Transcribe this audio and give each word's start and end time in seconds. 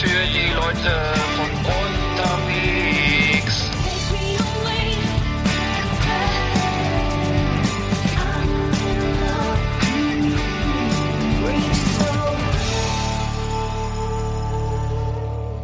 für 0.00 0.26
die 0.32 0.48
Leute 0.54 0.92
von 1.36 1.50
unterwegs. 1.66 3.56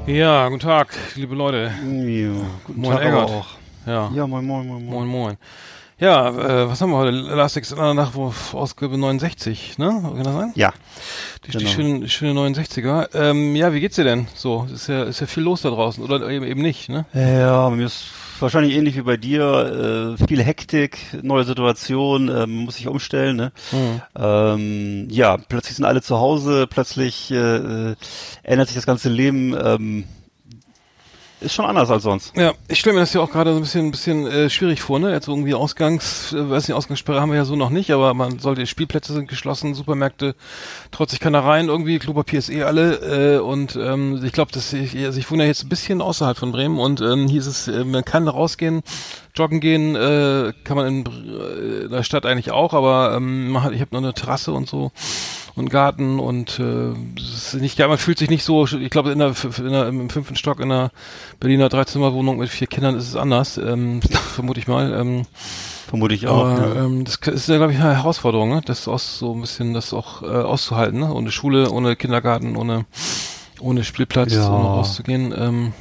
Ja, 0.07 0.47
guten 0.48 0.61
Tag, 0.61 0.89
liebe 1.17 1.34
Leute. 1.34 1.73
Ja, 1.83 2.45
guten 2.65 2.81
Moin, 2.81 2.97
Tag 2.97 3.05
Eggert. 3.06 3.28
auch. 3.31 3.47
Ja, 3.87 4.11
Ja, 4.15 4.27
moin, 4.27 4.45
moin, 4.47 4.67
moin, 4.67 4.84
moin. 4.84 4.95
moin, 4.95 5.09
moin. 5.09 5.37
Ja, 5.98 6.28
äh, 6.28 6.69
was 6.69 6.83
haben 6.83 6.91
wir 6.91 6.98
heute? 6.98 7.11
Last 7.11 7.56
Exit 7.56 7.78
nach 7.78 8.14
Ausgabe 8.52 8.98
69, 8.98 9.78
ne? 9.78 9.98
Kann 10.03 10.25
das 10.25 10.34
sein? 10.34 10.53
Ja, 10.55 10.75
Die, 11.47 11.53
die 11.53 11.58
genau. 11.58 11.70
schöne, 11.70 12.08
schöne 12.11 12.38
69er. 12.38 13.14
Ähm, 13.14 13.56
ja, 13.56 13.72
wie 13.72 13.80
geht's 13.80 13.97
dir 13.97 14.05
denn? 14.05 14.27
So, 14.34 14.69
ist 14.70 14.88
ja, 14.88 15.05
ist 15.05 15.20
ja 15.20 15.27
viel 15.27 15.42
los 15.42 15.62
da 15.62 15.70
draußen. 15.70 16.05
Oder 16.05 16.28
eben, 16.28 16.44
eben 16.44 16.61
nicht, 16.61 16.91
ne? 16.91 17.06
ja, 17.14 17.66
bei 17.70 17.77
mir 17.77 17.86
ist 17.86 18.08
wahrscheinlich 18.41 18.75
ähnlich 18.75 18.97
wie 18.97 19.03
bei 19.03 19.16
dir. 19.16 20.16
Äh, 20.20 20.27
viel 20.27 20.42
Hektik, 20.42 20.98
neue 21.22 21.44
Situation, 21.44 22.28
äh, 22.28 22.47
muss 22.47 22.77
sich 22.77 22.88
umstellen. 22.88 23.36
Ne? 23.36 23.53
Mhm. 23.72 24.03
Ähm, 24.19 25.08
ja, 25.10 25.38
plötzlich 25.38 25.77
sind 25.77 25.86
alle 25.86 26.03
zu 26.03 26.19
Hause, 26.19 26.66
plötzlich 26.66 27.31
äh, 27.31 27.36
äh, 27.36 27.97
ändert 28.42 28.69
sich 28.69 28.77
das 28.77 28.84
ganze 28.84 29.08
Leben. 29.08 29.56
Ähm, 29.58 30.05
ist 31.41 31.53
schon 31.53 31.67
anders 31.67 31.91
als 31.91 32.03
sonst. 32.03 32.34
Ja, 32.37 32.55
ich 32.67 32.81
stelle 32.81 32.95
mir 32.95 33.01
das 33.01 33.12
ja 33.12 33.20
auch 33.20 33.31
gerade 33.31 33.53
so 33.53 33.59
ein 33.59 33.62
bisschen, 33.62 33.87
ein 33.87 33.91
bisschen 33.91 34.27
äh, 34.27 34.48
schwierig 34.48 34.81
vor, 34.81 34.98
ne? 34.98 35.12
Jetzt 35.12 35.29
irgendwie 35.29 35.55
Ausgangs, 35.55 36.33
äh, 36.33 36.48
weiß 36.51 36.67
nicht, 36.67 36.75
Ausgangssperre 36.75 37.20
haben 37.20 37.31
wir 37.31 37.37
ja 37.37 37.45
so 37.45 37.56
noch 37.56 37.69
nicht, 37.69 37.91
aber 37.91 38.15
man 38.15 38.39
sollte, 38.39 38.67
Spielplätze 38.67 39.12
sind 39.12 39.28
geschlossen, 39.28 39.75
Supermärkte, 39.75 40.34
trotz 40.93 41.11
sich 41.11 41.20
keiner 41.20 41.45
rein, 41.45 41.69
irgendwie, 41.69 41.98
Klopapier 41.98 42.39
ist 42.39 42.48
eh 42.48 42.62
alle, 42.62 43.37
äh, 43.37 43.39
und 43.39 43.77
ähm, 43.77 44.23
ich 44.25 44.33
glaube, 44.33 44.53
dass 44.53 44.73
ich, 44.73 44.97
also 45.05 45.19
ich 45.19 45.31
wohne 45.31 45.43
ja 45.43 45.48
jetzt 45.48 45.65
ein 45.65 45.69
bisschen 45.69 46.01
außerhalb 46.01 46.39
von 46.39 46.53
Bremen 46.53 46.78
und 46.78 47.03
ähm, 47.03 47.28
hier 47.28 47.41
ist 47.41 47.47
es, 47.47 47.69
äh, 47.69 47.84
man 47.84 48.05
kann 48.05 48.28
rausgehen, 48.28 48.83
joggen 49.34 49.61
gehen, 49.61 49.95
äh, 49.95 50.55
kann 50.65 50.77
man 50.77 50.87
in, 50.87 51.06
äh, 51.06 51.84
in 51.84 51.91
der 51.91 52.03
Stadt 52.03 52.25
eigentlich 52.25 52.50
auch, 52.50 52.73
aber 52.73 53.15
ähm, 53.15 53.50
man 53.50 53.62
hat, 53.62 53.73
ich 53.73 53.81
habe 53.83 53.91
noch 53.93 54.03
eine 54.03 54.15
Terrasse 54.15 54.53
und 54.53 54.69
so 54.69 54.91
und 55.57 55.71
Garten 55.71 56.21
und 56.21 56.59
äh, 56.59 56.93
es 57.19 57.55
ist 57.55 57.61
nicht, 57.61 57.79
ja, 57.79 57.89
man 57.89 57.99
fühlt 57.99 58.19
sich 58.19 58.31
nicht 58.31 58.45
so, 58.45 58.67
ich 58.67 58.91
glaube 58.91 59.11
in 59.11 59.19
der, 59.19 59.35
in 59.59 59.73
der 59.73 59.89
im 59.89 60.11
fünften 60.11 60.37
Stock 60.37 60.61
in 60.61 60.71
einer 60.71 60.91
Berliner 61.41 61.69
Dreizimmerwohnung 61.69 62.37
mit 62.39 62.51
vier 62.51 62.67
Kindern 62.67 62.95
ist 62.97 63.09
es 63.09 63.17
anders, 63.17 63.57
ähm, 63.59 64.03
vermute 64.34 64.61
ich 64.61 64.69
mal. 64.69 64.93
Ähm, 64.93 65.23
Vermute 65.89 66.15
ich 66.15 66.27
auch. 66.27 66.47
aber 66.47 66.75
ja. 66.75 66.84
ähm, 66.84 67.05
das 67.05 67.16
ist 67.16 67.49
ja 67.49 67.56
glaube 67.56 67.72
ich 67.72 67.78
eine 67.78 67.97
Herausforderung, 67.97 68.50
ne? 68.50 68.61
das 68.65 68.87
aus 68.89 69.19
so 69.19 69.34
ein 69.34 69.41
bisschen 69.41 69.72
das 69.72 69.93
auch 69.95 70.22
äh, 70.22 70.27
auszuhalten, 70.27 71.00
ne? 71.00 71.12
ohne 71.15 71.31
Schule, 71.31 71.71
ohne 71.71 71.97
Kindergarten, 71.97 72.56
ohne 72.56 72.84
ohne 73.61 73.84
Spielplatz, 73.84 74.34
Ja. 74.34 74.49
ohne 74.50 74.66
rauszugehen. 74.66 75.34
Ähm, 75.37 75.72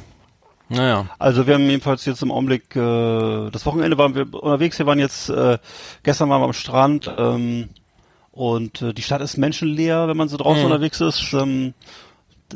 naja. 0.68 1.06
Also 1.18 1.46
wir 1.46 1.54
haben 1.54 1.68
jedenfalls 1.68 2.04
jetzt 2.06 2.22
im 2.22 2.32
Augenblick, 2.32 2.74
äh, 2.74 3.50
das 3.50 3.66
Wochenende 3.66 3.98
waren 3.98 4.14
wir 4.14 4.22
unterwegs, 4.32 4.78
wir 4.78 4.86
waren 4.86 4.98
jetzt, 4.98 5.28
äh, 5.28 5.58
gestern 6.02 6.28
waren 6.30 6.40
wir 6.40 6.46
am 6.46 6.52
Strand 6.52 7.10
ähm, 7.18 7.68
und 8.36 8.82
äh, 8.82 8.92
die 8.94 9.02
Stadt 9.02 9.22
ist 9.22 9.36
menschenleer, 9.38 10.06
wenn 10.06 10.16
man 10.16 10.28
so 10.28 10.36
draußen 10.36 10.60
Mhm. 10.64 10.70
unterwegs 10.70 11.00
ist. 11.00 11.32
Ähm, 11.32 11.74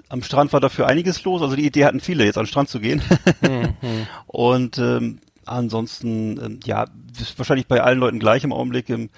am 0.09 0.23
Strand 0.23 0.53
war 0.53 0.61
dafür 0.61 0.87
einiges 0.87 1.25
los, 1.25 1.43
also 1.43 1.57
die 1.57 1.67
Idee 1.67 1.85
hatten 1.85 1.99
viele, 2.01 2.25
jetzt 2.25 2.39
an 2.39 2.45
den 2.45 2.49
Strand 2.51 2.69
zu 2.69 2.79
gehen. 2.81 3.03
Mhm. 3.41 4.07
Und 4.27 4.79
ähm, 4.79 5.19
ansonsten, 5.47 6.39
ähm, 6.45 6.61
ja, 6.65 6.85
ist 7.21 7.39
wahrscheinlich 7.39 7.67
bei 7.67 7.81
allen 7.83 7.99
Leuten 7.99 8.19
gleich 8.21 8.45
im 8.45 8.53
Augenblick. 8.53 8.89
Im 8.89 9.09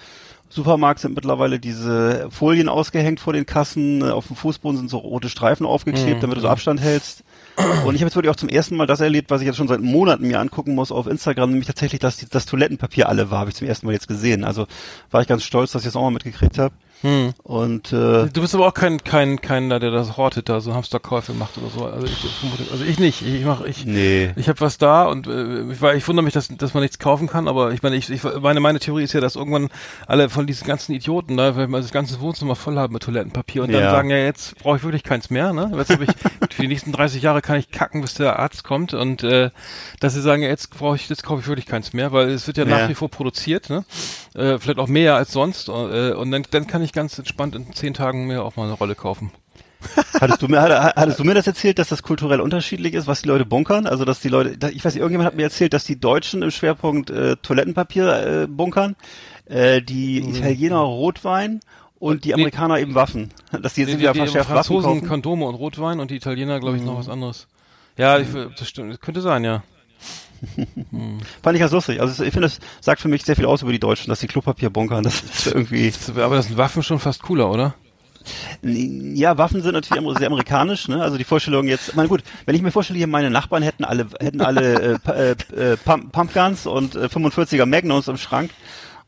Supermarkt 0.49 0.99
sind 0.99 1.15
mittlerweile 1.15 1.59
diese 1.59 2.27
Folien 2.31 2.69
ausgehängt 2.69 3.19
vor 3.19 3.33
den 3.33 3.45
Kassen, 3.45 4.03
auf 4.09 4.27
dem 4.27 4.35
Fußboden 4.35 4.77
sind 4.77 4.89
so 4.89 4.97
rote 4.99 5.29
Streifen 5.29 5.65
aufgeklebt, 5.65 6.17
Mhm. 6.17 6.21
damit 6.21 6.37
du 6.37 6.41
so 6.41 6.47
Abstand 6.47 6.79
hältst. 6.81 7.23
Und 7.55 7.95
ich 7.95 8.01
habe 8.01 8.07
jetzt 8.07 8.15
wirklich 8.15 8.31
auch 8.31 8.35
zum 8.35 8.49
ersten 8.49 8.75
Mal 8.75 8.87
das 8.87 8.99
erlebt, 8.99 9.29
was 9.29 9.41
ich 9.41 9.47
jetzt 9.47 9.57
schon 9.57 9.67
seit 9.67 9.81
Monaten 9.81 10.27
mir 10.27 10.39
angucken 10.39 10.73
muss 10.73 10.91
auf 10.91 11.07
Instagram, 11.07 11.51
nämlich 11.51 11.67
tatsächlich, 11.67 11.99
dass 11.99 12.17
das 12.29 12.45
Toilettenpapier 12.45 13.07
alle 13.09 13.29
war, 13.29 13.39
habe 13.39 13.51
ich 13.51 13.55
zum 13.55 13.67
ersten 13.67 13.85
Mal 13.85 13.93
jetzt 13.93 14.07
gesehen. 14.07 14.43
Also 14.43 14.67
war 15.11 15.21
ich 15.21 15.27
ganz 15.27 15.43
stolz, 15.43 15.71
dass 15.71 15.83
ich 15.83 15.87
das 15.87 15.95
auch 15.95 16.01
mal 16.01 16.11
mitgekriegt 16.11 16.57
habe. 16.57 16.73
Hm. 17.03 17.33
Und 17.43 17.91
äh, 17.91 18.27
Du 18.29 18.39
bist 18.41 18.55
aber 18.55 18.65
auch 18.67 18.73
kein 18.73 19.03
kein 19.03 19.41
keiner, 19.41 19.79
der 19.81 19.91
das 19.91 20.15
hortet, 20.15 20.47
da 20.47 20.61
so 20.61 20.73
Hamsterkäufe 20.73 21.33
macht 21.33 21.57
oder 21.57 21.67
so. 21.69 21.85
Also 21.85 22.07
ich, 22.07 22.13
vermute- 22.13 22.71
also 22.71 22.83
ich 22.85 22.97
nicht. 22.97 23.21
Ich 23.21 23.43
mache 23.43 23.67
ich 23.67 23.85
nee. 23.85 24.31
Ich 24.37 24.47
habe 24.47 24.61
was 24.61 24.77
da 24.77 25.03
und 25.05 25.27
äh, 25.27 25.63
ich, 25.71 25.81
ich 25.81 26.07
wundere 26.07 26.23
mich, 26.23 26.33
dass, 26.33 26.47
dass 26.47 26.73
man 26.73 26.81
nichts 26.81 26.99
kaufen 26.99 27.27
kann, 27.27 27.49
aber 27.49 27.71
ich 27.73 27.83
meine, 27.83 27.97
ich, 27.97 28.09
ich 28.09 28.23
meine, 28.41 28.61
meine 28.61 28.79
Theorie 28.79 29.03
ist 29.03 29.11
ja, 29.13 29.19
dass 29.19 29.35
irgendwann 29.35 29.67
alle 30.07 30.29
von 30.29 30.47
diesen 30.47 30.65
ganzen 30.65 30.93
Idioten 30.93 31.35
da, 31.35 31.57
weil 31.57 31.67
man 31.67 31.81
das 31.81 31.91
ganze 31.91 32.21
Wohnzimmer 32.21 32.55
voll 32.55 32.77
haben 32.77 32.93
mit 32.93 33.03
Toilettenpapier 33.03 33.63
und 33.63 33.73
dann 33.73 33.83
Ja. 33.83 33.91
sagen, 33.91 34.09
ja, 34.09 34.17
jetzt 34.17 34.57
brauche 34.59 34.77
ich 34.77 34.83
wirklich 34.83 35.03
keins 35.03 35.29
mehr, 35.29 35.51
ne? 35.51 35.71
Jetzt 35.75 35.89
hab 35.91 36.01
ich, 36.01 36.09
für 36.55 36.61
die 36.61 36.69
nächsten 36.69 36.93
30 36.93 37.21
Jahre 37.21 37.41
kann 37.41 37.57
ich 37.59 37.69
kacken, 37.69 37.99
bis 37.99 38.13
der 38.13 38.39
Arzt 38.39 38.63
kommt 38.63 38.93
und 38.93 39.23
äh, 39.23 39.49
dass 39.99 40.13
sie 40.13 40.21
sagen, 40.21 40.41
ja, 40.41 40.47
jetzt 40.47 40.69
brauche 40.69 40.95
ich, 40.95 41.09
jetzt 41.09 41.23
kaufe 41.23 41.41
ich 41.41 41.47
wirklich 41.47 41.65
keins 41.65 41.91
mehr, 41.91 42.13
weil 42.13 42.29
es 42.29 42.47
wird 42.47 42.55
ja, 42.57 42.63
Ja. 42.65 42.77
nach 42.79 42.87
wie 42.89 42.95
vor 42.95 43.09
produziert, 43.09 43.69
ne? 43.69 43.83
Äh, 44.35 44.57
vielleicht 44.59 44.79
auch 44.79 44.87
mehr 44.87 45.15
als 45.15 45.31
sonst 45.31 45.67
äh, 45.67 46.13
und 46.13 46.31
dann, 46.31 46.43
dann 46.51 46.65
kann 46.67 46.81
ich 46.81 46.91
ganz 46.91 47.17
entspannt 47.19 47.55
in 47.55 47.71
zehn 47.73 47.93
Tagen 47.93 48.25
mir 48.27 48.43
auch 48.43 48.55
mal 48.55 48.63
eine 48.63 48.73
Rolle 48.73 48.95
kaufen. 48.95 49.31
Hattest 50.21 50.41
du 50.41 50.47
mir, 50.47 50.61
hatt- 50.61 50.95
hattest 50.95 51.19
du 51.19 51.23
mir 51.25 51.33
das 51.33 51.45
erzählt, 51.45 51.77
dass 51.77 51.89
das 51.89 52.03
kulturell 52.03 52.39
unterschiedlich 52.39 52.93
ist, 52.93 53.05
was 53.05 53.21
die 53.21 53.27
Leute 53.27 53.45
bunkern? 53.45 53.85
Also 53.85 54.05
dass 54.05 54.21
die 54.21 54.29
Leute, 54.29 54.69
ich 54.71 54.83
weiß 54.85 54.93
nicht, 54.93 55.01
irgendjemand 55.01 55.27
hat 55.27 55.35
mir 55.35 55.43
erzählt, 55.43 55.73
dass 55.73 55.83
die 55.83 55.99
Deutschen 55.99 56.41
im 56.41 56.51
Schwerpunkt 56.51 57.09
äh, 57.09 57.35
Toilettenpapier 57.35 58.43
äh, 58.43 58.47
bunkern, 58.47 58.95
äh, 59.45 59.81
die 59.81 60.21
Mhm. 60.21 60.35
Italiener 60.35 60.77
Rotwein 60.79 61.59
und 61.99 62.23
die 62.23 62.33
Amerikaner 62.33 62.79
eben 62.79 62.95
Waffen. 62.95 63.33
Dass 63.51 63.73
die 63.73 63.81
jetzt 63.81 63.91
Die, 63.93 63.99
wieder 63.99 64.13
die, 64.13 64.19
die 64.21 64.33
Waffen 64.33 64.43
Franzosen 64.45 64.93
kaufen. 64.99 65.07
Kondome 65.07 65.45
und 65.45 65.55
Rotwein 65.55 65.99
und 65.99 66.11
die 66.11 66.15
Italiener, 66.15 66.59
glaube 66.61 66.77
ich, 66.77 66.83
noch 66.83 66.97
was 66.97 67.09
anderes. 67.09 67.47
Ja, 67.97 68.17
ich, 68.19 68.29
das 68.57 68.67
stimmt. 68.69 68.91
Das 68.93 68.99
könnte 69.01 69.19
sein, 69.21 69.43
ja. 69.43 69.63
Fand 71.41 71.55
ich 71.55 71.59
ganz 71.59 71.71
lustig. 71.71 72.01
Also 72.01 72.23
ich 72.23 72.31
finde, 72.31 72.47
das 72.47 72.59
sagt 72.81 73.01
für 73.01 73.07
mich 73.07 73.23
sehr 73.23 73.35
viel 73.35 73.45
aus 73.45 73.61
über 73.61 73.71
die 73.71 73.79
Deutschen, 73.79 74.09
dass 74.09 74.19
die 74.19 74.27
Klopapier 74.27 74.69
bunkern. 74.69 75.03
Das 75.03 75.21
ist 75.21 75.47
irgendwie, 75.47 75.91
Aber 76.15 76.35
das 76.35 76.47
sind 76.47 76.57
Waffen 76.57 76.83
schon 76.83 76.99
fast 76.99 77.21
cooler, 77.23 77.49
oder? 77.49 77.75
ja, 78.61 79.37
Waffen 79.37 79.61
sind 79.61 79.73
natürlich 79.73 80.17
sehr 80.17 80.27
amerikanisch, 80.27 80.87
ne? 80.87 81.01
Also 81.01 81.17
die 81.17 81.23
Vorstellung 81.23 81.67
jetzt, 81.67 81.89
ich 81.89 81.95
meine 81.95 82.07
gut, 82.07 82.23
wenn 82.45 82.55
ich 82.55 82.61
mir 82.61 82.71
vorstelle, 82.71 82.97
hier 82.97 83.07
meine 83.07 83.29
Nachbarn 83.29 83.63
hätten 83.63 83.83
alle, 83.83 84.07
hätten 84.19 84.41
alle 84.41 84.99
äh, 85.05 85.11
äh, 85.11 85.71
äh, 85.71 85.77
Pump, 85.77 86.11
Pumpguns 86.11 86.65
und 86.65 86.95
äh, 86.95 87.05
45er 87.05 87.65
Magnums 87.65 88.07
im 88.07 88.17
Schrank, 88.17 88.51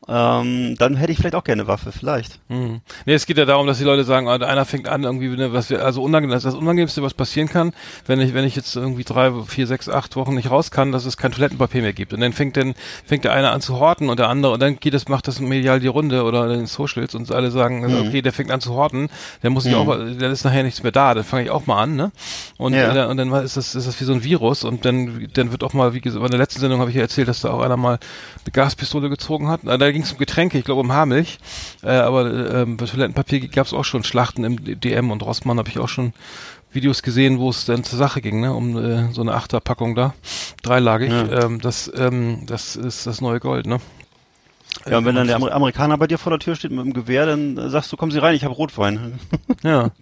ähm, 0.08 0.76
dann 0.78 0.94
hätte 0.96 1.10
ich 1.12 1.18
vielleicht 1.18 1.34
auch 1.34 1.42
gerne 1.42 1.62
eine 1.62 1.68
Waffe, 1.68 1.90
vielleicht. 1.90 2.38
Mhm. 2.48 2.80
Nee, 3.06 3.14
es 3.14 3.26
geht 3.26 3.38
ja 3.38 3.44
darum, 3.44 3.66
dass 3.66 3.78
die 3.78 3.84
Leute 3.84 4.04
sagen, 4.04 4.28
ah, 4.28 4.36
einer 4.36 4.64
fängt 4.64 4.88
an 4.88 5.02
irgendwie, 5.02 5.28
ne, 5.28 5.52
was 5.52 5.68
wir, 5.68 5.84
also 5.84 6.02
unangenehm, 6.02 6.32
das, 6.32 6.44
ist 6.44 6.52
das 6.52 6.60
Unangenehmste, 6.60 7.02
was 7.02 7.14
passieren 7.14 7.48
kann, 7.48 7.72
wenn 8.06 8.20
ich, 8.20 8.32
wenn 8.32 8.44
ich 8.44 8.54
jetzt 8.54 8.76
irgendwie 8.76 9.02
drei, 9.04 9.32
vier, 9.46 9.66
sechs, 9.66 9.88
acht 9.88 10.14
Wochen 10.16 10.34
nicht 10.34 10.50
raus 10.50 10.70
kann, 10.70 10.92
dass 10.92 11.06
es 11.06 11.16
kein 11.16 11.32
Toilettenpapier 11.32 11.82
mehr 11.82 11.92
gibt. 11.92 12.12
Und 12.12 12.20
dann 12.20 12.32
fängt 12.32 12.56
dann, 12.56 12.74
fängt 13.04 13.24
der 13.24 13.32
eine 13.32 13.50
an 13.50 13.60
zu 13.60 13.80
horten 13.80 14.08
und 14.08 14.18
der 14.18 14.28
andere, 14.28 14.52
und 14.52 14.60
dann 14.60 14.76
geht 14.76 14.94
das, 14.94 15.08
macht 15.08 15.26
das 15.26 15.40
medial 15.40 15.80
die 15.80 15.88
Runde 15.88 16.22
oder 16.22 16.44
in 16.44 16.50
den 16.50 16.66
Socials 16.66 17.14
und 17.14 17.32
alle 17.32 17.50
sagen, 17.50 17.84
also, 17.84 17.98
okay, 17.98 18.22
der 18.22 18.32
fängt 18.32 18.50
an 18.50 18.60
zu 18.60 18.74
horten, 18.74 19.08
der 19.42 19.50
muss 19.50 19.66
ich 19.66 19.74
auch, 19.74 19.86
dann 19.88 20.30
ist 20.30 20.44
nachher 20.44 20.62
nichts 20.62 20.82
mehr 20.82 20.92
da, 20.92 21.14
dann 21.14 21.24
fange 21.24 21.44
ich 21.44 21.50
auch 21.50 21.66
mal 21.66 21.82
an, 21.82 21.96
ne? 21.96 22.12
Und, 22.58 22.74
Ja. 22.74 23.04
äh, 23.04 23.06
und 23.06 23.16
dann 23.16 23.32
ist 23.32 23.56
das, 23.56 23.74
ist 23.74 23.88
das 23.88 24.00
wie 24.00 24.04
so 24.04 24.12
ein 24.12 24.22
Virus 24.22 24.62
und 24.62 24.84
dann, 24.84 25.28
dann 25.34 25.50
wird 25.50 25.64
auch 25.64 25.72
mal, 25.72 25.94
wie 25.94 26.00
gesagt, 26.00 26.24
in 26.24 26.30
der 26.30 26.38
letzten 26.38 26.60
Sendung 26.60 26.80
habe 26.80 26.90
ich 26.90 26.96
ja 26.96 27.02
erzählt, 27.02 27.26
dass 27.28 27.40
da 27.40 27.50
auch 27.50 27.60
einer 27.60 27.76
mal 27.76 27.98
eine 28.44 28.52
Gaspistole 28.52 29.08
gezogen 29.08 29.48
hat. 29.48 29.60
Da 29.64 29.76
ging 29.96 30.02
es 30.02 30.12
um 30.12 30.18
Getränke, 30.18 30.58
ich 30.58 30.64
glaube 30.64 30.82
um 30.82 30.92
Haarmilch. 30.92 31.38
Äh, 31.82 31.92
aber 31.92 32.26
äh, 32.26 32.62
ähm, 32.62 32.76
bei 32.76 32.84
Toilettenpapier 32.84 33.48
gab 33.48 33.66
es 33.66 33.72
auch 33.72 33.84
schon 33.84 34.04
Schlachten 34.04 34.44
im 34.44 34.80
DM 34.80 35.10
und 35.10 35.22
Rossmann 35.22 35.58
habe 35.58 35.70
ich 35.70 35.78
auch 35.78 35.88
schon 35.88 36.12
Videos 36.70 37.02
gesehen, 37.02 37.38
wo 37.38 37.48
es 37.48 37.64
dann 37.64 37.82
zur 37.82 37.98
Sache 37.98 38.20
ging, 38.20 38.40
ne? 38.40 38.52
um 38.52 38.76
äh, 38.76 39.10
so 39.12 39.22
eine 39.22 39.32
Achterpackung 39.32 39.94
da, 39.94 40.12
dreilagig. 40.62 41.10
Ja. 41.10 41.44
Ähm, 41.44 41.62
das, 41.62 41.90
ähm, 41.96 42.42
das 42.46 42.76
ist 42.76 43.06
das 43.06 43.22
neue 43.22 43.40
Gold, 43.40 43.66
ne? 43.66 43.80
Ja, 44.86 44.98
und 44.98 45.06
wenn 45.06 45.14
dann 45.14 45.26
der 45.26 45.36
Amer 45.36 45.52
Amerikaner 45.52 45.96
bei 45.96 46.06
dir 46.06 46.18
vor 46.18 46.30
der 46.30 46.38
Tür 46.38 46.54
steht 46.54 46.70
mit 46.70 46.84
dem 46.84 46.92
Gewehr, 46.92 47.24
dann 47.24 47.56
äh, 47.56 47.70
sagst 47.70 47.90
du, 47.90 47.96
kommen 47.96 48.12
Sie 48.12 48.18
rein, 48.18 48.34
ich 48.34 48.44
habe 48.44 48.54
Rotwein. 48.54 49.18
Ja. 49.62 49.90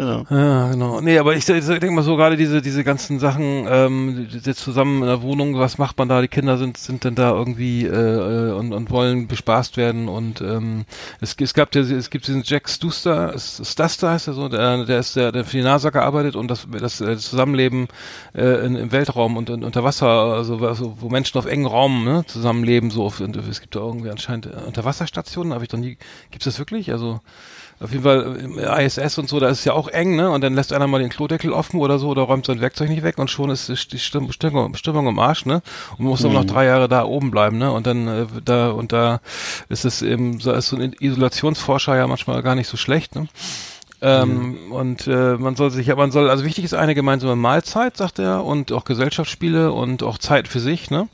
Genau. 0.00 0.24
Ja, 0.30 0.70
genau. 0.70 1.02
Nee, 1.02 1.18
aber 1.18 1.36
ich, 1.36 1.46
ich 1.46 1.66
denke 1.66 1.90
mal 1.90 2.00
so 2.00 2.16
gerade 2.16 2.38
diese 2.38 2.62
diese 2.62 2.84
ganzen 2.84 3.18
Sachen 3.18 3.66
ähm, 3.68 4.28
die 4.30 4.54
zusammen 4.54 5.02
in 5.02 5.08
der 5.08 5.20
Wohnung, 5.20 5.58
was 5.58 5.76
macht 5.76 5.98
man 5.98 6.08
da? 6.08 6.22
Die 6.22 6.28
Kinder 6.28 6.56
sind 6.56 6.78
sind 6.78 7.04
denn 7.04 7.14
da 7.14 7.32
irgendwie 7.32 7.84
äh, 7.84 8.52
und, 8.52 8.72
und 8.72 8.88
wollen 8.88 9.28
bespaßt 9.28 9.76
werden 9.76 10.08
und 10.08 10.40
ähm, 10.40 10.86
es, 11.20 11.36
es 11.38 11.52
gab 11.52 11.74
ja 11.74 11.82
es 11.82 12.08
gibt 12.08 12.26
diesen 12.28 12.44
Jack 12.46 12.70
Stuster, 12.70 13.34
Stuster 13.38 14.10
heißt 14.12 14.28
er 14.28 14.32
so, 14.32 14.48
der, 14.48 14.86
der 14.86 15.00
ist 15.00 15.16
der, 15.16 15.32
der 15.32 15.44
für 15.44 15.58
die 15.58 15.62
NASA 15.62 15.90
gearbeitet 15.90 16.34
und 16.34 16.50
das 16.50 16.66
das 16.80 17.02
äh, 17.02 17.18
Zusammenleben 17.18 17.88
äh, 18.34 18.64
in, 18.64 18.76
im 18.76 18.92
Weltraum 18.92 19.36
und 19.36 19.50
in, 19.50 19.62
unter 19.62 19.84
Wasser, 19.84 20.06
also, 20.08 20.66
also 20.66 20.96
wo 21.00 21.10
Menschen 21.10 21.36
auf 21.36 21.44
engen 21.44 21.66
Raum 21.66 22.04
ne, 22.06 22.24
zusammenleben, 22.26 22.90
so 22.90 23.04
auf, 23.04 23.20
und 23.20 23.36
es 23.36 23.60
gibt 23.60 23.76
da 23.76 23.80
irgendwie 23.80 24.08
anscheinend 24.08 24.46
Unterwasserstationen, 24.46 25.52
habe 25.52 25.64
ich 25.64 25.68
doch 25.68 25.76
nie, 25.78 25.98
gibt's 26.30 26.46
das 26.46 26.58
wirklich? 26.58 26.90
Also 26.90 27.20
auf 27.80 27.92
jeden 27.92 28.04
Fall 28.04 28.36
im 28.36 28.58
ISS 28.58 29.16
und 29.16 29.28
so, 29.28 29.40
da 29.40 29.48
ist 29.48 29.60
es 29.60 29.64
ja 29.64 29.72
auch 29.72 29.88
eng, 29.88 30.14
ne? 30.14 30.30
Und 30.30 30.42
dann 30.42 30.54
lässt 30.54 30.72
einer 30.72 30.86
mal 30.86 31.00
den 31.00 31.08
Klodeckel 31.08 31.50
offen 31.50 31.80
oder 31.80 31.98
so 31.98 32.08
oder 32.08 32.22
räumt 32.22 32.44
sein 32.44 32.60
Werkzeug 32.60 32.90
nicht 32.90 33.02
weg 33.02 33.16
und 33.18 33.30
schon 33.30 33.48
ist 33.48 33.68
die 33.92 33.98
Stimm 33.98 34.30
Stimmung, 34.32 34.74
Stimmung 34.74 35.06
im 35.06 35.18
Arsch, 35.18 35.46
ne? 35.46 35.62
Und 35.96 36.04
muss 36.04 36.24
aber 36.24 36.34
noch 36.34 36.44
drei 36.44 36.66
Jahre 36.66 36.88
da 36.88 37.04
oben 37.04 37.30
bleiben, 37.30 37.56
ne? 37.56 37.72
Und 37.72 37.86
dann 37.86 38.06
äh, 38.06 38.26
da 38.44 38.70
und 38.70 38.92
da 38.92 39.20
ist 39.70 39.86
es 39.86 40.02
eben, 40.02 40.40
so 40.40 40.52
ist 40.52 40.68
so 40.68 40.76
ein 40.76 40.94
Isolationsforscher 40.98 41.96
ja 41.96 42.06
manchmal 42.06 42.42
gar 42.42 42.54
nicht 42.54 42.68
so 42.68 42.76
schlecht, 42.76 43.14
ne? 43.14 43.28
Ähm, 44.02 44.56
Und 44.70 45.06
äh, 45.06 45.36
man 45.36 45.56
soll 45.56 45.70
sich, 45.70 45.86
ja, 45.88 45.96
man 45.96 46.10
soll, 46.10 46.30
also 46.30 46.44
wichtig 46.44 46.64
ist 46.64 46.74
eine 46.74 46.94
gemeinsame 46.94 47.36
Mahlzeit, 47.36 47.96
sagt 47.96 48.18
er, 48.18 48.44
und 48.44 48.72
auch 48.72 48.84
Gesellschaftsspiele 48.84 49.72
und 49.72 50.02
auch 50.02 50.16
Zeit 50.16 50.48
für 50.48 50.60
sich, 50.60 50.90
ne? 50.90 51.08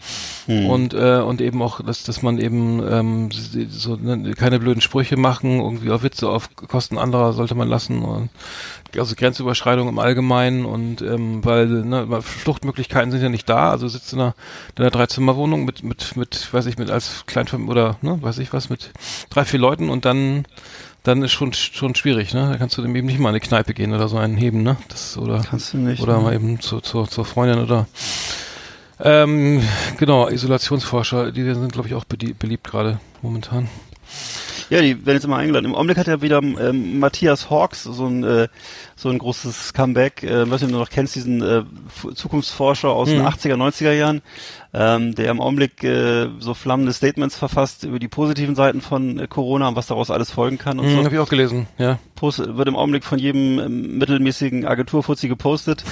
Und 0.69 0.95
äh, 0.95 1.19
und 1.19 1.41
eben 1.41 1.61
auch, 1.63 1.81
dass 1.83 2.05
dass 2.05 2.23
man 2.23 2.39
eben 2.39 2.81
ähm, 2.89 3.31
so 3.33 3.97
ne, 3.97 4.35
keine 4.35 4.61
blöden 4.61 4.81
Sprüche 4.81 5.17
machen, 5.17 5.59
irgendwie 5.59 5.91
auf 5.91 6.05
Witze 6.05 6.29
auf 6.29 6.55
Kosten 6.55 6.99
anderer 6.99 7.33
sollte 7.33 7.57
man 7.57 7.69
lassen 7.69 8.03
und 8.03 8.31
also 8.97 9.17
Grenzüberschreitung 9.17 9.89
im 9.89 9.99
Allgemeinen 9.99 10.65
und 10.65 11.03
ähm, 11.03 11.45
weil 11.45 11.67
ne, 11.67 12.23
Fluchtmöglichkeiten 12.23 13.11
sind 13.11 13.23
ja 13.23 13.29
nicht 13.29 13.49
da, 13.49 13.71
also 13.71 13.89
sitzt 13.89 14.13
in 14.13 14.21
einer, 14.21 14.35
in 14.77 14.83
einer 14.85 14.91
Dreizimmerwohnung 14.93 15.65
mit 15.65 15.83
mit 15.83 16.17
mit 16.17 16.53
weiß 16.55 16.67
ich 16.67 16.79
mit 16.79 16.91
als 16.91 17.25
Kleinfamilie 17.27 17.71
oder 17.71 17.97
ne, 18.03 18.19
weiß 18.23 18.39
ich 18.39 18.53
was 18.53 18.71
mit 18.71 18.93
drei 19.31 19.45
vier 19.45 19.59
Leuten 19.59 19.91
und 19.91 20.05
dann 20.05 20.47
dann 21.07 21.23
ist 21.23 21.33
schon 21.33 21.53
schon 21.53 21.95
schwierig, 21.95 22.35
ne? 22.35 22.49
Da 22.51 22.57
kannst 22.59 22.77
du 22.79 22.83
dem 22.83 22.95
eben 22.97 23.07
nicht 23.07 23.19
mal 23.19 23.29
in 23.29 23.35
eine 23.37 23.41
Kneipe 23.41 23.75
gehen 23.75 23.93
oder 23.95 24.09
so 24.09 24.17
einen 24.19 24.37
heben, 24.37 24.63
ne? 24.63 24.77
Das 24.89 25.17
oder 25.17 25.43
Kannst 25.49 25.73
du 25.73 25.79
nicht. 25.79 26.03
oder 26.03 26.17
ne? 26.19 26.23
mal 26.23 26.35
eben 26.35 26.61
zu, 26.61 26.81
zu, 26.81 27.05
zur 27.05 27.25
Freundin 27.25 27.59
oder 27.63 27.87
ähm, 28.99 29.63
genau, 29.99 30.29
Isolationsforscher, 30.29 31.31
die 31.33 31.45
sind 31.45 31.73
glaube 31.73 31.89
ich 31.89 31.95
auch 31.95 32.05
belie- 32.05 32.35
beliebt 32.39 32.65
gerade 32.71 32.99
momentan. 33.23 33.69
Ja, 34.71 34.81
die 34.81 35.05
werden 35.07 35.17
jetzt 35.17 35.25
immer 35.25 35.37
eingeladen. 35.37 35.67
Im 35.67 35.75
Augenblick 35.75 35.97
hat 35.99 36.07
ja 36.09 36.23
wieder 36.23 36.39
ähm, 36.43 36.99
Matthias 36.99 37.51
Hawks 37.51 37.85
so 37.85 38.07
ein 38.07 38.25
äh, 38.25 38.49
so 38.97 39.09
ein 39.11 39.19
großes 39.19 39.73
Comeback. 39.75 40.23
Äh, 40.23 40.51
was 40.51 40.61
du 40.63 40.67
noch 40.69 40.91
kennst, 40.91 41.15
diesen 41.15 41.43
äh, 41.43 41.63
Zukunftsforscher 42.15 42.89
aus 42.91 43.09
den 43.09 43.23
80er, 43.23 43.55
90er 43.55 43.93
Jahren, 43.93 44.23
ähm, 44.75 45.15
der 45.15 45.31
im 45.31 45.41
Augenblick 45.41 45.85
äh, 45.85 46.29
so 46.39 46.55
flammende 46.55 46.93
Statements 46.93 47.37
verfasst 47.37 47.85
über 47.85 47.99
die 47.99 48.09
positiven 48.09 48.55
Seiten 48.55 48.81
von 48.81 49.19
äh, 49.19 49.27
Corona 49.29 49.69
und 49.69 49.77
was 49.77 49.87
daraus 49.87 50.11
alles 50.11 50.31
folgen 50.31 50.59
kann 50.59 50.79
und 50.79 50.87
Mhm, 50.87 50.91
so. 50.97 51.05
Habe 51.05 51.15
ich 51.15 51.21
auch 51.21 51.29
gelesen, 51.29 51.67
ja. 51.79 51.99
Post, 52.17 52.39
wird 52.57 52.67
im 52.67 52.75
Augenblick 52.75 53.05
von 53.05 53.19
jedem 53.21 53.59
ähm, 53.61 53.99
mittelmäßigen 53.99 54.67
Agenturfuzzi 54.67 55.29
gepostet. 55.29 55.85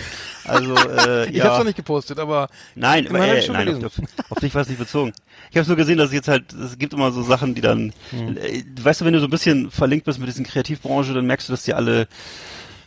Also 0.45 0.75
äh, 1.07 1.29
Ich 1.31 1.37
ja. 1.37 1.45
hab's 1.45 1.59
noch 1.59 1.65
nicht 1.65 1.77
gepostet, 1.77 2.19
aber 2.19 2.49
Nein, 2.75 3.07
aber, 3.09 3.19
äh, 3.25 3.47
nein 3.49 3.51
auf, 3.51 3.65
gelesen. 3.81 3.85
auf, 3.85 3.93
auf 4.31 4.39
dich 4.41 4.55
war 4.55 4.63
es 4.63 4.69
nicht 4.69 4.79
bezogen. 4.79 5.13
Ich 5.51 5.57
habe 5.57 5.69
nur 5.69 5.77
gesehen, 5.77 5.99
dass 5.99 6.09
es 6.09 6.15
jetzt 6.15 6.29
halt, 6.29 6.53
es 6.53 6.77
gibt 6.79 6.93
immer 6.95 7.13
so 7.13 7.23
Sachen, 7.23 7.55
die 7.55 7.61
dann, 7.61 7.93
Hm. 8.11 8.37
äh, 8.37 8.65
weißt 8.83 9.01
du, 9.03 9.05
wenn 9.05 9.13
du 9.13 9.21
so 9.21 9.27
ein 9.27 9.31
bisschen 9.31 9.71
verlinkt 9.71 10.07
bist 10.07 10.19
mit 10.19 10.29
diesen 10.29 10.45
Kreativbranche, 10.45 11.15
dann 11.15 11.27
merkst 11.27 11.49
du, 11.49 11.53
dass 11.53 11.63
die 11.63 11.75
alle 11.75 12.09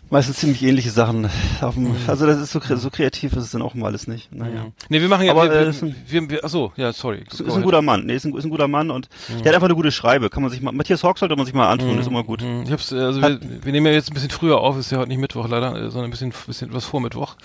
meistens 0.09 0.37
ziemlich 0.37 0.63
ähnliche 0.63 0.89
Sachen 0.91 1.29
auf 1.61 1.73
dem, 1.75 1.87
Hm. 1.87 1.95
also 2.07 2.25
das 2.25 2.39
ist 2.39 2.51
so, 2.51 2.59
so 2.75 2.89
kreativ 2.89 3.33
ist 3.33 3.43
es 3.43 3.51
dann 3.51 3.61
auch 3.61 3.73
mal 3.73 3.87
alles 3.87 4.07
nicht. 4.07 4.33
Naja. 4.33 4.67
Nee, 4.89 5.01
wir 5.01 5.09
machen 5.09 5.25
ja, 5.25 5.31
Aber, 5.31 5.43
wir, 5.43 5.51
äh, 5.51 5.73
wir, 5.73 5.87
ein- 5.87 5.95
wir, 6.07 6.29
wir, 6.29 6.45
achso, 6.45 6.71
ja, 6.75 6.93
sorry. 6.93 7.23
Ist, 7.31 7.41
ist 7.41 7.53
ein 7.55 7.61
guter 7.63 7.81
Mann, 7.81 8.05
nee, 8.05 8.15
ist 8.15 8.25
ein, 8.25 8.35
ist 8.35 8.43
ein 8.45 8.49
guter 8.49 8.67
Mann 8.67 8.89
und 8.91 9.09
der 9.29 9.47
hat 9.49 9.55
einfach 9.55 9.65
eine 9.67 9.75
gute 9.75 9.91
Schreibe, 9.91 10.29
kann 10.29 10.43
man 10.43 10.51
sich 10.51 10.61
mal, 10.61 10.71
Matthias 10.71 11.03
Hawk 11.03 11.17
sollte 11.17 11.35
man 11.35 11.45
sich 11.45 11.53
mal 11.55 11.69
antun, 11.69 11.97
ist 11.99 12.07
immer 12.07 12.23
gut. 12.23 12.41
Mhm, 12.41 12.63
Ich 12.65 12.71
hab's, 12.71 12.91
äh, 12.91 12.95
also 12.99 13.21
wir, 13.21 13.39
wir 13.41 13.71
nehmen 13.71 13.85
ja 13.87 13.93
jetzt 13.93 14.09
ein 14.09 14.13
bisschen 14.13 14.29
früher 14.29 14.59
auf, 14.59 14.77
ist 14.77 14.91
ja 14.91 14.97
heute 14.99 15.09
nicht 15.09 15.19
Mittwoch 15.19 15.47
leider, 15.47 15.75
äh, 15.75 15.89
sondern 15.89 16.05
ein 16.05 16.11
bisschen, 16.11 16.33
bisschen 16.47 16.73
was 16.73 16.85
vor 16.85 17.01
Mittwoch. 17.01 17.35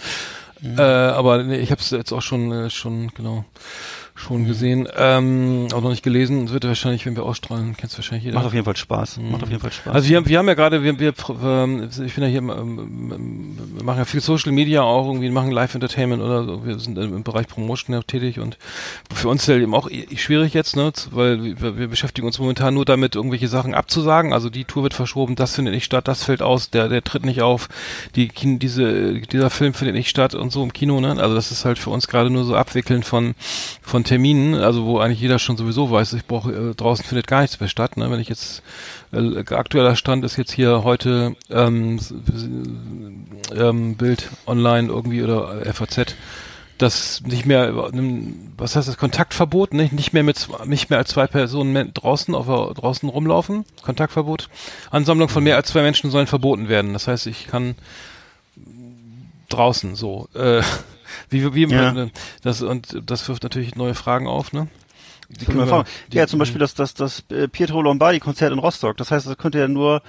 Mhm. 0.61 0.79
Äh, 0.79 0.82
aber 0.82 1.43
nee, 1.43 1.56
ich 1.59 1.73
hab's 1.73 1.91
jetzt 1.91 2.12
auch 2.12 2.23
schon, 2.23 2.53
äh, 2.53 2.70
schon, 2.70 3.09
genau, 3.14 3.44
schon 4.23 4.47
gesehen, 4.47 4.89
ähm, 4.97 5.69
auch 5.73 5.81
noch 5.81 5.91
nicht 5.91 6.03
gelesen. 6.03 6.45
Es 6.45 6.53
wird 6.53 6.65
wahrscheinlich, 6.65 7.05
wenn 7.07 7.17
wir 7.17 7.25
ausstrahlen, 7.25 7.77
kennst 7.77 7.95
du 7.95 7.99
wahrscheinlich 7.99 8.25
jeder. 8.25 8.37
Macht 8.37 8.47
auf 8.47 8.55
jeden 8.55 8.65
Fall 8.65 8.77
Spaß, 8.77 9.19
macht 9.19 9.43
auf 9.43 9.51
jeden 9.51 9.61
Fall 9.61 9.73
Spaß. 9.73 9.95
Also 9.95 10.09
wir 10.09 10.17
haben, 10.17 10.27
wir 10.27 10.39
haben 10.39 10.49
ja 10.49 10.55
gerade, 10.55 10.83
wir, 10.83 10.99
wir, 10.99 11.13
ähm, 11.43 11.89
ich 12.05 12.15
bin 12.15 12.25
ja 12.25 12.31
hier, 12.31 12.39
ähm, 12.39 12.79
ähm, 13.13 13.59
wir 13.75 13.85
machen 13.85 13.99
ja 13.99 14.05
viel 14.05 14.21
Social 14.21 14.53
Media 14.53 14.83
auch 14.83 15.07
irgendwie, 15.07 15.29
machen 15.31 15.51
Live 15.51 15.75
Entertainment 15.75 16.23
oder 16.23 16.45
so. 16.45 16.65
Wir 16.65 16.79
sind 16.79 16.97
im 16.99 17.23
Bereich 17.23 17.49
Promotion 17.49 17.95
ja 17.95 18.03
tätig 18.03 18.39
und 18.39 18.59
für 19.13 19.29
uns 19.29 19.43
ist 19.43 19.49
ja 19.49 19.57
eben 19.57 19.75
auch 19.75 19.89
schwierig 20.17 20.55
jetzt, 20.55 20.77
ne, 20.77 20.93
weil 21.11 21.61
wir, 21.61 21.79
wir 21.79 21.89
beschäftigen 21.89 22.27
uns 22.27 22.39
momentan 22.39 22.75
nur 22.75 22.85
damit, 22.85 23.17
irgendwelche 23.17 23.49
Sachen 23.49 23.75
abzusagen. 23.75 24.33
Also 24.33 24.51
die 24.51 24.65
Tour 24.65 24.85
wird 24.85 24.95
verschoben, 24.95 25.35
das 25.35 25.55
findet 25.55 25.75
nicht 25.75 25.85
statt, 25.85 26.07
das 26.07 26.25
fällt 26.25 26.43
aus, 26.43 26.71
der, 26.71 26.89
der 26.89 27.03
tritt 27.03 27.25
nicht 27.25 27.43
auf, 27.43 27.69
die 28.15 28.29
diese, 28.29 29.21
dieser 29.21 29.51
Film 29.51 29.75
findet 29.75 29.97
nicht 29.97 30.09
statt 30.09 30.35
und 30.35 30.53
so 30.53 30.63
im 30.63 30.73
Kino, 30.73 31.01
ne. 31.01 31.17
Also 31.19 31.35
das 31.35 31.51
ist 31.51 31.65
halt 31.65 31.79
für 31.79 31.91
uns 31.91 32.07
gerade 32.07 32.31
nur 32.31 32.45
so 32.45 32.55
Abwickeln 32.55 33.03
von, 33.03 33.35
von 33.83 34.05
Terminen, 34.12 34.56
also 34.56 34.85
wo 34.85 34.99
eigentlich 34.99 35.23
jeder 35.23 35.38
schon 35.38 35.56
sowieso 35.56 35.91
weiß, 35.91 36.12
ich 36.12 36.26
brauche, 36.26 36.53
äh, 36.53 36.75
draußen 36.75 37.03
findet 37.03 37.26
gar 37.26 37.41
nichts 37.41 37.59
mehr 37.61 37.70
statt, 37.70 37.97
ne. 37.97 38.11
Wenn 38.11 38.20
ich 38.20 38.29
jetzt 38.29 38.62
äh, 39.11 39.38
aktueller 39.55 39.97
Stand 39.97 40.23
ist 40.23 40.37
jetzt 40.37 40.53
hier 40.53 40.85
heute 40.85 41.35
ähm, 41.49 41.99
ähm, 43.56 43.97
Bild 43.97 44.29
online 44.47 44.88
irgendwie 44.88 45.23
oder 45.23 45.64
äh, 45.64 45.73
FAZ, 45.73 46.14
dass 46.76 47.23
nicht 47.23 47.47
mehr 47.47 47.73
ähm, 47.94 48.53
was 48.59 48.76
heißt 48.76 48.87
das 48.87 48.99
Kontaktverbot, 48.99 49.73
nicht 49.73 49.94
nicht 49.94 50.12
mehr 50.12 50.25
mit 50.25 50.47
nicht 50.67 50.91
mehr 50.91 50.99
als 50.99 51.09
zwei 51.09 51.26
Personen 51.26 51.94
draußen 51.94 52.35
auf 52.35 52.75
draußen 52.75 53.09
rumlaufen, 53.09 53.64
Kontaktverbot. 53.81 54.50
Ansammlung 54.91 55.31
von 55.31 55.43
mehr 55.43 55.56
als 55.56 55.69
zwei 55.69 55.81
Menschen 55.81 56.11
sollen 56.11 56.26
verboten 56.26 56.69
werden. 56.69 56.93
Das 56.93 57.09
heißt, 57.09 57.26
ich 57.29 57.47
kann 57.47 57.76
draußen 59.49 59.94
so 59.94 60.29
äh, 60.35 60.61
wie 61.31 61.55
wie 61.55 61.67
Ja. 61.67 62.09
das 62.43 62.62
und 62.62 63.03
das 63.06 63.29
wirft 63.29 63.43
natürlich 63.43 63.75
neue 63.76 63.94
Fragen 63.94 64.26
auf, 64.26 64.53
ne? 64.53 64.69
Die 65.29 65.47
Können 65.47 65.61
wir 65.61 65.67
fragen. 65.67 65.88
ja, 66.12 66.26
zum 66.26 66.38
Beispiel 66.38 66.59
das, 66.59 66.75
das, 66.75 66.93
das 66.93 67.25
äh, 67.31 67.49
Pietro 67.49 67.81
Lombardi 67.81 68.20
Konzert 68.20 68.53
in 68.53 68.59
Rostock. 68.59 68.99
Das 68.99 69.11
heißt, 69.11 69.26
das 69.26 69.38
könnte 69.38 69.59
ja 69.59 69.67
nur 69.69 70.03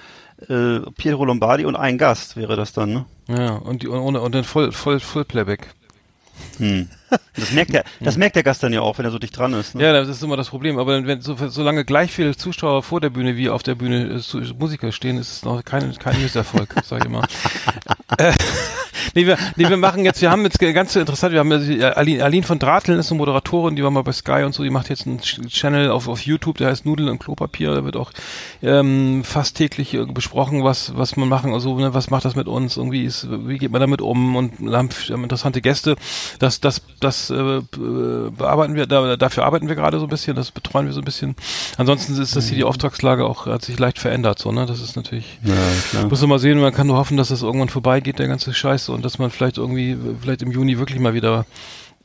äh, 0.48 0.80
Pietro 0.98 1.24
Lombardi 1.24 1.64
und 1.64 1.76
ein 1.76 1.96
Gast 1.96 2.36
wäre 2.36 2.56
das 2.56 2.74
dann, 2.74 2.92
ne? 2.92 3.04
Ja, 3.28 3.52
und 3.54 3.82
die 3.82 3.88
und, 3.88 4.16
und 4.16 4.34
dann 4.34 4.44
voll 4.44 4.70
voll 4.72 5.00
voll 5.00 5.24
Playback. 5.24 5.68
Hm. 6.58 6.88
Das 7.36 7.52
merkt 7.52 7.72
der, 7.72 7.84
das 8.00 8.16
merkt 8.16 8.34
der 8.34 8.42
Gast 8.42 8.62
dann 8.62 8.72
ja 8.72 8.80
auch, 8.80 8.98
wenn 8.98 9.04
er 9.04 9.10
so 9.12 9.18
dicht 9.20 9.36
dran 9.38 9.52
ist. 9.54 9.74
Ne? 9.76 9.84
Ja, 9.84 9.92
das 9.92 10.08
ist 10.08 10.22
immer 10.22 10.36
das 10.36 10.48
Problem. 10.48 10.78
Aber 10.78 11.06
wenn 11.06 11.20
so, 11.20 11.36
solange 11.48 11.84
gleich 11.84 12.10
viele 12.10 12.36
Zuschauer 12.36 12.82
vor 12.82 13.00
der 13.00 13.10
Bühne 13.10 13.36
wie 13.36 13.48
auf 13.50 13.62
der 13.62 13.74
Bühne 13.76 14.20
äh, 14.20 14.52
Musiker 14.58 14.90
stehen, 14.90 15.18
ist 15.18 15.30
es 15.30 15.44
noch 15.44 15.64
kein 15.64 15.96
kein 15.98 16.20
Misserfolg, 16.20 16.74
sag 16.84 17.00
ich 17.00 17.06
immer. 17.06 17.22
äh, 18.18 18.32
nee, 19.14 19.26
wir, 19.26 19.38
nee, 19.56 19.68
wir 19.68 19.76
machen 19.76 20.04
jetzt, 20.04 20.20
wir 20.22 20.30
haben 20.30 20.42
jetzt 20.44 20.58
ganz 20.58 20.96
interessant, 20.96 21.32
wir 21.32 21.40
haben 21.40 21.52
ja 21.52 21.58
die 21.58 21.84
Aline, 21.84 22.24
Aline 22.24 22.42
von 22.46 22.58
Drateln 22.58 22.98
ist 22.98 23.10
eine 23.12 23.18
Moderatorin, 23.18 23.76
die 23.76 23.84
war 23.84 23.90
mal 23.90 24.02
bei 24.02 24.12
Sky 24.12 24.42
und 24.44 24.52
so, 24.54 24.62
die 24.64 24.70
macht 24.70 24.88
jetzt 24.90 25.06
einen 25.06 25.20
Ch- 25.20 25.46
Channel 25.48 25.90
auf, 25.90 26.08
auf 26.08 26.20
YouTube, 26.22 26.58
der 26.58 26.68
heißt 26.70 26.84
Nudeln 26.86 27.08
und 27.08 27.18
Klopapier, 27.20 27.74
da 27.74 27.84
wird 27.84 27.96
auch 27.96 28.10
ähm, 28.62 29.22
fast 29.24 29.56
täglich 29.56 29.94
äh, 29.94 30.04
besprochen, 30.06 30.64
was 30.64 30.96
was 30.96 31.16
man 31.16 31.28
machen, 31.28 31.52
also 31.52 31.78
ne, 31.78 31.94
was 31.94 32.10
macht 32.10 32.24
das 32.24 32.34
mit 32.34 32.48
uns, 32.48 32.76
irgendwie 32.76 33.04
ist, 33.04 33.28
wie 33.46 33.58
geht 33.58 33.70
man 33.70 33.80
damit 33.80 34.00
um 34.00 34.34
und 34.36 34.60
wir 34.60 34.76
haben, 34.76 34.88
haben 35.10 35.22
interessante 35.22 35.60
Gäste. 35.60 35.96
Das 36.38 36.43
das 36.60 36.82
das 37.00 37.30
äh, 37.30 37.34
be- 37.70 38.32
bearbeiten 38.36 38.74
wir, 38.74 38.86
da, 38.86 39.16
dafür 39.16 39.44
arbeiten 39.44 39.68
wir 39.68 39.74
gerade 39.74 39.98
so 39.98 40.06
ein 40.06 40.08
bisschen, 40.08 40.34
das 40.36 40.50
betreuen 40.50 40.86
wir 40.86 40.92
so 40.92 41.00
ein 41.00 41.04
bisschen. 41.04 41.34
Ansonsten 41.76 42.20
ist 42.20 42.36
das 42.36 42.46
hier 42.48 42.56
die 42.56 42.64
Auftragslage 42.64 43.24
auch 43.26 43.46
hat 43.46 43.62
sich 43.64 43.78
leicht 43.78 43.98
verändert, 43.98 44.38
so 44.38 44.52
ne, 44.52 44.66
das 44.66 44.80
ist 44.80 44.96
natürlich 44.96 45.38
Ja, 45.44 45.54
klar. 45.90 46.08
muss 46.08 46.20
man 46.20 46.30
mal 46.30 46.38
sehen, 46.38 46.58
man 46.60 46.72
kann 46.74 46.86
nur 46.86 46.96
hoffen, 46.96 47.16
dass 47.16 47.28
das 47.28 47.42
irgendwann 47.42 47.68
vorbeigeht, 47.68 48.18
der 48.18 48.28
ganze 48.28 48.52
Scheiß, 48.54 48.88
und 48.88 49.04
dass 49.04 49.18
man 49.18 49.30
vielleicht 49.30 49.58
irgendwie, 49.58 49.96
vielleicht 50.20 50.42
im 50.42 50.50
Juni 50.50 50.78
wirklich 50.78 50.98
mal 51.00 51.14
wieder, 51.14 51.46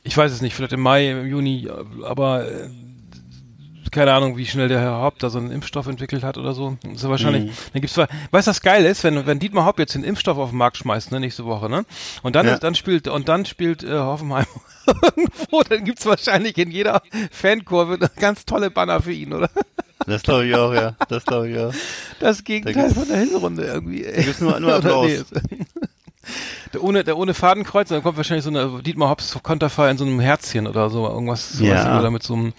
ich 0.02 0.16
weiß 0.16 0.32
es 0.32 0.40
nicht, 0.40 0.54
vielleicht 0.54 0.72
im 0.72 0.80
Mai, 0.80 1.10
im 1.10 1.26
Juni, 1.26 1.68
aber 2.04 2.46
äh, 2.46 2.68
keine 3.90 4.12
Ahnung, 4.12 4.36
wie 4.36 4.46
schnell 4.46 4.68
der 4.68 4.80
Herr 4.80 4.92
Haupt 5.02 5.22
da 5.22 5.30
so 5.30 5.38
einen 5.38 5.50
Impfstoff 5.50 5.86
entwickelt 5.86 6.22
hat 6.22 6.38
oder 6.38 6.54
so. 6.54 6.76
Ja 6.84 7.08
wahrscheinlich, 7.08 7.44
Mhm. 7.44 7.50
dann 7.72 7.80
gibt's 7.82 7.94
zwar, 7.94 8.08
weißt 8.30 8.46
du, 8.46 8.50
was 8.50 8.60
geil 8.62 8.84
ist, 8.84 9.02
wenn, 9.04 9.26
wenn 9.26 9.38
Dietmar 9.38 9.64
Haupt 9.64 9.78
jetzt 9.78 9.94
den 9.94 10.04
Impfstoff 10.04 10.38
auf 10.38 10.50
den 10.50 10.58
Markt 10.58 10.76
schmeißt, 10.78 11.12
ne, 11.12 11.20
nächste 11.20 11.44
Woche, 11.44 11.68
ne? 11.68 11.84
Und 12.22 12.36
dann, 12.36 12.46
Ja. 12.46 12.58
dann 12.58 12.74
spielt, 12.74 13.08
und 13.08 13.28
dann 13.28 13.44
spielt 13.46 13.82
äh, 13.82 13.90
Hoffenheim 13.98 14.46
irgendwo, 15.16 15.62
dann 15.62 15.84
gibt's 15.84 16.06
wahrscheinlich 16.06 16.56
in 16.58 16.70
jeder 16.70 17.02
Fankurve 17.30 17.94
eine 17.94 18.10
ganz 18.18 18.44
tolle 18.44 18.70
Banner 18.70 19.00
für 19.02 19.12
ihn, 19.12 19.32
oder? 19.32 19.50
Das 20.06 20.22
glaube 20.22 20.46
ich 20.46 20.54
auch, 20.54 20.72
ja. 20.72 20.94
Das 21.08 21.24
glaube 21.24 21.50
ich 21.50 21.58
auch. 21.58 21.74
Das 22.20 22.42
Gegenteil 22.44 22.74
gibt's- 22.84 22.94
von 22.98 23.06
der 23.08 23.18
Hinrunde 23.18 23.64
irgendwie. 23.64 24.02
Da 24.02 24.22
gibt's 24.22 24.40
nur- 24.40 24.58
nur 24.58 24.74
Applaus. 24.76 25.26
der 26.72 26.82
ohne, 26.82 27.02
der 27.04 27.16
ohne 27.16 27.34
Fadenkreuz, 27.34 27.88
dann 27.88 28.02
kommt 28.02 28.16
wahrscheinlich 28.16 28.44
so 28.44 28.50
eine 28.50 28.82
Dietmar 28.82 29.08
Hops 29.10 29.36
Konterfei 29.42 29.90
in 29.90 29.98
so 29.98 30.04
einem 30.04 30.20
Herzchen 30.20 30.66
oder 30.66 30.88
so, 30.90 31.06
irgendwas, 31.06 31.58
Ja. 31.60 31.98
oder 31.98 32.10
mit 32.10 32.22
so 32.22 32.34
einem 32.34 32.52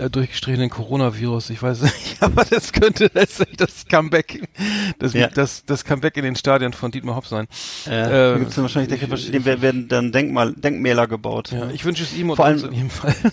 äh, 0.00 0.10
durchgestrichenen 0.10 0.70
Coronavirus. 0.70 1.50
Ich 1.50 1.62
weiß 1.62 1.82
nicht, 1.82 2.16
aber 2.20 2.44
das 2.44 2.72
könnte 2.72 3.10
letztlich 3.14 3.56
das 3.56 3.86
Comeback, 3.86 4.48
das, 4.98 5.12
Ja. 5.12 5.28
das, 5.28 5.64
das 5.64 5.84
Comeback 5.84 6.16
in 6.16 6.24
den 6.24 6.36
Stadien 6.36 6.72
von 6.72 6.90
Dietmar 6.90 7.16
Hopp 7.16 7.26
sein. 7.26 7.46
Äh, 7.86 7.90
da 7.90 8.32
Ähm, 8.34 8.38
gibt's 8.40 8.54
dann 8.56 8.64
wahrscheinlich, 8.64 8.98
denke, 9.00 9.16
dem 9.30 9.44
werden- 9.62 9.88
dann 9.88 10.12
Denkmal, 10.12 10.52
Denkmäler 10.54 11.06
gebaut. 11.06 11.52
Ja, 11.52 11.70
ich 11.70 11.84
wünsche 11.84 12.02
es 12.02 12.12
ihm 12.14 12.30
und 12.30 12.36
Vor 12.36 12.46
allem- 12.46 12.64
in 12.64 12.72
jedem 12.72 12.90
Fall. 12.90 13.14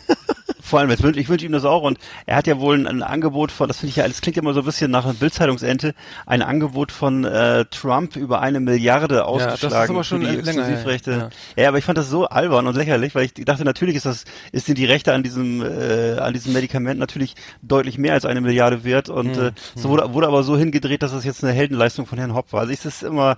Vor 0.67 0.79
allem, 0.79 0.89
jetzt 0.89 1.03
wünsch, 1.03 1.17
ich 1.17 1.29
wünsche 1.29 1.45
ihm 1.45 1.51
das 1.51 1.65
auch 1.65 1.83
und 1.83 1.97
er 2.25 2.35
hat 2.35 2.47
ja 2.47 2.59
wohl 2.59 2.75
ein, 2.75 2.87
ein 2.87 3.03
Angebot 3.03 3.51
von, 3.51 3.67
das 3.67 3.79
finde 3.79 3.89
ich 3.91 3.95
ja, 3.97 4.07
das 4.07 4.21
klingt 4.21 4.35
ja 4.35 4.41
immer 4.41 4.53
so 4.53 4.59
ein 4.59 4.65
bisschen 4.65 4.91
nach 4.91 5.05
einer 5.05 5.13
Bildzeitungsente, 5.13 5.93
ein 6.25 6.41
Angebot 6.41 6.91
von 6.91 7.23
äh, 7.23 7.65
Trump 7.65 8.15
über 8.15 8.41
eine 8.41 8.59
Milliarde 8.59 9.15
das 9.15 9.23
ist 9.23 9.27
ausgeschlagen 9.27 9.95
aber 9.95 10.03
schon 10.03 10.21
die 10.21 10.27
Exklusivrechte. 10.27 11.29
Ja. 11.55 11.69
aber 11.69 11.77
ich 11.77 11.85
fand 11.85 11.97
das 11.97 12.09
so 12.09 12.27
albern 12.27 12.67
und 12.67 12.75
lächerlich, 12.75 13.15
weil 13.15 13.25
ich 13.25 13.33
dachte, 13.33 13.63
natürlich 13.63 13.95
ist 13.95 14.05
das, 14.05 14.25
ist 14.51 14.65
sind 14.65 14.77
die 14.77 14.85
Rechte 14.85 15.13
an 15.13 15.23
diesem, 15.23 15.61
äh, 15.61 16.17
an 16.19 16.33
diesem 16.33 16.53
Medikament 16.53 16.99
natürlich 16.99 17.35
deutlich 17.61 17.97
mehr 17.97 18.13
als 18.13 18.25
eine 18.25 18.41
Milliarde 18.41 18.83
wert 18.83 19.09
und 19.09 19.37
Hm, 19.37 19.47
äh, 19.47 19.51
so 19.75 19.89
wurde, 19.89 20.13
wurde 20.13 20.27
aber 20.27 20.43
so 20.43 20.57
hingedreht, 20.57 21.01
dass 21.01 21.11
das 21.11 21.23
jetzt 21.23 21.43
eine 21.43 21.53
Heldenleistung 21.53 22.05
von 22.05 22.17
Herrn 22.17 22.33
Hopp 22.33 22.53
war. 22.53 22.61
Also 22.61 22.73
ist 22.73 22.85
es 22.85 23.03
immer 23.03 23.37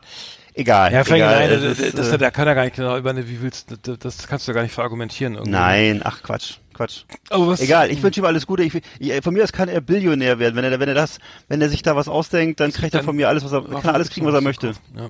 egal. 0.60 0.92
Ja, 0.94 1.02
egal, 1.02 1.52
es 1.52 1.62
das, 1.64 1.80
ist, 1.88 1.98
das, 1.98 2.10
äh, 2.12 2.18
da 2.18 2.32
kann 2.32 2.48
er 2.48 2.56
gar 2.56 2.64
nicht 2.64 2.76
genau 2.76 2.98
über 2.98 3.10
eine, 3.10 3.28
wie 3.28 3.42
willst 3.42 3.72
du, 3.84 3.98
das 3.98 4.28
kannst 4.28 4.48
du 4.48 4.54
gar 4.54 4.62
nicht 4.64 4.74
verargumentieren 4.74 5.34
irgendwie. 5.36 5.52
Nein, 5.52 6.02
ach 6.04 6.22
Quatsch, 6.24 6.56
Quatsch. 6.74 7.04
Was, 7.30 7.62
Egal, 7.62 7.90
ich 7.92 8.02
wünsche 8.04 8.20
ihm 8.22 8.26
alles 8.26 8.46
Gute. 8.48 8.64
Ich, 8.64 8.74
ich, 9.00 9.24
von 9.24 9.34
mir 9.34 9.44
aus 9.44 9.52
kann 9.52 9.70
er 9.70 9.82
Billionär 9.82 10.40
werden. 10.40 10.56
Wenn 10.56 10.64
er, 10.66 10.80
wenn 10.80 10.90
er 10.90 10.96
das, 10.96 11.20
wenn 11.48 11.62
er 11.62 11.70
sich 11.70 11.82
da 11.82 11.96
was 11.96 12.08
ausdenkt, 12.08 12.60
dann 12.60 12.72
kriegt 12.72 12.94
er 12.94 13.00
Dann- 13.00 13.06
von 13.06 13.16
mir 13.16 13.28
alles, 13.28 13.44
was 13.44 13.52
er, 13.52 13.64
kann 13.64 13.86
er 13.86 13.94
alles 13.94 14.10
kriegen, 14.10 14.26
was 14.28 14.34
er 14.36 14.42
möchte. 14.42 14.74
Ja. 14.96 15.10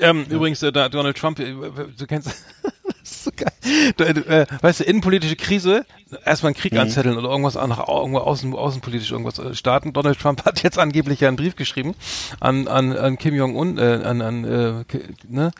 Ähm, 0.00 0.24
Übrigens, 0.30 0.62
äh, 0.62 0.72
da 0.72 0.88
Donald 0.88 1.16
Trump, 1.18 1.38
äh, 1.40 1.52
du 1.52 2.06
kennst, 2.06 2.28
das 2.28 2.44
so 3.24 3.30
geil. 3.36 3.52
Du, 3.96 4.04
äh, 4.04 4.46
weißt 4.62 4.80
du, 4.80 4.84
innenpolitische 4.84 5.36
Krise, 5.36 5.84
erstmal 6.24 6.50
einen 6.50 6.56
Krieg 6.60 6.72
anzetteln 6.76 7.16
oder 7.16 7.28
irgendwas 7.28 7.56
an- 7.56 7.70
nach 7.70 7.86
irgendwo 7.88 8.18
außen, 8.18 8.52
außenpolitisch 8.54 9.10
irgendwas 9.12 9.38
äh, 9.38 9.54
starten. 9.54 9.92
Donald 9.92 10.18
Trump 10.18 10.44
hat 10.44 10.62
jetzt 10.62 10.78
angeblich 10.78 11.20
ja 11.20 11.28
einen 11.28 11.36
Brief 11.36 11.56
geschrieben 11.56 11.94
an, 12.40 12.68
an, 12.68 12.96
an 12.96 13.18
Kim 13.18 13.34
Jong-un, 13.34 13.78
äh, 13.78 14.00
an, 14.04 14.22
an 14.22 14.44
äh, 14.44 14.84
ne, 15.28 15.52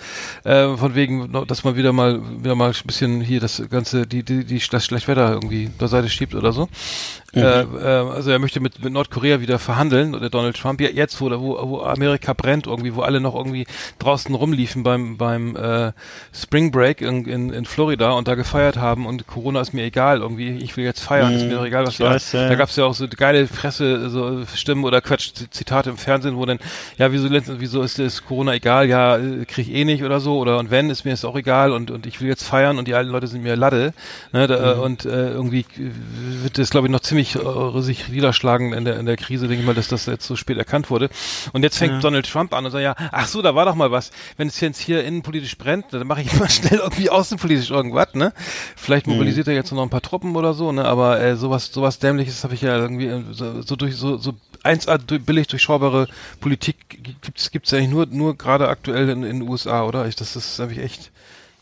äh, 0.44 0.76
von 0.76 0.94
wegen, 0.94 1.32
dass 1.46 1.64
man 1.64 1.76
wieder 1.76 1.92
mal, 1.92 2.20
wieder 2.42 2.54
mal 2.54 2.70
ein 2.70 2.86
bisschen 2.86 3.20
hier 3.20 3.40
das 3.40 3.62
ganze, 3.70 4.06
die, 4.06 4.22
die, 4.22 4.44
die 4.44 4.60
das 4.70 4.84
Schlechtwetter 4.84 5.32
irgendwie 5.32 5.68
beiseite 5.78 6.08
schiebt 6.08 6.34
oder 6.34 6.52
so. 6.52 6.68
Äh, 7.34 7.62
äh, 7.62 7.66
also 8.10 8.30
er 8.30 8.38
möchte 8.38 8.60
mit, 8.60 8.82
mit 8.82 8.92
Nordkorea 8.92 9.40
wieder 9.40 9.58
verhandeln, 9.58 10.14
oder 10.14 10.30
Donald 10.30 10.56
Trump, 10.56 10.80
ja, 10.80 10.88
jetzt, 10.88 11.20
wo, 11.20 11.30
wo, 11.30 11.68
wo 11.68 11.82
Amerika 11.82 12.32
brennt, 12.32 12.66
irgendwie, 12.66 12.94
wo 12.94 13.02
alle 13.02 13.20
noch 13.20 13.34
irgendwie 13.34 13.66
draußen 13.98 14.34
rumliefen 14.34 14.82
beim, 14.82 15.16
beim 15.16 15.54
äh, 15.56 15.92
Spring 16.34 16.70
Break 16.72 17.00
in, 17.00 17.24
in, 17.26 17.50
in 17.50 17.64
Florida 17.64 18.12
und 18.12 18.26
da 18.28 18.34
gefeiert 18.34 18.76
haben 18.76 19.06
und 19.06 19.26
Corona 19.26 19.60
ist 19.60 19.72
mir 19.72 19.84
egal, 19.84 20.20
irgendwie, 20.20 20.58
ich 20.58 20.76
will 20.76 20.84
jetzt 20.84 21.00
feiern, 21.00 21.32
ist 21.34 21.46
mir 21.46 21.54
doch 21.56 21.64
egal, 21.64 21.86
was 21.86 21.94
ich 21.94 22.00
weiß, 22.00 22.32
ja, 22.32 22.44
Da 22.44 22.50
ja. 22.50 22.54
gab's 22.56 22.76
ja 22.76 22.84
auch 22.84 22.94
so 22.94 23.06
geile 23.08 23.46
Presse, 23.46 24.10
so 24.10 24.44
Stimmen 24.54 24.84
oder 24.84 25.00
Quatsch, 25.00 25.32
Zitate 25.50 25.90
im 25.90 25.96
Fernsehen, 25.98 26.36
wo 26.36 26.46
dann, 26.46 26.58
ja, 26.98 27.12
wieso, 27.12 27.28
wieso 27.30 27.82
ist 27.82 27.98
das 27.98 28.24
Corona 28.24 28.54
egal, 28.54 28.88
ja, 28.88 29.16
äh, 29.18 29.44
krieg 29.44 29.68
ich 29.68 29.74
eh 29.74 29.84
nicht 29.84 30.02
oder 30.02 30.20
so, 30.20 30.38
oder 30.38 30.58
und 30.58 30.70
wenn, 30.70 30.90
ist 30.90 31.04
mir 31.04 31.12
es 31.12 31.24
auch 31.24 31.36
egal 31.36 31.72
und, 31.72 31.90
und 31.90 32.06
ich 32.06 32.20
will 32.20 32.28
jetzt 32.28 32.44
feiern 32.44 32.78
und 32.78 32.88
die 32.88 32.94
alten 32.94 33.10
Leute 33.10 33.26
sind 33.26 33.42
mir 33.42 33.56
Ladde, 33.56 33.92
ne, 34.32 34.46
da, 34.46 34.60
Mhm. 34.76 34.80
und 34.82 35.04
äh, 35.04 35.30
irgendwie 35.30 35.64
wird 36.42 36.58
das, 36.58 36.70
glaube 36.70 36.86
ich, 36.86 36.90
noch 36.92 37.00
ziemlich 37.00 37.19
äh, 37.36 37.80
sich 37.82 38.08
niederschlagen 38.08 38.72
in 38.72 38.84
der, 38.84 38.98
in 38.98 39.06
der 39.06 39.16
Krise, 39.16 39.46
denke 39.48 39.60
ich 39.62 39.66
mal, 39.66 39.74
dass 39.74 39.88
das 39.88 40.06
jetzt 40.06 40.26
so 40.26 40.36
spät 40.36 40.58
erkannt 40.58 40.90
wurde. 40.90 41.08
Und 41.52 41.62
jetzt 41.62 41.78
fängt 41.78 42.02
Donald 42.02 42.28
Trump 42.28 42.52
an 42.54 42.64
und 42.64 42.70
sagt, 42.70 42.82
ja, 42.82 42.94
ach 43.12 43.26
so, 43.26 43.42
da 43.42 43.54
war 43.54 43.64
doch 43.64 43.74
mal 43.74 43.90
was. 43.90 44.10
Wenn 44.36 44.48
es 44.48 44.58
jetzt 44.60 44.80
hier 44.80 45.04
innenpolitisch 45.04 45.56
brennt, 45.58 45.86
dann 45.92 46.06
mache 46.06 46.22
ich 46.22 46.32
mal 46.38 46.48
schnell 46.50 46.80
irgendwie 46.80 47.10
außenpolitisch 47.10 47.70
irgendwas, 47.70 48.14
ne? 48.14 48.32
Vielleicht 48.76 49.06
Mhm. 49.06 49.14
mobilisiert 49.14 49.48
er 49.48 49.54
jetzt 49.54 49.70
noch 49.72 49.82
ein 49.82 49.90
paar 49.90 50.02
Truppen 50.02 50.34
oder 50.36 50.54
so, 50.54 50.72
ne? 50.72 50.84
Aber 50.84 51.20
äh, 51.20 51.36
sowas, 51.36 51.70
sowas 51.72 51.98
dämliches 51.98 52.42
habe 52.44 52.54
ich 52.54 52.62
ja 52.62 52.76
irgendwie 52.76 53.06
äh, 53.06 53.22
so, 53.30 53.62
so 53.62 53.76
durch 53.76 53.96
so, 53.96 54.16
so 54.16 54.34
1A 54.64 54.98
durch, 54.98 55.22
billig 55.24 55.46
durchschaubare 55.46 56.08
Politik 56.40 56.76
gibt's 57.22 57.50
gibt's 57.50 57.72
eigentlich 57.72 57.90
nur 57.90 58.06
nur 58.06 58.36
gerade 58.36 58.68
aktuell 58.68 59.08
in, 59.08 59.22
in 59.22 59.40
den 59.40 59.48
USA, 59.48 59.84
oder? 59.84 60.06
Ich, 60.06 60.16
das 60.16 60.36
ist 60.36 60.58
habe 60.58 60.72
ich 60.72 60.78
echt 60.78 61.10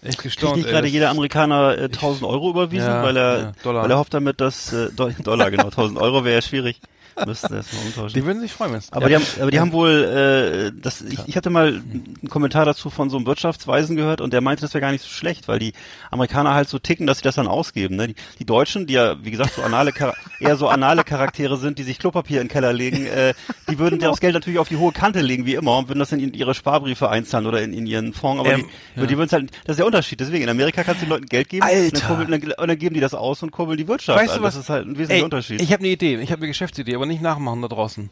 echt 0.03 0.19
Kriegt 0.19 0.23
gestaunt. 0.37 0.57
nicht 0.57 0.67
ey. 0.67 0.73
gerade 0.73 0.87
jeder 0.89 1.11
Amerikaner 1.11 1.77
äh, 1.79 1.85
1000 1.85 2.25
Euro 2.25 2.51
überwiesen, 2.51 2.87
Ja, 2.89 3.03
weil 3.03 3.17
er, 3.17 3.39
ja, 3.65 3.75
weil 3.75 3.91
er 3.91 3.99
hofft 3.99 4.15
damit, 4.15 4.41
dass, 4.41 4.73
äh, 4.73 4.91
Do- 4.95 5.11
Dollar, 5.23 5.51
genau, 5.51 5.65
1000 5.67 5.99
Euro 5.99 6.25
wäre 6.25 6.37
ja 6.37 6.43
schwierig. 6.43 6.81
Müssten 7.27 7.53
das 7.55 7.73
mal 7.73 7.81
umtauschen. 7.87 8.15
Die 8.21 8.25
würden 8.25 8.41
sich 8.41 8.53
freuen, 8.53 8.73
wenn's- 8.73 8.93
Aber 8.93 9.09
ja. 9.11 9.19
die 9.19 9.25
haben, 9.25 9.43
aber 9.43 9.51
die 9.51 9.61
haben 9.61 9.73
wohl, 9.73 10.73
äh, 10.75 10.81
das, 10.81 11.01
ich, 11.03 11.19
ich 11.27 11.37
hatte 11.37 11.51
mal 11.51 11.69
einen 11.69 12.29
Kommentar 12.29 12.65
dazu 12.65 12.91
von 12.91 13.11
so 13.11 13.17
einem 13.17 13.27
Wirtschaftsweisen 13.27 13.97
gehört 13.97 14.21
und 14.21 14.33
der 14.33 14.41
meinte, 14.41 14.63
das 14.63 14.75
wäre 14.75 14.81
gar 14.83 14.93
nicht 14.93 15.03
so 15.03 15.09
schlecht, 15.11 15.49
weil 15.49 15.59
die 15.59 15.73
Amerikaner 16.11 16.55
halt 16.55 16.69
so 16.69 16.79
ticken, 16.79 17.07
dass 17.07 17.19
sie 17.19 17.25
das 17.25 17.35
dann 17.37 17.47
ausgeben. 17.49 17.97
Ne? 17.97 18.09
Die, 18.09 18.15
die 18.39 18.45
Deutschen, 18.45 18.87
die 18.87 18.95
ja, 18.95 19.17
wie 19.25 19.31
gesagt, 19.31 19.55
so 19.55 19.63
anale, 19.63 19.93
eher 20.41 20.57
so 20.57 20.69
anale 20.69 21.05
Charaktere 21.05 21.57
sind, 21.57 21.79
die 21.79 21.83
sich 21.83 21.99
Klopapier 21.99 22.41
in 22.41 22.47
den 22.47 22.53
Keller 22.53 22.73
legen, 22.73 23.07
äh, 23.07 23.35
die 23.71 23.79
würden 23.79 23.99
das 23.99 24.21
Geld 24.21 24.35
natürlich 24.35 24.59
auf 24.59 24.69
die 24.69 24.77
hohe 24.77 24.93
Kante 24.93 25.21
legen, 25.21 25.47
wie 25.47 25.55
immer, 25.55 25.79
und 25.79 25.89
würden 25.89 25.99
das 25.99 26.13
in 26.13 26.33
ihre 26.35 26.55
Sparbriefe 26.55 27.09
einzahlen 27.09 27.47
oder 27.47 27.63
in, 27.63 27.73
in 27.73 27.87
ihren 27.87 28.13
Fonds. 28.13 28.41
Aber 28.41 28.53
Ähm, 28.53 28.65
die, 28.97 29.07
die 29.07 29.17
würden 29.19 29.31
halt, 29.31 29.51
das 29.65 29.75
ist 29.75 29.79
der 29.79 29.87
Unterschied. 29.87 30.21
Deswegen, 30.21 30.45
in 30.45 30.51
Amerika 30.51 30.85
kannst 30.85 31.03
du 31.03 31.07
den 31.07 31.11
Leuten 31.11 31.27
Geld 31.27 31.49
geben, 31.49 31.63
Alter. 31.63 31.79
Und, 31.85 31.95
dann 31.95 32.03
kurbeln, 32.09 32.31
dann, 32.41 32.53
und 32.53 32.69
dann 32.69 32.79
geben 32.79 32.95
die 32.95 33.01
das 33.01 33.15
aus 33.15 33.43
und 33.43 33.51
kurbeln 33.51 33.77
die 33.77 33.89
Wirtschaft. 33.89 34.19
Weißt 34.19 34.35
du 34.35 34.39
an. 34.39 34.43
was? 34.43 34.55
Das 34.55 34.65
ist 34.65 34.71
halt 34.71 34.87
ein 34.87 34.91
wesentlicher 34.93 35.15
Ey, 35.19 35.23
Unterschied. 35.25 35.61
Ich 35.61 35.73
habe 35.73 35.81
eine 35.81 35.89
Idee, 35.89 36.17
ich 36.21 36.31
habe 36.31 36.41
eine 36.41 36.49
Geschäftsidee, 36.49 36.95
aber 36.95 37.07
nicht 37.09 37.23
nachmachen 37.23 37.63
da 37.63 37.69
draußen. 37.69 38.11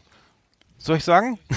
Soll 0.77 0.97
ich 0.97 1.03
sagen? 1.03 1.39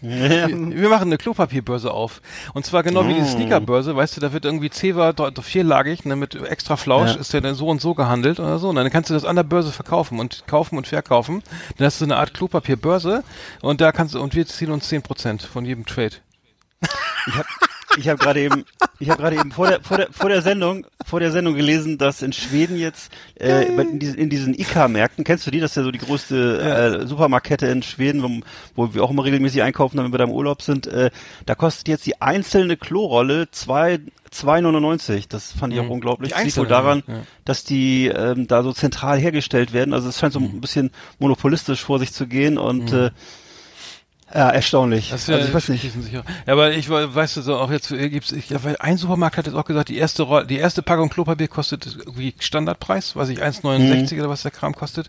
Wir 0.00 0.46
wir 0.48 0.88
machen 0.90 1.08
eine 1.08 1.18
Klopapierbörse 1.18 1.90
auf. 1.90 2.22
Und 2.54 2.64
zwar 2.64 2.84
genau 2.84 3.04
wie 3.08 3.14
Mm. 3.14 3.16
diese 3.16 3.30
Sneakerbörse, 3.32 3.96
weißt 3.96 4.16
du, 4.16 4.20
da 4.20 4.32
wird 4.32 4.44
irgendwie 4.44 4.70
Zewa 4.70 5.12
dort 5.12 5.42
vierlagig, 5.42 6.04
ne, 6.04 6.14
mit 6.14 6.36
extra 6.36 6.76
Flausch 6.76 7.14
Ja. 7.14 7.16
ist 7.16 7.32
der 7.32 7.40
dann 7.40 7.56
so 7.56 7.66
und 7.66 7.80
so 7.80 7.94
gehandelt 7.94 8.38
oder 8.38 8.60
so. 8.60 8.68
Und 8.68 8.76
dann 8.76 8.88
kannst 8.90 9.10
du 9.10 9.14
das 9.14 9.24
an 9.24 9.34
der 9.34 9.42
Börse 9.42 9.72
verkaufen 9.72 10.20
und 10.20 10.44
kaufen 10.46 10.76
und 10.78 10.86
verkaufen. 10.86 11.42
Dann 11.78 11.86
hast 11.86 12.00
du 12.00 12.04
eine 12.04 12.16
Art 12.16 12.32
Klopapierbörse 12.32 13.24
und 13.60 13.80
da 13.80 13.90
kannst 13.90 14.14
du, 14.14 14.20
und 14.22 14.36
wir 14.36 14.46
ziehen 14.46 14.70
uns 14.70 14.88
10% 14.88 15.44
von 15.44 15.64
jedem 15.64 15.84
Trade. 15.84 16.14
Ich 17.26 17.34
habe 17.34 17.48
ich 17.96 18.08
hab 18.08 18.20
gerade 18.20 18.40
eben, 18.40 18.64
ich 19.00 19.10
habe 19.10 19.22
gerade 19.22 19.36
eben 19.36 19.52
vor 19.52 19.68
der, 19.68 19.80
vor 19.80 19.96
der 19.96 20.08
vor 20.10 20.28
der 20.28 20.42
Sendung 20.42 20.86
vor 21.06 21.20
der 21.20 21.30
Sendung 21.30 21.54
gelesen, 21.54 21.98
dass 21.98 22.22
in 22.22 22.32
Schweden 22.32 22.76
jetzt 22.76 23.12
äh, 23.40 23.66
in 23.66 23.98
diesen, 23.98 24.16
in 24.16 24.28
diesen 24.28 24.54
ICA-Märkten, 24.54 25.24
kennst 25.24 25.46
du 25.46 25.50
die? 25.50 25.60
Das 25.60 25.72
ist 25.72 25.76
ja 25.76 25.82
so 25.84 25.90
die 25.90 25.98
größte 25.98 27.02
äh, 27.02 27.06
Supermarktkette 27.06 27.66
in 27.66 27.82
Schweden, 27.82 28.22
wo, 28.22 28.40
wo 28.74 28.94
wir 28.94 29.04
auch 29.04 29.10
immer 29.10 29.24
regelmäßig 29.24 29.62
einkaufen, 29.62 29.98
wenn 29.98 30.12
wir 30.12 30.18
da 30.18 30.24
im 30.24 30.30
Urlaub 30.30 30.62
sind. 30.62 30.86
Äh, 30.86 31.10
da 31.46 31.54
kostet 31.54 31.88
jetzt 31.88 32.06
die 32.06 32.20
einzelne 32.20 32.76
Klorolle 32.76 33.50
zwei 33.50 34.00
2,99. 34.32 35.24
Das 35.28 35.52
fand 35.52 35.72
ich 35.72 35.80
auch 35.80 35.88
unglaublich. 35.88 36.30
Die 36.30 36.34
Das 36.34 36.44
liegt 36.44 36.56
wohl 36.58 36.66
daran, 36.66 37.02
ja. 37.06 37.22
dass 37.44 37.64
die 37.64 38.08
ähm, 38.08 38.46
da 38.46 38.62
so 38.62 38.72
zentral 38.72 39.18
hergestellt 39.18 39.72
werden. 39.72 39.94
Also 39.94 40.08
es 40.08 40.18
scheint 40.18 40.34
so 40.34 40.40
ein 40.40 40.60
bisschen 40.60 40.90
monopolistisch 41.18 41.82
vor 41.82 41.98
sich 41.98 42.12
zu 42.12 42.26
gehen 42.26 42.58
und 42.58 42.92
äh, 42.92 43.10
ja, 44.34 44.50
erstaunlich. 44.50 45.10
Das 45.10 45.28
also 45.28 45.46
ich 45.48 45.54
weiß 45.54 45.68
nicht. 45.70 45.84
Ja, 46.12 46.22
aber 46.46 46.72
ich 46.72 46.88
we- 46.90 47.14
weißt 47.14 47.36
du 47.38 47.42
so 47.42 47.56
auch 47.56 47.70
jetzt 47.70 47.90
äh, 47.90 48.08
gibt's 48.10 48.32
ich, 48.32 48.46
weil 48.62 48.76
ein 48.78 48.96
Supermarkt 48.98 49.36
hat 49.38 49.46
jetzt 49.46 49.54
auch 49.54 49.64
gesagt, 49.64 49.88
die 49.88 49.96
erste 49.96 50.22
Roll, 50.24 50.46
die 50.46 50.58
erste 50.58 50.82
Packung 50.82 51.08
Klopapier 51.08 51.48
kostet 51.48 51.86
irgendwie 51.96 52.34
Standardpreis, 52.38 53.16
weiß 53.16 53.28
ich 53.30 53.42
1,69 53.42 54.14
Mhm. 54.14 54.20
oder 54.20 54.28
was 54.28 54.42
der 54.42 54.50
Kram 54.50 54.74
kostet, 54.74 55.08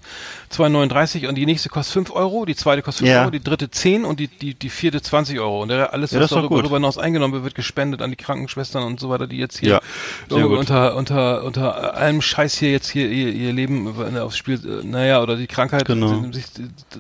2,39 0.52 1.28
und 1.28 1.36
die 1.36 1.46
nächste 1.46 1.70
kostet 1.70 1.94
5 1.94 2.12
Euro, 2.12 2.46
die 2.46 2.56
zweite 2.56 2.82
kostet 2.82 3.08
5 3.08 3.12
Ja. 3.14 3.22
Euro, 3.22 3.32
die 3.32 3.44
dritte 3.44 3.70
10 3.70 4.06
und 4.06 4.20
die 4.20 4.28
die 4.28 4.54
die 4.54 4.70
vierte 4.70 5.02
20 5.02 5.40
Euro 5.40 5.62
und 5.62 5.70
der, 5.70 5.94
alles 5.94 6.12
Ja, 6.12 6.20
was 6.22 6.30
doch 6.30 6.38
darüber, 6.38 6.58
darüber 6.62 6.78
hinaus 6.78 6.98
eingenommen 6.98 7.34
wird, 7.34 7.44
wird 7.44 7.56
gespendet 7.56 8.02
an 8.02 8.10
die 8.12 8.16
Krankenschwestern 8.16 8.84
und 8.84 9.00
so 9.00 9.10
weiter, 9.10 9.28
die 9.28 9.38
jetzt 9.38 9.58
hier 9.60 9.82
Ja, 10.30 10.36
unter 10.46 10.96
unter 10.96 11.44
unter 11.44 11.96
allem 11.96 12.22
Scheiß 12.22 12.58
hier 12.58 12.72
jetzt 12.72 12.90
hier 12.90 13.10
ihr, 13.10 13.34
ihr 13.34 13.54
Leben 13.54 13.94
äh, 14.16 14.20
aufs 14.20 14.38
Spiel, 14.38 14.56
äh, 14.84 14.86
naja 14.86 15.22
oder 15.22 15.36
die 15.36 15.48
Krankheit, 15.48 15.86
Genau. 15.86 16.32
sich 16.32 16.46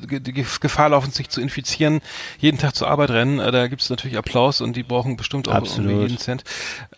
die 0.01 0.33
Gefahr 0.33 0.89
laufen, 0.89 1.11
sich 1.11 1.29
zu 1.29 1.41
infizieren, 1.41 2.01
jeden 2.39 2.57
Tag 2.57 2.75
zur 2.75 2.87
Arbeit 2.89 3.09
rennen. 3.11 3.39
Äh, 3.39 3.51
da 3.51 3.67
gibt 3.67 3.81
es 3.81 3.89
natürlich 3.89 4.17
Applaus 4.17 4.61
und 4.61 4.75
die 4.75 4.83
brauchen 4.83 5.17
bestimmt 5.17 5.47
auch 5.47 5.53
irgendwie 5.77 6.01
jeden 6.03 6.17
Cent. 6.17 6.43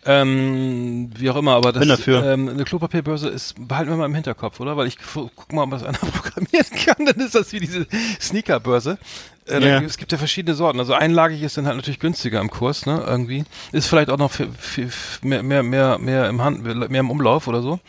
Ähm, 0.04 1.10
wie 1.16 1.30
auch 1.30 1.36
immer, 1.36 1.52
aber 1.56 1.72
das 1.72 1.80
Bin 1.80 1.88
dafür. 1.88 2.24
Ähm, 2.24 2.48
eine 2.48 2.64
Klopapierbörse 2.64 3.28
ist, 3.28 3.54
behalten 3.68 3.90
wir 3.90 3.96
mal 3.96 4.06
im 4.06 4.14
Hinterkopf, 4.14 4.60
oder? 4.60 4.76
Weil 4.76 4.86
ich 4.88 4.96
gu- 4.98 5.28
guck 5.34 5.52
mal, 5.52 5.62
ob 5.64 5.70
das 5.70 5.82
einer 5.84 5.98
programmieren 5.98 6.66
kann, 6.84 7.06
dann 7.06 7.16
ist 7.24 7.34
das 7.34 7.52
wie 7.52 7.60
diese 7.60 7.86
Sneakerbörse. 8.20 8.98
Äh, 9.46 9.60
da, 9.60 9.66
Ja. 9.66 9.80
Es 9.82 9.96
gibt 9.96 10.12
ja 10.12 10.18
verschiedene 10.18 10.54
Sorten. 10.54 10.78
Also 10.78 10.94
einlagig 10.94 11.42
ist 11.42 11.56
dann 11.56 11.66
halt 11.66 11.76
natürlich 11.76 12.00
günstiger 12.00 12.40
im 12.40 12.50
Kurs, 12.50 12.86
ne? 12.86 13.02
Irgendwie. 13.06 13.44
Ist 13.72 13.86
vielleicht 13.88 14.10
auch 14.10 14.18
noch 14.18 14.30
für, 14.30 14.48
für 14.52 14.88
mehr, 15.22 15.42
mehr, 15.42 15.62
mehr, 15.62 15.98
mehr 15.98 16.28
im 16.28 16.42
Hand, 16.42 16.62
mehr 16.64 17.00
im 17.00 17.10
Umlauf 17.10 17.48
oder 17.48 17.62
so. 17.62 17.80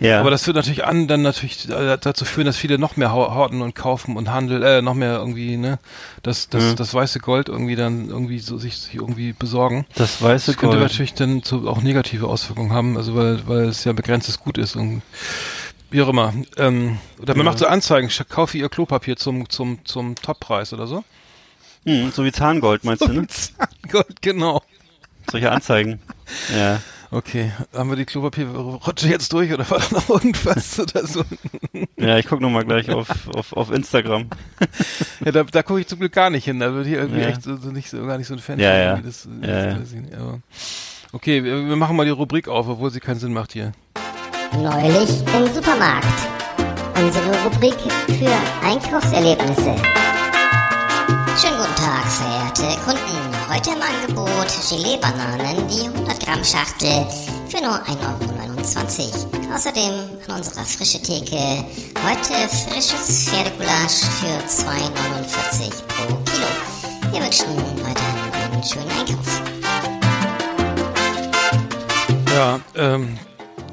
Ja. 0.00 0.20
Aber 0.20 0.30
das 0.30 0.46
wird 0.46 0.54
natürlich 0.56 0.84
an, 0.84 1.08
dann 1.08 1.22
natürlich 1.22 1.66
dazu 1.66 2.24
führen, 2.24 2.46
dass 2.46 2.56
viele 2.56 2.78
noch 2.78 2.96
mehr 2.96 3.12
horten 3.12 3.62
und 3.62 3.74
kaufen 3.74 4.16
und 4.16 4.30
handeln, 4.30 4.62
äh, 4.62 4.80
noch 4.80 4.94
mehr 4.94 5.16
irgendwie, 5.18 5.56
ne, 5.56 5.78
das, 6.22 6.48
das, 6.48 6.62
Mhm. 6.62 6.76
das 6.76 6.94
weiße 6.94 7.18
Gold 7.18 7.48
irgendwie 7.48 7.74
dann 7.76 8.08
irgendwie 8.08 8.38
so 8.38 8.58
sich, 8.58 8.76
sich 8.78 8.94
irgendwie 8.94 9.32
besorgen. 9.32 9.86
das 9.96 10.22
weiße 10.22 10.52
Das 10.52 10.56
könnte 10.60 10.76
Gold. 10.78 10.88
natürlich 10.90 11.14
dann 11.14 11.42
so 11.42 11.68
auch 11.68 11.82
negative 11.82 12.28
Auswirkungen 12.28 12.72
haben, 12.72 12.96
also 12.96 13.16
weil, 13.16 13.46
weil 13.48 13.64
es 13.64 13.84
ja 13.84 13.92
begrenztes 13.92 14.38
Gut 14.38 14.56
ist 14.58 14.76
und 14.76 15.02
wie 15.90 16.02
auch 16.02 16.08
immer. 16.08 16.32
Ähm, 16.58 16.98
oder 17.20 17.34
man 17.34 17.46
macht 17.46 17.58
so 17.58 17.66
Anzeigen, 17.66 18.08
kaufe 18.28 18.56
ihr 18.58 18.68
Klopapier 18.68 19.16
zum, 19.16 19.48
zum, 19.48 19.84
zum 19.84 20.14
Toppreis 20.16 20.72
oder 20.72 20.86
so. 20.86 21.02
Hm, 21.86 22.12
so 22.12 22.24
wie 22.24 22.30
Zahngold, 22.32 22.84
meinst 22.84 23.02
du, 23.02 23.12
ne? 23.12 23.26
Gold, 23.90 24.06
genau. 24.22 24.62
Solche 25.30 25.50
Anzeigen. 25.50 26.00
Ja. 26.56 26.80
Okay, 27.10 27.50
haben 27.74 27.88
wir 27.88 27.96
die 27.96 28.04
Klopapierrutsche 28.04 29.08
jetzt 29.08 29.32
durch 29.32 29.50
oder 29.50 29.68
war 29.70 29.78
da 29.78 29.86
noch 29.96 30.10
irgendwas 30.10 30.78
oder 30.80 31.06
so? 31.06 31.22
Ja, 31.96 32.18
ich 32.18 32.26
gucke 32.26 32.42
nochmal 32.42 32.64
gleich 32.66 32.90
auf, 32.90 33.08
auf, 33.34 33.52
auf 33.54 33.70
Instagram. 33.70 34.28
Ja, 35.24 35.32
da, 35.32 35.42
da 35.44 35.62
gucke 35.62 35.80
ich 35.80 35.86
zum 35.88 35.98
Glück 35.98 36.12
gar 36.12 36.30
nicht 36.30 36.44
hin. 36.44 36.60
Da 36.60 36.72
würde 36.72 36.88
ich 36.90 36.94
irgendwie 36.96 37.20
Ja. 37.22 37.28
echt 37.28 37.42
so, 37.42 37.56
so 37.56 37.70
nicht 37.70 37.90
so, 37.90 38.04
gar 38.06 38.18
nicht 38.18 38.26
so 38.28 38.34
ein 38.34 38.40
Fan 38.40 38.58
Ja, 38.60 38.70
von, 38.70 38.78
ja. 38.80 38.96
Das, 39.04 39.28
das 39.40 39.92
Ja, 39.92 39.98
ja. 40.10 40.18
aber 40.20 40.40
okay, 41.12 41.42
wir, 41.42 41.66
wir 41.66 41.76
machen 41.76 41.96
mal 41.96 42.04
die 42.04 42.10
Rubrik 42.12 42.46
auf, 42.48 42.68
obwohl 42.68 42.90
sie 42.90 43.00
keinen 43.00 43.18
Sinn 43.18 43.32
macht 43.32 43.52
hier. 43.52 43.72
Neulich 44.52 45.10
im 45.34 45.52
Supermarkt. 45.52 46.06
Unsere 47.00 47.42
Rubrik 47.44 47.74
für 48.18 48.66
Einkaufserlebnisse. 48.66 49.74
Schönen 51.40 51.56
guten 51.56 51.76
Tag, 51.76 52.04
verehrte 52.06 52.80
Kunden. 52.84 52.97
Heute 53.50 53.70
im 53.70 53.82
Angebot 53.82 54.46
Gelee-Bananen, 54.68 55.66
die 55.68 55.86
100 55.88 56.20
Gramm 56.20 56.44
Schachtel 56.44 57.06
für 57.48 57.62
nur 57.62 57.74
1,29 57.82 59.00
Euro. 59.00 59.54
Außerdem 59.54 59.92
an 60.28 60.36
unserer 60.36 60.64
frische 60.64 61.00
Theke 61.00 61.64
heute 62.04 62.48
frisches 62.48 63.28
Pferdegulasch 63.30 64.04
für 64.20 64.38
2,49 64.46 65.82
pro 65.88 66.14
Kilo. 66.24 66.46
Wir 67.12 67.22
wünschen 67.22 67.46
weiterhin 67.82 68.52
einen 68.52 68.62
schönen 68.62 68.90
Einkauf. 68.90 69.42
Ja, 72.34 72.60
ähm, 72.76 73.18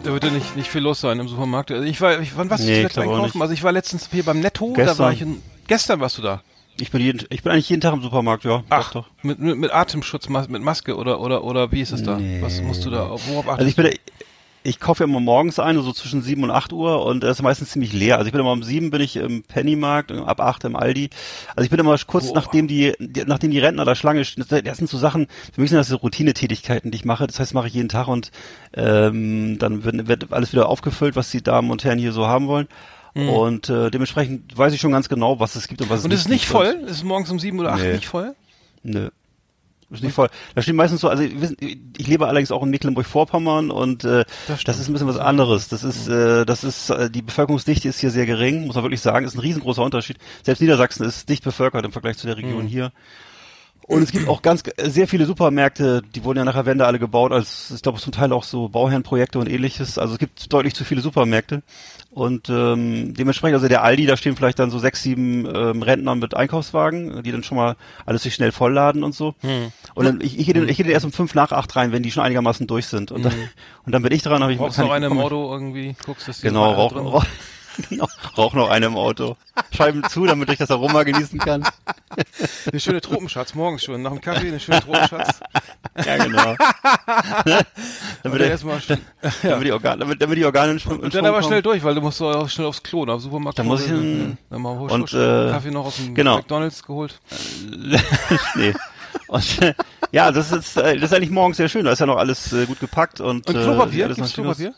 da 0.03 0.11
wird 0.13 0.23
ja 0.23 0.29
nicht, 0.31 0.55
nicht 0.55 0.69
viel 0.71 0.81
los 0.81 1.01
sein 1.01 1.19
im 1.19 1.27
Supermarkt. 1.27 1.71
Also 1.71 1.83
ich 1.83 1.99
war, 1.99 2.19
ich, 2.19 2.35
wann 2.37 2.49
warst 2.49 2.63
du 2.63 2.67
Nee, 2.67 2.83
ich 2.83 2.93
zuletzt 2.93 2.97
einkaufen? 2.99 3.23
nicht. 3.23 3.41
Also 3.41 3.53
ich 3.53 3.63
war 3.63 3.71
letztens 3.73 4.07
hier 4.11 4.23
beim 4.23 4.39
Netto, 4.39 4.73
da 4.75 4.83
Gestern. 4.85 4.97
war 4.99 5.11
ich 5.11 5.21
in, 5.21 5.41
gestern 5.67 5.99
warst 5.99 6.17
du 6.17 6.21
da. 6.21 6.41
Ich 6.79 6.91
bin, 6.91 7.01
jeden, 7.01 7.25
ich 7.29 7.41
bin 7.41 7.51
eigentlich 7.51 7.69
jeden 7.69 7.81
Tag 7.81 7.93
im 7.93 8.01
Supermarkt, 8.01 8.43
ja. 8.43 8.63
Ach, 8.69 8.91
Doch, 8.91 9.03
doch. 9.03 9.09
Mit, 9.23 9.39
mit, 9.39 9.57
mit 9.57 9.73
Atemschutz, 9.73 10.27
mit 10.27 10.61
Maske 10.61 10.97
oder, 10.97 11.21
oder, 11.21 11.43
oder 11.43 11.71
wie 11.71 11.81
ist 11.81 11.91
es 11.91 12.03
da? 12.03 12.19
Was 12.41 12.61
musst 12.61 12.85
du 12.85 12.89
da, 12.89 13.09
worauf 13.09 13.47
achtest 13.47 13.59
Also 13.59 13.67
ich 13.67 13.75
bin, 13.75 13.89
ich 14.65 14.79
kaufe 14.79 15.03
ja 15.03 15.07
immer 15.07 15.19
morgens 15.19 15.59
ein, 15.59 15.79
so 15.79 15.93
zwischen 15.93 16.23
7 16.23 16.43
und 16.43 16.49
8 16.49 16.73
Uhr 16.73 17.05
und 17.05 17.23
es 17.23 17.37
ist 17.37 17.43
meistens 17.43 17.69
ziemlich 17.69 17.93
leer. 17.93 18.17
Also 18.17 18.25
ich 18.25 18.31
bin 18.31 18.41
immer 18.41 18.51
um 18.51 18.63
7 18.63 18.89
bin 18.89 18.99
ich 18.99 19.15
im 19.15 19.43
Pennymarkt, 19.43 20.11
ab 20.11 20.41
8 20.41 20.63
im 20.63 20.75
Aldi. 20.75 21.11
Also 21.55 21.65
ich 21.65 21.69
bin 21.69 21.79
immer 21.79 21.95
kurz 22.07 22.29
Boah. 22.29 22.35
nachdem 22.35 22.67
die, 22.67 22.93
die, 22.99 23.23
nachdem 23.25 23.51
die 23.51 23.59
Rentner 23.59 23.85
da 23.85 23.93
Schlange 23.93 24.25
stehen. 24.25 24.43
Das, 24.49 24.63
das 24.63 24.77
sind 24.77 24.89
so 24.89 24.97
Sachen, 24.97 25.27
für 25.53 25.61
mich 25.61 25.69
sind 25.69 25.77
das 25.77 25.87
so 25.87 25.97
Routinetätigkeiten, 25.97 26.89
die 26.89 26.97
ich 26.97 27.05
mache. 27.05 27.27
Das 27.27 27.39
heißt, 27.39 27.53
mache 27.53 27.67
ich 27.67 27.75
jeden 27.75 27.89
Tag 27.89 28.07
und 28.07 28.31
ähm, 28.73 29.59
dann 29.59 29.83
wird, 29.83 30.07
wird 30.07 30.33
alles 30.33 30.51
wieder 30.51 30.67
aufgefüllt, 30.67 31.15
was 31.15 31.29
die 31.29 31.43
Damen 31.43 31.69
und 31.69 31.83
Herren 31.83 31.99
hier 31.99 32.11
so 32.11 32.25
haben 32.25 32.47
wollen. 32.47 32.67
Und 33.15 33.69
äh, 33.69 33.89
dementsprechend 33.91 34.57
weiß 34.57 34.73
ich 34.73 34.81
schon 34.81 34.91
ganz 34.91 35.07
genau, 35.07 35.39
was 35.39 35.55
es 35.55 35.69
gibt 35.69 35.81
und 35.81 35.89
was 35.89 36.03
Und 36.03 36.11
es 36.11 36.21
ist 36.21 36.29
nicht 36.29 36.41
gibt. 36.43 36.51
voll? 36.51 36.65
Ist 36.85 36.97
es 36.97 37.03
morgens 37.03 37.31
um 37.31 37.39
sieben 37.39 37.59
oder 37.59 37.71
acht 37.71 37.81
Nee. 37.81 37.93
nicht 37.93 38.07
voll? 38.07 38.35
Nö. 38.83 39.09
Ist 39.89 40.03
nicht 40.03 40.13
voll. 40.13 40.29
Da 40.55 40.61
steht 40.61 40.75
meistens 40.75 40.99
so, 40.99 41.07
also 41.09 41.23
ich 41.23 42.07
lebe 42.07 42.27
allerdings 42.27 42.51
auch 42.51 42.63
in 42.63 42.71
Mecklenburg-Vorpommern 42.71 43.71
und 43.71 44.03
äh, 44.03 44.25
Das 44.47 44.63
das, 44.65 44.79
ist 44.79 44.89
ein 44.89 44.93
bisschen 44.93 45.07
was 45.07 45.17
anderes. 45.19 45.69
Das 45.69 45.83
ist, 45.83 46.07
äh, 46.09 46.43
das 46.45 46.63
ist, 46.65 46.89
äh, 46.89 47.09
die 47.09 47.21
Bevölkerungsdichte 47.21 47.87
ist 47.87 47.99
hier 47.99 48.09
sehr 48.09 48.25
gering, 48.25 48.65
muss 48.65 48.75
man 48.75 48.83
wirklich 48.83 49.01
sagen, 49.01 49.25
ist 49.25 49.35
ein 49.35 49.39
riesengroßer 49.41 49.83
Unterschied. 49.83 50.17
Selbst 50.43 50.59
Niedersachsen 50.59 51.05
ist 51.05 51.29
dicht 51.29 51.43
bevölkert 51.43 51.85
im 51.85 51.91
Vergleich 51.93 52.17
zu 52.17 52.25
der 52.27 52.35
Region 52.35 52.63
Mhm. 52.63 52.67
hier. 52.67 52.91
Und 53.87 54.01
es 54.01 54.11
gibt 54.11 54.27
auch 54.27 54.41
ganz 54.41 54.63
sehr 54.83 55.07
viele 55.07 55.27
Supermärkte, 55.27 56.01
die 56.15 56.23
wurden 56.23 56.39
ja 56.39 56.43
nach 56.45 56.55
der 56.55 56.65
Wende 56.65 56.87
alle 56.87 56.97
gebaut, 56.97 57.31
als 57.31 57.69
ich 57.69 57.83
glaube 57.83 57.99
zum 57.99 58.11
Teil 58.11 58.33
auch 58.33 58.43
so 58.43 58.67
Bauherrenprojekte 58.69 59.37
und 59.37 59.47
ähnliches. 59.47 59.99
Also 59.99 60.13
es 60.13 60.19
gibt 60.19 60.51
deutlich 60.51 60.73
zu 60.73 60.83
viele 60.83 61.01
Supermärkte. 61.01 61.61
Und 62.15 62.47
ähm, 62.49 63.13
dementsprechend, 63.13 63.55
also 63.55 63.67
der 63.67 63.83
Aldi, 63.83 64.05
da 64.05 64.15
stehen 64.15 64.37
vielleicht 64.37 64.57
dann 64.57 64.71
so 64.71 64.79
sechs, 64.79 65.03
sieben 65.03 65.45
ähm, 65.53 65.81
Rentner 65.81 66.15
mit 66.15 66.33
Einkaufswagen, 66.33 67.21
die 67.23 67.31
dann 67.33 67.43
schon 67.43 67.57
mal 67.57 67.75
alles 68.05 68.23
sich 68.23 68.33
schnell 68.33 68.53
vollladen 68.53 69.03
und 69.03 69.13
so. 69.13 69.35
Hm. 69.41 69.73
Und 69.95 70.05
dann, 70.05 70.21
ich, 70.21 70.39
ich, 70.39 70.45
gehe 70.45 70.53
dann- 70.53 70.69
ich 70.69 70.77
gehe 70.77 70.87
erst 70.87 71.03
um 71.05 71.11
fünf 71.11 71.35
nach 71.35 71.51
acht 71.51 71.75
rein, 71.75 71.91
wenn 71.91 72.03
die 72.03 72.11
schon 72.11 72.23
einigermaßen 72.23 72.67
durch 72.67 72.85
sind. 72.87 73.11
Und 73.11 73.23
dann, 73.25 73.33
und 73.85 73.91
dann 73.91 74.01
bin 74.01 74.13
ich 74.13 74.21
dran, 74.23 74.41
habe 74.41 74.53
ich 74.53 74.57
Hm. 74.57 74.63
Brauchst 74.63 74.77
kann 74.77 74.87
noch 74.87 74.93
eine 74.93 75.09
Auto 75.09 75.51
irgendwie, 75.51 75.93
guckst, 76.05 76.25
dass 76.29 76.39
die 76.39 76.47
Genau, 76.47 76.71
rauch, 76.71 76.93
drin- 76.93 77.05
rauch, 77.05 77.25
genau, 77.89 78.07
rauch 78.37 78.53
noch 78.53 78.69
eine 78.69 78.87
im 78.87 78.95
Auto. 78.97 79.35
Scheiben 79.71 80.03
zu, 80.09 80.25
damit 80.25 80.49
ich 80.49 80.57
das 80.57 80.71
Aroma 80.71 81.03
genießen 81.03 81.39
kann. 81.39 81.63
Eine 82.71 82.79
schöne 82.79 83.01
Tropenschatz, 83.01 83.53
morgens 83.55 83.83
schon, 83.83 84.01
nach 84.01 84.11
dem 84.11 84.21
Kaffee 84.21 84.47
eine 84.47 84.59
schöne 84.59 84.79
Tropenschatz. 84.81 85.39
Ja, 86.05 86.17
genau. 86.23 86.55
damit, 88.23 88.39
der, 88.41 88.49
erstmal 88.51 88.79
schnell, 88.81 88.99
damit, 89.43 89.67
die 89.67 89.71
Organe, 89.71 89.99
damit, 89.99 90.21
damit 90.21 90.37
die 90.37 90.45
Organe 90.45 90.73
in 90.73 90.79
Schwung, 90.79 90.95
und 90.99 91.03
dann 91.03 91.11
Schwung 91.11 91.25
aber 91.25 91.37
kommen. 91.39 91.47
schnell 91.49 91.61
durch, 91.61 91.83
weil 91.83 91.95
du 91.95 92.01
musst 92.01 92.21
auch 92.21 92.47
schnell 92.49 92.67
aufs 92.67 92.83
Klo, 92.83 93.05
dem 93.05 93.19
Supermarkt. 93.19 93.59
Da 93.59 93.63
muss 93.63 93.81
ich 93.81 93.87
hin- 93.87 94.37
Dann 94.49 94.61
mal 94.61 94.77
husch, 94.79 94.91
und, 94.91 95.13
äh, 95.13 95.49
Kaffee 95.51 95.71
noch 95.71 95.85
aus 95.85 95.97
dem 95.97 96.15
genau. 96.15 96.37
McDonalds 96.37 96.83
geholt. 96.83 97.19
nee. 98.55 98.73
Und, 99.27 99.61
äh, 99.61 99.73
ja, 100.11 100.31
das 100.31 100.51
ist, 100.51 100.77
äh, 100.77 100.95
das 100.95 101.11
ist 101.11 101.13
eigentlich 101.17 101.31
morgens 101.31 101.57
sehr 101.57 101.69
schön. 101.69 101.85
Da 101.85 101.91
ist 101.91 101.99
ja 101.99 102.05
noch 102.05 102.17
alles 102.17 102.51
äh, 102.53 102.65
gut 102.65 102.79
gepackt 102.79 103.19
und, 103.19 103.47
Und 103.47 103.55
äh, 103.55 103.61
Klopapier? 103.63 104.05
alles 104.05 104.17
noch 104.17 104.27
schön 104.27 104.43
Klopapier? 104.45 104.73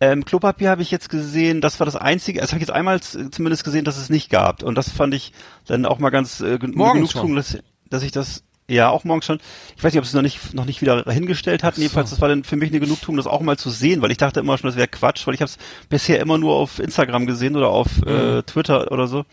Ähm, 0.00 0.24
Klopapier 0.24 0.70
habe 0.70 0.82
ich 0.82 0.90
jetzt 0.90 1.10
gesehen, 1.10 1.60
das 1.60 1.78
war 1.78 1.84
das 1.84 1.96
einzige, 1.96 2.40
das 2.40 2.50
habe 2.52 2.58
ich 2.58 2.66
jetzt 2.66 2.74
einmal 2.74 3.00
zumindest 3.00 3.64
gesehen, 3.64 3.84
dass 3.84 3.98
es 3.98 4.08
nicht 4.08 4.30
gab. 4.30 4.62
Und 4.62 4.74
das 4.76 4.90
fand 4.90 5.12
ich 5.14 5.32
dann 5.66 5.84
auch 5.84 5.98
mal 5.98 6.10
ganz 6.10 6.40
äh, 6.40 6.58
gen- 6.58 6.72
Morgens 6.74 7.12
Genugtuung, 7.12 7.36
dass, 7.36 7.58
dass 7.90 8.02
ich 8.02 8.10
das 8.10 8.42
ja 8.66 8.88
auch 8.88 9.04
morgens 9.04 9.26
schon. 9.26 9.40
Ich 9.76 9.84
weiß 9.84 9.92
nicht, 9.92 9.98
ob 9.98 10.04
sie 10.06 10.10
es 10.10 10.14
noch 10.14 10.22
nicht 10.22 10.54
noch 10.54 10.64
nicht 10.64 10.80
wieder 10.80 11.04
hingestellt 11.10 11.62
hatten. 11.64 11.80
Jedenfalls, 11.82 12.10
das 12.10 12.20
war 12.20 12.28
dann 12.28 12.44
für 12.44 12.56
mich 12.56 12.70
eine 12.70 12.80
Genugtuung, 12.80 13.16
das 13.18 13.26
auch 13.26 13.40
mal 13.42 13.58
zu 13.58 13.68
sehen, 13.68 14.00
weil 14.00 14.10
ich 14.12 14.16
dachte 14.16 14.40
immer 14.40 14.56
schon, 14.56 14.68
das 14.68 14.76
wäre 14.76 14.88
Quatsch, 14.88 15.26
weil 15.26 15.34
ich 15.34 15.42
habe 15.42 15.50
es 15.50 15.58
bisher 15.88 16.20
immer 16.20 16.38
nur 16.38 16.54
auf 16.54 16.78
Instagram 16.78 17.26
gesehen 17.26 17.56
oder 17.56 17.68
auf 17.68 17.88
Mhm. 18.06 18.08
äh, 18.08 18.42
Twitter 18.44 18.90
oder 18.92 19.06
so. 19.06 19.24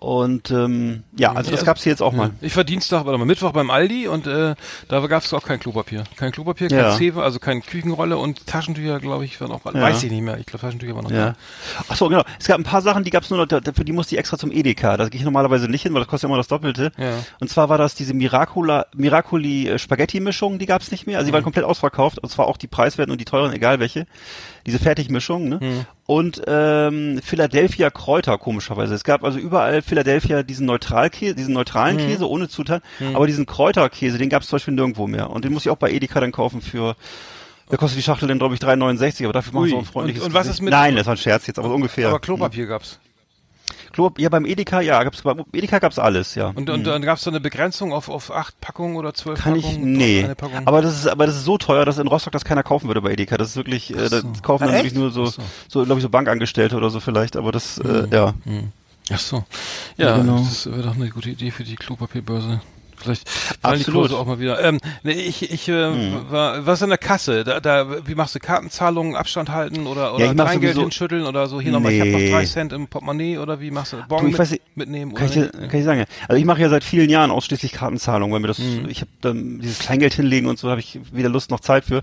Und 0.00 0.50
ähm, 0.50 1.02
ja, 1.16 1.32
also 1.32 1.50
das 1.50 1.60
Ja, 1.60 1.66
gab's 1.66 1.82
hier 1.82 1.90
jetzt 1.90 2.02
auch 2.02 2.12
mal. 2.12 2.30
Ich 2.40 2.56
war 2.56 2.64
Dienstag, 2.64 3.04
warte 3.06 3.18
mal, 3.18 3.24
Mittwoch 3.24 3.52
beim 3.52 3.70
Aldi 3.70 4.08
und 4.08 4.26
äh, 4.26 4.54
da 4.88 5.06
gab 5.06 5.22
es 5.24 5.32
auch 5.34 5.42
kein 5.42 5.58
Klopapier. 5.60 6.04
Kein 6.16 6.32
Klopapier, 6.32 6.68
kein 6.68 6.78
Ja. 6.78 6.96
Zewe, 6.96 7.22
also 7.22 7.38
keine 7.38 7.60
Küchenrolle 7.60 8.16
und 8.16 8.46
Taschentücher, 8.46 9.00
glaube 9.00 9.24
ich, 9.24 9.40
waren 9.40 9.50
auch, 9.52 9.64
weiß 9.64 10.02
ich 10.02 10.10
nicht 10.10 10.22
mehr. 10.22 10.38
Ich 10.38 10.46
glaube, 10.46 10.60
Taschentücher 10.62 10.94
waren 10.94 11.04
noch 11.04 11.10
Ja. 11.10 11.34
Ach 11.88 11.96
so, 11.96 12.08
genau. 12.08 12.22
Es 12.38 12.46
gab 12.46 12.58
ein 12.58 12.64
paar 12.64 12.82
Sachen, 12.82 13.04
die 13.04 13.10
gab's 13.10 13.30
nur 13.30 13.38
noch, 13.38 13.46
da- 13.46 13.60
für 13.72 13.84
die 13.84 13.92
musste 13.92 14.14
ich 14.14 14.18
extra 14.18 14.38
zum 14.38 14.50
Edeka. 14.52 14.96
Da 14.96 15.08
gehe 15.08 15.18
ich 15.18 15.24
normalerweise 15.24 15.68
nicht 15.68 15.82
hin, 15.82 15.92
weil 15.94 16.00
das 16.00 16.08
kostet 16.08 16.28
ja 16.28 16.28
immer 16.28 16.38
das 16.38 16.48
Doppelte. 16.48 16.92
Ja. 16.98 17.12
Und 17.40 17.48
zwar 17.50 17.68
war 17.68 17.78
das 17.78 17.94
diese 17.94 18.14
Miracula, 18.14 18.86
Miracoli 18.94 19.68
äh, 19.68 19.78
Spaghetti-Mischung, 19.78 20.58
die 20.58 20.66
gab's 20.66 20.90
nicht 20.90 21.06
mehr. 21.06 21.18
Also 21.18 21.26
die 21.28 21.32
waren 21.32 21.40
Mhm. 21.40 21.44
komplett 21.44 21.64
ausverkauft. 21.64 22.18
Und 22.18 22.28
zwar 22.30 22.46
auch 22.46 22.56
die 22.56 22.66
preiswerten 22.66 23.12
und 23.12 23.20
die 23.20 23.24
teuren, 23.24 23.52
egal 23.52 23.80
welche. 23.80 24.06
Diese 24.66 24.78
Fertigmischung, 24.78 25.48
ne? 25.48 25.58
Mhm. 25.60 25.86
Und 26.06 26.42
ähm, 26.46 27.20
Philadelphia 27.22 27.90
Kräuter, 27.90 28.38
komischerweise. 28.38 28.94
Es 28.94 29.04
gab 29.04 29.22
also 29.24 29.38
überall 29.38 29.82
Philadelphia 29.82 30.42
diesen 30.42 30.66
Neutralkäse, 30.66 31.34
diesen 31.34 31.54
neutralen 31.54 31.96
Mhm. 31.96 32.00
Käse 32.06 32.28
ohne 32.28 32.48
Zutaten, 32.48 32.82
aber 33.14 33.26
diesen 33.26 33.46
Kräuterkäse, 33.46 34.16
den 34.18 34.28
gab's 34.30 34.48
zum 34.48 34.56
Beispiel 34.56 34.74
nirgendwo 34.74 35.06
mehr. 35.06 35.30
Und 35.30 35.44
den 35.44 35.52
muss 35.52 35.64
ich 35.66 35.70
auch 35.70 35.76
bei 35.76 35.90
Edeka 35.90 36.20
dann 36.20 36.32
kaufen 36.32 36.60
für 36.62 36.96
da 37.70 37.78
kostet 37.78 37.98
die 37.98 38.02
Schachtel 38.02 38.28
dann, 38.28 38.38
glaube 38.38 38.54
ich, 38.54 38.60
3,69, 38.60 39.24
aber 39.24 39.32
dafür 39.32 39.54
machen 39.54 39.68
sie 39.68 39.74
auch 39.74 39.78
ein 39.78 39.84
freundliches 39.86 40.22
Und- 40.22 40.28
und 40.28 40.34
was 40.34 40.46
ist 40.48 40.60
mit- 40.60 40.70
Nein, 40.70 40.96
das 40.96 41.06
war 41.06 41.14
ein 41.14 41.18
Scherz 41.18 41.46
jetzt, 41.46 41.58
aber 41.58 41.68
so 41.68 41.74
ungefähr. 41.74 42.08
Aber 42.10 42.18
Klopapier 42.20 42.66
gab's. 42.66 42.98
Klo, 43.92 44.10
ja, 44.18 44.28
beim 44.28 44.44
Edeka, 44.44 44.80
ja, 44.80 45.02
gab's, 45.04 45.22
beim 45.22 45.44
Edeka 45.52 45.78
gab's 45.78 45.98
alles, 45.98 46.34
ja. 46.34 46.48
Und, 46.54 46.68
und 46.68 46.84
dann 46.84 47.00
gab's 47.02 47.22
da 47.24 47.30
eine 47.30 47.40
Begrenzung 47.40 47.92
auf, 47.92 48.08
auf 48.08 48.30
acht 48.30 48.60
Packungen 48.60 48.96
oder 48.96 49.14
zwölf 49.14 49.40
Kann 49.40 49.56
ich, 49.56 49.64
Packungen? 49.64 49.92
nee. 49.92 50.24
Eine 50.24 50.34
Packung. 50.34 50.66
Aber 50.66 50.82
das 50.82 50.94
ist, 50.98 51.06
aber 51.06 51.26
das 51.26 51.36
ist 51.36 51.44
so 51.44 51.58
teuer, 51.58 51.84
dass 51.84 51.98
in 51.98 52.08
Rostock 52.08 52.32
das 52.32 52.44
keiner 52.44 52.62
kaufen 52.62 52.88
würde 52.88 53.00
bei 53.02 53.12
Edeka. 53.12 53.36
Das 53.36 53.48
ist 53.50 53.56
wirklich, 53.56 53.90
äh, 53.90 54.08
das 54.08 54.22
so. 54.22 54.32
kaufen 54.42 54.64
Ah, 54.64 54.66
dann 54.66 54.74
wirklich 54.76 54.94
nur 54.94 55.10
so, 55.10 55.26
so. 55.26 55.42
so, 55.68 55.84
glaube 55.84 55.98
ich, 56.00 56.02
so 56.02 56.08
Bankangestellte 56.08 56.76
oder 56.76 56.90
so 56.90 57.00
vielleicht, 57.00 57.36
aber 57.36 57.52
das, 57.52 57.78
äh, 57.78 58.06
ja. 58.10 58.34
Ach 59.12 59.18
so. 59.18 59.44
Ja, 59.96 60.08
Ja, 60.08 60.16
genau. 60.18 60.38
das 60.38 60.66
wäre 60.66 60.82
doch 60.82 60.94
eine 60.96 61.08
gute 61.10 61.30
Idee 61.30 61.50
für 61.50 61.64
die 61.64 61.76
Klopapierbörse. 61.76 62.60
Vielleicht 63.04 63.28
fallen 63.28 63.78
die. 63.78 63.90
Kurse 63.90 64.16
auch 64.16 64.26
mal 64.26 64.40
wieder. 64.40 64.62
Ähm, 64.64 64.80
nee, 65.02 65.12
ich, 65.12 65.50
ich 65.52 65.68
äh, 65.68 66.30
war, 66.30 66.66
was 66.66 66.82
an 66.82 66.88
der 66.88 66.98
Kasse? 66.98 67.44
Da, 67.44 67.60
da, 67.60 68.06
wie 68.06 68.14
machst 68.14 68.34
du 68.34 68.38
Kartenzahlungen, 68.40 69.14
Abstand 69.14 69.50
halten 69.50 69.86
oder, 69.86 70.14
oder 70.14 70.26
ich 70.26 70.34
mach 70.34 70.46
Kleingeld 70.46 70.76
hinschütteln 70.78 71.26
oder 71.26 71.46
so? 71.46 71.60
Hier 71.60 71.72
nochmal, 71.72 71.92
ich 71.92 72.00
habe 72.00 72.10
noch 72.10 72.18
drei 72.20 72.44
Cent 72.44 72.72
im 72.72 72.88
Portemonnaie 72.88 73.38
oder 73.38 73.60
wie 73.60 73.70
machst 73.70 73.92
du? 73.92 73.98
Bon 74.08 74.20
Du, 74.20 74.26
ich 74.26 74.32
mit, 74.32 74.38
weiß 74.40 74.56
mitnehmen 74.74 75.14
Kann 75.14 75.26
ich, 75.28 75.36
oder 75.36 75.44
nicht? 75.60 75.70
kann 75.70 75.78
ich 75.80 75.84
sagen. 75.84 76.04
Also 76.28 76.38
ich 76.38 76.44
mache 76.44 76.60
ja 76.60 76.68
seit 76.68 76.82
vielen 76.84 77.10
Jahren 77.10 77.30
ausschließlich 77.30 77.72
Kartenzahlung, 77.72 78.32
weil 78.32 78.40
mir 78.40 78.48
das, 78.48 78.58
Mhm. 78.58 78.88
ich 78.88 79.00
habe 79.02 79.10
dann 79.20 79.60
dieses 79.60 79.78
Kleingeld 79.78 80.14
hinlegen 80.14 80.46
und 80.48 80.58
so 80.58 80.70
habe 80.70 80.80
ich 80.80 80.98
weder 81.12 81.28
Lust 81.28 81.50
noch 81.50 81.60
Zeit 81.60 81.84
für. 81.84 82.02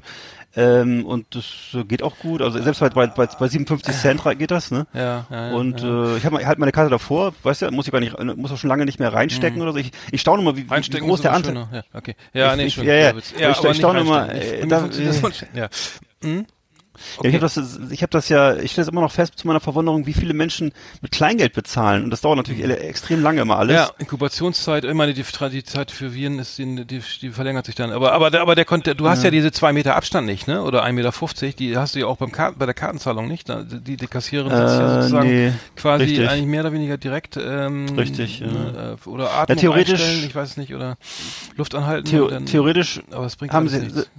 Ähm, 0.55 1.05
und 1.05 1.33
das 1.33 1.45
äh, 1.73 1.83
geht 1.85 2.03
auch 2.03 2.17
gut. 2.19 2.41
Also 2.41 2.61
selbst 2.61 2.79
bei, 2.79 2.89
bei, 2.89 3.07
bei, 3.07 3.25
bei 3.25 3.47
57 3.47 3.95
Cent 3.95 4.21
geht 4.37 4.51
das, 4.51 4.69
ne? 4.69 4.85
Ja, 4.93 5.25
ja, 5.29 5.47
ja, 5.49 5.53
Und 5.55 5.81
ja. 5.81 6.13
äh, 6.13 6.17
ich 6.17 6.25
habe 6.25 6.45
halt 6.45 6.59
meine 6.59 6.71
Karte 6.73 6.89
davor, 6.89 7.33
weißt 7.43 7.61
du, 7.61 7.71
muss 7.71 7.85
ich 7.87 7.91
gar 7.93 7.99
nicht, 8.01 8.17
muss 8.35 8.51
auch 8.51 8.57
schon 8.57 8.67
lange 8.69 8.83
nicht 8.85 8.99
mehr 8.99 9.13
reinstecken 9.13 9.61
oder 9.61 9.71
so. 9.71 9.77
Ich, 9.79 9.91
ich 10.11 10.19
staune 10.19 10.41
immer, 10.41 10.57
wie, 10.57 10.69
wie 10.69 10.73
Mhm. 10.73 11.05
Groß 11.07 11.19
ist 11.19 11.23
der 11.23 11.33
Anteil. 11.33 11.55
Ja, 11.55 11.83
okay. 11.93 12.15
Ja, 12.33 12.51
Ich- 12.51 12.57
nee, 12.57 12.65
ich- 12.65 12.73
schön. 12.73 12.85
ja, 12.85 12.93
ja. 12.95 13.15
Witz. 13.15 13.31
Ich- 13.31 13.39
ich 13.63 13.77
staune 13.77 14.01
immer, 14.01 14.27
reinstecken. 14.27 14.63
äh, 14.65 14.67
da- 14.67 14.79
funktioniert 14.79 15.23
das 15.23 15.37
schon. 16.23 16.45
Ja. 17.17 17.23
Ja, 17.23 17.29
ich 17.29 17.35
habe 17.35 17.41
das, 17.41 17.79
ich 17.91 18.03
hab 18.03 18.11
das 18.11 18.29
ja, 18.29 18.55
ich 18.55 18.71
stelle 18.71 18.83
es 18.83 18.91
immer 18.91 19.01
noch 19.01 19.11
fest 19.11 19.33
zu 19.37 19.47
meiner 19.47 19.59
Verwunderung, 19.59 20.05
wie 20.05 20.13
viele 20.13 20.33
Menschen 20.33 20.71
mit 21.01 21.11
Kleingeld 21.11 21.53
bezahlen. 21.53 22.03
Und 22.03 22.09
das 22.09 22.21
dauert 22.21 22.37
natürlich 22.37 22.61
ele- 22.63 22.77
extrem 22.79 23.21
lange 23.21 23.41
immer 23.41 23.57
alles. 23.57 23.75
Ja, 23.75 23.89
Inkubationszeit, 23.99 24.83
ich 24.85 24.93
meine, 24.93 25.13
die, 25.13 25.23
die 25.51 25.63
Zeit 25.63 25.91
für 25.91 26.13
Viren 26.13 26.39
ist, 26.39 26.57
die, 26.57 26.85
die, 26.85 27.01
die 27.21 27.29
verlängert 27.29 27.65
sich 27.65 27.75
dann. 27.75 27.91
Aber, 27.91 28.13
aber, 28.13 28.29
der- 28.31 28.41
aber 28.41 28.55
der 28.55 28.65
konnte, 28.65 28.95
du 28.95 29.07
hast 29.09 29.23
ja. 29.23 29.31
diese 29.31 29.51
zwei 29.51 29.73
Meter 29.73 29.95
Abstand 29.95 30.27
nicht, 30.27 30.47
ne? 30.47 30.61
Oder 30.63 30.83
1,50 30.85 30.91
Meter, 31.45 31.57
die 31.57 31.77
hast 31.77 31.95
du 31.95 31.99
ja 31.99 32.05
auch 32.07 32.17
beim 32.17 32.31
Karten, 32.31 32.57
bei 32.59 32.65
der 32.65 32.75
Kartenzahlung 32.75 33.27
nicht. 33.27 33.47
Die, 33.49 33.97
die 33.97 34.07
Kassiererin 34.07 34.51
sitzt 34.51 34.79
ja 34.79 34.97
Äh, 34.97 35.01
sozusagen 35.01 35.27
nee, 35.29 35.53
quasi 35.75 36.03
richtig. 36.05 36.29
eigentlich 36.29 36.45
mehr 36.47 36.61
oder 36.61 36.73
weniger 36.73 36.97
direkt, 36.97 37.37
ähm, 37.37 37.87
Richtig, 37.97 38.39
ja. 38.39 38.47
ne, 38.47 38.97
äh, 39.05 39.09
oder 39.09 39.31
Atmung 39.33 39.57
theoretisch- 39.57 40.01
einstellen, 40.01 40.23
ich 40.27 40.35
weiß 40.35 40.57
nicht, 40.57 40.73
oder 40.75 40.97
Luft 41.57 41.75
anhalten. 41.75 42.07
Theo 42.09 42.27
dann, 42.27 42.45
theoretisch 42.45 43.01
aber 43.11 43.25
es 43.25 43.35
bringt 43.35 43.53
haben 43.53 43.67
sie, 43.67 43.79
nichts. 43.79 44.09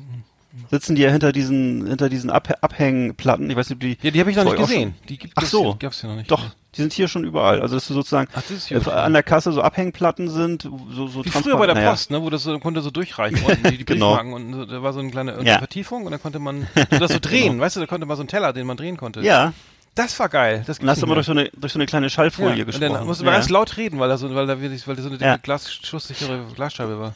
Sitzen 0.71 0.95
die 0.95 1.03
ja 1.03 1.11
hinter 1.11 1.33
diesen, 1.33 1.87
hinter 1.87 2.09
diesen 2.09 2.31
Ab 2.31 2.53
Abhängplatten. 2.61 3.49
Ich 3.51 3.57
weiß 3.57 3.71
nicht, 3.71 3.77
ob 3.77 3.81
die. 3.81 3.99
Ja, 4.03 4.11
die 4.11 4.21
habe 4.21 4.31
ich 4.31 4.37
noch 4.37 4.45
nicht 4.45 4.57
gesehen. 4.57 4.95
Die 5.09 5.19
gibt 5.19 5.35
Ach 5.37 5.43
es 5.43 5.51
so. 5.51 5.65
hier, 5.65 5.77
gab's 5.79 6.01
hier 6.01 6.11
noch 6.11 6.17
nicht. 6.17 6.31
Doch, 6.31 6.43
die 6.75 6.81
sind 6.81 6.93
hier 6.93 7.09
schon 7.09 7.25
überall. 7.25 7.61
Also, 7.61 7.75
dass 7.77 7.87
du 7.89 7.95
sozusagen 7.95 8.29
Ach, 8.35 8.43
das 8.49 8.71
äh, 8.71 8.91
an 8.91 9.13
der 9.13 9.23
Kasse 9.23 9.53
so 9.53 9.63
Abhängplatten 9.63 10.29
sind, 10.31 10.63
so, 10.63 11.07
so 11.09 11.25
Wie 11.25 11.31
früher 11.31 11.57
bei 11.57 11.67
der. 11.67 11.75
Post, 11.75 12.11
ne, 12.11 12.23
wo 12.23 12.31
das 12.31 12.43
so, 12.43 12.59
konnte 12.59 12.81
so 12.81 12.91
durchreichen, 12.91 13.43
unten, 13.45 13.71
die, 13.71 13.79
die 13.79 13.85
Genau. 13.93 14.19
Und 14.21 14.53
so, 14.55 14.65
da 14.65 14.83
war 14.83 14.93
so 14.93 15.01
eine 15.01 15.11
kleine 15.11 15.43
Ja. 15.45 15.59
Vertiefung 15.59 16.05
und 16.05 16.13
dann 16.13 16.23
konnte 16.23 16.39
man 16.39 16.67
so 16.91 16.99
das 16.99 17.13
so 17.13 17.19
drehen, 17.21 17.61
weißt 17.61 17.77
du, 17.77 17.81
da 17.81 17.87
konnte 17.87 18.07
man 18.07 18.17
so 18.17 18.23
einen 18.23 18.29
Teller, 18.29 18.53
den 18.53 18.67
man 18.67 18.77
drehen 18.77 18.97
konnte. 18.97 19.21
Ja, 19.21 19.53
Das 19.95 20.19
war 20.19 20.31
geil. 20.31 20.65
Das 20.67 20.79
und 20.79 20.89
hast 20.89 21.03
du 21.03 21.07
immer 21.07 21.17
durch 21.17 21.27
so 21.27 21.33
eine, 21.33 21.51
durch 21.51 21.73
so 21.75 21.79
eine 21.79 21.85
kleine. 21.87 22.09
Schallfolie 22.09 22.57
ja. 22.57 22.65
gesprochen. 22.65 22.89
Und 22.91 22.95
dann 22.95 23.07
musst 23.07 23.21
du 23.21 23.27
ja. 23.27 23.33
ganz 23.33 23.49
laut 23.51 23.77
reden, 23.77 23.99
weil 24.01 24.09
da 24.09 24.17
so, 24.17 24.35
weil 24.35 24.47
da 24.47 24.59
wirklich, 24.61 24.87
weil 24.89 24.97
da 24.97 25.03
so 25.03 25.11
eine 25.11 25.19
Ja. 25.19 25.37
Glas, 25.37 25.71
schusssichere 25.73 26.47
Glasscheibe 26.55 26.99
war. 26.99 27.15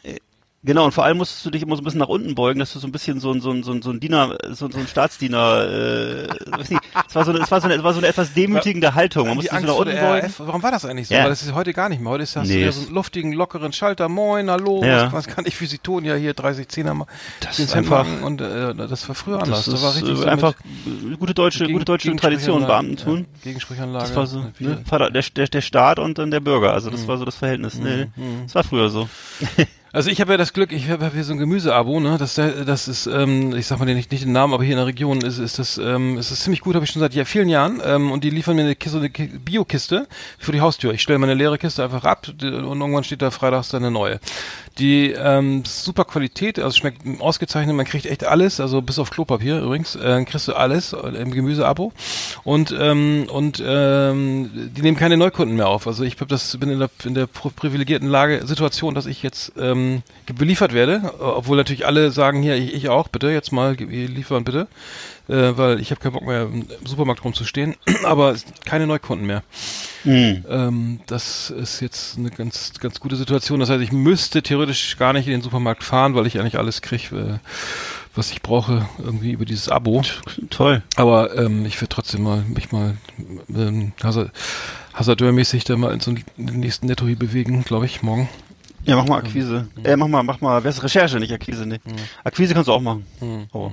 Genau, 0.63 0.85
und 0.85 0.91
vor 0.91 1.05
allem 1.05 1.17
musstest 1.17 1.45
du 1.45 1.51
dich 1.51 1.61
immer 1.61 1.75
so 1.75 1.81
ein 1.81 1.85
bisschen 1.85 1.99
nach 1.99 2.07
unten 2.09 2.33
beugen, 2.35 2.59
dass 2.59 2.73
du 2.73 2.79
so 2.79 2.87
ein 2.87 2.91
bisschen 2.91 3.19
so 3.19 3.31
ein, 3.31 3.39
so 3.41 3.51
ein, 3.51 3.63
so 3.63 3.71
ein, 3.71 3.81
so 3.83 3.91
ein 3.91 3.99
Diener, 3.99 4.35
so, 4.49 4.69
so 4.69 4.79
ein 4.79 4.87
Staatsdiener, 4.87 5.63
äh, 5.69 6.27
weiß 6.57 6.71
nicht, 6.71 6.81
es 7.07 7.15
war 7.15 7.23
so 7.25 7.31
eine, 7.31 7.39
es 7.41 7.51
war 7.51 7.61
so 7.61 7.67
eine, 7.67 7.75
es 7.75 7.83
war 7.83 7.93
so 7.93 7.99
eine 7.99 8.07
etwas 8.07 8.33
demütigende 8.33 8.95
Haltung. 8.95 9.27
Man 9.27 9.33
Die 9.33 9.35
musste 9.35 9.49
sich 9.51 9.57
Angst 9.57 9.67
nach 9.69 9.75
unten 9.79 9.95
beugen. 9.97 10.33
Warum 10.39 10.63
war 10.63 10.71
das 10.71 10.83
eigentlich 10.83 11.07
so? 11.07 11.13
Ja. 11.13 11.23
Weil 11.23 11.29
das 11.29 11.43
ist 11.43 11.53
heute 11.53 11.73
gar 11.73 11.89
nicht 11.89 12.01
mehr. 12.01 12.11
Heute 12.11 12.23
ist 12.23 12.35
das 12.35 12.47
Nee, 12.47 12.69
so 12.71 12.81
einen 12.81 12.93
luftigen, 12.95 13.33
lockeren 13.33 13.71
Schalter. 13.71 14.09
Moin, 14.09 14.49
hallo, 14.49 14.83
Ja. 14.83 15.05
was, 15.05 15.13
was 15.13 15.27
kann 15.27 15.45
ich 15.45 15.55
für 15.55 15.67
Sie 15.67 15.77
tun? 15.77 16.03
Ja, 16.03 16.15
hier 16.15 16.33
30 16.33 16.67
Zehner 16.67 16.95
mal. 16.95 17.05
Das 17.39 17.55
10 17.57 17.65
ist 17.65 17.75
einfach- 17.75 18.05
und 18.23 18.41
äh, 18.41 18.73
das 18.75 19.07
war 19.07 19.15
früher 19.15 19.41
anders. 19.41 19.65
Das 19.65 19.75
Das, 19.75 19.83
war 19.83 19.95
richtig 19.95 20.13
äh, 20.13 20.21
so 20.21 20.25
einfach 20.25 20.53
äh, 20.53 21.15
gute 21.17 21.33
deutsche, 21.35 21.59
Gegen- 21.59 21.73
gute 21.73 21.85
deutsche 21.85 22.13
Tradition, 22.15 22.61
Gegensprechanlage, 22.61 22.67
Beamtentum. 22.87 23.17
Ja, 23.19 23.25
Gegensprechanlage. 23.43 24.05
Das 24.07 24.15
war 24.15 24.27
so, 24.27 24.39
ne, 24.59 24.83
der, 24.91 25.09
der, 25.29 25.47
der 25.47 25.61
Staat 25.61 25.99
und 25.99 26.17
dann 26.17 26.31
der 26.31 26.39
Bürger. 26.39 26.73
Also 26.73 26.89
Mhm. 26.89 26.93
das 26.93 27.07
war 27.07 27.17
so 27.19 27.25
das 27.25 27.35
Verhältnis. 27.35 27.75
Nee, 27.75 28.07
das 28.45 28.55
war 28.55 28.63
früher 28.63 28.89
so. 28.89 29.07
Also 29.97 30.11
ich 30.11 30.21
habe 30.21 30.33
ja 30.33 30.37
das 30.37 30.53
Glück, 30.53 30.71
ich 30.71 30.91
habe 30.91 31.03
hab 31.03 31.13
hier 31.13 31.23
so 31.23 31.33
ein 31.33 31.39
Gemüseabo, 31.39 31.99
ne? 31.99 32.17
Das, 32.19 32.35
das 32.35 32.87
ist, 32.87 33.07
ähm, 33.07 33.55
ich 33.55 33.65
sag 33.65 33.79
mal 33.79 33.85
nicht, 33.85 34.11
nicht 34.11 34.23
den 34.23 34.31
Namen, 34.31 34.53
aber 34.53 34.63
hier 34.63 34.73
in 34.73 34.77
der 34.77 34.85
Region 34.85 35.21
ist, 35.21 35.39
ist 35.39 35.57
das, 35.57 35.79
ähm, 35.79 36.19
ist 36.19 36.29
das 36.29 36.41
ziemlich 36.41 36.61
gut, 36.61 36.75
habe 36.75 36.85
ich 36.85 36.91
schon 36.91 36.99
seit 36.99 37.15
ja, 37.15 37.25
vielen 37.25 37.49
Jahren. 37.49 37.81
Ähm, 37.83 38.11
und 38.11 38.23
die 38.23 38.29
liefern 38.29 38.55
mir 38.55 38.61
eine 38.61 38.75
Kiste, 38.75 38.99
eine 38.99 39.09
Ki- 39.09 39.39
Biokiste 39.43 40.07
für 40.37 40.51
die 40.51 40.61
Haustür. 40.61 40.93
Ich 40.93 41.01
stelle 41.01 41.17
meine 41.17 41.33
leere 41.33 41.57
Kiste 41.57 41.83
einfach 41.83 42.03
ab 42.03 42.27
und 42.27 42.43
irgendwann 42.43 43.05
steht 43.05 43.23
da 43.23 43.31
freitags 43.31 43.69
dann 43.69 43.81
eine 43.81 43.91
neue. 43.91 44.19
Die 44.79 45.11
ähm, 45.11 45.63
super 45.65 46.05
Qualität, 46.05 46.59
also 46.59 46.77
schmeckt 46.77 47.01
ausgezeichnet, 47.19 47.75
man 47.75 47.85
kriegt 47.85 48.05
echt 48.05 48.23
alles, 48.23 48.59
also 48.59 48.81
bis 48.81 48.99
auf 48.99 49.09
Klopapier 49.09 49.59
übrigens, 49.59 49.95
äh, 49.95 50.23
kriegst 50.23 50.47
du 50.47 50.53
alles 50.53 50.93
im 50.93 51.31
Gemüseabo. 51.31 51.93
Und 52.43 52.75
ähm, 52.79 53.25
und 53.31 53.63
ähm, 53.65 54.49
die 54.75 54.81
nehmen 54.81 54.97
keine 54.97 55.17
Neukunden 55.17 55.55
mehr 55.55 55.67
auf. 55.67 55.87
Also 55.87 56.03
ich 56.03 56.19
hab 56.19 56.27
das 56.27 56.57
bin 56.57 56.69
in 56.69 56.79
der 56.79 56.89
in 57.05 57.15
der 57.15 57.25
pri- 57.25 57.53
privilegierten 57.55 58.07
Lage 58.07 58.45
Situation, 58.45 58.93
dass 58.93 59.07
ich 59.07 59.23
jetzt 59.23 59.53
ähm, 59.57 60.03
beliefert 60.35 60.73
werde, 60.73 61.13
obwohl 61.19 61.57
natürlich 61.57 61.85
alle 61.85 62.11
sagen 62.11 62.43
hier 62.43 62.55
ich, 62.55 62.73
ich 62.73 62.89
auch 62.89 63.07
bitte 63.07 63.29
jetzt 63.29 63.51
mal 63.51 63.73
liefern 63.73 64.43
bitte, 64.43 64.67
äh, 65.27 65.57
weil 65.57 65.79
ich 65.79 65.91
habe 65.91 65.99
keinen 65.99 66.13
Bock 66.13 66.25
mehr 66.25 66.43
im 66.43 66.67
Supermarkt 66.85 67.23
rumzustehen, 67.23 67.75
aber 68.05 68.35
keine 68.65 68.87
Neukunden 68.87 69.27
mehr. 69.27 69.43
Hm. 70.03 70.45
Ähm, 70.49 70.99
das 71.07 71.49
ist 71.49 71.81
jetzt 71.81 72.17
eine 72.17 72.29
ganz, 72.29 72.73
ganz 72.79 72.99
gute 72.99 73.15
Situation. 73.15 73.59
Das 73.59 73.69
heißt, 73.69 73.81
ich 73.81 73.91
müsste 73.91 74.41
theoretisch 74.41 74.97
gar 74.97 75.13
nicht 75.13 75.27
in 75.27 75.33
den 75.33 75.41
Supermarkt 75.41 75.83
fahren, 75.83 76.15
weil 76.15 76.27
ich 76.27 76.39
eigentlich 76.39 76.57
alles 76.57 76.81
kriege, 76.81 77.15
äh, 77.15 77.49
was 78.15 78.31
ich 78.31 78.41
brauche, 78.41 78.87
irgendwie 78.97 79.31
über 79.31 79.45
dieses 79.45 79.69
Abo. 79.69 80.01
Toll. 80.49 80.81
Aber 80.95 81.35
ähm, 81.37 81.65
ich 81.65 81.75
werde 81.75 81.89
trotzdem 81.89 82.23
mal 82.23 82.43
mich 82.47 82.71
mal 82.71 82.97
ähm, 83.53 83.91
Hazard, 84.03 84.31
Hazardeur-mäßig 84.93 85.65
da 85.65 85.77
mal 85.77 85.93
in 85.93 85.99
so 85.99 86.11
einen 86.11 86.23
nächsten 86.37 86.87
Netto 86.87 87.05
hier 87.05 87.19
bewegen, 87.19 87.63
glaube 87.63 87.85
ich, 87.85 88.01
morgen. 88.01 88.29
Ja, 88.85 88.95
mach 88.95 89.05
mal 89.05 89.17
Akquise. 89.17 89.67
Äh, 89.83 89.97
mach 89.97 90.07
mal, 90.07 90.23
mach 90.23 90.39
mal, 90.39 90.63
wer 90.63 90.71
ist 90.71 90.81
Recherche, 90.81 91.19
nicht 91.19 91.33
Akquise, 91.33 91.65
nee. 91.65 91.79
Akquise 92.23 92.53
kannst 92.53 92.69
du 92.69 92.71
auch 92.71 92.81
machen. 92.81 93.05
Oh, 93.51 93.71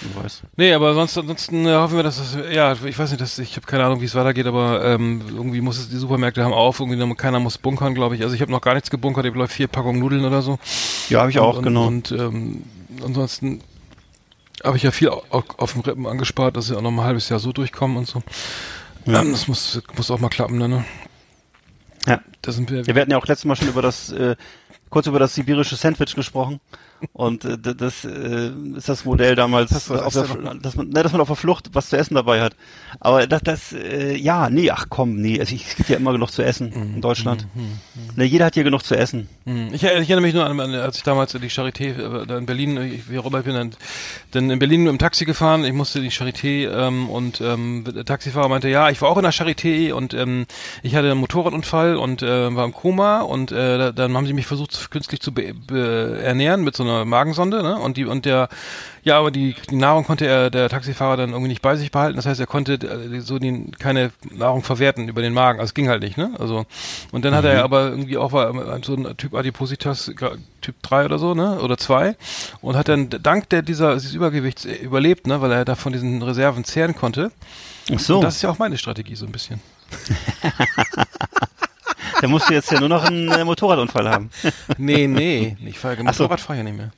du 0.00 0.22
weißt. 0.22 0.42
Nee, 0.56 0.72
aber 0.72 0.94
sonst, 0.94 1.16
ansonsten 1.18 1.66
äh, 1.66 1.74
hoffen 1.74 1.96
wir, 1.96 2.02
dass 2.02 2.18
das, 2.18 2.36
ja, 2.52 2.72
ich 2.72 2.98
weiß 2.98 3.10
nicht, 3.10 3.20
dass, 3.20 3.38
ich 3.38 3.56
habe 3.56 3.66
keine 3.66 3.84
Ahnung, 3.84 4.00
wie 4.00 4.04
es 4.06 4.14
weitergeht, 4.14 4.46
aber 4.46 4.84
ähm, 4.84 5.22
irgendwie 5.28 5.60
muss 5.60 5.78
es, 5.78 5.88
die 5.88 5.96
Supermärkte 5.96 6.42
haben 6.44 6.52
auf, 6.52 6.80
irgendwie 6.80 6.98
noch, 6.98 7.14
keiner 7.16 7.40
muss 7.40 7.58
bunkern, 7.58 7.94
glaube 7.94 8.16
ich. 8.16 8.22
Also 8.22 8.34
ich 8.34 8.40
habe 8.42 8.50
noch 8.52 8.60
gar 8.60 8.74
nichts 8.74 8.90
gebunkert, 8.90 9.24
ich 9.26 9.32
habe 9.34 9.48
vier 9.48 9.68
Packungen 9.68 9.98
Nudeln 10.00 10.24
oder 10.24 10.42
so. 10.42 10.58
Ja, 11.08 11.20
habe 11.20 11.30
ich 11.30 11.38
auch, 11.38 11.58
und, 11.58 11.62
genau. 11.64 11.86
Und 11.86 12.12
ähm, 12.12 12.64
ansonsten 13.04 13.60
habe 14.64 14.76
ich 14.76 14.82
ja 14.82 14.90
viel 14.90 15.08
au- 15.08 15.24
au- 15.30 15.44
auf 15.56 15.72
dem 15.72 15.80
Rippen 15.82 16.06
angespart, 16.06 16.56
dass 16.56 16.70
ich 16.70 16.76
auch 16.76 16.82
noch 16.82 16.90
mal 16.90 17.02
ein 17.02 17.06
halbes 17.08 17.28
Jahr 17.28 17.38
so 17.38 17.52
durchkommen 17.52 17.96
und 17.96 18.06
so. 18.06 18.22
Ja. 19.06 19.22
Ähm, 19.22 19.30
das 19.32 19.48
muss, 19.48 19.80
muss 19.96 20.10
auch 20.10 20.18
mal 20.20 20.28
klappen, 20.28 20.60
dann, 20.60 20.70
ne? 20.70 20.84
ja. 22.06 22.20
Da 22.42 22.52
sind 22.52 22.70
wir. 22.70 22.80
ja, 22.82 22.94
wir 22.94 23.02
hatten 23.02 23.10
ja 23.10 23.18
auch 23.18 23.26
letztes 23.26 23.44
Mal 23.44 23.56
schon 23.56 23.68
über 23.68 23.82
das, 23.82 24.10
äh, 24.12 24.34
kurz 24.88 25.06
über 25.06 25.18
das 25.18 25.34
sibirische 25.34 25.76
Sandwich 25.76 26.14
gesprochen. 26.14 26.60
Und 27.12 27.44
äh, 27.44 27.56
das 27.58 28.04
äh, 28.04 28.50
ist 28.76 28.88
das 28.88 29.04
Modell 29.04 29.34
damals, 29.34 29.70
Das 29.70 29.90
auf 29.90 30.12
der, 30.12 30.24
dass, 30.60 30.74
man, 30.76 30.88
ne, 30.88 31.02
dass 31.02 31.12
man 31.12 31.20
auf 31.20 31.28
der 31.28 31.36
Flucht 31.36 31.70
was 31.72 31.88
zu 31.88 31.96
essen 31.96 32.14
dabei 32.14 32.40
hat. 32.42 32.54
Aber 33.00 33.26
das, 33.26 33.42
das 33.42 33.72
äh, 33.72 34.16
ja, 34.16 34.50
nee, 34.50 34.70
ach 34.70 34.86
komm, 34.88 35.16
nee, 35.16 35.38
also 35.40 35.54
ich, 35.54 35.66
es 35.66 35.76
gibt 35.76 35.88
ja 35.88 35.96
immer 35.96 36.12
genug 36.12 36.30
zu 36.30 36.42
essen 36.42 36.70
Mhm. 36.74 36.94
in 36.96 37.00
Deutschland. 37.00 37.46
Ne, 38.16 38.24
jeder 38.24 38.46
hat 38.46 38.54
hier 38.54 38.64
genug 38.64 38.84
zu 38.84 38.94
essen. 38.96 39.28
Hm. 39.44 39.68
Ich, 39.72 39.82
ich 39.82 39.84
erinnere 39.84 40.20
mich 40.20 40.34
nur 40.34 40.44
an, 40.46 40.60
als 40.60 40.98
ich 40.98 41.02
damals 41.02 41.34
in 41.34 41.40
die 41.40 41.50
Charité 41.50 42.22
äh, 42.22 42.26
da 42.26 42.36
in 42.38 42.46
Berlin, 42.46 42.76
ich, 42.80 43.10
wie 43.10 43.16
ich 43.16 43.22
bin, 43.44 43.54
dann, 43.54 43.70
dann 44.32 44.50
in 44.50 44.58
Berlin 44.58 44.86
im 44.86 44.98
Taxi 44.98 45.24
gefahren. 45.24 45.64
Ich 45.64 45.72
musste 45.72 45.98
in 45.98 46.04
die 46.04 46.10
Charité 46.12 46.68
ähm, 46.70 47.08
und 47.08 47.40
ähm, 47.40 47.84
der 47.94 48.04
Taxifahrer 48.04 48.48
meinte, 48.48 48.68
ja, 48.68 48.90
ich 48.90 49.00
war 49.02 49.08
auch 49.08 49.16
in 49.16 49.22
der 49.22 49.32
Charité 49.32 49.92
und 49.92 50.14
ähm, 50.14 50.46
ich 50.82 50.94
hatte 50.96 51.10
einen 51.10 51.20
Motorradunfall 51.20 51.96
und 51.96 52.22
äh, 52.22 52.54
war 52.54 52.64
im 52.64 52.72
Koma 52.72 53.20
und 53.20 53.52
äh, 53.52 53.78
da- 53.78 53.92
dann 53.92 54.16
haben 54.16 54.26
sie 54.26 54.32
mich 54.32 54.46
versucht 54.46 54.90
künstlich 54.90 55.20
zu 55.20 55.32
ernähren 55.34 56.62
mit 56.64 56.76
so 56.76 56.82
einer 56.82 56.89
Magensonde, 57.04 57.62
ne? 57.62 57.78
Und 57.78 57.96
die 57.96 58.04
und 58.04 58.24
der 58.24 58.48
ja, 59.02 59.18
aber 59.18 59.30
die, 59.30 59.54
die 59.70 59.76
Nahrung 59.76 60.04
konnte 60.04 60.26
er 60.26 60.50
der 60.50 60.68
Taxifahrer 60.68 61.16
dann 61.16 61.30
irgendwie 61.30 61.48
nicht 61.48 61.62
bei 61.62 61.76
sich 61.76 61.90
behalten. 61.90 62.16
Das 62.16 62.26
heißt, 62.26 62.38
er 62.38 62.46
konnte 62.46 62.74
äh, 62.74 63.20
so 63.20 63.38
die, 63.38 63.70
keine 63.78 64.10
Nahrung 64.30 64.62
verwerten 64.62 65.08
über 65.08 65.22
den 65.22 65.32
Magen. 65.32 65.58
Also 65.58 65.70
es 65.70 65.74
ging 65.74 65.88
halt 65.88 66.02
nicht, 66.02 66.18
ne? 66.18 66.34
Also 66.38 66.66
und 67.10 67.24
dann 67.24 67.34
hat 67.34 67.44
er 67.44 67.64
aber 67.64 67.88
irgendwie 67.88 68.18
auch 68.18 68.32
war 68.32 68.54
äh, 68.54 68.80
so 68.82 68.94
ein 68.94 69.16
Typ 69.16 69.34
Adipositas 69.34 70.12
Typ 70.60 70.82
3 70.82 71.06
oder 71.06 71.18
so, 71.18 71.34
ne? 71.34 71.60
Oder 71.60 71.78
2 71.78 72.16
und 72.60 72.76
hat 72.76 72.88
dann 72.88 73.08
dank 73.08 73.48
der 73.48 73.62
dieser 73.62 73.94
dieses 73.94 74.12
Übergewichts 74.12 74.66
äh, 74.66 74.74
überlebt, 74.74 75.26
ne, 75.26 75.40
weil 75.40 75.52
er 75.52 75.64
da 75.64 75.74
von 75.74 75.92
diesen 75.92 76.22
Reserven 76.22 76.64
zehren 76.64 76.94
konnte. 76.94 77.32
Ach 77.92 77.98
so, 77.98 78.16
Und 78.16 78.24
das 78.24 78.36
ist 78.36 78.42
ja 78.42 78.50
auch 78.50 78.58
meine 78.58 78.76
Strategie 78.76 79.16
so 79.16 79.26
ein 79.26 79.32
bisschen. 79.32 79.60
da 82.20 82.28
musst 82.28 82.48
du 82.48 82.54
jetzt 82.54 82.70
ja 82.70 82.80
nur 82.80 82.88
noch 82.88 83.04
einen 83.04 83.30
äh, 83.30 83.44
Motorradunfall 83.44 84.08
haben. 84.08 84.30
Nee, 84.78 85.06
nee, 85.06 85.56
ich 85.64 85.78
fahre 85.78 85.96
Ach 86.04 86.14
so. 86.14 86.24
Motorrad 86.24 86.40
fahre 86.40 86.54
ich 86.54 86.58
ja 86.58 86.64
nicht 86.64 86.76
mehr. 86.76 86.90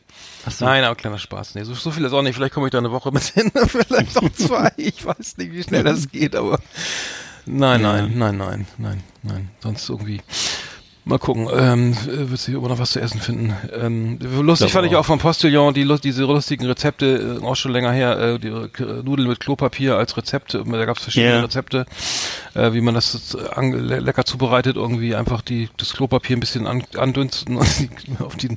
Ach 0.44 0.50
so. 0.50 0.64
Nein, 0.64 0.84
aber 0.84 0.94
kleiner 0.94 1.18
Spaß. 1.18 1.54
Nee, 1.54 1.64
so, 1.64 1.74
so 1.74 1.90
viel 1.90 2.04
ist 2.04 2.12
auch 2.12 2.22
nicht. 2.22 2.34
Vielleicht 2.34 2.54
komme 2.54 2.66
ich 2.66 2.72
da 2.72 2.78
eine 2.78 2.90
Woche 2.90 3.12
mit 3.12 3.22
hin, 3.22 3.50
vielleicht 3.66 4.16
auch 4.18 4.32
zwei. 4.32 4.72
Ich 4.76 5.04
weiß 5.04 5.36
nicht, 5.38 5.52
wie 5.52 5.62
schnell 5.62 5.84
das 5.84 6.10
geht, 6.10 6.34
aber 6.34 6.58
nein, 7.46 7.82
nein, 7.82 8.12
nein, 8.16 8.36
nein, 8.36 8.66
nein, 8.78 9.02
nein. 9.22 9.50
Sonst 9.60 9.88
irgendwie. 9.88 10.20
Mal 11.04 11.18
gucken, 11.18 11.48
ähm, 11.52 11.96
wird 12.06 12.38
sich 12.38 12.54
immer 12.54 12.68
noch 12.68 12.78
was 12.78 12.92
zu 12.92 13.00
essen 13.00 13.20
finden. 13.20 13.56
Ähm, 13.72 14.18
lustig 14.20 14.70
Glaube 14.70 14.70
fand 14.70 14.86
ich 14.86 14.94
auch. 14.94 15.00
auch 15.00 15.06
vom 15.06 15.18
Postillon 15.18 15.74
die, 15.74 15.84
diese 16.00 16.22
lustigen 16.22 16.64
Rezepte, 16.66 17.40
äh, 17.42 17.44
auch 17.44 17.56
schon 17.56 17.72
länger 17.72 17.90
her, 17.90 18.18
äh, 18.18 18.38
die 18.38 18.46
äh, 18.46 19.02
Nudeln 19.02 19.26
mit 19.26 19.40
Klopapier 19.40 19.96
als 19.96 20.16
Rezepte. 20.16 20.62
Da 20.64 20.84
gab 20.84 20.98
es 20.98 21.02
verschiedene 21.02 21.32
Ja. 21.34 21.40
Rezepte, 21.40 21.86
äh, 22.54 22.72
wie 22.72 22.80
man 22.80 22.94
das 22.94 23.34
äh, 23.34 23.60
le 23.66 23.98
lecker 23.98 24.24
zubereitet, 24.24 24.76
irgendwie 24.76 25.16
einfach 25.16 25.42
die 25.42 25.70
das 25.76 25.92
Klopapier 25.92 26.36
ein 26.36 26.40
bisschen 26.40 26.68
an, 26.68 26.84
andünsten 26.96 27.56
und 27.56 27.80
die, 27.80 27.90
auf 28.22 28.36
die 28.36 28.56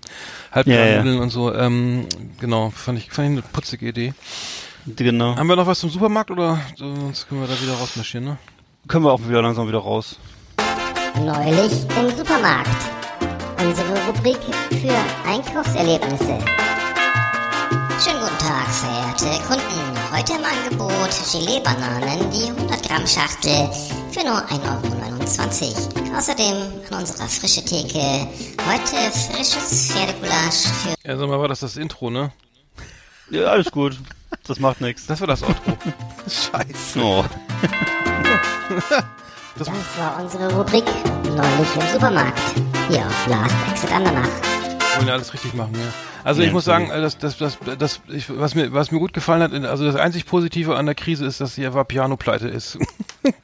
halbgaren 0.51 0.87
ja. 0.87 0.97
Nudeln 0.97 1.19
und 1.21 1.31
so. 1.31 1.51
Ähm, 1.51 2.05
genau, 2.39 2.69
fand 2.69 2.99
ich, 2.99 3.09
fand 3.11 3.25
ich 3.27 3.31
eine 3.31 3.41
putzige 3.41 3.87
Idee. 3.87 4.13
Genau. 4.85 5.35
Haben 5.35 5.47
wir 5.47 5.55
noch 5.55 5.65
was 5.65 5.79
zum 5.79 5.89
Supermarkt 5.89 6.29
oder 6.29 6.59
sonst 6.75 7.27
können 7.27 7.41
wir 7.41 7.47
da 7.47 7.59
wieder 7.59 7.73
rausmarschieren, 7.73 8.25
ne? 8.27 8.37
Können 8.87 9.03
wir 9.03 9.11
auch 9.13 9.27
wieder 9.27 9.41
langsam 9.41 9.67
wieder 9.67 9.79
raus. 9.79 10.19
Neulich 11.23 11.71
im 11.97 12.15
Supermarkt. 12.15 12.69
Unsere 13.59 14.05
Rubrik 14.05 14.37
für 14.69 14.95
Einkaufserlebnisse. 15.25 16.37
Schönen 18.03 18.19
guten 18.19 18.37
Tag, 18.37 18.67
verehrte 18.67 19.41
Kunden. 19.47 19.95
Heute 20.11 20.33
im 20.33 20.43
Angebot 20.43 21.09
Gelee-Bananen, 21.31 22.29
die 22.31 22.49
100 22.49 22.83
Gramm 22.83 23.07
Schachtel 23.07 23.69
für 24.11 24.25
nur 24.25 24.43
1,29 24.49 26.03
Euro. 26.03 26.17
Außerdem 26.17 26.55
an 26.91 26.99
unserer 26.99 27.27
frische 27.27 27.63
Theke 27.63 28.27
heute 28.67 29.11
frisches 29.11 29.91
Pferdegulasch 29.91 30.67
für 30.83 30.95
Ja, 31.07 31.17
sag 31.17 31.29
mal, 31.29 31.39
war 31.39 31.47
das 31.47 31.61
das 31.61 31.77
Intro, 31.77 32.09
ne? 32.09 32.31
Ja, 33.29 33.45
alles 33.45 33.71
gut. 33.71 33.97
Das 34.45 34.59
macht 34.59 34.81
nichts. 34.81 35.07
Das 35.07 35.21
war 35.21 35.27
das 35.27 35.41
Outro. 35.43 35.77
Scheiße. 36.27 36.99
Oh. 36.99 37.23
Das 39.57 39.67
war 39.97 40.21
unsere 40.21 40.53
Rubrik 40.53 40.83
Neulich 41.23 41.75
im 41.75 41.87
Supermarkt. 41.93 42.39
Hier 42.89 43.05
auf 43.05 43.27
Last 43.27 43.55
Exit 43.71 43.91
Andernach. 43.91 44.27
Wollen 44.97 45.07
ja 45.07 45.13
alles 45.13 45.33
richtig 45.33 45.53
machen, 45.53 45.73
ja. 45.75 45.93
Also 46.23 46.41
Ja, 46.41 46.47
ich 46.47 46.53
muss 46.53 46.65
sagen, 46.65 46.89
äh, 46.89 47.01
das, 47.01 47.17
das, 47.17 47.37
das, 47.37 47.57
das, 47.77 47.99
ich, 48.07 48.25
was 48.39 48.55
mir, 48.55 48.73
was 48.73 48.91
mir 48.91 48.99
gut 48.99 49.13
gefallen 49.13 49.43
hat, 49.43 49.53
also 49.65 49.85
das 49.85 49.95
einzig 49.95 50.25
Positive 50.25 50.75
an 50.75 50.85
der 50.87 50.95
Krise 50.95 51.25
ist, 51.25 51.39
dass 51.41 51.55
die 51.55 51.69
Piano 51.87 52.17
pleite 52.17 52.47
ist. 52.47 52.77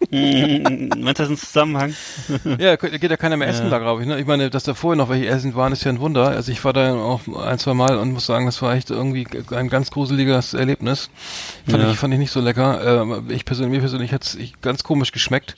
Meinst 0.10 0.12
du 0.12 1.00
das 1.06 1.19
ist 1.19 1.30
ein 1.30 1.38
Zusammenhang? 1.38 1.93
Ja, 2.58 2.76
geht 2.78 3.00
geht 3.00 3.12
ja 3.12 3.17
keiner 3.17 3.38
mehr 3.38 3.47
essen 3.50 3.69
da, 3.69 3.80
glaube 3.80 4.02
ich. 4.02 4.08
Ne? 4.08 4.19
Ich 4.19 4.26
meine, 4.26 4.50
dass 4.50 4.63
da 4.63 4.74
vorher 4.74 4.97
noch 4.97 5.10
welche 5.10 5.28
essen 5.28 5.54
waren, 5.56 5.74
ist 5.74 5.84
ja 5.84 5.91
ein 5.91 6.00
Wunder. 6.00 6.30
Also 6.30 6.52
ich 6.52 6.63
war 6.65 6.74
da 6.74 6.93
auch 6.95 7.21
ein, 7.45 7.60
zwei 7.60 7.74
Mal 7.74 7.97
und 7.97 8.13
muss 8.13 8.26
sagen, 8.26 8.45
das 8.45 8.62
war 8.62 8.74
echt 8.74 8.89
irgendwie 8.89 9.28
ein 9.52 9.69
ganz 9.69 9.91
gruseliges 9.91 10.54
Erlebnis. 10.54 11.10
Fand, 11.69 11.84
Ja. 11.84 11.91
ich, 11.91 11.97
fand 11.97 12.13
ich 12.13 12.19
nicht 12.19 12.32
so 12.32 12.39
lecker. 12.41 13.02
Ähm, 13.04 13.26
ich 13.30 13.45
persönlich, 13.45 13.74
mir 13.74 13.80
persönlich 13.80 14.12
hat's 14.13 14.36
ich, 14.36 14.60
ganz 14.62 14.84
komisch 14.84 15.12
geschmeckt. 15.12 15.56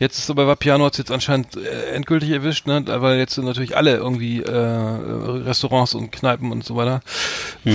Jetzt 0.00 0.18
ist 0.18 0.30
aber 0.30 0.46
Vapiano 0.46 0.84
hat's 0.84 0.98
jetzt 0.98 1.10
anscheinend 1.10 1.56
äh, 1.56 1.90
endgültig 1.94 2.30
erwischt, 2.30 2.66
ne? 2.68 2.84
weil 2.86 3.18
jetzt 3.18 3.34
sind 3.34 3.44
natürlich 3.46 3.76
alle 3.76 3.96
irgendwie 3.96 4.42
äh, 4.42 4.48
Restaurants 4.52 5.94
und 5.94 6.12
Kneipen 6.12 6.52
und 6.52 6.64
so 6.64 6.76
weiter 6.76 7.00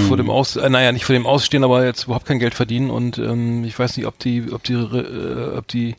vor 0.08 0.16
dem 0.18 0.30
Aus, 0.30 0.56
äh, 0.56 0.70
naja, 0.70 0.92
nicht 0.94 1.04
vor 1.06 1.14
dem 1.14 1.26
Ausstehen, 1.26 1.64
aber 1.64 1.86
jetzt 1.86 2.06
überhaupt 2.06 2.26
kein 2.26 2.40
Geld 2.40 2.54
verdienen 2.56 2.90
und 2.90 3.18
ähm, 3.18 3.64
ich 3.66 3.78
weiß 3.78 3.98
nicht, 3.98 4.06
ob 4.08 4.18
die, 4.20 4.52
ob 4.52 4.64
die, 4.64 4.74
äh, 4.74 5.58
ob 5.58 5.68
die 5.68 5.96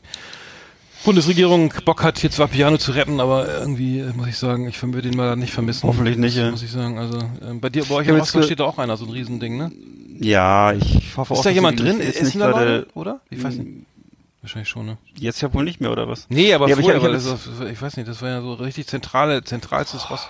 Bundesregierung 1.03 1.71
Bock 1.85 2.01
hat, 2.03 2.23
jetzt 2.23 2.39
Vapiano 2.39 2.77
zu 2.77 2.91
retten, 2.91 3.19
aber 3.19 3.47
irgendwie 3.59 3.99
äh, 3.99 4.11
muss 4.15 4.27
ich 4.27 4.37
sagen, 4.37 4.67
ich 4.67 4.81
würde 4.81 5.03
den 5.03 5.15
mal 5.15 5.35
nicht 5.35 5.53
vermissen. 5.53 5.87
Hoffentlich 5.87 6.17
nicht, 6.17 6.35
ja. 6.35 6.49
Muss 6.49 6.63
ich 6.63 6.71
sagen. 6.71 6.97
Also 6.97 7.19
ähm, 7.47 7.59
bei 7.61 7.69
dir, 7.69 7.83
bei 7.85 7.93
euch 7.95 8.07
im 8.07 8.15
ge- 8.15 8.43
steht 8.43 8.59
da 8.59 8.63
auch 8.63 8.79
einer, 8.79 8.97
so 8.97 9.05
ein 9.05 9.11
Riesending, 9.11 9.57
ne? 9.57 9.71
Ja, 10.19 10.73
ich 10.73 11.15
hoffe 11.15 11.33
auch. 11.35 11.37
Ist 11.37 11.45
da 11.45 11.51
jemand 11.51 11.79
drin? 11.79 11.99
Essen 11.99 12.25
nicht 12.25 12.39
da 12.39 12.49
Leute, 12.49 12.87
oder? 12.95 13.19
Ich 13.29 13.43
weiß 13.43 13.55
nicht. 13.57 13.69
Wahrscheinlich 14.45 14.69
schon, 14.69 14.85
ne? 14.85 14.97
Jetzt 15.17 15.41
ja 15.41 15.51
wohl 15.55 15.63
nicht 15.63 15.81
mehr, 15.81 15.91
oder 15.91 16.07
was? 16.07 16.27
Nee, 16.29 16.53
aber 16.53 16.65
aber 16.65 16.73
ich 16.75 16.79
vorher, 16.79 17.01
hab- 17.01 17.19
ich 17.19 17.27
auf- 17.27 17.49
ich 17.71 17.81
weiß 17.81 17.97
nicht, 17.97 18.07
das 18.07 18.21
war 18.21 18.29
ja 18.29 18.41
so 18.41 18.53
richtig 18.53 18.85
zentrale, 18.85 19.43
zentralstes 19.43 20.07
Rost. 20.11 20.29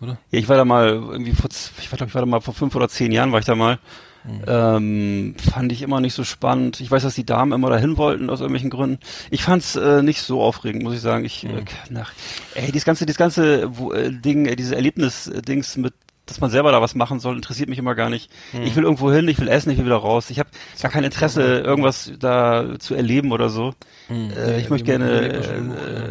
Ja, 0.00 0.16
ich 0.30 0.48
war 0.48 0.56
da 0.56 0.64
mal 0.64 0.88
irgendwie 0.88 1.32
vor, 1.34 1.50
ich 1.78 1.92
war, 1.92 1.98
glaub, 1.98 2.08
ich 2.08 2.14
war 2.14 2.22
da 2.22 2.26
mal 2.26 2.40
vor 2.40 2.54
fünf 2.54 2.74
oder 2.74 2.88
zehn 2.88 3.12
Jahren 3.12 3.32
war 3.32 3.40
ich 3.40 3.44
da 3.44 3.54
mal. 3.54 3.78
Mhm. 4.24 4.42
Ähm, 4.46 5.34
fand 5.52 5.72
ich 5.72 5.82
immer 5.82 6.00
nicht 6.00 6.14
so 6.14 6.24
spannend. 6.24 6.80
Ich 6.80 6.90
weiß, 6.90 7.02
dass 7.02 7.14
die 7.14 7.26
Damen 7.26 7.52
immer 7.52 7.68
dahin 7.68 7.98
wollten 7.98 8.30
aus 8.30 8.40
irgendwelchen 8.40 8.70
Gründen. 8.70 8.98
Ich 9.30 9.42
fand's 9.44 9.76
äh, 9.76 10.02
nicht 10.02 10.22
so 10.22 10.40
aufregend, 10.42 10.82
muss 10.82 10.94
ich 10.94 11.00
sagen. 11.02 11.26
Ich, 11.26 11.42
Mhm. 11.42 11.58
äh, 11.58 11.62
nach, 11.90 12.12
ey, 12.54 12.66
dieses 12.72 12.86
ganze, 12.86 13.04
dieses 13.04 13.18
ganze 13.18 13.76
wo, 13.76 13.92
äh, 13.92 14.10
Ding, 14.10 14.46
äh, 14.46 14.56
diese 14.56 14.74
Erlebnis-Dings 14.76 15.76
mit 15.76 15.92
dass 16.26 16.40
man 16.40 16.50
selber 16.50 16.72
da 16.72 16.80
was 16.80 16.94
machen 16.94 17.20
soll, 17.20 17.36
interessiert 17.36 17.68
mich 17.68 17.78
immer 17.78 17.94
gar 17.94 18.08
nicht. 18.08 18.30
Mhm. 18.52 18.62
Ich 18.62 18.76
will 18.76 18.84
irgendwo 18.84 19.12
hin, 19.12 19.28
ich 19.28 19.38
will 19.38 19.48
essen, 19.48 19.70
ich 19.70 19.78
will 19.78 19.84
wieder 19.84 19.96
raus. 19.96 20.30
Ich 20.30 20.38
habe 20.38 20.48
gar 20.80 20.90
kein 20.90 21.04
Interesse, 21.04 21.60
irgendwas 21.60 22.12
da 22.18 22.78
zu 22.78 22.94
erleben 22.94 23.30
oder 23.32 23.50
so. 23.50 23.74
Äh, 24.10 24.60
ich 24.60 24.70
möchte 24.70 24.86
gerne 24.86 25.20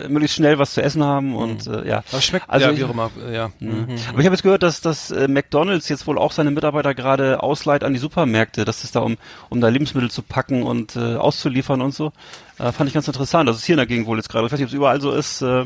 äh, 0.03 0.07
möglichst 0.09 0.35
schnell 0.35 0.59
was 0.59 0.73
zu 0.73 0.83
essen 0.83 1.03
haben 1.03 1.35
und 1.35 1.65
äh, 1.67 1.87
ja. 1.87 2.03
Aber 2.11 2.21
schmeckt, 2.21 2.49
Also 2.49 2.65
ja, 2.67 2.71
ich- 2.71 2.79
wie 2.79 2.83
auch 2.83 2.89
immer, 2.91 3.09
äh, 3.27 3.33
ja. 3.35 3.51
Mhm. 3.59 3.87
Aber 4.09 4.19
ich 4.19 4.25
habe 4.25 4.35
jetzt 4.35 4.43
gehört, 4.43 4.63
dass 4.63 4.81
dass 4.81 5.09
äh, 5.11 5.27
McDonald's 5.27 5.89
jetzt 5.89 6.05
wohl 6.07 6.17
auch 6.17 6.31
seine 6.31 6.51
Mitarbeiter 6.51 6.93
gerade 6.93 7.41
ausleiht 7.41 7.83
an 7.83 7.93
die 7.93 7.99
Supermärkte, 7.99 8.65
dass 8.65 8.83
es 8.83 8.91
da 8.91 8.99
um 8.99 9.17
um 9.49 9.61
da 9.61 9.69
Lebensmittel 9.69 10.11
zu 10.11 10.21
packen 10.21 10.63
und 10.63 10.95
äh, 10.95 11.15
auszuliefern 11.15 11.81
und 11.81 11.93
so. 11.93 12.11
Äh, 12.59 12.71
fand 12.71 12.87
ich 12.87 12.93
ganz 12.93 13.07
interessant. 13.07 13.49
Das 13.49 13.57
ist 13.57 13.65
hier 13.65 13.73
in 13.73 13.77
der 13.77 13.87
Gegend 13.87 14.05
wohl 14.07 14.17
jetzt 14.17 14.29
gerade. 14.29 14.45
Ich 14.45 14.51
weiß 14.51 14.59
nicht, 14.59 14.65
ob 14.67 14.69
es 14.71 14.75
überall 14.75 15.01
so 15.01 15.11
ist. 15.11 15.41
Äh, 15.41 15.61
äh, 15.61 15.65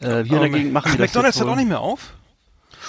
hier 0.00 0.16
in 0.24 0.28
der 0.40 0.50
Gegend 0.50 0.72
machen 0.72 0.86
Ach, 0.88 0.92
die 0.92 0.98
das 0.98 1.08
McDonalds 1.08 1.36
jetzt 1.36 1.40
hat 1.40 1.46
wohl. 1.46 1.52
auch 1.52 1.56
nicht 1.56 1.68
mehr 1.68 1.80
auf? 1.80 2.14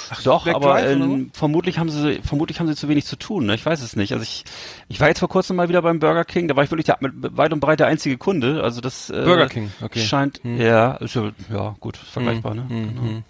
Ach 0.09 0.21
doch, 0.23 0.43
Black 0.43 0.55
aber 0.55 0.73
Drive 0.73 0.91
ähm, 0.91 1.31
vermutlich 1.33 1.77
haben 1.79 1.89
sie 1.89 2.19
vermutlich 2.23 2.59
haben 2.59 2.67
sie 2.67 2.75
zu 2.75 2.87
wenig 2.89 3.05
zu 3.05 3.15
tun. 3.15 3.45
Ne? 3.45 3.55
Ich 3.55 3.65
weiß 3.65 3.81
es 3.81 3.95
nicht. 3.95 4.11
Also 4.13 4.23
ich 4.23 4.43
ich 4.87 4.99
war 4.99 5.07
jetzt 5.07 5.19
vor 5.19 5.29
kurzem 5.29 5.55
mal 5.55 5.69
wieder 5.69 5.81
beim 5.81 5.99
Burger 5.99 6.25
King. 6.25 6.47
Da 6.47 6.55
war 6.55 6.63
ich 6.63 6.71
wirklich 6.71 6.85
der, 6.85 6.97
mit 7.01 7.13
weit 7.37 7.53
und 7.53 7.59
breit 7.59 7.79
der 7.79 7.87
einzige 7.87 8.17
Kunde. 8.17 8.63
Also 8.63 8.81
das 8.81 9.09
äh, 9.09 9.21
Burger 9.23 9.47
King, 9.47 9.71
okay. 9.81 10.01
scheint 10.01 10.41
ja 10.43 10.93
ist 10.95 11.15
ja, 11.15 11.31
ja 11.51 11.75
gut 11.79 11.97
vergleichbar. 11.97 12.55
Ne? 12.55 12.65
Genau. 12.69 13.23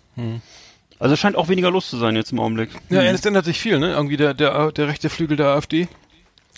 Also 0.99 1.13
es 1.13 1.19
scheint 1.19 1.35
auch 1.37 1.47
weniger 1.47 1.71
los 1.71 1.89
zu 1.89 1.97
sein 1.97 2.15
jetzt 2.15 2.31
im 2.31 2.39
Augenblick. 2.39 2.69
Ja, 2.89 3.01
es 3.03 3.25
ändert 3.25 3.45
sich 3.45 3.59
viel, 3.59 3.79
ne? 3.79 3.91
Irgendwie 3.91 4.17
der, 4.17 4.33
der, 4.33 4.71
der 4.73 4.87
rechte 4.89 5.09
Flügel 5.09 5.37
der 5.37 5.47
AfD 5.47 5.87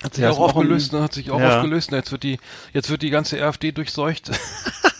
hat 0.04 0.16
sich 0.16 0.24
Ja, 0.24 0.32
auch 0.32 0.40
aufgelöst, 0.40 0.94
ein- 0.94 0.98
ne? 0.98 1.04
hat 1.04 1.14
sich 1.14 1.30
auch 1.30 1.40
ja. 1.40 1.58
aufgelöst. 1.58 1.92
Ne? 1.92 1.98
Jetzt 1.98 2.12
wird 2.12 2.24
die, 2.24 2.40
jetzt 2.74 2.90
wird 2.90 3.04
die 3.04 3.12
ganze 3.12 3.44
AfD 3.44 3.72
durchseucht. 3.72 4.32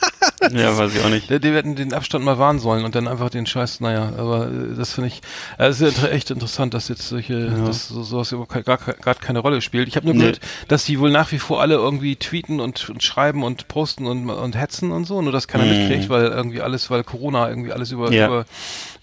Ja, 0.50 0.76
weiß 0.78 0.96
ich 0.96 1.02
auch 1.04 1.10
nicht. 1.10 1.30
Die, 1.30 1.40
die 1.40 1.52
hätten 1.52 1.76
den 1.76 1.94
Abstand 1.94 2.26
mal 2.26 2.40
wahren 2.40 2.60
sollen 2.60 2.84
und 2.84 2.96
dann 2.96 3.08
einfach 3.08 3.30
den 3.30 3.46
Scheiß, 3.46 3.80
naja, 3.80 4.12
aber 4.18 4.48
äh, 4.48 4.76
das 4.76 4.94
finde 4.94 5.10
ich, 5.10 5.22
äh, 5.60 5.68
es 5.68 5.80
ist 5.82 5.98
ja 6.02 6.08
echt 6.10 6.32
interessant, 6.32 6.74
dass 6.74 6.88
jetzt 6.88 7.08
solche, 7.08 7.50
dass 7.52 7.88
so, 7.90 8.02
sowas 8.04 8.32
überhaupt 8.32 8.52
gar 8.66 8.78
gerade 8.78 9.20
keine 9.20 9.40
Rolle 9.40 9.62
spielt. 9.62 9.88
Ich 9.88 9.96
habe 9.96 10.06
nur 10.08 10.16
Nee. 10.16 10.22
gehört, 10.22 10.40
dass 10.68 10.84
die 10.86 11.00
wohl 11.00 11.12
nach 11.12 11.32
wie 11.32 11.40
vor 11.40 11.62
alle 11.62 11.76
irgendwie 11.76 12.16
tweeten 12.16 12.60
und, 12.60 12.90
und 12.90 13.04
schreiben 13.04 13.44
und 13.44 13.68
posten 13.68 14.08
und, 14.08 14.30
und 14.30 14.56
hetzen 14.58 14.92
und 14.92 15.06
so, 15.06 15.22
nur 15.22 15.32
dass 15.32 15.48
keiner 15.48 15.66
Mhm. 15.66 15.70
mitkriegt, 15.72 16.10
weil 16.10 16.26
irgendwie 16.26 16.62
alles, 16.62 16.90
weil 16.90 17.04
Corona 17.04 17.48
irgendwie 17.50 17.72
alles 17.72 17.92
über, 17.92 18.12
Ja. 18.12 18.26
über 18.28 18.46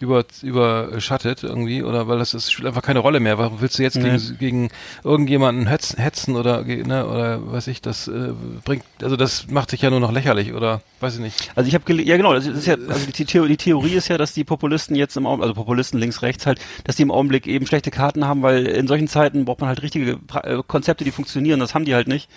über 0.00 0.24
überschattet 0.42 1.42
irgendwie 1.42 1.82
oder 1.82 2.08
weil 2.08 2.18
das 2.18 2.34
ist 2.34 2.52
spielt 2.52 2.68
einfach 2.68 2.82
keine 2.82 3.00
Rolle 3.00 3.20
mehr. 3.20 3.38
Warum 3.38 3.60
willst 3.60 3.78
du 3.78 3.82
jetzt 3.82 3.96
Nee. 3.96 4.10
gegen, 4.10 4.38
gegen 4.38 4.68
irgendjemanden 5.04 5.66
hetzen, 5.66 5.98
hetzen 6.00 6.36
oder 6.36 6.62
ne, 6.64 7.06
oder 7.06 7.52
weiß 7.52 7.66
ich, 7.68 7.80
das 7.82 8.08
äh, 8.08 8.32
bringt 8.64 8.84
also 9.02 9.16
das 9.16 9.46
macht 9.48 9.72
dich 9.72 9.82
ja 9.82 9.90
nur 9.90 10.00
noch 10.00 10.12
lächerlich 10.12 10.52
oder 10.52 10.80
weiß 11.00 11.14
ich 11.14 11.20
nicht. 11.20 11.27
Also 11.54 11.68
ich 11.68 11.74
habe 11.74 11.92
ja 11.92 12.16
genau, 12.16 12.32
das 12.32 12.46
ist 12.46 12.66
ja, 12.66 12.74
also 12.74 13.10
die, 13.10 13.24
Theorie, 13.24 13.48
die 13.48 13.56
Theorie 13.56 13.94
ist 13.94 14.08
ja, 14.08 14.18
dass 14.18 14.32
die 14.32 14.44
Populisten 14.44 14.96
jetzt 14.96 15.16
im 15.16 15.26
Augenblick, 15.26 15.50
also 15.50 15.54
Populisten 15.54 15.98
links, 15.98 16.22
rechts 16.22 16.46
halt, 16.46 16.60
dass 16.84 16.96
die 16.96 17.02
im 17.02 17.10
Augenblick 17.10 17.46
eben 17.46 17.66
schlechte 17.66 17.90
Karten 17.90 18.26
haben, 18.26 18.42
weil 18.42 18.66
in 18.66 18.86
solchen 18.86 19.08
Zeiten 19.08 19.44
braucht 19.44 19.60
man 19.60 19.68
halt 19.68 19.82
richtige 19.82 20.18
äh, 20.42 20.62
Konzepte, 20.66 21.04
die 21.04 21.10
funktionieren. 21.10 21.60
Das 21.60 21.74
haben 21.74 21.84
die 21.84 21.94
halt 21.94 22.08
nicht. 22.08 22.28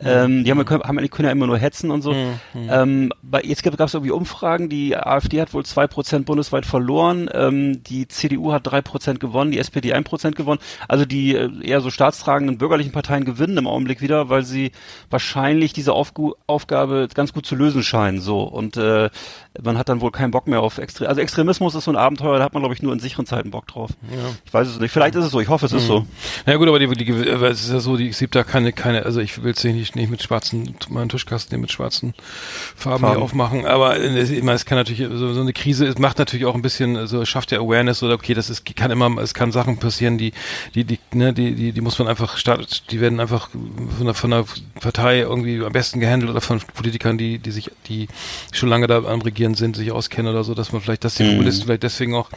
Ähm, 0.00 0.44
die 0.44 0.50
haben, 0.50 0.64
können, 0.64 0.82
haben, 0.82 1.10
können 1.10 1.26
ja 1.26 1.32
immer 1.32 1.46
nur 1.46 1.58
hetzen 1.58 1.90
und 1.90 2.02
so. 2.02 2.14
Ähm, 2.54 3.12
bei, 3.22 3.42
jetzt 3.42 3.62
gab 3.62 3.78
es 3.80 3.94
irgendwie 3.94 4.12
Umfragen. 4.12 4.68
Die 4.68 4.96
AfD 4.96 5.40
hat 5.40 5.52
wohl 5.54 5.64
zwei 5.64 5.86
Prozent 5.86 6.26
bundesweit 6.26 6.66
verloren. 6.66 7.28
Ähm, 7.32 7.82
die 7.84 8.08
CDU 8.08 8.52
hat 8.52 8.66
drei 8.66 8.82
Prozent 8.82 9.20
gewonnen, 9.20 9.50
die 9.50 9.58
SPD 9.58 9.92
ein 9.92 10.04
Prozent 10.04 10.36
gewonnen. 10.36 10.60
Also 10.88 11.04
die 11.04 11.34
äh, 11.34 11.50
eher 11.62 11.80
so 11.80 11.90
staatstragenden 11.90 12.58
bürgerlichen 12.58 12.92
Parteien 12.92 13.24
gewinnen 13.24 13.56
im 13.56 13.66
Augenblick 13.66 14.00
wieder, 14.00 14.28
weil 14.28 14.44
sie 14.44 14.72
wahrscheinlich 15.10 15.72
diese 15.72 15.92
Aufgu 15.92 16.34
Aufgabe 16.46 17.08
ganz 17.14 17.32
gut 17.32 17.46
zu 17.46 17.54
lösen 17.54 17.82
scheinen. 17.82 18.20
So 18.20 18.39
und 18.44 18.76
äh, 18.76 19.10
man 19.62 19.76
hat 19.76 19.88
dann 19.88 20.00
wohl 20.00 20.12
keinen 20.12 20.30
Bock 20.30 20.46
mehr 20.46 20.60
auf 20.60 20.78
Extre 20.78 21.08
also 21.08 21.20
Extremismus 21.20 21.74
ist 21.74 21.84
so 21.84 21.90
ein 21.90 21.96
Abenteuer, 21.96 22.38
da 22.38 22.44
hat 22.44 22.54
man 22.54 22.62
glaube 22.62 22.74
ich 22.74 22.82
nur 22.82 22.92
in 22.92 23.00
sicheren 23.00 23.26
Zeiten 23.26 23.50
Bock 23.50 23.66
drauf. 23.66 23.90
Ich 24.44 24.54
weiß 24.54 24.68
es 24.68 24.78
nicht. 24.78 24.92
Vielleicht 24.92 25.14
ist 25.14 25.24
es 25.24 25.32
so. 25.32 25.40
Ich 25.40 25.48
hoffe, 25.48 25.66
es 25.66 25.72
ist 25.72 25.86
so. 25.86 26.06
Na 26.46 26.52
ja, 26.52 26.58
gut, 26.58 26.68
aber 26.68 26.78
die, 26.78 26.88
die, 26.88 27.10
es 27.10 27.64
ist 27.64 27.72
ja 27.72 27.80
so, 27.80 27.96
die, 27.96 28.08
es 28.08 28.18
gibt 28.18 28.34
da 28.34 28.44
keine, 28.44 28.72
keine, 28.72 29.04
also 29.04 29.20
ich 29.20 29.42
will 29.42 29.52
es 29.52 29.64
nicht, 29.64 29.96
nicht 29.96 30.10
mit 30.10 30.22
schwarzen, 30.22 30.74
meinen 30.88 31.08
Tischkasten 31.08 31.50
hier 31.50 31.58
mit 31.58 31.72
schwarzen 31.72 32.14
Farben, 32.76 33.00
Farben. 33.00 33.16
hier 33.16 33.24
aufmachen, 33.24 33.66
aber 33.66 33.98
äh, 33.98 34.22
ich 34.22 34.42
meine, 34.42 34.56
es 34.56 34.64
kann 34.64 34.78
natürlich, 34.78 35.06
so, 35.12 35.32
so 35.32 35.40
eine 35.40 35.52
Krise, 35.52 35.86
es 35.86 35.98
macht 35.98 36.18
natürlich 36.18 36.46
auch 36.46 36.54
ein 36.54 36.62
bisschen, 36.62 36.96
also 36.96 37.24
schafft 37.24 37.50
ja 37.52 37.58
Awareness 37.58 38.02
oder 38.02 38.14
okay, 38.14 38.34
das 38.34 38.50
ist, 38.50 38.64
kann 38.76 38.90
immer, 38.90 39.18
es 39.20 39.34
kann 39.34 39.52
Sachen 39.52 39.78
passieren, 39.78 40.16
die, 40.16 40.32
die, 40.74 40.84
die, 40.84 40.98
ne, 41.12 41.32
die, 41.32 41.54
die, 41.54 41.72
die 41.72 41.80
muss 41.80 41.98
man 41.98 42.08
einfach, 42.08 42.36
start, 42.36 42.90
die 42.90 43.00
werden 43.00 43.20
einfach 43.20 43.50
von 43.50 44.06
der, 44.06 44.14
von 44.14 44.30
der 44.30 44.44
Partei 44.80 45.20
irgendwie 45.20 45.64
am 45.64 45.72
besten 45.72 46.00
gehandelt 46.00 46.30
oder 46.30 46.40
von 46.40 46.60
Politikern, 46.74 47.18
die, 47.18 47.38
die 47.38 47.50
sich, 47.50 47.70
die 47.88 48.08
schon 48.52 48.68
lange 48.68 48.86
da 48.86 49.02
am 49.04 49.22
Regieren 49.22 49.39
sind, 49.54 49.76
sich 49.76 49.90
auskennen 49.92 50.32
oder 50.32 50.44
so, 50.44 50.54
dass 50.54 50.72
man 50.72 50.80
vielleicht, 50.80 51.04
dass 51.04 51.14
die 51.16 51.24
Populisten 51.24 51.64
vielleicht 51.66 51.82
deswegen 51.82 52.14
auch 52.14 52.30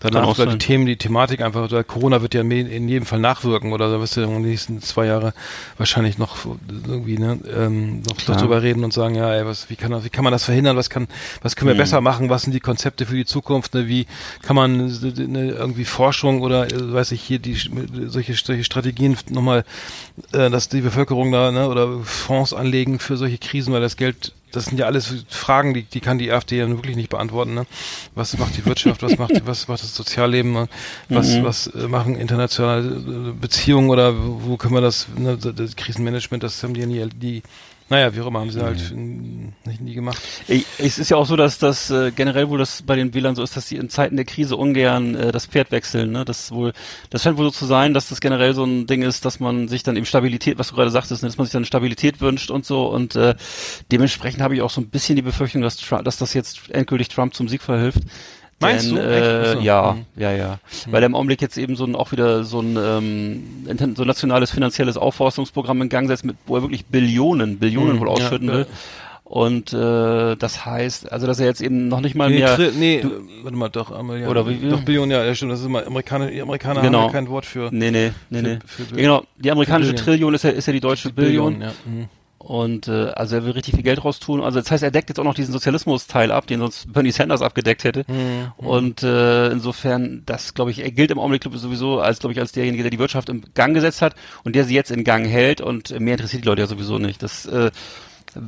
danach 0.00 0.24
auch 0.24 0.34
vielleicht 0.36 0.52
die 0.54 0.58
Themen, 0.58 0.86
die 0.86 0.96
Thematik 0.96 1.40
einfach, 1.40 1.62
oder 1.64 1.84
Corona 1.84 2.22
wird 2.22 2.34
ja 2.34 2.42
in 2.42 2.88
jedem 2.88 3.06
Fall 3.06 3.20
nachwirken 3.20 3.72
oder 3.72 3.90
da 3.90 4.00
wirst 4.00 4.16
du 4.16 4.22
in 4.22 4.30
den 4.30 4.42
nächsten 4.42 4.82
zwei 4.82 5.06
Jahre 5.06 5.32
wahrscheinlich 5.76 6.18
noch 6.18 6.36
irgendwie 6.86 7.18
ne, 7.18 7.38
ähm, 7.56 8.02
noch, 8.02 8.26
noch 8.26 8.36
drüber 8.36 8.62
reden 8.62 8.84
und 8.84 8.92
sagen, 8.92 9.14
ja, 9.14 9.32
ey, 9.32 9.46
was, 9.46 9.70
wie 9.70 9.76
kann 9.76 9.90
das, 9.92 10.04
wie 10.04 10.10
kann 10.10 10.24
man 10.24 10.32
das 10.32 10.44
verhindern, 10.44 10.76
was 10.76 10.90
kann, 10.90 11.08
was 11.42 11.56
können 11.56 11.68
wir 11.68 11.74
Mhm. 11.74 11.78
besser 11.78 12.00
machen, 12.00 12.28
was 12.28 12.42
sind 12.42 12.52
die 12.52 12.60
Konzepte 12.60 13.06
für 13.06 13.14
die 13.14 13.24
Zukunft, 13.24 13.74
ne, 13.74 13.86
wie 13.88 14.06
kann 14.42 14.56
man 14.56 14.80
äh, 14.80 15.26
ne, 15.26 15.50
irgendwie 15.50 15.84
Forschung 15.84 16.42
oder 16.42 16.66
äh, 16.66 16.92
weiß 16.92 17.12
ich 17.12 17.22
hier 17.22 17.38
die 17.38 17.56
solche, 18.06 18.34
solche 18.34 18.64
Strategien 18.64 19.16
nochmal, 19.30 19.64
äh, 20.32 20.50
dass 20.50 20.68
die 20.68 20.80
Bevölkerung 20.80 21.30
da 21.32 21.52
ne, 21.52 21.68
oder 21.68 22.00
Fonds 22.02 22.52
anlegen 22.52 22.98
für 22.98 23.16
solche 23.16 23.38
Krisen, 23.38 23.72
weil 23.72 23.80
das 23.80 23.96
Geld 23.96 24.32
das 24.52 24.66
sind 24.66 24.78
ja 24.78 24.86
alles 24.86 25.24
Fragen, 25.28 25.74
die, 25.74 25.82
die 25.82 26.00
kann 26.00 26.18
die 26.18 26.32
AfD 26.32 26.58
ja 26.58 26.68
wirklich 26.68 26.96
nicht 26.96 27.10
beantworten. 27.10 27.54
Ne? 27.54 27.66
Was 28.14 28.36
macht 28.38 28.56
die 28.56 28.64
Wirtschaft, 28.64 29.02
was 29.02 29.18
macht, 29.18 29.46
was 29.46 29.68
macht 29.68 29.82
das 29.82 29.94
Sozialleben, 29.94 30.68
was, 31.08 31.28
Mhm. 31.36 31.44
was 31.44 31.66
äh, 31.68 31.88
machen 31.88 32.16
internationale 32.16 32.86
äh, 32.86 33.32
Beziehungen 33.38 33.90
oder 33.90 34.14
wo 34.16 34.56
können 34.56 34.74
wir 34.74 34.80
das, 34.80 35.06
ne, 35.16 35.36
das 35.36 35.76
Krisenmanagement, 35.76 36.42
das 36.42 36.62
haben 36.62 36.74
die 36.74 36.80
ja 36.80 36.86
nie, 36.86 37.06
die, 37.14 37.42
naja, 37.90 38.14
wie 38.14 38.20
auch 38.20 38.26
immer, 38.26 38.40
haben 38.40 38.50
sie 38.50 38.62
halt 38.62 38.94
Mhm. 38.94 39.52
nicht 39.64 39.80
nie 39.80 39.94
gemacht. 39.94 40.20
Es 40.78 40.98
ist 40.98 41.08
ja 41.10 41.16
auch 41.16 41.26
so, 41.26 41.36
dass 41.36 41.58
das 41.58 41.90
äh, 41.90 42.10
generell 42.10 42.48
wohl 42.48 42.58
das 42.58 42.82
bei 42.82 42.96
den 42.96 43.14
WLAN 43.14 43.34
so 43.34 43.42
ist, 43.42 43.56
dass 43.56 43.68
sie 43.68 43.76
in 43.76 43.88
Zeiten 43.88 44.16
der 44.16 44.24
Krise 44.24 44.56
ungern 44.56 45.14
äh, 45.14 45.32
das 45.32 45.46
Pferd 45.46 45.70
wechseln. 45.70 46.12
Ne? 46.12 46.24
Das 46.24 46.50
wohl, 46.50 46.72
das 47.10 47.22
scheint 47.22 47.38
wohl 47.38 47.46
so 47.46 47.50
zu 47.50 47.66
sein, 47.66 47.94
dass 47.94 48.08
das 48.08 48.20
generell 48.20 48.54
so 48.54 48.64
ein 48.64 48.86
Ding 48.86 49.02
ist, 49.02 49.24
dass 49.24 49.40
man 49.40 49.68
sich 49.68 49.82
dann 49.82 49.96
eben 49.96 50.06
Stabilität, 50.06 50.58
was 50.58 50.68
du 50.68 50.74
gerade 50.74 50.90
sagtest, 50.90 51.22
ne, 51.22 51.28
dass 51.28 51.38
man 51.38 51.46
sich 51.46 51.52
dann 51.52 51.64
Stabilität 51.64 52.20
wünscht 52.20 52.50
und 52.50 52.66
so. 52.66 52.86
Und 52.88 53.16
äh, 53.16 53.34
dementsprechend 53.90 54.42
habe 54.42 54.54
ich 54.54 54.62
auch 54.62 54.70
so 54.70 54.80
ein 54.80 54.88
bisschen 54.88 55.16
die 55.16 55.22
Befürchtung, 55.22 55.62
dass, 55.62 55.76
Trump, 55.76 56.04
dass 56.04 56.18
das 56.18 56.34
jetzt 56.34 56.70
endgültig 56.70 57.08
Trump 57.08 57.34
zum 57.34 57.48
Sieg 57.48 57.62
verhilft. 57.62 58.02
Meinst 58.60 58.90
Denn, 58.90 58.96
du? 58.96 59.02
Äh, 59.02 59.52
so. 59.54 59.60
ja, 59.60 59.92
Mhm. 59.92 60.20
ja, 60.20 60.32
ja. 60.32 60.58
Weil 60.90 61.02
er 61.02 61.06
im 61.06 61.14
Augenblick 61.14 61.40
jetzt 61.40 61.56
eben 61.58 61.76
so 61.76 61.84
ein, 61.84 61.94
auch 61.94 62.10
wieder 62.12 62.42
so 62.44 62.60
ein, 62.60 62.76
ähm, 62.76 63.94
so 63.94 64.02
ein 64.02 64.06
nationales 64.08 64.50
finanzielles 64.50 64.96
Aufforstungsprogramm 64.96 65.80
in 65.82 65.88
Gang 65.88 66.08
setzt, 66.08 66.24
mit, 66.24 66.36
wo 66.46 66.56
er 66.56 66.62
wirklich 66.62 66.84
Billionen, 66.86 67.58
Billionen 67.58 67.96
Mhm, 67.96 68.00
wohl 68.00 68.08
ja, 68.08 68.14
ausschütten 68.14 68.48
ja. 68.48 68.54
will. 68.54 68.66
Und 69.22 69.74
äh, 69.74 70.36
das 70.36 70.64
heißt, 70.64 71.12
also 71.12 71.26
dass 71.26 71.38
er 71.38 71.46
jetzt 71.46 71.60
eben 71.60 71.88
noch 71.88 72.00
nicht 72.00 72.14
mal 72.14 72.30
Nee, 72.30 72.38
mehr. 72.38 72.56
Tri 72.56 72.70
nee 72.74 72.96
äh, 73.00 73.04
warte 73.42 73.56
mal, 73.58 73.68
doch, 73.68 73.90
ja, 73.90 74.26
Oder 74.28 74.48
wie 74.48 74.56
doch 74.70 74.80
Billion, 74.80 75.10
ja, 75.10 75.22
ja, 75.22 75.34
stimmt, 75.34 75.52
das 75.52 75.60
ist 75.60 75.66
immer, 75.66 75.86
Amerikaner, 75.86 76.28
die 76.28 76.40
Amerikaner 76.40 76.80
Genau. 76.80 77.00
haben 77.00 77.06
ja 77.08 77.12
kein 77.12 77.28
Wort 77.28 77.44
für, 77.44 77.68
Nee, 77.70 77.90
nee, 77.90 78.10
nee, 78.30 78.38
Für- 78.40 78.48
nee. 78.48 78.58
für- 78.64 78.82
ja, 78.96 79.02
genau, 79.02 79.22
die 79.36 79.50
amerikanische 79.50 79.90
Billion. 79.92 80.04
Trillion 80.06 80.34
ist 80.34 80.44
ja, 80.44 80.50
ist 80.50 80.66
ja 80.66 80.72
die 80.72 80.80
deutsche 80.80 81.12
Billion. 81.12 81.60
ja. 81.60 81.72
Mhm. 81.84 82.08
Und 82.38 82.86
äh, 82.86 83.08
also 83.10 83.34
er 83.36 83.44
will 83.44 83.50
richtig 83.52 83.74
viel 83.74 83.82
Geld 83.82 84.04
raus 84.04 84.20
tun. 84.20 84.40
Also 84.42 84.60
das 84.60 84.70
heißt, 84.70 84.82
er 84.84 84.92
deckt 84.92 85.08
jetzt 85.08 85.18
auch 85.18 85.24
noch 85.24 85.34
diesen 85.34 85.52
Sozialismus-Teil 85.52 86.30
ab, 86.30 86.46
den 86.46 86.60
sonst 86.60 86.92
Bernie 86.92 87.10
Sanders 87.10 87.42
abgedeckt 87.42 87.82
hätte. 87.84 88.04
Mhm. 88.06 88.52
Und 88.56 89.02
äh, 89.02 89.48
insofern, 89.50 90.22
das 90.24 90.54
glaube 90.54 90.70
ich, 90.70 90.78
er 90.78 90.92
gilt 90.92 91.10
im 91.10 91.18
Augenblick 91.18 91.42
sowieso 91.52 91.98
als, 92.00 92.20
glaube 92.20 92.32
ich, 92.32 92.38
als 92.40 92.52
derjenige, 92.52 92.84
der 92.84 92.90
die 92.90 92.98
Wirtschaft 93.00 93.28
im 93.28 93.42
Gang 93.54 93.74
gesetzt 93.74 94.02
hat 94.02 94.14
und 94.44 94.54
der 94.54 94.64
sie 94.64 94.74
jetzt 94.74 94.90
in 94.92 95.02
Gang 95.02 95.26
hält. 95.26 95.60
Und 95.60 95.90
mehr 95.98 96.14
interessiert 96.14 96.44
die 96.44 96.48
Leute 96.48 96.62
ja 96.62 96.68
sowieso 96.68 96.98
nicht. 96.98 97.22
Das 97.24 97.44
äh, 97.46 97.72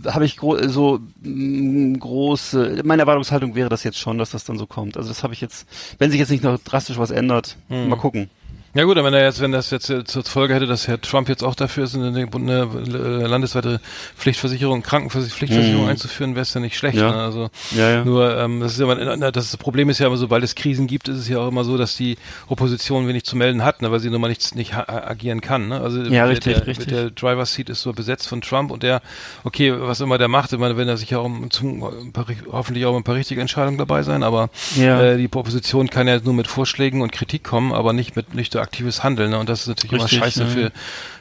habe 0.07 0.25
ich 0.25 0.37
gro 0.37 0.57
so 0.69 1.01
mh, 1.23 1.99
große, 1.99 2.83
meine 2.85 3.03
Erwartungshaltung 3.03 3.55
wäre 3.57 3.69
das 3.71 3.83
jetzt 3.83 3.99
schon, 3.99 4.19
dass 4.19 4.31
das 4.31 4.45
dann 4.45 4.57
so 4.59 4.67
kommt. 4.67 4.97
Also 4.97 5.09
das 5.09 5.25
habe 5.25 5.35
ich 5.35 5.41
jetzt, 5.41 5.67
wenn 5.99 6.11
sich 6.13 6.21
jetzt 6.21 6.31
nicht 6.31 6.45
noch 6.45 6.59
drastisch 6.63 6.99
was 6.99 7.11
ändert, 7.11 7.57
Mhm. 7.69 7.89
mal 7.89 7.97
gucken. 7.97 8.31
Ja 8.73 8.85
gut, 8.85 8.97
wenn 8.97 9.13
er 9.13 9.25
jetzt, 9.25 9.41
wenn 9.41 9.51
das 9.51 9.71
jetzt 9.71 9.87
zur 9.87 10.25
Folge 10.25 10.55
hätte, 10.55 10.67
dass 10.69 10.87
Herr 10.87 11.01
Trump 11.01 11.29
jetzt 11.29 11.43
auch 11.43 11.57
dafür 11.57 11.85
ist, 11.85 11.97
eine, 11.97 12.07
eine 12.07 12.61
äh, 12.61 13.27
landesweite 13.27 13.81
Pflichtversicherung, 14.17 14.83
Krankenversicherung 14.83 15.89
einzuführen, 15.89 16.37
wäre 16.37 16.43
es 16.43 16.55
ja 16.55 16.61
nicht 16.61 16.77
schlecht. 16.77 16.97
Ja. 16.97 17.11
Ne? 17.11 17.17
Also 17.17 17.51
Ja, 17.73 17.91
ja. 17.91 18.05
nur 18.05 18.37
ähm, 18.39 18.61
das 18.61 18.75
ist 18.75 18.81
immer, 18.81 18.95
das, 19.33 19.57
Problem 19.57 19.91
ist 19.91 19.99
ja 19.99 20.07
immer, 20.07 20.17
sobald 20.17 20.45
es 20.45 20.55
Krisen 20.55 20.87
gibt, 20.87 21.09
ist 21.09 21.19
es 21.19 21.29
ja 21.29 21.39
auch 21.39 21.49
immer 21.49 21.65
so, 21.65 21.77
dass 21.77 21.97
die 21.97 22.17
Opposition 22.47 23.09
wenig 23.09 23.25
zu 23.25 23.37
melden 23.37 23.65
hat, 23.65 23.83
ne? 23.83 23.91
weil 23.91 23.99
sie 23.99 24.09
nun 24.09 24.21
mal 24.21 24.29
nichts 24.29 24.55
nicht 24.55 24.73
agieren 24.75 25.41
kann. 25.41 25.67
Ne? 25.67 25.81
Also 25.81 26.03
Ja, 26.03 26.09
der, 26.09 26.29
richtig, 26.29 26.55
der, 26.55 26.67
richtig. 26.69 26.87
der 26.87 27.11
Driver's 27.11 27.53
Seat 27.55 27.71
ist 27.71 27.83
so 27.83 27.93
besetzt 27.93 28.29
von 28.29 28.41
Trump 28.41 28.71
und 28.71 28.85
der, 28.85 29.03
okay, 29.43 29.75
was 29.77 30.01
immer 30.01 30.17
der 30.17 30.29
macht, 30.29 30.57
meine, 30.57 30.77
wenn 30.77 30.87
er 30.87 30.97
sich 30.97 31.11
ja 31.11 31.19
auch 31.19 31.25
um, 31.25 31.51
zum, 31.51 31.83
ein 31.83 32.13
paar, 32.13 32.27
hoffentlich 32.53 32.87
auch 32.87 32.97
ein 32.97 33.03
paar 33.03 33.17
richtige 33.17 33.41
Entscheidungen 33.41 33.79
dabei 33.79 34.05
sein, 34.05 34.23
aber 34.23 34.49
äh, 34.79 35.17
die 35.17 35.29
Opposition 35.33 35.91
kann 35.91 36.07
ja 36.07 36.21
nur 36.21 36.35
mit 36.35 36.47
Vorschlägen 36.47 37.03
und 37.03 37.11
Kritik 37.11 37.43
kommen, 37.43 37.73
aber 37.73 37.93
nicht 37.93 38.15
mit 38.15 38.33
nicht 38.35 38.60
aktives 38.61 39.03
Handeln. 39.03 39.31
Ne? 39.31 39.39
Und 39.39 39.49
das 39.49 39.63
ist 39.63 39.69
natürlich 39.69 39.93
Richtig, 40.03 40.19
immer 40.19 40.25
scheiße 40.25 40.43
ja. 40.45 40.49
für 40.49 40.73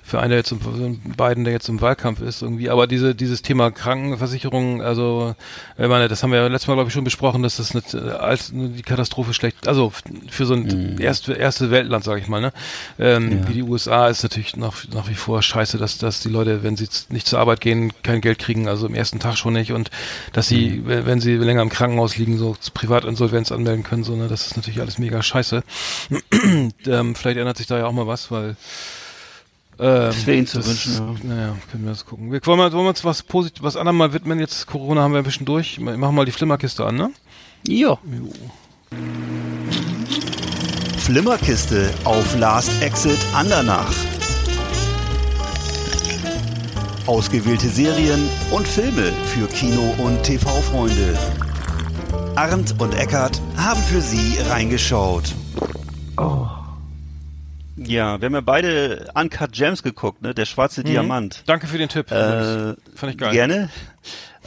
für 0.10 0.19
einen, 0.19 0.32
der 0.32 0.39
jetzt 0.39 0.52
im, 0.52 0.60
Biden, 1.17 1.43
der 1.43 1.54
jetzt 1.54 1.69
im 1.69 1.82
Wahlkampf 1.82 2.19
ist 2.22 2.41
irgendwie. 2.41 2.69
Aber 2.69 2.88
diese 2.88 3.13
dieses 3.13 3.43
Thema 3.43 3.69
Krankenversicherung, 3.69 4.82
also 4.82 5.36
ich 5.78 5.88
meine, 5.88 6.08
das 6.08 6.24
haben 6.24 6.32
wir 6.32 6.39
ja 6.39 6.48
letztes 6.48 6.67
Mal 6.67 6.74
glaube 6.74 6.88
ich 6.88 6.93
schon 6.93 7.04
besprochen, 7.04 7.43
dass 7.43 7.58
das 7.58 7.76
nicht, 7.76 7.93
äh, 7.93 8.00
als 8.10 8.52
die 8.52 8.82
Katastrophe 8.82 9.34
schlecht, 9.34 9.67
also 9.67 9.93
für 10.30 10.45
so 10.45 10.56
ein 10.56 10.98
erste 11.00 11.34
erste 11.34 11.69
Weltland, 11.69 12.04
sage 12.04 12.22
ich 12.22 12.28
mal, 12.28 12.41
ne, 12.41 12.52
ähm, 12.98 13.48
wie 13.48 13.54
die 13.54 13.63
USA 13.63 14.08
ist 14.08 14.24
natürlich 14.24 14.58
nach 14.58 14.84
nach 14.93 15.08
wie 15.10 15.13
vor 15.13 15.43
scheiße, 15.43 15.78
dass 15.78 16.00
dass 16.00 16.22
die 16.22 16.30
Leute, 16.30 16.63
wenn 16.63 16.76
sie 16.76 16.88
nicht 17.10 17.28
zur 17.28 17.39
Arbeit 17.39 17.62
gehen, 17.62 17.93
kein 18.02 18.22
Geld 18.22 18.39
kriegen, 18.39 18.67
also 18.67 18.88
im 18.88 18.95
ersten 18.95 19.19
Tag 19.19 19.38
schon 19.38 19.54
nicht. 19.54 19.72
Und 19.74 19.91
dass 20.34 20.48
sie, 20.48 20.82
wenn 20.86 21.06
wenn 21.06 21.22
sie 21.22 21.36
länger 21.36 21.62
im 21.62 21.69
Krankenhaus 21.69 22.17
liegen, 22.17 22.38
so 22.38 22.56
Privatinsolvenz 22.74 23.52
anmelden 23.52 23.84
können, 23.84 24.04
so 24.04 24.15
ne, 24.15 24.28
das 24.28 24.48
ist 24.48 24.58
natürlich 24.58 24.82
alles 24.82 24.98
mega 24.98 25.22
scheiße. 25.22 25.63
ähm, 26.88 27.15
vielleicht 27.15 27.38
ändert 27.38 27.58
sich 27.58 27.67
da 27.67 27.78
ja 27.78 27.86
auch 27.86 27.91
mal 27.91 28.08
was, 28.08 28.32
weil 28.32 28.56
ähm, 29.79 29.85
Das 29.85 30.25
wäre 30.27 30.37
Ihnen 30.37 30.47
zu 30.47 30.57
das- 30.57 30.67
wünschen, 30.67 30.93
ja. 30.93 31.15
Naja, 31.35 31.55
können 31.71 31.83
wir 31.85 31.91
das 31.91 32.05
gucken. 32.05 32.31
Wir 32.31 32.39
wollen, 32.45 32.59
wir, 32.59 32.71
wollen 32.73 32.85
wir 32.85 32.89
uns 32.89 33.03
was 33.05 33.23
positiv, 33.23 33.63
was 33.63 33.75
anderem 33.77 33.97
mal 33.97 34.13
widmen. 34.13 34.39
Jetzt 34.39 34.67
Corona 34.67 35.01
haben 35.01 35.13
wir 35.13 35.19
ein 35.19 35.23
bisschen 35.23 35.45
durch. 35.45 35.79
Wir 35.79 35.97
machen 35.97 36.15
mal 36.15 36.25
die 36.25 36.31
Flimmerkiste 36.31 36.85
an, 36.85 36.95
ne? 36.95 37.09
Ja. 37.67 37.97
Flimmerkiste 40.97 41.89
auf 42.03 42.37
Last 42.37 42.71
Exit 42.81 43.17
Andernach. 43.33 43.91
Ausgewählte 47.05 47.67
Serien 47.69 48.29
und 48.51 48.67
Filme 48.67 49.11
für 49.33 49.47
Kino- 49.47 49.95
und 49.97 50.21
TV-Freunde. 50.23 51.17
Arndt 52.35 52.75
und 52.79 52.93
Eckart 52.93 53.41
haben 53.57 53.81
für 53.81 54.01
Sie 54.01 54.37
reingeschaut. 54.49 55.33
Ja, 57.89 58.21
wir 58.21 58.28
haben 58.28 58.34
ja 58.34 58.41
beide 58.41 59.10
Uncut 59.15 59.52
Gems 59.52 59.82
geguckt, 59.82 60.21
ne? 60.21 60.36
Der 60.36 60.45
schwarze 60.45 60.84
Diamant. 60.84 61.43
Danke 61.47 61.65
für 61.67 61.78
den 61.78 61.89
Tipp. 61.89 62.12
Äh, 62.12 62.75
Fand 62.95 63.12
ich 63.12 63.17
geil. 63.17 63.32
Gerne. 63.32 63.69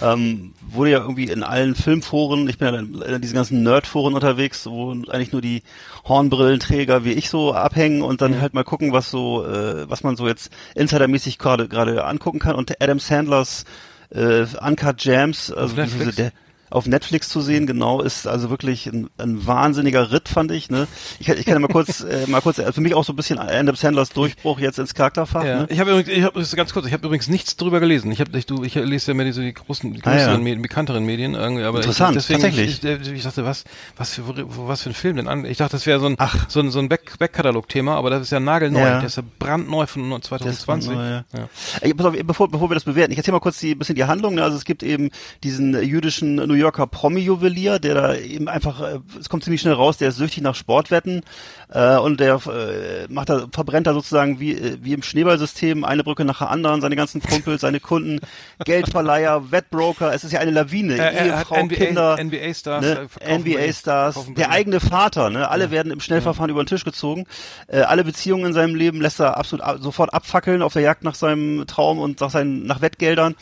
Ähm, 0.01 0.55
wurde 0.61 0.91
ja 0.93 1.01
irgendwie 1.01 1.25
in 1.25 1.43
allen 1.43 1.75
Filmforen, 1.75 2.49
ich 2.49 2.59
bin 2.59 2.73
ja 2.73 2.81
in, 2.81 3.03
in 3.03 3.21
diesen 3.21 3.35
ganzen 3.35 3.63
Nerdforen 3.63 4.15
unterwegs, 4.15 4.67
wo 4.67 4.93
eigentlich 4.93 5.33
nur 5.33 5.43
die 5.43 5.63
Hornbrillenträger 6.05 7.05
wie 7.05 7.13
ich 7.13 7.29
so 7.29 7.53
abhängen 7.53 8.03
und 8.03 8.23
dann 8.23 8.41
halt 8.41 8.55
mal 8.55 8.65
gucken, 8.65 8.93
was 8.93 9.11
so, 9.11 9.45
äh, 9.45 9.89
was 9.91 10.03
man 10.03 10.17
so 10.17 10.27
jetzt 10.27 10.51
insidermäßig 10.75 11.39
gerade 11.39 11.69
gerade 11.69 12.05
angucken 12.05 12.39
kann. 12.39 12.55
Und 12.55 12.81
Adam 12.81 12.99
Sandlers 13.01 13.65
äh, 14.11 14.47
Uncut 14.61 14.99
Gems, 14.99 15.53
also 15.53 15.75
diese, 15.83 16.13
der, 16.13 16.33
auf 16.73 16.87
Netflix 16.87 17.29
zu 17.29 17.41
sehen, 17.41 17.67
genau, 17.67 18.01
ist 18.01 18.27
also 18.27 18.49
wirklich 18.51 18.87
ein, 18.87 19.09
ein 19.19 19.47
wahnsinniger 19.47 20.11
Ritt, 20.11 20.29
fand 20.29 20.51
ich. 20.53 20.71
Ne? 20.71 20.89
Ich, 21.21 21.27
kann- 21.27 21.37
ich 21.37 21.45
kann 21.45 21.55
ja 21.55 21.61
mal 21.61 21.69
kurz, 21.69 22.01
äh, 22.05 22.27
mal 22.27 22.41
kurz, 22.41 22.59
äh, 22.59 22.73
für 22.73 22.81
mich 22.81 22.95
auch 22.95 23.05
so 23.05 23.13
ein 23.13 23.17
bisschen 23.17 23.39
Adam 23.39 23.77
Sandlers 23.77 24.09
Durchbruch 24.11 24.59
jetzt 24.59 24.79
ins 24.79 24.95
Charakterfach. 24.95 25.45
Ja. 25.45 25.61
Ne? 25.61 25.67
Ich 25.71 25.79
habe 25.81 25.91
übrigens, 25.91 26.09
ich 26.09 26.23
habe 26.25 26.43
ganz 26.57 26.73
kurz, 26.73 26.87
ich 26.87 26.93
habe 26.93 27.07
übrigens 27.07 27.29
nichts 27.29 27.57
drüber 27.57 27.79
gelesen. 27.81 28.11
Ich 28.11 28.21
habe, 28.21 28.37
ich, 28.39 28.47
du, 28.47 28.65
ich 28.65 28.75
lese 28.75 29.11
ja 29.11 29.15
mehr 29.15 29.27
diese 29.27 29.43
die 29.43 29.53
großen, 29.53 29.93
die 29.93 30.01
Ah, 30.05 30.11
ja. 30.13 30.17
größeren, 30.17 30.43
Medien, 30.43 30.63
bekannteren 30.63 31.05
Medien 31.05 31.35
irgendwie, 31.35 31.63
aber 31.65 31.79
Interessant, 31.79 32.17
ich, 32.17 32.23
deswegen, 32.27 32.41
tatsächlich. 32.43 32.83
Ich, 32.83 33.13
ich, 33.13 33.23
dachte, 33.23 33.45
was, 33.45 33.65
was 33.97 34.15
für, 34.15 34.23
was 34.27 34.83
für 34.83 34.91
ein 34.91 34.95
Film 34.95 35.17
denn 35.17 35.29
an? 35.29 35.45
Ich 35.45 35.59
dachte, 35.59 35.73
das 35.73 35.85
wäre 35.87 36.01
so 36.01 36.07
ein, 36.07 36.15
Ach. 36.19 36.49
so 36.49 36.61
ein, 36.61 36.71
so 36.71 36.79
ein 36.79 36.89
Back, 36.89 37.19
Backkatalog-Thema, 37.19 37.97
aber 37.97 38.11
das 38.11 38.23
ist 38.23 38.31
ja 38.33 38.41
nagelneu. 38.41 38.81
Ja. 38.81 38.99
Der 38.99 39.07
ist 39.07 39.17
ja 39.17 39.23
brandneu 39.39 39.87
von 39.87 40.09
Das 40.11 40.23
2020. 40.23 40.89
war 40.91 40.97
neu, 40.97 41.11
ja. 41.11 41.25
Ja. 41.37 41.49
Ey, 41.83 41.93
pass 41.95 42.07
auf, 42.07 42.15
bevor, 42.25 42.51
bevor 42.51 42.71
wir 42.71 42.75
das 42.75 42.85
bewerten, 42.85 43.13
ich 43.13 43.19
erzähle 43.19 43.35
mal 43.35 43.41
kurz 43.41 43.59
die, 43.61 43.73
ein 43.73 43.79
bisschen 43.79 43.95
die 43.95 44.05
Handlung. 44.05 44.35
Ne? 44.37 44.43
Also 44.43 44.57
es 44.57 44.65
gibt 44.65 44.83
eben 44.83 45.11
diesen 45.45 45.75
jüdischen 45.83 46.37
New 46.37 46.62
Yorker 46.63 46.87
Promi-Juwelier, 46.87 47.79
der 47.79 47.95
da 47.95 48.15
eben 48.15 48.49
einfach, 48.49 48.81
äh, 48.81 48.99
es 49.19 49.29
kommt 49.29 49.45
ziemlich 49.45 49.61
schnell 49.61 49.75
raus, 49.75 49.99
der 49.99 50.09
ist 50.09 50.17
süchtig 50.17 50.43
nach 50.43 50.55
Sportwetten 50.55 51.23
äh, 51.71 51.97
und 51.97 52.21
der 52.21 52.41
äh, 52.47 53.13
macht 53.13 53.29
da, 53.29 53.47
verbrennt 53.53 53.87
da 53.87 53.95
sozusagen 53.95 54.41
wie, 54.41 54.53
äh, 54.53 54.79
wie 54.81 54.93
im 54.93 55.03
Schneeballsystem 55.03 55.85
eine 55.85 56.05
Brücke 56.05 56.25
nach 56.25 56.39
der 56.39 56.51
anderen, 56.51 56.81
seine 56.81 56.97
ganzen 56.97 57.21
Kumpels, 57.21 57.61
seine 57.61 57.81
Kunden, 57.81 58.21
Geldverleiher, 58.65 59.51
Wettbroker, 59.51 60.13
es 60.15 60.25
ist 60.25 60.33
ja 60.33 60.41
eine 60.41 60.51
Lawine, 60.51 60.97
er 60.97 61.39
hat 61.39 61.51
Ehefrau, 61.51 61.65
NBA 61.65 61.75
Kinder, 61.75 62.17
NBA-Stars, 62.23 62.85
ne? 62.85 63.09
äh, 63.21 63.39
NBA-Stars, 63.39 64.27
der 64.37 64.51
eigene 64.51 64.81
Vater, 64.81 65.31
ne? 65.31 65.49
Alle 65.49 65.71
werden 65.71 65.93
im 65.93 66.01
Schnellverfahren 66.01 66.51
über 66.51 66.63
den 66.63 66.67
Tisch 66.67 66.85
gezogen. 66.85 67.27
Äh, 67.67 67.81
alle 67.81 68.05
Beziehungen 68.05 68.47
in 68.47 68.53
seinem 68.53 68.75
Leben 68.75 69.01
lässt 69.01 69.21
er 69.21 69.37
absolut 69.37 69.65
ab, 69.65 69.79
sofort 69.81 70.15
abfackeln 70.15 70.63
auf 70.63 70.73
der 70.73 70.83
Jagd 70.83 71.05
nach 71.05 71.15
seinem 71.15 71.67
Traum 71.67 71.99
und 71.99 72.21
nach 72.21 72.31
seinen 72.31 72.67
nach 72.67 72.81
Wettgeldern. 72.81 73.35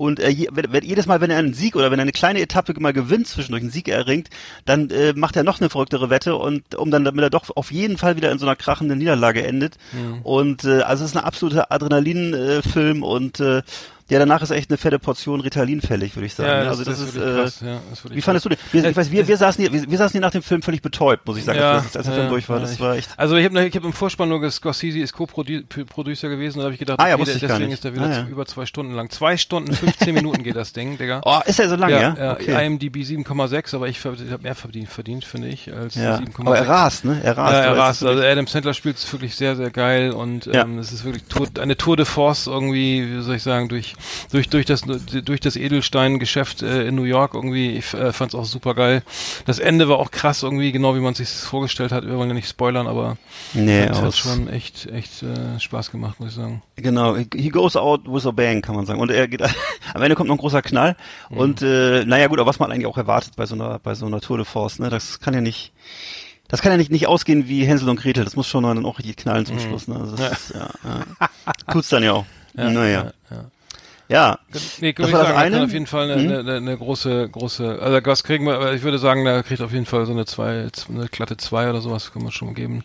Und 0.00 0.18
äh, 0.18 0.46
wenn, 0.50 0.72
wenn, 0.72 0.82
jedes 0.82 1.04
Mal, 1.04 1.20
wenn 1.20 1.30
er 1.30 1.36
einen 1.36 1.52
Sieg 1.52 1.76
oder 1.76 1.90
wenn 1.90 1.98
er 1.98 2.04
eine 2.04 2.12
kleine 2.12 2.40
Etappe 2.40 2.72
mal 2.80 2.94
gewinnt, 2.94 3.28
zwischendurch 3.28 3.60
einen 3.60 3.70
Sieg 3.70 3.86
erringt, 3.86 4.30
dann 4.64 4.88
äh, 4.88 5.12
macht 5.14 5.36
er 5.36 5.44
noch 5.44 5.60
eine 5.60 5.68
verrücktere 5.68 6.08
Wette 6.08 6.36
und 6.36 6.74
um 6.74 6.90
dann, 6.90 7.04
damit 7.04 7.22
er 7.22 7.28
doch 7.28 7.54
auf 7.54 7.70
jeden 7.70 7.98
Fall 7.98 8.16
wieder 8.16 8.32
in 8.32 8.38
so 8.38 8.46
einer 8.46 8.56
krachenden 8.56 8.98
Niederlage 8.98 9.46
endet. 9.46 9.76
Und 10.22 10.64
äh, 10.64 10.80
also 10.80 11.04
es 11.04 11.10
ist 11.10 11.18
ein 11.18 11.22
absoluter 11.22 11.70
Adrenalin-Film 11.70 13.02
und 13.02 13.40
äh, 13.40 13.60
ja, 14.10 14.18
danach 14.18 14.42
ist 14.42 14.50
echt 14.50 14.70
eine 14.70 14.76
fette 14.76 14.98
Portion 14.98 15.40
Ritalin 15.40 15.80
fällig, 15.80 16.16
würde 16.16 16.26
ich 16.26 16.34
sagen. 16.34 16.48
Ja, 16.48 16.64
ne? 16.64 16.68
also 16.68 16.84
das, 16.84 16.98
ist, 16.98 17.14
wirklich 17.14 17.36
äh, 17.36 17.42
krass, 17.42 17.60
ja, 17.64 17.80
das 17.90 18.04
ist 18.04 18.14
wie 18.14 18.20
fandest 18.20 18.44
du 18.44 18.48
den? 18.50 18.58
Wir, 18.72 18.84
ich 18.84 18.96
weiß, 18.96 19.10
wir, 19.10 19.28
wir, 19.28 19.36
saßen 19.36 19.62
hier, 19.62 19.72
wir, 19.72 19.88
wir 19.88 19.98
saßen 19.98 20.12
hier 20.12 20.20
nach 20.20 20.32
dem 20.32 20.42
Film 20.42 20.62
völlig 20.62 20.82
betäubt, 20.82 21.26
muss 21.26 21.38
ich 21.38 21.44
sagen, 21.44 21.60
Ja, 21.60 21.74
als, 21.78 21.96
als 21.96 22.06
der 22.06 22.14
Film 22.16 22.28
durch 22.28 22.48
war. 22.48 22.58
Das 22.58 22.80
war 22.80 22.96
echt. 22.96 23.10
Also 23.16 23.36
ich 23.36 23.44
habe 23.44 23.64
ich 23.64 23.76
hab 23.76 23.84
im 23.84 23.92
Vorspann 23.92 24.28
nur 24.28 24.50
Scorsese 24.50 24.98
ist 24.98 25.12
Co-Producer 25.12 26.28
gewesen 26.28 26.58
und 26.58 26.62
da 26.62 26.64
habe 26.64 26.74
ich 26.74 26.80
gedacht, 26.80 26.98
Ah 27.00 27.08
ja, 27.08 27.14
okay, 27.14 27.24
deswegen 27.26 27.58
nicht. 27.64 27.74
ist 27.74 27.84
der 27.84 27.94
wieder 27.94 28.10
Ah, 28.10 28.26
über 28.28 28.46
zwei 28.46 28.66
Stunden 28.66 28.94
lang. 28.94 29.10
Zwei 29.10 29.36
Stunden, 29.36 29.72
15 29.72 30.12
Minuten 30.14 30.42
geht 30.42 30.56
das 30.56 30.72
Ding, 30.72 30.98
Digga. 30.98 31.20
Oh, 31.24 31.38
ist 31.46 31.60
er 31.60 31.68
so 31.68 31.76
lang, 31.76 31.90
ja? 31.90 32.16
ja, 32.18 32.32
okay. 32.32 32.66
IMDb 32.66 32.96
7,6, 32.96 33.76
aber 33.76 33.88
ich 33.88 34.04
habe 34.04 34.18
mehr 34.42 34.54
verdient, 34.56 34.88
verdient 34.88 35.24
finde 35.24 35.48
ich, 35.48 35.72
als 35.72 35.94
ja. 35.94 36.16
7,6. 36.16 36.46
Aber 36.46 36.58
er 36.58 36.68
rast, 36.68 37.04
ne? 37.04 37.20
Er 37.22 37.36
rast. 37.38 37.52
Ja, 37.52 37.60
er 37.60 37.76
rast. 37.76 38.02
ist 38.02 38.08
Also 38.08 38.22
Adam 38.22 38.46
Sandler 38.48 38.74
spielt 38.74 38.96
es 38.96 39.12
wirklich 39.12 39.36
sehr, 39.36 39.54
sehr 39.54 39.70
geil 39.70 40.10
und 40.10 40.48
ähm, 40.52 40.78
es 40.78 40.92
ist 40.92 41.04
wirklich 41.04 41.24
Tour, 41.24 41.46
eine 41.60 41.76
Tour 41.76 41.96
de 41.96 42.06
Force 42.06 42.48
irgendwie, 42.48 43.18
wie 43.18 43.22
soll 43.22 43.36
ich 43.36 43.42
sagen, 43.42 43.68
durch 43.68 43.94
durch 44.32 44.48
durch 44.48 44.66
das 44.66 44.82
durch 44.82 45.40
das 45.40 45.56
Edelstein-Geschäft 45.56 46.62
äh, 46.62 46.86
in 46.86 46.94
New 46.94 47.04
York 47.04 47.34
irgendwie. 47.34 47.70
Ich 47.70 47.94
äh, 47.94 48.12
fand 48.12 48.34
es 48.34 48.38
auch 48.38 48.44
super 48.44 48.74
geil. 48.74 49.02
Das 49.46 49.58
Ende 49.58 49.88
war 49.88 49.98
auch 49.98 50.10
krass 50.10 50.42
irgendwie, 50.42 50.72
genau 50.72 50.94
wie 50.94 51.00
man 51.00 51.14
sich 51.14 51.28
vorgestellt 51.28 51.92
hat. 51.92 52.06
Wir 52.06 52.16
wollen 52.16 52.28
ja 52.28 52.34
nicht 52.34 52.48
spoilern, 52.48 52.86
aber 52.86 53.16
Nee, 53.54 53.84
es 53.84 54.00
hat 54.00 54.16
schon 54.16 54.48
echt 54.48 54.86
echt 54.86 55.22
äh, 55.22 55.58
Spaß 55.58 55.90
gemacht, 55.90 56.20
muss 56.20 56.30
ich 56.30 56.34
sagen. 56.36 56.62
Genau, 56.76 57.16
he 57.16 57.48
goes 57.50 57.76
out 57.76 58.02
with 58.06 58.26
a 58.26 58.30
bang, 58.30 58.62
kann 58.62 58.76
man 58.76 58.86
sagen. 58.86 59.00
Und 59.00 59.10
er 59.10 59.28
geht, 59.28 59.42
am 59.94 60.02
Ende 60.02 60.14
kommt 60.14 60.28
noch 60.28 60.36
ein 60.36 60.40
großer 60.40 60.62
Knall. 60.62 60.96
Und 61.28 61.62
äh, 61.62 62.04
naja 62.04 62.26
gut, 62.26 62.38
aber 62.38 62.48
was 62.48 62.58
man 62.58 62.70
eigentlich 62.70 62.86
auch 62.86 62.98
erwartet 62.98 63.34
bei 63.36 63.46
so 63.46 63.54
einer, 63.54 63.78
bei 63.78 63.94
so 63.94 64.06
einer 64.06 64.20
Tour 64.20 64.36
de 64.38 64.46
Force, 64.46 64.78
ne? 64.78 64.90
Das 64.90 65.20
kann 65.20 65.34
ja 65.34 65.40
nicht, 65.40 65.72
das 66.48 66.62
kann 66.62 66.72
ja 66.72 66.78
nicht, 66.78 66.90
nicht 66.90 67.06
ausgehen 67.06 67.48
wie 67.48 67.64
Hänsel 67.64 67.88
und 67.88 68.00
Gretel. 68.00 68.24
Das 68.24 68.36
muss 68.36 68.46
schon 68.46 68.64
dann 68.64 68.84
auch 68.84 68.98
richtig 68.98 69.16
knallen 69.16 69.46
zum 69.46 69.58
Schluss. 69.58 69.88
Ne? 69.88 69.96
Also 69.96 70.16
das 70.16 70.32
Ist, 70.32 70.54
ja, 70.54 70.68
ja. 70.84 71.28
Tut's 71.72 71.88
dann 71.88 72.02
ja 72.02 72.12
auch. 72.12 72.26
naja. 72.54 73.12
ja, 73.30 73.36
ja. 73.36 73.44
Ja. 74.10 74.38
Nee, 74.52 74.52
Das 74.52 74.80
würde 74.80 74.88
ich 74.90 74.98
war 74.98 75.06
das 75.06 75.28
sagen, 75.28 75.30
er 75.30 75.36
eine? 75.38 75.56
kann 75.56 75.64
auf 75.66 75.72
jeden 75.72 75.86
Fall 75.86 76.10
eine, 76.10 76.22
Mhm. 76.22 76.32
eine, 76.48 76.56
eine 76.56 76.76
große, 76.76 77.28
große, 77.28 77.78
also 77.80 78.00
was 78.04 78.24
kriegen 78.24 78.44
wir, 78.44 78.56
aber 78.56 78.72
ich 78.74 78.82
würde 78.82 78.98
sagen, 78.98 79.24
da 79.24 79.42
kriegt 79.42 79.60
auf 79.62 79.72
jeden 79.72 79.86
Fall 79.86 80.04
so 80.04 80.12
eine 80.12 80.26
zwei, 80.26 80.66
eine 80.88 81.06
glatte 81.08 81.36
zwei 81.36 81.70
oder 81.70 81.80
sowas, 81.80 82.12
kann 82.12 82.22
man 82.24 82.32
schon 82.32 82.54
geben. 82.54 82.84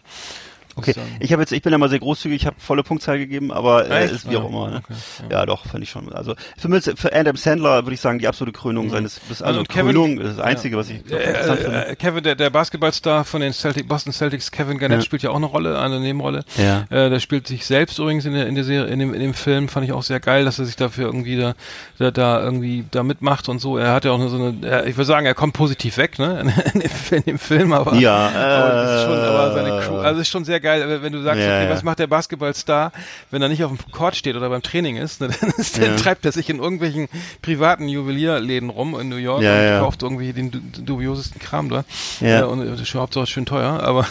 Okay, 0.78 0.94
ich 1.20 1.32
habe 1.32 1.42
jetzt, 1.42 1.52
ich 1.54 1.62
bin 1.62 1.72
ja 1.72 1.78
mal 1.78 1.90
sehr 1.90 2.00
großzügig, 2.00 2.42
ich 2.42 2.46
habe 2.46 2.58
volle 2.60 2.84
Punktzahl 2.84 3.18
gegeben, 3.18 3.52
aber 3.52 3.90
äh, 3.90 4.06
ist 4.12 4.30
wie 4.30 4.36
auch 4.36 4.44
Ja, 4.44 4.50
immer. 4.50 4.70
Ne? 4.70 4.82
okay, 4.84 4.94
ja. 5.32 5.46
doch, 5.46 5.66
fand 5.66 5.84
ich 5.84 5.90
schon. 5.90 6.12
Also 6.12 6.36
für, 6.58 6.68
mich, 6.68 6.84
für 6.96 7.14
Adam 7.16 7.38
Sandler 7.38 7.86
würde 7.86 7.94
ich 7.94 8.02
sagen, 8.02 8.20
die 8.20 8.28
absolute 8.28 8.58
Krönung 8.58 8.90
seines, 8.90 9.20
bis, 9.22 9.42
also, 9.42 9.56
Mhm. 9.56 9.60
und 9.62 9.70
Kevin- 9.70 9.86
Krönung 9.96 10.18
ist 10.20 10.38
das 10.38 10.46
Einzige, 10.46 10.76
was 10.78 10.90
ich 10.90 10.98
interessant 10.98 11.60
finde. 11.62 11.86
Äh, 11.88 11.92
äh, 11.92 11.96
Kevin, 11.96 12.24
der, 12.24 12.36
der 12.36 12.50
Basketballstar 12.50 13.24
von 13.24 13.40
den 13.42 13.54
Celtic, 13.54 13.88
Boston 13.88 14.12
Celtics, 14.12 14.52
Kevin 14.52 14.78
Garnett, 14.78 15.00
Ja. 15.00 15.06
spielt 15.06 15.24
ja 15.24 15.30
auch 15.30 15.36
eine 15.38 15.46
Rolle, 15.46 15.80
eine 15.80 16.00
Nebenrolle. 16.02 16.44
Ja. 16.58 16.82
Äh, 16.90 17.10
der 17.10 17.20
spielt 17.22 17.48
sich 17.48 17.66
selbst 17.66 17.98
übrigens 18.00 18.26
in 18.26 18.34
der, 18.34 18.48
in 18.48 18.56
der 18.56 18.64
Serie, 18.66 18.92
in 18.92 19.00
dem, 19.00 19.14
in 19.14 19.22
dem 19.22 19.34
Film, 19.34 19.70
fand 19.70 19.86
ich 19.86 19.94
auch 19.94 20.04
sehr 20.04 20.20
geil, 20.20 20.44
dass 20.46 20.60
er 20.60 20.66
sich 20.66 20.76
dafür 20.76 21.06
irgendwie 21.06 21.38
da, 21.38 21.54
da, 22.00 22.12
da 22.12 22.44
irgendwie 22.44 22.84
da 22.92 23.04
mitmacht 23.04 23.48
und 23.48 23.60
so. 23.60 23.78
Er 23.78 23.94
hat 23.94 24.04
ja 24.04 24.12
auch 24.12 24.28
so 24.28 24.36
eine, 24.36 24.84
ich 24.86 24.98
würde 24.98 25.06
sagen, 25.06 25.26
er 25.26 25.36
kommt 25.36 25.54
positiv 25.54 25.98
weg, 25.98 26.20
ne, 26.20 26.42
in, 26.74 26.80
dem, 26.82 26.92
in 27.12 27.24
dem 27.24 27.40
Film, 27.40 27.72
aber, 27.72 27.96
Ja, 27.96 28.28
aber, 28.28 28.72
das 28.74 29.00
ist 29.00 29.04
schon, 29.06 29.18
äh, 29.20 29.28
aber 29.28 29.54
seine 29.54 29.80
Crew, 29.82 29.98
also 30.00 30.20
ist 30.20 30.28
schon 30.30 30.44
sehr 30.44 30.60
geil, 30.66 31.02
wenn 31.02 31.14
du 31.14 31.22
sagst, 31.24 31.40
Ja, 31.42 31.62
okay, 31.62 31.70
was 31.70 31.84
macht 31.84 32.00
der 32.00 32.08
Basketballstar, 32.08 32.92
wenn 33.32 33.42
er 33.42 33.48
nicht 33.48 33.64
auf 33.64 33.72
dem 33.72 33.92
Court 33.92 34.16
steht 34.18 34.36
oder 34.36 34.50
beim 34.50 34.62
Training 34.62 34.98
ist, 34.98 35.22
ne, 35.22 35.30
dann, 35.42 35.50
ist, 35.58 35.82
dann 35.82 35.96
treibt 35.96 36.26
er 36.26 36.34
sich 36.34 36.50
in 36.50 36.60
irgendwelchen 36.60 37.08
privaten 37.42 37.88
Juwelierläden 37.88 38.70
rum 38.70 39.00
in 39.00 39.08
New 39.10 39.16
York 39.16 39.40
und 39.42 39.80
kauft 39.80 40.04
irgendwie 40.04 40.34
den 40.34 40.52
du- 40.52 40.60
dubiosesten 40.60 41.40
Kram 41.40 41.70
da. 41.70 41.86
Ja. 42.20 42.46
Und 42.46 42.62
äh, 42.62 42.72
das 42.72 42.82
ist 42.82 42.94
Hauptsache 42.96 43.28
schön 43.28 43.46
teuer, 43.46 43.80
aber 43.84 44.06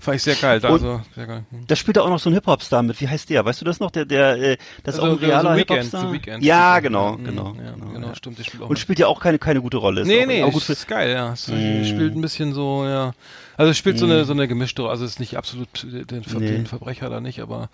fand 0.00 0.16
ich 0.16 0.22
sehr 0.22 0.34
geil. 0.34 0.58
Und- 0.58 0.64
Also, 0.70 1.00
sehr 1.14 1.26
geil. 1.26 1.44
Hm. 1.50 1.66
Da 1.66 1.76
spielt 1.76 1.96
da 1.96 2.02
auch 2.02 2.10
noch 2.10 2.18
so 2.18 2.28
ein 2.28 2.34
Hip-Hop-Star 2.34 2.82
mit. 2.82 3.00
Wie 3.00 3.08
heißt 3.08 3.30
der? 3.30 3.44
Weißt 3.44 3.60
du 3.62 3.64
das 3.64 3.80
noch? 3.80 3.90
Der, 3.90 4.04
der, 4.04 4.36
äh, 4.36 4.56
das 4.82 4.96
ist 4.96 5.00
Also, 5.00 5.14
auch 5.16 5.18
ein 5.18 5.24
realer 5.24 5.40
so 5.52 5.56
Weekend, 5.56 5.80
Hip-Hop-Star. 5.84 6.12
Weekend. 6.12 6.44
Ja, 6.44 6.80
genau, 6.80 7.12
Mhm, 7.12 7.24
genau, 7.24 7.54
ja, 7.56 7.72
genau, 7.72 7.92
genau, 7.92 8.06
ja. 8.08 8.14
stimmt, 8.14 8.38
spielt 8.44 8.62
Und 8.62 8.78
spielt 8.78 8.98
ja 8.98 9.06
auch 9.06 9.18
keine, 9.20 9.38
keine 9.38 9.62
gute 9.62 9.78
Rolle. 9.78 10.02
Ist 10.02 10.06
Nee, 10.08 10.22
auch, 10.22 10.26
nee, 10.26 10.42
auch 10.42 10.46
das 10.48 10.54
gut 10.54 10.62
für, 10.64 10.72
ist 10.72 10.86
geil, 10.88 11.10
ja. 11.10 11.32
Es 11.32 11.48
Mm. 11.48 11.84
spielt 11.84 12.14
ein 12.14 12.20
bisschen 12.20 12.52
so, 12.52 12.84
ja. 12.84 13.12
Also 13.56 13.70
es 13.70 13.78
spielt 13.78 13.98
so 13.98 14.04
eine 14.06 14.24
so 14.24 14.32
eine 14.32 14.48
gemischte, 14.48 14.84
also 14.88 15.04
es 15.04 15.12
ist 15.12 15.20
nicht 15.20 15.36
absolut 15.36 15.68
den, 15.84 16.24
Ver 16.24 16.40
Nee. 16.40 16.48
den 16.50 16.66
Verbrecher 16.66 17.08
da 17.10 17.20
nicht, 17.20 17.40
aber 17.40 17.68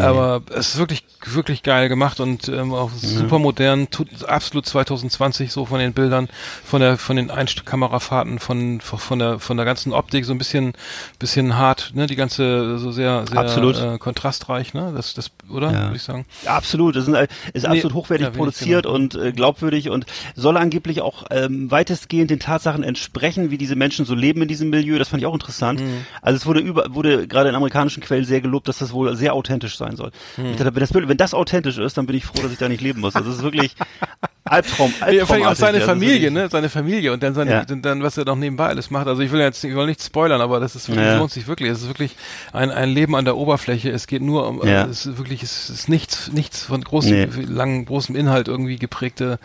aber 0.00 0.42
es 0.54 0.74
ist 0.74 0.78
wirklich 0.78 1.04
wirklich 1.26 1.62
geil 1.62 1.88
gemacht 1.88 2.20
und 2.20 2.48
ähm, 2.48 2.72
auch 2.72 2.90
super 2.92 3.38
modern, 3.38 3.90
tut, 3.90 4.24
absolut 4.24 4.66
2020 4.66 5.52
so 5.52 5.66
von 5.66 5.78
den 5.80 5.92
Bildern, 5.92 6.28
von 6.64 6.80
der 6.80 6.96
von 6.96 7.16
den 7.16 7.30
Einstellkamerafahrten, 7.30 8.38
von 8.38 8.80
von 8.80 9.18
der 9.18 9.38
von 9.38 9.56
der 9.56 9.66
ganzen 9.66 9.92
Optik 9.92 10.24
so 10.24 10.32
ein 10.32 10.38
bisschen 10.38 10.72
bisschen 11.18 11.56
hart, 11.56 11.92
ne, 11.94 12.06
die 12.06 12.16
ganze 12.16 12.78
so 12.78 12.92
sehr 12.92 13.26
sehr 13.28 13.38
Absolut. 13.40 13.80
Äh, 13.80 13.98
kontrastreich, 13.98 14.74
ne, 14.74 14.92
das 14.94 15.14
das 15.14 15.30
oder 15.50 15.72
Ja. 15.72 15.82
würde 15.84 15.96
ich 15.96 16.02
sagen. 16.02 16.24
Ja, 16.44 16.56
absolut. 16.56 16.94
Das 16.96 17.08
ist, 17.08 17.14
ein- 17.14 17.26
ist 17.52 17.62
Nee, 17.64 17.68
absolut 17.68 17.94
hochwertig 17.94 18.26
ja, 18.28 18.30
produziert 18.30 18.84
genau. 18.84 18.94
und 18.94 19.14
äh, 19.16 19.32
glaubwürdig 19.32 19.90
und 19.90 20.06
soll 20.36 20.56
angeblich 20.56 21.00
auch 21.00 21.24
ähm, 21.30 21.70
weitestgehend 21.70 22.30
den 22.30 22.38
Tatsachen 22.38 22.84
entsprechen, 22.84 23.50
wie 23.50 23.58
diese 23.58 23.74
Menschen 23.74 24.04
so 24.06 24.14
leben 24.14 24.42
in 24.42 24.48
diesem 24.48 24.70
Milieu. 24.70 24.99
Das 25.00 25.08
fand 25.08 25.22
ich 25.22 25.26
auch 25.26 25.34
interessant. 25.34 25.80
Mhm. 25.80 26.04
Also 26.22 26.36
es 26.36 26.46
wurde 26.46 26.60
über, 26.60 26.86
wurde 26.94 27.26
gerade 27.26 27.48
in 27.48 27.54
amerikanischen 27.54 28.02
Quellen 28.02 28.24
sehr 28.24 28.40
gelobt, 28.40 28.68
dass 28.68 28.78
das 28.78 28.92
wohl 28.92 29.16
sehr 29.16 29.34
authentisch 29.34 29.76
sein 29.76 29.96
soll. 29.96 30.10
Mhm. 30.36 30.46
Ich 30.52 30.56
dachte, 30.56 30.74
wenn 30.74 30.80
das, 30.80 30.94
wenn 30.94 31.16
das 31.16 31.34
authentisch 31.34 31.78
ist, 31.78 31.96
dann 31.98 32.06
bin 32.06 32.16
ich 32.16 32.24
froh, 32.24 32.42
dass 32.42 32.52
ich 32.52 32.58
da 32.58 32.68
nicht 32.68 32.80
leben 32.82 33.00
muss. 33.00 33.16
Also 33.16 33.30
es 33.30 33.38
ist 33.38 33.42
wirklich 33.42 33.74
Albtraum, 34.44 34.92
Ja, 35.12 35.26
vor 35.26 35.36
allem 35.36 35.44
auch 35.46 35.54
seine 35.54 35.80
Familie, 35.80 36.30
ne? 36.30 36.48
Seine 36.50 36.68
Familie 36.68 37.12
und 37.12 37.22
dann 37.22 37.34
seine, 37.34 37.50
Ja. 37.50 37.64
dann, 37.64 38.02
was 38.02 38.16
er 38.18 38.24
noch 38.24 38.36
nebenbei 38.36 38.66
alles 38.66 38.90
macht. 38.90 39.06
Also 39.06 39.22
ich 39.22 39.30
will 39.30 39.40
jetzt, 39.40 39.62
ich 39.64 39.74
will 39.74 39.86
nicht 39.86 40.02
spoilern, 40.02 40.40
aber 40.40 40.58
das 40.60 40.74
ist 40.74 40.88
wirklich, 40.88 41.06
Ja. 41.06 41.18
lohnt 41.18 41.30
sich 41.30 41.46
wirklich. 41.46 41.70
Es 41.70 41.82
ist 41.82 41.88
wirklich 41.88 42.16
ein, 42.52 42.70
ein 42.70 42.88
Leben 42.90 43.14
an 43.16 43.24
der 43.24 43.36
Oberfläche. 43.36 43.90
Es 43.90 44.06
geht 44.06 44.22
nur 44.22 44.48
um, 44.48 44.66
Ja. 44.66 44.86
es 44.86 45.06
ist 45.06 45.18
wirklich, 45.18 45.42
es 45.42 45.70
ist 45.70 45.88
nichts, 45.88 46.32
nichts 46.32 46.64
von 46.64 46.80
großem, 46.82 47.30
Nee. 47.30 47.44
langen, 47.48 47.84
großem 47.84 48.16
Inhalt 48.16 48.48
irgendwie 48.48 48.76
geprägte, 48.76 49.38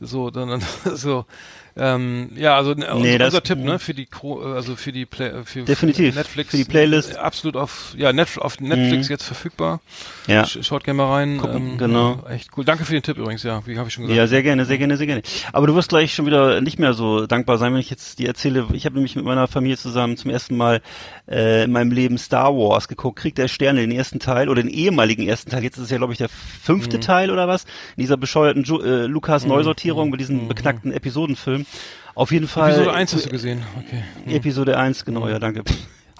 so, 0.00 0.30
dann, 0.30 0.60
so, 0.94 1.24
ähm, 1.80 2.30
ja, 2.36 2.56
also 2.56 2.72
ne, 2.74 2.86
Nee, 3.00 3.12
unser, 3.14 3.24
unser 3.26 3.42
Tipp, 3.42 3.58
ne, 3.58 3.78
für 3.78 3.94
die, 3.94 4.06
Cro- 4.06 4.54
also 4.54 4.76
für 4.76 4.92
die 4.92 5.06
Play, 5.06 5.32
für, 5.44 5.62
Definitiv. 5.62 6.12
für 6.12 6.18
Netflix, 6.20 6.50
Für 6.50 6.56
die 6.58 6.64
Playlist. 6.64 7.14
äh, 7.14 7.16
absolut 7.18 7.56
auf, 7.56 7.94
ja, 7.96 8.12
Netf 8.12 8.38
auf 8.38 8.60
Netflix 8.60 9.08
jetzt 9.08 9.24
verfügbar. 9.24 9.80
Ja. 10.26 10.42
Sch- 10.42 10.62
Schaut 10.62 10.84
gerne 10.84 10.98
mal 10.98 11.10
rein. 11.12 11.38
Gucken, 11.38 11.70
ähm, 11.72 11.78
genau. 11.78 12.22
Echt 12.28 12.50
cool. 12.56 12.64
Danke 12.64 12.84
für 12.84 12.92
den 12.92 13.02
Tipp 13.02 13.16
übrigens, 13.18 13.42
ja, 13.42 13.66
wie 13.66 13.78
habe 13.78 13.88
ich 13.88 13.94
schon 13.94 14.02
gesagt. 14.04 14.16
Ja, 14.16 14.26
sehr 14.26 14.42
gerne, 14.42 14.64
sehr 14.66 14.78
gerne, 14.78 14.96
sehr 14.96 15.06
gerne. 15.06 15.22
Aber 15.52 15.66
du 15.66 15.74
wirst 15.74 15.88
gleich 15.88 16.14
schon 16.14 16.26
wieder 16.26 16.60
nicht 16.60 16.78
mehr 16.78 16.92
so 16.92 17.26
dankbar 17.26 17.58
sein, 17.58 17.72
wenn 17.72 17.80
ich 17.80 17.90
jetzt 17.90 18.18
dir 18.18 18.28
erzähle. 18.28 18.66
Ich 18.74 18.84
habe 18.84 18.94
nämlich 18.96 19.16
mit 19.16 19.24
meiner 19.24 19.48
Familie 19.48 19.78
zusammen 19.78 20.16
zum 20.16 20.30
ersten 20.30 20.56
Mal 20.56 20.82
äh, 21.30 21.64
in 21.64 21.72
meinem 21.72 21.90
Leben 21.90 22.18
Star 22.18 22.54
Wars 22.54 22.88
geguckt, 22.88 23.18
Krieg 23.20 23.34
der 23.34 23.48
Sterne, 23.48 23.80
den 23.80 23.90
ersten 23.90 24.18
Teil 24.20 24.48
oder 24.48 24.62
den 24.62 24.70
ehemaligen 24.70 25.26
ersten 25.26 25.50
Teil. 25.50 25.62
Jetzt 25.64 25.78
ist 25.78 25.84
es 25.84 25.90
ja, 25.90 25.96
glaube 25.96 26.12
ich, 26.12 26.18
der 26.18 26.28
fünfte 26.28 26.98
Mhm. 26.98 27.00
Teil 27.02 27.30
oder 27.30 27.48
was? 27.48 27.64
In 27.96 28.02
dieser 28.02 28.16
bescheuerten 28.16 28.64
Ju 28.64 28.80
äh, 28.82 29.06
Lukas 29.06 29.46
Neusortierung 29.46 30.10
mit 30.10 30.20
diesem 30.20 30.48
beknackten 30.48 30.92
Episodenfilm. 30.92 31.66
Auf 32.14 32.32
jeden 32.32 32.48
Fall. 32.48 32.70
Mhm. 32.72 32.76
Episode 32.78 32.96
1 32.96 33.14
hast 33.14 33.26
du 33.26 33.30
gesehen. 33.30 33.62
Okay. 33.78 34.34
Episode 34.36 34.78
1, 34.78 35.04
genau, 35.04 35.28
ja, 35.28 35.38
danke. 35.38 35.62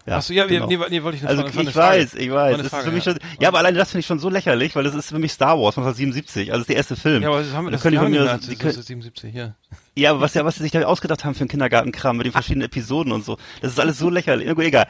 Ja, 0.06 0.16
Achso, 0.16 0.32
ja, 0.32 0.46
genau. 0.46 0.66
nee, 0.66 0.78
nee, 0.88 1.02
wollte 1.02 1.18
ich 1.18 1.22
eine 1.22 1.28
Also 1.38 1.42
Frage- 1.46 1.68
ich 1.68 1.76
weiß, 1.76 2.14
ich 2.14 2.30
weiß. 2.32 2.56
Das 2.56 2.68
Frage, 2.68 2.80
ist 2.84 2.88
für 2.88 2.94
mich 2.94 3.04
ja. 3.04 3.12
schon, 3.12 3.20
ja, 3.38 3.48
aber 3.48 3.58
alleine 3.58 3.76
das 3.76 3.90
finde 3.90 4.00
ich 4.00 4.06
schon 4.06 4.18
so 4.18 4.30
lächerlich, 4.30 4.74
weil 4.74 4.82
das 4.82 4.94
ist 4.94 5.10
für 5.10 5.18
mich 5.18 5.30
Star 5.30 5.58
Wars 5.60 5.76
1977, 5.76 6.50
also 6.50 6.52
das 6.52 6.60
ist 6.62 6.68
der 6.70 6.76
erste 6.76 6.96
Film. 6.96 7.22
Ja, 7.22 7.28
aber 7.28 7.40
das 7.42 7.52
haben 7.52 7.66
wir, 7.66 7.70
Da 7.70 7.76
das 7.76 7.82
können 7.82 7.98
haben 7.98 8.10
mir, 8.10 8.38
die 8.48 8.56
können, 8.56 8.70
ist 8.74 8.86
77, 8.86 9.34
ja. 9.34 9.54
ja, 9.94 10.10
aber 10.10 10.22
was, 10.22 10.32
ja, 10.32 10.42
was 10.46 10.56
sie 10.56 10.62
sich 10.62 10.72
da 10.72 10.80
ausgedacht 10.84 11.24
haben 11.26 11.34
für 11.34 11.40
einen 11.40 11.50
Kindergartenkram 11.50 12.16
mit 12.16 12.24
den 12.24 12.32
verschiedenen 12.32 12.64
Episoden 12.64 13.12
und 13.12 13.26
so. 13.26 13.36
Das 13.60 13.72
ist 13.72 13.78
alles 13.78 13.98
so 13.98 14.08
lächerlich. 14.08 14.48
Egal. 14.48 14.86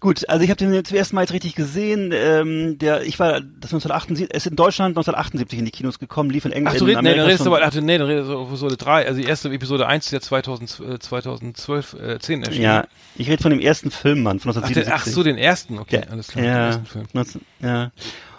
Gut, 0.00 0.28
also 0.28 0.44
ich 0.44 0.50
habe 0.50 0.58
den 0.58 0.84
zum 0.84 0.96
ersten 0.96 1.14
Mal 1.16 1.22
jetzt 1.22 1.32
richtig 1.32 1.54
gesehen. 1.54 2.12
Ähm, 2.14 2.78
der, 2.78 3.02
ich 3.04 3.18
war 3.18 3.40
das 3.40 3.72
1978, 3.72 4.30
er 4.30 4.36
ist 4.36 4.46
in 4.46 4.56
Deutschland 4.56 4.90
1978 4.96 5.58
in 5.58 5.64
die 5.64 5.70
Kinos 5.70 5.98
gekommen, 5.98 6.30
lief 6.30 6.44
in 6.44 6.52
England. 6.52 6.76
Ach, 6.76 6.78
du 6.78 6.86
in 6.86 6.96
redest, 6.96 7.02
nee, 7.04 7.14
dann 7.16 7.24
redest 7.26 7.40
du 7.40 7.44
schon- 7.44 7.54
aber, 7.54 7.64
ach, 7.66 7.74
nee, 7.74 7.98
dann 7.98 8.06
redest 8.06 8.28
du 8.28 8.32
über 8.34 8.42
Episode 8.48 8.76
3, 8.76 9.06
also 9.06 9.20
die 9.20 9.26
erste 9.26 9.48
Episode 9.50 9.86
1 9.86 10.06
ist 10.06 10.12
ja 10.12 10.20
2000, 10.20 10.80
äh, 10.80 10.98
2012, 10.98 11.94
äh, 11.94 12.18
10 12.18 12.42
erschienen. 12.42 12.64
Ja, 12.64 12.84
ich 13.16 13.28
rede 13.30 13.42
von 13.42 13.50
dem 13.50 13.60
ersten 13.60 13.90
Film, 13.90 14.22
Mann, 14.22 14.38
von 14.40 14.50
Ach, 14.50 14.54
den, 14.54 14.64
1977. 14.64 14.92
ach 14.94 15.14
so, 15.14 15.22
den 15.22 15.38
ersten, 15.38 15.78
okay, 15.78 16.02
Ja, 16.04 16.10
alles 16.12 16.28
klar. 16.28 16.42
den 16.44 16.50
ja, 16.52 16.66
ersten 16.66 16.86
Film. 16.86 17.06
19, 17.12 17.40
ja. 17.60 17.90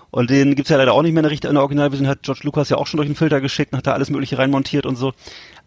Und 0.10 0.30
den 0.30 0.56
gibt's 0.56 0.70
ja 0.70 0.78
leider 0.78 0.94
auch 0.94 1.02
nicht 1.02 1.14
mehr 1.14 1.22
in 1.24 1.30
der, 1.30 1.50
in 1.50 1.54
der 1.56 1.62
Originalversion, 1.62 2.08
hat 2.08 2.24
George 2.24 2.42
Lucas 2.44 2.70
ja 2.70 2.78
auch 2.78 2.88
schon 2.88 2.98
durch 2.98 3.10
den 3.10 3.16
Filter 3.16 3.42
geschickt 3.42 3.74
und 3.74 3.78
hat 3.80 3.88
da 3.88 3.92
alles 3.94 4.10
mögliche 4.10 4.38
reinmontiert 4.38 4.86
und 4.86 4.96
so. 4.96 5.14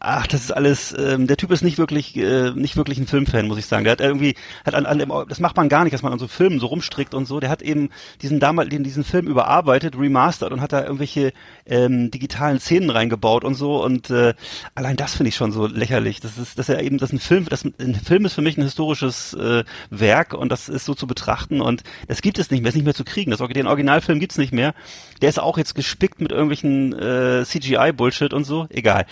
Ach, 0.02 0.26
das 0.26 0.44
ist 0.44 0.50
alles, 0.50 0.96
ähm, 0.98 1.26
der 1.26 1.36
Typ 1.36 1.50
ist 1.50 1.60
nicht 1.60 1.76
wirklich, 1.76 2.16
äh, 2.16 2.52
nicht 2.52 2.74
wirklich 2.78 2.96
ein 2.96 3.06
Filmfan, 3.06 3.46
muss 3.46 3.58
ich 3.58 3.66
sagen. 3.66 3.84
Der 3.84 3.92
hat 3.92 4.00
irgendwie, 4.00 4.34
hat 4.64 4.74
an, 4.74 4.86
an 4.86 5.26
das 5.28 5.40
macht 5.40 5.58
man 5.58 5.68
gar 5.68 5.84
nicht, 5.84 5.92
dass 5.92 6.02
man 6.02 6.10
an 6.10 6.18
so 6.18 6.26
Filmen 6.26 6.58
so 6.58 6.68
rumstrickt 6.68 7.12
und 7.12 7.26
so. 7.26 7.38
Der 7.38 7.50
hat 7.50 7.60
eben 7.60 7.90
diesen 8.22 8.40
damals, 8.40 8.70
diesen 8.70 9.04
Film 9.04 9.26
überarbeitet, 9.26 9.98
remastert 9.98 10.52
und 10.52 10.62
hat 10.62 10.72
da 10.72 10.84
irgendwelche 10.84 11.34
ähm, 11.66 12.10
digitalen 12.10 12.60
Szenen 12.60 12.88
reingebaut 12.88 13.44
und 13.44 13.56
so. 13.56 13.84
Und 13.84 14.08
äh, 14.08 14.32
allein 14.74 14.96
das 14.96 15.16
finde 15.16 15.28
ich 15.28 15.36
schon 15.36 15.52
so 15.52 15.66
lächerlich. 15.66 16.20
Das 16.20 16.38
ist, 16.38 16.58
dass 16.58 16.70
er 16.70 16.82
eben, 16.82 16.96
dass 16.96 17.12
ein 17.12 17.20
Film, 17.20 17.44
das, 17.50 17.66
ein 17.66 17.94
Film 17.94 18.24
ist 18.24 18.32
für 18.32 18.42
mich 18.42 18.56
ein 18.56 18.62
historisches 18.62 19.34
äh, 19.34 19.64
Werk 19.90 20.32
und 20.32 20.48
das 20.50 20.70
ist 20.70 20.86
so 20.86 20.94
zu 20.94 21.06
betrachten 21.06 21.60
und 21.60 21.84
das 22.08 22.22
gibt 22.22 22.38
es 22.38 22.50
nicht 22.50 22.62
mehr, 22.62 22.70
ist 22.70 22.74
nicht 22.74 22.86
mehr 22.86 22.94
zu 22.94 23.04
kriegen. 23.04 23.30
Das, 23.30 23.40
den 23.40 23.66
Originalfilm 23.66 24.18
gibt's 24.18 24.38
nicht 24.38 24.54
mehr. 24.54 24.72
Der 25.20 25.28
ist 25.28 25.38
auch 25.38 25.58
jetzt 25.58 25.74
gespickt 25.74 26.20
mit 26.20 26.32
irgendwelchen 26.32 26.92
äh, 26.98 27.44
CGI-Bullshit 27.44 28.32
und 28.32 28.44
so. 28.44 28.66
Egal. 28.70 29.06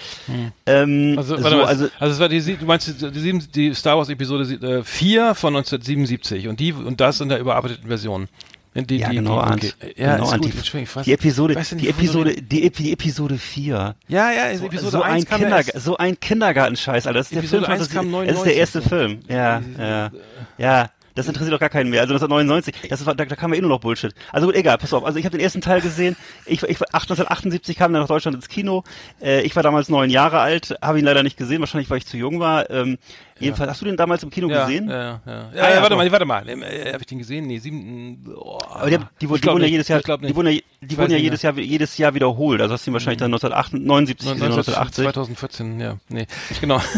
Ähm, 0.66 1.14
Also, 1.16 1.36
so, 1.36 1.42
warte 1.44 1.56
mal, 1.56 1.66
also 1.66 1.88
also 1.98 2.14
es 2.14 2.20
war 2.20 2.28
die, 2.28 2.40
sie- 2.40 2.56
du 2.56 2.64
meinst 2.66 2.88
die, 3.00 3.10
die, 3.10 3.20
sieben- 3.20 3.46
die 3.54 3.74
Star 3.74 3.96
Wars 3.98 4.08
Episode 4.08 4.44
äh, 4.78 4.82
4 4.82 5.34
von 5.34 5.54
1977 5.56 6.48
und 6.48 6.60
die 6.60 6.72
und 6.72 7.00
das 7.00 7.20
in 7.20 7.28
der 7.28 7.38
überarbeiteten 7.40 7.88
Version. 7.88 8.28
Die, 8.74 8.98
ja, 8.98 9.08
die, 9.08 9.16
genau, 9.16 9.44
die. 9.56 9.72
Ja, 9.96 10.16
genau, 10.16 10.28
Arndt. 10.30 10.44
gut. 10.44 10.52
Die, 10.52 10.58
Entschuldigung, 10.58 10.82
ich 10.94 11.00
weiß- 11.00 11.04
die 11.04 11.12
Episode, 11.12 11.54
weiß 11.56 11.72
nicht, 11.72 11.84
die 11.84 11.88
Episode, 11.88 12.34
die, 12.40 12.64
Ep- 12.64 12.76
die 12.76 12.92
Episode 12.92 13.36
4. 13.36 13.96
Ja, 14.06 14.30
ja, 14.30 14.44
ist 14.50 14.60
So, 14.60 14.66
Episode 14.66 14.90
so 14.90 15.02
1 15.02 15.32
ein 15.32 15.42
erst. 15.42 15.80
so 15.80 15.96
ein 15.96 16.20
Kindergartenscheiß, 16.20 17.06
Alter. 17.08 17.18
Das 17.18 17.32
ist 17.32 17.38
Episode 17.38 17.66
der 17.66 17.70
Film, 17.76 17.80
1 17.80 17.90
kam 17.90 18.12
das 18.12 18.36
ist 18.36 18.44
der 18.44 18.54
99, 18.54 18.56
erste 18.56 18.80
so. 18.82 18.88
Film. 18.88 19.18
Ja, 19.28 19.62
ja, 19.78 20.10
ja. 20.58 20.90
Das 21.18 21.26
interessiert 21.26 21.52
doch 21.52 21.58
gar 21.58 21.68
keinen 21.68 21.90
mehr. 21.90 22.00
Also 22.00 22.14
1999, 22.14 22.88
das 22.88 23.04
war, 23.04 23.14
da, 23.16 23.24
da 23.24 23.34
kam 23.34 23.52
ja 23.52 23.58
eh 23.58 23.60
nur 23.60 23.70
noch 23.70 23.80
Bullshit. 23.80 24.14
Also 24.32 24.46
gut, 24.46 24.54
egal, 24.54 24.78
pass 24.78 24.92
auf. 24.92 25.04
Also 25.04 25.18
ich 25.18 25.24
habe 25.24 25.36
den 25.36 25.42
ersten 25.42 25.60
Teil 25.60 25.80
gesehen. 25.80 26.14
Ich, 26.46 26.62
ich, 26.62 26.80
1978 26.80 27.76
kam 27.76 27.92
er 27.92 28.00
nach 28.02 28.06
Deutschland 28.06 28.36
ins 28.36 28.48
Kino. 28.48 28.84
Äh, 29.20 29.42
ich 29.42 29.56
war 29.56 29.64
damals 29.64 29.88
neun 29.88 30.10
Jahre 30.10 30.38
alt, 30.38 30.76
habe 30.80 31.00
ihn 31.00 31.04
leider 31.04 31.24
nicht 31.24 31.36
gesehen, 31.36 31.58
wahrscheinlich 31.58 31.90
weil 31.90 31.98
ich 31.98 32.06
zu 32.06 32.16
jung 32.16 32.38
war. 32.38 32.70
Ähm, 32.70 32.98
Jedenfalls, 33.40 33.70
hast 33.70 33.80
du 33.80 33.84
den 33.84 33.96
damals 33.96 34.22
im 34.22 34.30
Kino 34.30 34.48
ja, 34.48 34.64
gesehen? 34.64 34.88
Ja, 34.88 34.94
ja, 34.94 35.20
ja. 35.26 35.32
ja, 35.32 35.44
Ah, 35.52 35.54
ja, 35.54 35.74
ja, 35.74 35.82
warte 35.82 35.96
mal, 35.96 36.10
warte 36.10 36.24
mal. 36.24 36.48
Äh, 36.48 36.92
Habe 36.92 37.00
ich 37.00 37.06
den 37.06 37.18
gesehen? 37.18 37.46
Nee, 37.46 37.58
sieben. 37.58 38.24
Oh, 38.36 38.58
Aber 38.68 38.90
die, 38.90 38.98
die, 38.98 39.26
die, 39.26 39.34
ich 39.34 39.40
glaub 39.40 39.54
wurden 39.54 39.64
ja 39.64 39.70
jedes 39.70 39.88
Jahr, 39.88 40.00
die 40.00 40.36
wurden 40.36 40.52
ja, 40.52 40.60
die 40.80 40.98
wurden 40.98 41.12
ja 41.12 41.18
jedes 41.18 41.42
Jahr, 41.42 41.56
jedes 41.56 41.98
Jahr 41.98 42.14
wiederholt. 42.14 42.60
Also 42.60 42.74
hast 42.74 42.86
du 42.86 42.90
ihn 42.90 42.94
wahrscheinlich 42.94 43.18
dann 43.18 43.32
1979 43.32 44.18
gesehen, 44.18 44.42
1980. 44.42 45.04
2014, 45.04 45.80
ja. 45.80 45.96
Nee, 46.08 46.26
genau. 46.60 46.80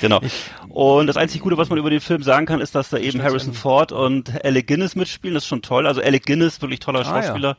Genau. 0.00 0.20
Und 0.68 1.06
das 1.06 1.16
einzig 1.16 1.40
Gute, 1.40 1.56
was 1.56 1.68
man 1.68 1.78
über 1.78 1.90
den 1.90 2.00
Film 2.00 2.22
sagen 2.22 2.46
kann, 2.46 2.60
ist, 2.60 2.74
dass 2.74 2.90
da 2.90 2.98
eben 2.98 3.22
Harrison. 3.22 3.54
Ford 3.54 3.92
und 3.92 4.44
Alec 4.44 4.66
Guinness 4.66 4.94
mitspielen. 4.96 5.34
Das 5.34 5.44
ist 5.44 5.48
schon 5.48 5.62
toll. 5.62 5.86
Also 5.86 6.00
Alec 6.02 6.26
Guinness, 6.26 6.60
wirklich 6.60 6.80
toller 6.80 7.00
Ah, 7.00 7.02
ja. 7.02 7.22
Schauspieler. 7.22 7.56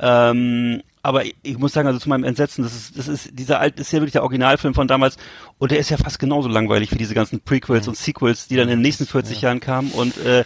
Ähm, 0.00 0.82
aber 1.02 1.24
ich, 1.24 1.58
muss 1.58 1.72
sagen, 1.72 1.88
also 1.88 1.98
zu 1.98 2.08
meinem 2.08 2.24
Entsetzen, 2.24 2.62
das 2.62 2.74
ist, 2.74 2.98
das 2.98 3.08
ist, 3.08 3.38
dieser 3.38 3.60
alt, 3.60 3.80
ist 3.80 3.92
ja 3.92 4.00
wirklich 4.00 4.12
der 4.12 4.22
Originalfilm 4.22 4.74
von 4.74 4.86
damals 4.88 5.16
und 5.58 5.70
der 5.70 5.78
ist 5.78 5.90
ja 5.90 5.96
fast 5.96 6.18
genauso 6.18 6.48
langweilig 6.48 6.92
wie 6.92 6.98
diese 6.98 7.14
ganzen 7.14 7.40
Prequels 7.40 7.88
und 7.88 7.96
Sequels, 7.96 8.48
die 8.48 8.56
dann 8.56 8.64
in 8.68 8.78
den 8.78 8.82
nächsten 8.82 9.06
40 9.06 9.40
Jahren 9.40 9.60
kamen 9.60 9.90
und, 9.92 10.16
äh, 10.18 10.44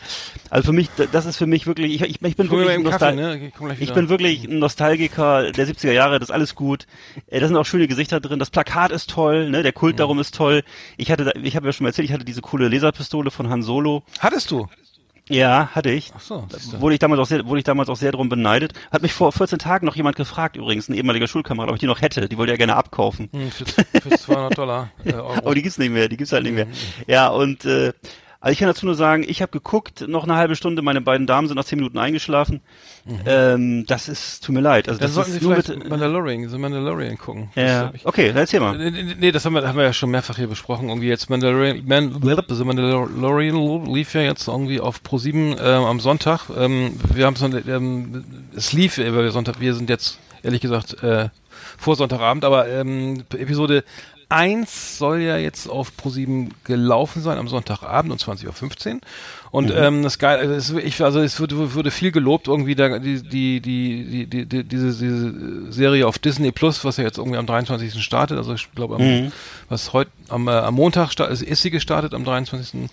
also 0.50 0.66
für 0.66 0.72
mich, 0.72 0.88
das 1.10 1.26
ist 1.26 1.36
für 1.36 1.46
mich 1.46 1.66
wirklich, 1.66 1.94
ich, 1.94 2.02
ich, 2.02 2.22
ich 2.22 2.36
bin 2.36 2.46
Ich 2.46 2.50
wirklich 2.50 2.78
Nostal 2.78 3.16
ne? 3.16 3.50
Ich 3.78 3.80
ich 3.80 3.92
bin 3.92 4.08
wirklich 4.08 4.44
ein 4.44 4.58
Nostalgiker 4.58 5.50
der 5.52 5.66
70er 5.66 5.92
Jahre, 5.92 6.18
das 6.20 6.28
ist 6.28 6.34
alles 6.34 6.54
gut. 6.54 6.86
Äh, 7.26 7.40
Da 7.40 7.48
sind 7.48 7.56
auch 7.56 7.66
schöne 7.66 7.88
Gesichter 7.88 8.20
drin. 8.20 8.38
Das 8.38 8.50
Plakat 8.50 8.92
ist 8.92 9.10
toll, 9.10 9.50
ne? 9.50 9.62
Der 9.62 9.72
Mhm. 9.72 9.74
Kult 9.74 10.00
darum 10.00 10.18
ist 10.20 10.34
toll. 10.34 10.62
Ich 10.96 11.10
hatte, 11.10 11.32
ich 11.42 11.56
habe 11.56 11.66
ja 11.66 11.72
schon 11.72 11.84
mal 11.84 11.90
erzählt, 11.90 12.06
ich 12.06 12.12
hatte 12.14 12.24
diese 12.24 12.40
coole 12.40 12.68
Laserpistole 12.68 13.30
von 13.30 13.48
Han 13.50 13.62
Solo. 13.62 14.04
Hattest 14.20 14.50
du? 14.50 14.68
Ja, 15.30 15.70
hatte 15.74 15.90
ich. 15.90 16.12
Ach 16.14 16.20
so. 16.20 16.46
Wurde 16.80 16.94
ich 16.94 16.98
damals 16.98 17.18
auch 17.20 17.26
sehr, 17.26 17.46
wurde 17.46 17.58
ich 17.58 17.64
damals 17.64 17.88
auch 17.88 17.96
sehr 17.96 18.12
drum 18.12 18.28
beneidet. 18.28 18.72
Hat 18.92 19.00
mich 19.00 19.12
vor 19.14 19.32
14 19.32 19.58
Tagen 19.58 19.86
noch 19.86 19.96
jemand 19.96 20.16
gefragt, 20.16 20.56
übrigens, 20.56 20.88
ein 20.88 20.94
ehemaliger 20.94 21.26
Schulkamerad, 21.26 21.70
ob 21.70 21.76
ich 21.76 21.80
die 21.80 21.86
noch 21.86 22.02
hätte. 22.02 22.28
Die 22.28 22.36
wollte 22.36 22.52
er 22.52 22.58
gerne 22.58 22.76
abkaufen. 22.76 23.30
Hm, 23.32 23.50
für, 23.50 23.64
für 24.02 24.10
200 24.10 24.58
Dollar. 24.58 24.90
Äh, 25.04 25.14
Euro. 25.14 25.32
Aber 25.38 25.54
die 25.54 25.62
gibt's 25.62 25.78
nicht 25.78 25.90
mehr, 25.92 26.08
die 26.08 26.16
gibt's 26.18 26.32
halt 26.32 26.42
nicht 26.42 26.52
Mhm. 26.52 26.56
mehr. 26.56 26.66
Ja, 27.06 27.28
und 27.28 27.64
äh, 27.64 27.92
also 28.44 28.52
ich 28.52 28.58
kann 28.58 28.68
dazu 28.68 28.84
nur 28.84 28.94
sagen, 28.94 29.24
ich 29.26 29.40
habe 29.40 29.50
geguckt, 29.52 30.06
noch 30.06 30.24
eine 30.24 30.34
halbe 30.34 30.54
Stunde, 30.54 30.82
meine 30.82 31.00
beiden 31.00 31.26
Damen 31.26 31.48
sind 31.48 31.56
nach 31.56 31.64
10 31.64 31.78
Minuten 31.78 31.96
eingeschlafen. 31.98 32.60
Ähm, 33.26 33.84
das 33.86 34.08
ist, 34.08 34.44
tut 34.44 34.54
mir 34.54 34.60
leid. 34.60 34.86
Also 34.88 34.98
Dann 34.98 35.06
das 35.08 35.14
sollten 35.14 35.30
ist 35.32 35.40
Sie 35.40 35.46
vielleicht 35.46 35.68
mit, 35.70 35.88
Mandalorian, 35.88 36.48
The 36.48 36.58
Mandalorian 36.58 37.16
gucken. 37.16 37.50
Das 37.54 37.70
ja. 37.70 37.90
ich- 37.94 38.04
Okay, 38.06 38.28
dann 38.28 38.36
erzähl 38.36 38.60
mal. 38.60 38.76
Nee, 38.76 39.14
nee, 39.18 39.32
das 39.32 39.44
haben 39.46 39.54
wir, 39.54 39.66
haben 39.66 39.76
wir 39.76 39.84
ja 39.84 39.92
schon 39.92 40.10
mehrfach 40.10 40.36
hier 40.36 40.46
besprochen. 40.46 40.88
Irgendwie 40.88 41.08
jetzt 41.08 41.30
Mandalorian, 41.30 41.82
Man, 41.86 42.12
The 42.22 42.64
Mandalorian 42.64 43.86
lief 43.86 44.14
ja 44.14 44.20
jetzt 44.20 44.46
irgendwie 44.46 44.80
auf 44.80 45.00
Pro7 45.00 45.56
ähm, 45.58 45.84
am 45.84 46.00
Sonntag. 46.00 46.42
Ähm, 46.56 46.98
wir 47.14 47.26
haben 47.26 47.34
es 47.34 47.42
ähm, 47.42 48.24
es 48.54 48.72
lief, 48.72 48.98
wir 48.98 49.30
Sonntag, 49.32 49.60
wir 49.60 49.74
sind 49.74 49.88
jetzt 49.88 50.18
ehrlich 50.42 50.60
gesagt 50.60 51.02
äh, 51.02 51.28
vor 51.78 51.96
Sonntagabend, 51.96 52.44
aber 52.44 52.68
ähm, 52.68 53.24
Episode 53.36 53.84
1 54.34 54.98
soll 54.98 55.20
ja 55.20 55.36
jetzt 55.36 55.68
auf 55.68 55.92
Pro7 55.96 56.50
gelaufen 56.64 57.22
sein 57.22 57.38
am 57.38 57.46
Sonntagabend 57.46 58.12
um 58.12 58.18
20.15 58.18 58.94
Uhr. 58.94 59.00
Und 59.54 59.70
ähm, 59.76 60.02
das 60.02 60.18
geil, 60.18 60.50
es, 60.50 60.70
ich, 60.72 61.00
also 61.00 61.20
es 61.20 61.38
würde, 61.38 61.74
würde 61.74 61.92
viel 61.92 62.10
gelobt, 62.10 62.48
irgendwie 62.48 62.74
da, 62.74 62.98
die, 62.98 63.22
die, 63.22 63.60
die, 63.60 64.26
die, 64.26 64.46
die, 64.46 64.64
diese, 64.64 64.86
diese 64.88 65.72
Serie 65.72 66.08
auf 66.08 66.18
Disney 66.18 66.50
Plus, 66.50 66.84
was 66.84 66.96
ja 66.96 67.04
jetzt 67.04 67.18
irgendwie 67.18 67.36
am 67.38 67.46
23. 67.46 68.02
startet, 68.02 68.36
also 68.36 68.52
ich 68.54 68.68
glaube, 68.74 68.96
am, 68.96 69.00
was 69.68 69.92
heute 69.92 70.10
am, 70.28 70.48
äh, 70.48 70.50
am 70.50 70.74
Montag 70.74 71.12
sta- 71.12 71.26
ist, 71.26 71.40
ist 71.42 71.62
sie 71.62 71.70
gestartet, 71.70 72.14
am 72.14 72.24
23. 72.24 72.90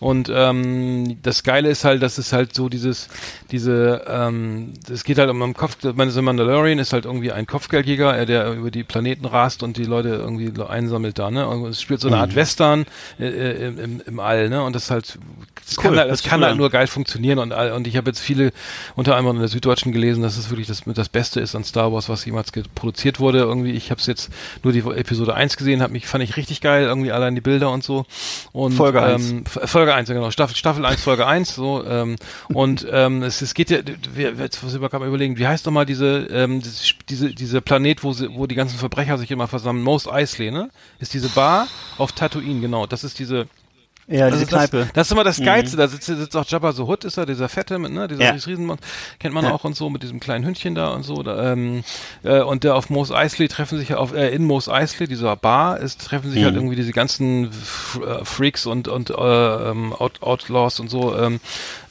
Und 0.00 0.30
ähm, 0.34 1.16
das 1.22 1.44
Geile 1.44 1.70
ist 1.70 1.84
halt, 1.84 2.02
dass 2.02 2.18
es 2.18 2.34
halt 2.34 2.54
so 2.54 2.68
dieses, 2.68 3.08
diese, 3.50 4.02
ähm, 4.06 4.74
es 4.90 5.04
geht 5.04 5.16
halt 5.16 5.30
um 5.30 5.40
einen 5.42 5.54
Kopf, 5.54 5.78
meine 5.94 6.10
The 6.10 6.20
Mandalorian 6.20 6.78
ist 6.78 6.92
halt 6.92 7.06
irgendwie 7.06 7.32
ein 7.32 7.46
Kopfgeldjäger, 7.46 8.18
äh, 8.18 8.26
der 8.26 8.52
über 8.52 8.70
die 8.70 8.84
Planeten 8.84 9.24
rast 9.24 9.62
und 9.62 9.78
die 9.78 9.84
Leute 9.84 10.10
irgendwie 10.10 10.52
einsammelt 10.62 11.18
da, 11.18 11.30
ne? 11.30 11.48
Und 11.48 11.64
es 11.66 11.80
spielt 11.80 12.00
so 12.00 12.08
eine 12.08 12.18
Art 12.18 12.34
Western 12.34 12.84
äh, 13.18 13.28
äh, 13.28 13.68
im, 13.68 13.78
im, 13.78 14.02
im 14.04 14.20
All, 14.20 14.50
ne? 14.50 14.62
Und 14.62 14.74
das 14.76 14.90
halt, 14.90 15.18
das 15.66 15.78
Cool, 15.78 15.84
kann 15.96 16.01
halt, 16.02 16.12
das 16.12 16.22
kann 16.22 16.40
cool 16.40 16.46
halt 16.46 16.56
nur 16.56 16.70
geil 16.70 16.86
funktionieren 16.86 17.38
und 17.38 17.52
und 17.52 17.86
ich 17.86 17.96
habe 17.96 18.10
jetzt 18.10 18.20
viele, 18.20 18.52
unter 18.94 19.16
anderem 19.16 19.36
in 19.36 19.40
der 19.42 19.48
Süddeutschen 19.48 19.92
gelesen, 19.92 20.22
dass 20.22 20.36
es 20.36 20.50
wirklich 20.50 20.66
das 20.68 20.82
das 20.86 21.08
Beste 21.08 21.40
ist 21.40 21.54
an 21.54 21.64
Star 21.64 21.92
Wars, 21.92 22.08
was 22.08 22.24
jemals 22.24 22.52
produziert 22.74 23.20
wurde. 23.20 23.38
Irgendwie, 23.38 23.72
ich 23.72 23.90
habe 23.90 24.00
es 24.00 24.06
jetzt 24.06 24.30
nur 24.62 24.72
die 24.72 24.80
Episode 24.80 25.34
1 25.34 25.56
gesehen, 25.56 25.82
habe 25.82 25.92
mich 25.92 26.06
fand 26.06 26.22
ich 26.24 26.36
richtig 26.36 26.60
geil, 26.60 26.84
irgendwie 26.84 27.12
allein 27.12 27.34
die 27.34 27.40
Bilder 27.40 27.70
und 27.70 27.82
so. 27.84 28.04
Und 28.52 28.72
Folge 28.72 28.98
ähm, 29.00 29.44
F- 29.46 29.70
Folge 29.70 29.94
1, 29.94 30.08
ja, 30.08 30.14
genau, 30.14 30.30
Staffel 30.30 30.56
Staffel 30.56 30.84
1, 30.84 31.02
Folge 31.02 31.26
1, 31.26 31.54
so 31.54 31.84
ähm, 31.86 32.16
und 32.52 32.86
ähm, 32.90 33.22
es, 33.22 33.42
es 33.42 33.54
geht 33.54 33.70
ja 33.70 33.78
wir 34.14 34.32
jetzt 34.34 34.62
muss 34.62 34.74
ich 34.74 34.80
mal 34.80 34.88
gerade 34.88 35.04
mal 35.04 35.08
überlegen, 35.08 35.38
wie 35.38 35.46
heißt 35.46 35.66
doch 35.66 35.70
mal 35.70 35.86
diese 35.86 36.26
ähm, 36.30 36.62
diese 37.08 37.34
diese 37.34 37.60
Planet, 37.60 38.02
wo 38.04 38.12
sie, 38.12 38.28
wo 38.34 38.46
die 38.46 38.54
ganzen 38.54 38.78
Verbrecher 38.78 39.18
sich 39.18 39.30
immer 39.30 39.48
versammeln, 39.48 39.84
Most 39.84 40.10
Eisley, 40.10 40.50
ne? 40.50 40.70
Ist 40.98 41.14
diese 41.14 41.28
Bar 41.28 41.68
auf 41.98 42.12
Tatooine, 42.12 42.60
genau. 42.60 42.86
Das 42.86 43.04
ist 43.04 43.18
diese 43.18 43.46
Ja, 44.08 44.26
ist 44.28 44.40
das, 44.52 44.68
Kneipe. 44.70 44.88
das 44.94 45.06
ist 45.06 45.12
immer 45.12 45.22
das 45.24 45.40
Geilste. 45.40 45.76
Da 45.76 45.86
sitzt, 45.86 46.06
sitzt 46.06 46.36
auch 46.36 46.44
Jabba 46.46 46.72
so 46.72 46.88
Hutt, 46.88 47.04
ist 47.04 47.16
da 47.16 47.24
dieser 47.24 47.48
Fette 47.48 47.78
mit, 47.78 47.92
ne? 47.92 48.08
Dieser 48.08 48.24
Ja. 48.24 48.30
Riesenmonster. 48.32 48.84
Kennt 49.20 49.32
man 49.32 49.44
Ja. 49.44 49.52
auch 49.52 49.64
und 49.64 49.76
so 49.76 49.90
mit 49.90 50.02
diesem 50.02 50.18
kleinen 50.20 50.44
Hündchen 50.44 50.74
da 50.74 50.88
und 50.88 51.04
so. 51.04 51.22
Da, 51.22 51.52
ähm, 51.52 51.84
äh, 52.24 52.40
und 52.40 52.64
der 52.64 52.74
auf 52.74 52.90
Mos 52.90 53.12
Eisley 53.12 53.46
treffen 53.48 53.78
sich 53.78 53.94
auf, 53.94 54.12
äh, 54.12 54.30
in 54.34 54.44
Mos 54.44 54.68
Eisley, 54.68 55.06
dieser 55.06 55.36
Bar, 55.36 55.78
ist, 55.78 56.04
treffen 56.04 56.30
sich 56.30 56.40
Mhm. 56.40 56.44
halt 56.46 56.54
irgendwie 56.56 56.76
diese 56.76 56.92
ganzen 56.92 57.44
äh, 57.46 58.24
Freaks 58.24 58.66
und, 58.66 58.88
und 58.88 59.10
äh, 59.10 59.14
ähm, 59.14 59.92
Out 59.92 60.20
Outlaws 60.22 60.80
und 60.80 60.90
so 60.90 61.16
ähm, 61.16 61.38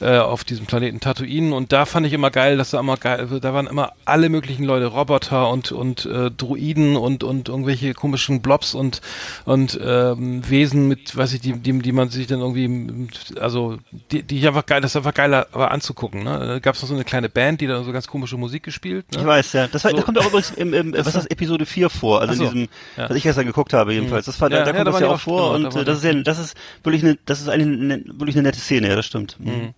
äh, 0.00 0.18
auf 0.18 0.44
diesem 0.44 0.66
Planeten 0.66 1.00
Tatooine. 1.00 1.54
Und 1.54 1.72
da 1.72 1.86
fand 1.86 2.06
ich 2.06 2.12
immer 2.12 2.30
geil, 2.30 2.58
dass 2.58 2.70
da 2.70 2.80
immer 2.80 2.98
geil, 2.98 3.26
da 3.40 3.54
waren 3.54 3.66
immer 3.66 3.92
alle 4.04 4.28
möglichen 4.28 4.64
Leute, 4.64 4.86
Roboter 4.86 5.48
und, 5.50 5.72
und 5.72 6.04
äh, 6.04 6.30
Druiden 6.30 6.96
und, 6.96 7.24
und 7.24 7.48
irgendwelche 7.48 7.94
komischen 7.94 8.42
Blobs 8.42 8.74
und, 8.74 9.00
und 9.46 9.80
ähm, 9.82 10.48
Wesen 10.48 10.88
mit, 10.88 11.16
weiß 11.16 11.32
ich, 11.32 11.40
die, 11.40 11.54
die, 11.54 11.78
die 11.78 11.92
man 11.92 12.02
sich 12.12 12.26
dann 12.26 12.40
irgendwie, 12.40 13.08
also 13.40 13.78
die, 14.10 14.22
die 14.22 14.38
ich 14.38 14.46
einfach 14.46 14.66
geil, 14.66 14.80
das 14.80 14.92
ist 14.92 14.96
einfach 14.96 15.14
geiler 15.14 15.46
aber 15.52 15.70
anzugucken. 15.70 16.22
Ne? 16.22 16.38
Da 16.38 16.58
gab 16.58 16.74
es 16.74 16.82
noch 16.82 16.88
so 16.88 16.94
eine 16.94 17.04
kleine 17.04 17.28
Band, 17.28 17.60
die 17.60 17.66
da 17.66 17.82
so 17.82 17.92
ganz 17.92 18.06
komische 18.06 18.36
Musik 18.36 18.62
gespielt. 18.62 19.06
Ne? 19.12 19.20
Ich 19.20 19.26
weiß, 19.26 19.52
ja. 19.54 19.66
Das, 19.66 19.84
war, 19.84 19.90
So. 19.90 19.96
das 19.96 20.06
kommt 20.06 20.18
auch 20.18 20.26
übrigens 20.26 20.50
im, 20.50 20.72
im 20.74 20.92
was 20.92 21.08
ist 21.08 21.16
das, 21.16 21.26
Episode 21.26 21.66
4 21.66 21.90
vor, 21.90 22.20
also 22.20 22.34
so. 22.34 22.44
in 22.44 22.50
diesem, 22.50 22.68
Ja. 22.96 23.08
was 23.08 23.16
ich 23.16 23.22
gestern 23.22 23.46
geguckt 23.46 23.72
habe 23.72 23.92
jedenfalls. 23.94 24.26
Das 24.26 24.40
war, 24.40 24.50
Ja, 24.50 24.58
da, 24.58 24.64
da 24.64 24.70
ja, 24.70 24.76
kommt 24.76 24.86
da 24.88 24.92
das 24.92 25.00
ja 25.00 25.08
auch 25.08 25.20
vor 25.20 25.56
genau, 25.56 25.70
da 25.70 25.76
und 25.76 25.82
äh, 25.82 25.84
das 25.84 25.98
ist 25.98 26.04
ja, 26.04 26.14
das 26.14 26.38
ist 26.38 26.56
wirklich 26.84 27.02
eine, 27.04 27.18
das 27.24 27.40
ist 27.40 27.48
eine, 27.48 27.64
eine 27.64 28.04
wirklich 28.06 28.36
eine 28.36 28.44
nette 28.44 28.60
Szene, 28.60 28.88
ja, 28.88 28.96
das 28.96 29.06
stimmt. 29.06 29.36
Mhm. 29.40 29.74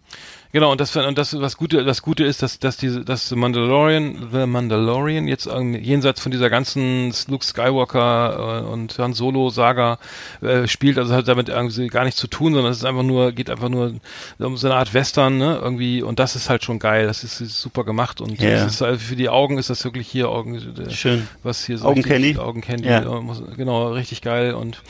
Genau, 0.54 0.70
und 0.70 0.80
das, 0.80 0.94
und 0.94 1.18
das, 1.18 1.36
was 1.40 1.56
Gute, 1.56 1.82
das 1.82 2.00
Gute 2.00 2.22
ist, 2.22 2.40
dass, 2.40 2.60
dass 2.60 2.76
diese, 2.76 3.04
dass 3.04 3.28
The 3.28 3.34
Mandalorian, 3.34 4.28
The 4.30 4.46
Mandalorian 4.46 5.26
jetzt 5.26 5.48
ähm, 5.48 5.74
jenseits 5.74 6.20
von 6.20 6.30
dieser 6.30 6.48
ganzen 6.48 7.12
Luke 7.26 7.44
Skywalker 7.44 8.62
äh, 8.62 8.70
und 8.70 8.96
Han 9.00 9.14
Solo 9.14 9.50
Saga 9.50 9.98
äh, 10.42 10.68
spielt, 10.68 10.96
also 10.96 11.12
hat 11.12 11.26
damit 11.26 11.48
irgendwie 11.48 11.88
gar 11.88 12.04
nichts 12.04 12.20
zu 12.20 12.28
tun, 12.28 12.54
sondern 12.54 12.70
es 12.70 12.78
ist 12.78 12.84
einfach 12.84 13.02
nur, 13.02 13.32
geht 13.32 13.50
einfach 13.50 13.68
nur 13.68 13.94
um 14.38 14.56
so 14.56 14.68
eine 14.68 14.76
Art 14.76 14.94
Western, 14.94 15.38
ne, 15.38 15.58
irgendwie, 15.60 16.02
und 16.02 16.20
das 16.20 16.36
ist 16.36 16.48
halt 16.48 16.62
schon 16.62 16.78
geil, 16.78 17.08
das 17.08 17.24
ist, 17.24 17.40
ist 17.40 17.60
super 17.60 17.82
gemacht. 17.82 18.20
Und 18.20 18.40
das 18.40 18.64
ist, 18.64 18.80
also 18.80 19.00
für 19.00 19.16
die 19.16 19.28
Augen 19.30 19.58
ist 19.58 19.70
das 19.70 19.82
wirklich 19.84 20.06
hier 20.06 20.28
Augen, 20.28 20.54
äh, 20.54 20.88
Schön. 20.90 21.26
was 21.42 21.64
hier 21.66 21.78
so 21.78 21.88
Augencandy? 21.88 22.38
Augencandy, 22.38 22.88
Ja. 22.88 23.00
äh, 23.00 23.56
genau, 23.56 23.88
richtig 23.88 24.22
geil. 24.22 24.54
Und 24.54 24.82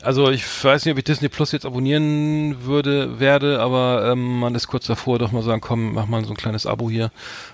also 0.00 0.30
ich 0.30 0.44
weiß 0.62 0.84
nicht, 0.84 0.92
ob 0.92 0.98
ich 0.98 1.04
Disney 1.04 1.28
Plus 1.28 1.50
jetzt 1.50 1.66
abonnieren 1.66 2.64
würde, 2.64 3.18
werde, 3.18 3.58
aber 3.58 4.10
ähm, 4.12 4.38
man 4.38 4.54
ist 4.54 4.68
kurz 4.68 4.86
davor, 4.86 5.07
doch 5.16 5.32
mal 5.32 5.42
sagen, 5.42 5.62
komm, 5.62 5.94
mach 5.94 6.06
mal 6.06 6.22
so 6.24 6.32
ein 6.32 6.36
kleines 6.36 6.66
Abo 6.66 6.90
hier, 6.90 7.10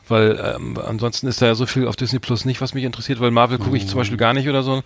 weil 0.09 0.55
ähm, 0.57 0.77
ansonsten 0.85 1.29
ist 1.29 1.41
da 1.41 1.47
ja 1.47 1.55
so 1.55 1.67
viel 1.67 1.87
auf 1.87 1.95
Disney 1.95 2.19
Plus 2.19 2.45
nicht, 2.45 2.61
was 2.61 2.75
mich 2.75 2.83
interessiert, 2.83 3.21
weil 3.21 3.31
Marvel 3.31 3.59
gucke 3.59 3.77
ich 3.77 3.87
zum 3.87 3.99
Beispiel 3.99 4.19
gar 4.19 4.33
nicht 4.35 4.49
oder 4.49 4.65
so. 4.65 4.83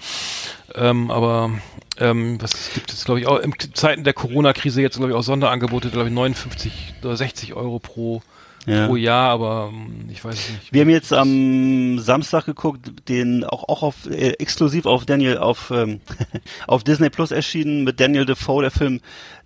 Ähm, 0.75 1.11
aber 1.11 1.51
ähm, 1.99 2.37
was 2.43 2.73
gibt 2.75 2.93
es, 2.93 3.05
glaube 3.07 3.21
ich, 3.21 3.27
auch 3.27 3.39
in 3.39 3.55
Zeiten 3.73 4.05
der 4.05 4.12
Corona-Krise 4.12 4.83
jetzt, 4.83 4.99
glaube 4.99 5.12
ich, 5.12 5.16
auch 5.16 5.23
Sonderangebote, 5.23 5.89
glaube 5.89 6.09
ich, 6.09 6.14
59 6.14 6.73
oder 7.03 7.16
60 7.16 7.55
Euro 7.55 7.79
pro, 7.79 8.23
Ja. 8.66 8.87
pro 8.87 8.97
Jahr, 8.97 9.31
aber 9.31 9.71
ähm, 9.73 10.09
ich 10.12 10.23
weiß 10.25 10.35
es 10.35 10.51
nicht. 10.51 10.73
Wir 10.73 10.83
haben 10.83 10.91
jetzt 10.91 11.12
am 11.12 11.99
Samstag 11.99 12.45
geguckt, 12.45 13.09
den 13.09 13.45
auch 13.45 13.69
auch 13.69 13.83
auf 13.83 14.07
äh, 14.11 14.33
exklusiv 14.39 14.85
auf 14.85 15.07
Daniel 15.07 15.39
auf 15.39 15.71
ähm, 15.75 16.01
auf 16.66 16.85
Disney 16.85 17.09
Plus 17.09 17.31
erschienen 17.31 17.85
mit 17.85 17.99
Daniel 17.99 18.27
Defoe 18.27 18.61
der 18.62 18.71
Film 18.71 19.01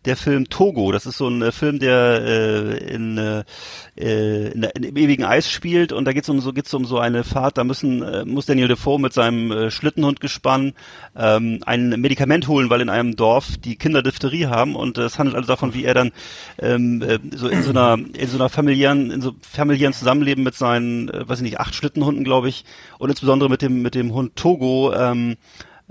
der 0.04 0.16
Film 0.16 0.48
Togo. 0.48 0.92
Das 0.92 1.06
ist 1.06 1.18
so 1.18 1.28
ein 1.28 1.42
äh, 1.42 1.52
Film, 1.52 1.78
der 1.78 2.22
äh, 2.24 2.94
in, 2.94 3.18
äh, 3.18 3.44
äh, 3.96 4.48
in, 4.52 4.62
in 4.62 4.82
im 4.82 4.96
ewigen 4.96 5.24
Eis 5.24 5.50
spielt 5.50 5.92
und 5.92 6.04
da 6.04 6.12
geht's 6.12 6.28
um 6.28 6.40
so 6.40 6.52
geht's 6.52 6.72
um 6.74 6.84
so 6.84 6.98
eine 6.98 7.24
Fahrt. 7.24 7.58
Da 7.58 7.64
müssen 7.64 8.02
äh, 8.02 8.24
muss 8.24 8.46
Daniel 8.46 8.68
Defoe 8.68 8.98
mit 8.98 9.12
seinem 9.12 9.50
äh, 9.50 9.70
Schlittenhund 9.70 10.20
gespannt 10.20 10.74
ähm, 11.16 11.60
ein 11.64 12.00
Medikament 12.00 12.48
holen, 12.48 12.70
weil 12.70 12.80
in 12.80 12.88
einem 12.88 13.16
Dorf 13.16 13.56
die 13.58 13.76
Kinder 13.76 14.02
Diphtherie 14.02 14.46
haben 14.46 14.74
und 14.74 14.98
es 14.98 15.18
handelt 15.18 15.36
also 15.36 15.46
davon, 15.46 15.74
wie 15.74 15.84
er 15.84 15.94
dann 15.94 16.12
ähm, 16.58 17.02
äh, 17.02 17.18
so 17.34 17.48
in 17.48 17.62
so 17.62 17.70
einer 17.70 17.94
in 17.94 18.28
so 18.28 18.36
einer 18.38 18.48
familiären 18.48 19.10
in 19.10 19.22
so 19.22 19.32
familiären 19.40 19.94
Zusammenleben 19.94 20.44
mit 20.44 20.54
seinen, 20.54 21.08
äh, 21.08 21.28
weiß 21.28 21.38
ich 21.38 21.44
nicht, 21.44 21.60
acht 21.60 21.74
Schlittenhunden, 21.74 22.24
glaube 22.24 22.48
ich, 22.48 22.64
und 22.98 23.10
insbesondere 23.10 23.48
mit 23.48 23.62
dem 23.62 23.82
mit 23.82 23.94
dem 23.94 24.12
Hund 24.12 24.36
Togo 24.36 24.92
ähm, 24.94 25.36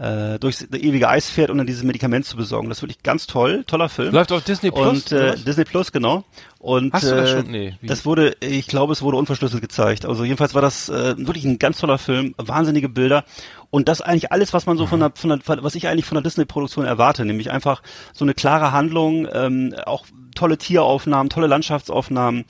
äh, 0.01 0.39
durchs 0.39 0.63
ewige 0.63 1.09
Eis 1.09 1.29
fährt, 1.29 1.51
um 1.51 1.57
dann 1.57 1.67
dieses 1.67 1.83
Medikament 1.83 2.25
zu 2.25 2.35
besorgen. 2.35 2.69
Das 2.69 2.79
ist 2.79 2.81
wirklich 2.81 3.03
ganz 3.03 3.27
toll, 3.27 3.63
toller 3.67 3.87
Film. 3.87 4.13
Läuft 4.13 4.31
auf 4.31 4.43
Disney 4.43 4.71
Plus? 4.71 4.87
Und 4.87 5.11
äh, 5.11 5.33
was? 5.33 5.43
Disney 5.43 5.63
Plus, 5.63 5.91
genau. 5.91 6.23
Und 6.57 6.91
Hast 6.91 7.03
du 7.03 7.15
das 7.15 7.29
äh, 7.29 7.33
schon? 7.33 7.51
Nee, 7.51 7.75
wie? 7.81 7.87
das 7.87 8.03
wurde, 8.05 8.35
ich 8.39 8.65
glaube, 8.65 8.93
es 8.93 9.03
wurde 9.03 9.17
unverschlüsselt 9.17 9.61
gezeigt. 9.61 10.05
Also 10.05 10.23
jedenfalls 10.23 10.55
war 10.55 10.61
das 10.63 10.89
äh, 10.89 11.15
wirklich 11.17 11.45
ein 11.45 11.59
ganz 11.59 11.79
toller 11.79 11.99
Film, 11.99 12.33
wahnsinnige 12.37 12.89
Bilder 12.89 13.25
und 13.69 13.87
das 13.87 14.01
eigentlich 14.01 14.31
alles, 14.31 14.53
was 14.53 14.65
man 14.65 14.77
so 14.77 14.87
von 14.87 14.99
der, 14.99 15.11
von 15.13 15.29
der 15.29 15.63
was 15.63 15.75
ich 15.75 15.87
eigentlich 15.87 16.05
von 16.05 16.15
der 16.15 16.23
Disney-Produktion 16.23 16.85
erwarte, 16.85 17.23
nämlich 17.23 17.51
einfach 17.51 17.83
so 18.11 18.25
eine 18.25 18.33
klare 18.33 18.71
Handlung, 18.71 19.27
ähm, 19.31 19.75
auch 19.85 20.05
tolle 20.33 20.57
Tieraufnahmen, 20.57 21.29
tolle 21.29 21.47
Landschaftsaufnahmen 21.47 22.45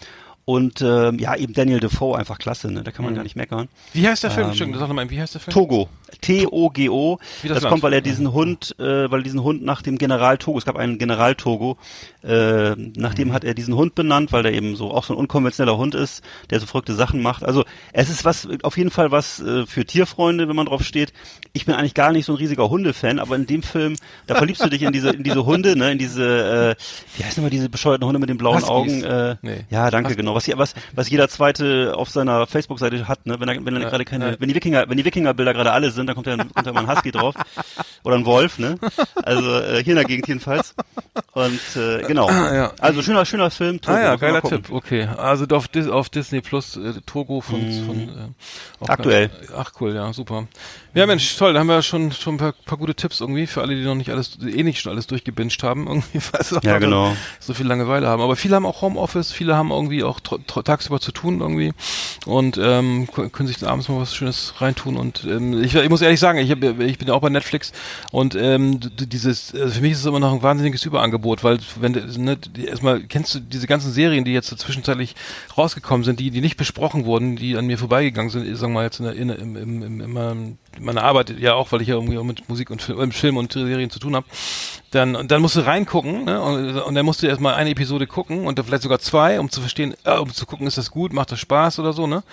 und 0.45 0.82
ähm, 0.82 1.20
ja 1.20 1.36
eben 1.36 1.54
Daniel 1.54 1.80
Defoe 1.80 2.18
einfach 2.18 2.38
klasse, 2.38 2.72
ne? 2.72 2.84
Da 2.84 2.91
kann 2.91 3.06
man 3.06 3.14
gar 3.16 3.24
nicht 3.24 3.36
meckern. 3.36 3.68
Wie 3.93 4.08
heißt 4.08 4.24
der 4.24 4.32
Film? 4.32 4.45
ähm, 4.45 4.49
Entschuldigung, 4.52 4.80
sag 4.80 4.88
nochmal, 4.88 5.10
wie 5.10 5.20
heißt 5.20 5.36
der 5.36 5.41
Film? 5.41 5.54
Togo. 5.54 5.89
T-O-G-O. 6.20 7.20
Das, 7.43 7.62
das 7.62 7.64
kommt, 7.70 7.84
weil 7.84 7.93
er 7.93 8.01
diesen 8.01 8.34
Hund, 8.34 8.76
äh, 8.80 9.09
weil 9.12 9.20
er 9.22 9.24
diesen 9.24 9.43
Hund 9.43 9.64
nach 9.64 9.82
dem 9.82 9.97
General 9.97 10.38
Togo, 10.38 10.57
es 10.57 10.66
gab 10.66 10.76
einen 10.76 10.97
General 10.97 11.36
Togo, 11.36 11.78
äh, 12.24 12.72
nach 12.76 13.12
Mhm. 13.12 13.16
dem 13.16 13.34
hat 13.34 13.43
er 13.43 13.53
diesen 13.53 13.76
Hund 13.76 13.95
benannt, 13.95 14.32
weil 14.32 14.43
der 14.43 14.53
eben 14.53 14.76
so 14.76 14.91
auch 14.91 15.03
so 15.03 15.14
ein 15.14 15.18
unkonventioneller 15.18 15.78
Hund 15.78 15.95
ist, 15.95 16.24
der 16.49 16.59
so 16.59 16.66
verrückte 16.66 16.93
Sachen 16.93 17.22
macht. 17.22 17.43
Also 17.43 17.64
es 17.93 18.09
ist 18.09 18.26
was, 18.26 18.47
auf 18.64 18.78
jeden 18.78 18.91
Fall 18.91 19.12
was 19.12 19.39
äh, 19.41 19.66
für 19.66 19.86
Tierfreunde, 19.86 20.47
wenn 20.47 20.55
man 20.55 20.66
drauf 20.68 20.84
steht. 20.84 21.14
Ich 21.53 21.66
bin 21.66 21.76
eigentlich 21.76 21.93
gar 21.93 22.12
nicht 22.12 22.26
so 22.26 22.34
ein 22.34 22.38
riesiger 22.38 22.70
Hundefan, 22.70 23.20
aber 23.20 23.36
in 23.36 23.45
dem 23.47 23.64
Film, 23.64 23.95
da 24.28 24.36
verliebst 24.36 24.64
du 24.64 24.70
dich 24.70 24.84
in 24.84 24.91
diese, 24.91 25.09
in 25.09 25.24
diese 25.24 25.45
Hunde, 25.45 25.76
ne, 25.78 25.91
in 25.91 25.97
diese, 25.97 26.76
äh, 26.78 27.18
wie 27.18 27.24
heißen 27.24 27.41
immer 27.43 27.49
diese 27.49 27.70
bescheuerten 27.70 28.05
Hunde 28.05 28.20
mit 28.20 28.30
den 28.30 28.38
blauen 28.38 28.55
Huskies. 28.57 28.70
Augen? 28.70 29.03
Äh, 29.03 29.36
Nee. 29.41 29.66
Ja, 29.70 29.89
danke, 29.89 30.09
Huskies. 30.09 30.18
genau. 30.18 30.36
Was, 30.36 30.47
was, 30.57 30.74
was 30.93 31.09
jeder 31.09 31.28
zweite 31.28 31.93
auf 31.95 32.09
seiner 32.09 32.45
Facebook-Seite 32.47 33.07
hat, 33.07 33.26
ne, 33.26 33.39
wenn 33.39 33.49
er, 33.49 33.66
wenn 33.66 33.76
er 33.76 33.82
Ja, 33.82 33.89
gerade 33.89 34.05
keine, 34.05 34.32
ja. 34.32 34.36
wenn 34.39 34.47
die 34.49 34.55
Wikinger, 34.55 34.86
wenn 34.88 34.97
die 34.97 35.05
Wikinger-Bilder 35.05 35.53
gerade 35.53 35.72
alle 35.72 35.91
sind, 35.91 36.01
dann 36.08 36.16
kommt 36.16 36.28
ja, 36.28 36.38
kommt 36.38 36.66
ja 36.66 36.72
mal 36.74 36.88
ein 36.88 36.95
Husky 36.95 37.12
drauf. 37.12 37.36
oder 38.04 38.16
ein 38.16 38.26
Wolf, 38.26 38.58
ne? 38.60 38.78
Also 39.24 39.60
äh, 39.60 39.84
hier 39.84 39.91
in 39.93 39.95
der 39.95 40.06
Gegend 40.06 40.28
jedenfalls. 40.28 40.74
Und 41.34 41.60
äh, 41.76 42.02
genau. 42.08 42.30
ja. 42.30 42.72
Also 42.80 43.02
schöner, 43.02 43.26
schöner 43.26 43.52
Film. 43.52 43.80
Togo, 43.82 43.97
Ah 43.97 44.02
ja, 44.02 44.16
geiler. 44.16 44.41
Tipp. 44.41 44.70
Okay, 44.72 45.08
also 45.18 45.45
auf, 45.56 45.68
Dis 45.68 45.88
auf 45.88 46.10
Disney 46.10 46.41
Plus 46.41 46.78
äh, 46.78 46.93
Togo 47.06 47.41
von, 47.41 47.60
von 47.86 47.99
äh. 47.99 48.86
Aktuell. 48.88 49.28
ganz- 49.30 49.52
Ach 49.56 49.72
cool, 49.80 49.93
ja, 49.95 50.12
super. 50.14 50.47
Ja 50.93 51.06
Mensch, 51.06 51.38
toll, 51.38 51.54
da 51.54 51.60
haben 51.62 51.68
wir 51.68 51.82
schon 51.84 52.12
schon 52.12 52.36
ein 52.36 52.38
paar, 52.38 52.52
paar 52.66 52.78
gute 52.78 52.93
Tipps 52.95 53.22
irgendwie 53.22 53.47
für 53.47 53.62
alle, 53.62 53.76
die 53.76 53.84
noch 53.84 53.95
nicht 53.95 54.10
alles 54.10 54.38
eh 54.45 54.62
nicht 54.64 54.82
schon 54.82 54.91
alles 54.91 55.08
durchgebinged 55.08 55.64
haben, 55.64 55.88
irgendwie 55.88 56.20
sie 56.20 56.58
auch 56.58 56.64
Ja, 56.64 56.80
genau. 56.80 57.16
so 57.39 57.54
viel 57.54 57.66
Langeweile 57.68 58.08
haben. 58.08 58.22
Aber 58.22 58.36
viele 58.36 58.56
haben 58.56 58.66
auch 58.66 58.82
Homeoffice, 58.82 59.32
viele 59.32 59.56
haben 59.56 59.72
irgendwie 59.72 60.04
auch 60.04 60.20
tagsüber 60.20 60.99
zu 60.99 61.12
tun 61.14 61.39
irgendwie 61.39 61.74
und 62.26 62.58
ähm, 62.62 63.08
können 63.32 63.47
sich 63.47 63.58
dann 63.58 63.70
abends 63.70 63.88
mal 63.88 64.02
was 64.02 64.14
Schönes 64.16 64.56
reintun. 64.60 64.97
Und 64.97 65.24
ähm, 65.24 65.64
ich, 65.64 65.76
ich 65.76 65.89
muss 65.92 66.02
ehrlich 66.02 66.20
sagen, 66.20 66.39
ich, 66.39 66.50
hab, 66.50 66.64
ich 66.64 66.98
bin 66.98 67.08
ja 67.08 67.14
auch 67.14 67.22
bei 67.22 67.30
Netflix 67.30 67.72
und 68.12 68.34
ähm, 68.34 68.80
dieses, 68.98 69.54
also 69.54 69.76
für 69.76 69.82
mich 69.82 69.92
ist 69.92 70.00
es 70.00 70.06
immer 70.06 70.20
noch 70.20 70.34
ein 70.34 70.42
wahnsinniges 70.42 70.86
Überangebot, 70.86 71.44
weil 71.44 71.60
wenn 71.80 71.92
ne, 71.92 72.38
erstmal 72.66 73.02
kennst 73.02 73.36
du 73.36 73.39
diese 73.39 73.68
ganzen 73.68 73.92
Serien, 73.92 74.26
die 74.26 74.34
jetzt 74.34 74.58
zwischenzeitlich 74.58 75.16
rausgekommen 75.58 76.04
sind, 76.04 76.20
die 76.20 76.32
die 76.32 76.42
nicht 76.42 76.58
besprochen 76.58 77.06
wurden, 77.06 77.36
die 77.36 77.58
an 77.58 77.68
mir 77.68 77.78
vorbeigegangen 77.78 78.32
sind, 78.32 78.48
ich 78.48 78.58
sag 78.58 78.70
mal 78.70 78.86
jetzt 78.86 79.00
in, 79.00 79.06
der, 79.06 79.16
in, 79.16 79.30
im, 79.30 79.56
im, 79.58 80.02
im, 80.02 80.18
in 80.78 80.84
meiner 80.84 81.04
Arbeit 81.04 81.38
ja 81.39 81.54
auch, 81.54 81.72
weil 81.72 81.82
ich 81.82 81.89
ja 81.89 81.96
irgendwie 81.96 82.18
auch 82.18 82.24
mit 82.24 82.48
Musik 82.50 82.72
und 82.72 82.82
Film, 82.82 83.12
Film 83.12 83.38
und 83.38 83.52
Serien 83.52 83.89
zu 83.89 84.00
tun 84.00 84.16
habe, 84.16 84.26
dann 84.92 85.28
dann 85.28 85.42
musst 85.42 85.56
du 85.56 85.62
reingucken 85.62 86.26
ne? 86.26 86.42
und, 86.42 86.78
und 86.80 86.96
dann 86.96 87.06
musst 87.06 87.24
du 87.24 87.28
erstmal 87.28 87.56
eine 87.56 87.70
Episode 87.70 88.08
gucken 88.08 88.46
und 88.46 88.60
dann 88.60 88.66
vielleicht 88.66 88.84
sogar 88.84 89.00
zwei, 89.00 89.39
um 89.39 89.50
zu 89.50 89.62
verstehen, 89.62 89.96
äh, 90.04 90.18
um 90.18 90.32
zu 90.34 90.46
gucken, 90.46 90.68
ist 90.68 90.78
das 90.78 90.92
gut, 90.92 91.14
macht 91.14 91.32
das 91.32 91.39
Spaß 91.39 91.80
oder 91.80 91.94
so, 91.94 92.08
ne? 92.08 92.24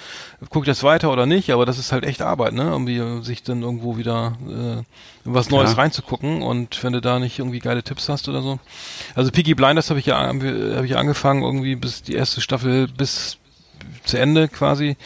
Guck 0.51 0.65
ich 0.65 0.69
das 0.69 0.83
weiter 0.83 1.13
oder 1.13 1.25
nicht, 1.25 1.51
aber 1.51 1.67
das 1.67 1.79
ist 1.79 1.93
halt 1.93 2.05
echt 2.05 2.21
Arbeit, 2.21 2.53
ne? 2.55 2.75
Äh, 2.89 3.23
sich 3.23 3.43
dann 3.45 3.63
irgendwo 3.63 3.97
wieder 3.97 4.37
äh, 4.49 4.83
was 5.25 5.51
Neues 5.51 5.71
Ja. 5.71 5.77
reinzugucken 5.77 6.43
und 6.43 6.83
wenn 6.83 6.93
du 6.93 7.01
da 7.01 7.19
nicht 7.21 7.39
irgendwie 7.39 7.61
geile 7.61 7.83
Tipps 7.83 8.09
hast 8.09 8.29
oder 8.29 8.43
so. 8.43 8.59
Also 9.15 9.31
Peaky 9.31 9.55
Blinders 9.55 9.91
habe 9.91 10.01
ich 10.01 10.07
ja 10.07 10.19
habe 10.19 10.83
ich 10.85 10.91
ja 10.91 10.99
angefangen 10.99 11.43
irgendwie 11.43 11.77
bis 11.77 12.03
die 12.03 12.15
erste 12.15 12.41
Staffel 12.41 12.89
bis 12.89 13.39
zu 14.05 14.19
Ende 14.19 14.49
quasi. 14.49 14.97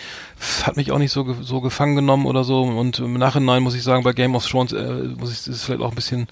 Hat 0.62 0.76
mich 0.76 0.90
auch 0.90 0.98
nicht 0.98 1.12
so, 1.12 1.36
so 1.42 1.60
gefangen 1.60 1.96
genommen 1.96 2.26
oder 2.26 2.44
so. 2.44 2.62
Und 2.62 2.98
im 2.98 3.14
Nachhinein 3.14 3.62
muss 3.62 3.74
ich 3.74 3.82
sagen, 3.82 4.02
bei 4.04 4.12
Game 4.12 4.34
of 4.34 4.46
Thrones 4.46 4.72
äh, 4.72 4.92
muss 5.18 5.30
ich, 5.32 5.38
ist 5.38 5.48
es 5.48 5.64
vielleicht 5.64 5.82
auch 5.82 5.90
ein 5.90 5.94
bisschen 5.96 6.28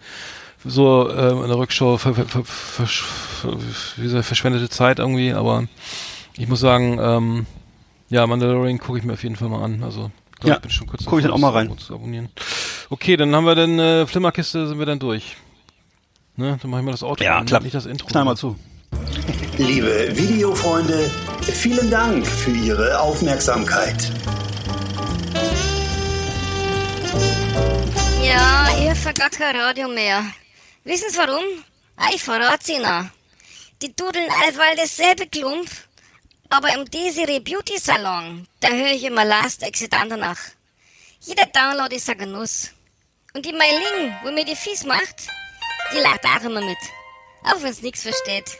so 0.64 1.08
äh, 1.08 1.30
in 1.32 1.48
der 1.48 1.56
Rückschau 1.58 1.96
ver, 1.96 2.14
ver, 2.14 2.26
ver, 2.44 2.88
wie 3.96 4.02
gesagt, 4.02 4.26
verschwendete 4.26 4.68
Zeit 4.68 4.98
irgendwie. 4.98 5.32
Aber 5.32 5.64
ich 6.36 6.48
muss 6.48 6.60
sagen, 6.60 6.98
ähm, 7.00 7.46
ja, 8.08 8.26
Mandalorian 8.26 8.78
gucke 8.78 8.98
ich 8.98 9.04
mir 9.04 9.14
auf 9.14 9.22
jeden 9.22 9.36
Fall 9.36 9.48
mal 9.48 9.62
an. 9.62 9.82
Also 9.82 10.10
glaub, 10.40 10.48
Ja, 10.48 10.54
ich 10.56 10.60
bin 10.62 10.70
schon 10.70 10.86
kurz 10.86 11.04
guck 11.04 11.18
ich 11.18 11.24
dann 11.24 11.32
davor, 11.32 11.48
auch 11.48 11.52
mal 11.54 11.58
rein. 11.68 11.78
Zu 11.78 11.94
abonnieren. 11.94 12.28
Okay, 12.90 13.16
dann 13.16 13.34
haben 13.34 13.44
wir 13.46 13.54
dann 13.54 13.78
äh, 13.78 14.06
Flimmerkiste, 14.06 14.66
sind 14.66 14.78
wir 14.78 14.86
dann 14.86 14.98
durch. 14.98 15.36
Ne, 16.36 16.58
dann 16.60 16.70
machen 16.70 16.84
wir 16.86 16.92
das 16.92 17.02
Auto 17.02 17.22
Ja, 17.24 17.38
an, 17.38 17.46
klappt. 17.46 17.64
nicht 17.64 17.74
das 17.74 17.86
Intro. 17.86 18.06
Knall 18.08 18.24
mal 18.24 18.36
zu. 18.36 18.56
Liebe 19.58 20.08
Videofreunde, 20.16 21.10
vielen 21.42 21.90
Dank 21.90 22.26
für 22.26 22.50
Ihre 22.50 22.98
Aufmerksamkeit. 23.00 24.10
Ja, 28.22 28.68
ihr 28.82 28.94
vergatt 28.94 29.32
kein 29.32 29.56
Radio 29.56 29.88
mehr. 29.88 30.22
Wissen 30.84 31.10
Sie 31.10 31.18
warum? 31.18 31.44
Ah, 31.96 32.08
ich 32.14 32.22
verrat's 32.22 32.68
Ihnen. 32.68 33.10
Die 33.82 33.94
dudeln 33.94 34.30
allweil 34.44 34.76
dasselbe 34.76 35.26
Klump, 35.26 35.68
aber 36.48 36.74
im 36.74 36.84
Desiree 36.90 37.40
Beauty 37.40 37.78
Salon, 37.78 38.46
da 38.60 38.68
höre 38.68 38.92
ich 38.92 39.04
immer 39.04 39.24
Last 39.24 39.62
Exit 39.62 39.92
Andernach. 39.94 40.40
Jeder 41.20 41.46
Download 41.46 41.94
ist 41.94 42.08
ein 42.08 42.16
Genuss. 42.18 42.70
Und 43.34 43.44
die 43.44 43.52
Meiling, 43.52 44.16
wo 44.24 44.30
mir 44.30 44.44
die 44.44 44.56
Fies 44.56 44.84
macht, 44.84 45.28
die 45.92 45.98
lacht 45.98 46.24
auch 46.24 46.44
immer 46.44 46.62
mit. 46.62 46.78
Auch 47.44 47.62
wenn's 47.62 47.82
nix 47.82 48.02
versteht. 48.02 48.58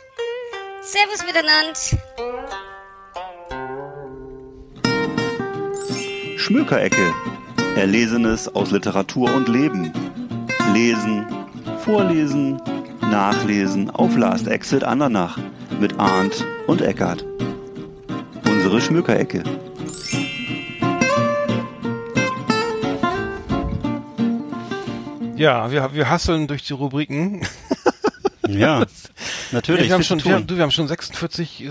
Servus 0.83 1.25
miteinander. 1.25 1.79
Schmökerecke. 6.37 7.15
Erlesenes 7.77 8.49
aus 8.55 8.71
Literatur 8.71 9.33
und 9.35 9.49
Leben. 9.49 9.93
Lesen, 10.73 11.27
vorlesen, 11.85 12.61
nachlesen 13.01 13.91
auf 13.91 14.17
Last 14.17 14.47
Exit 14.47 14.85
Andernach 14.85 15.39
mit 15.81 15.99
Arndt 15.99 16.45
und 16.67 16.83
Eckart. 16.83 17.25
Unsere 18.45 18.81
Schmökerecke. 18.81 19.43
Ja, 25.37 25.71
wir, 25.71 25.95
wir 25.95 26.11
hasseln 26.11 26.47
durch 26.47 26.63
die 26.65 26.75
Rubriken. 26.75 27.47
Ja, 28.49 28.85
natürlich. 29.53 29.87
wir, 29.87 29.95
haben 29.95 30.03
schon, 30.03 30.25
wir, 30.25 30.35
haben, 30.35 30.45
du, 30.45 30.57
wir 30.57 30.65
haben 30.65 30.73
schon 30.73 30.89
46 30.89 31.63
äh, 31.63 31.67
äh, 31.67 31.69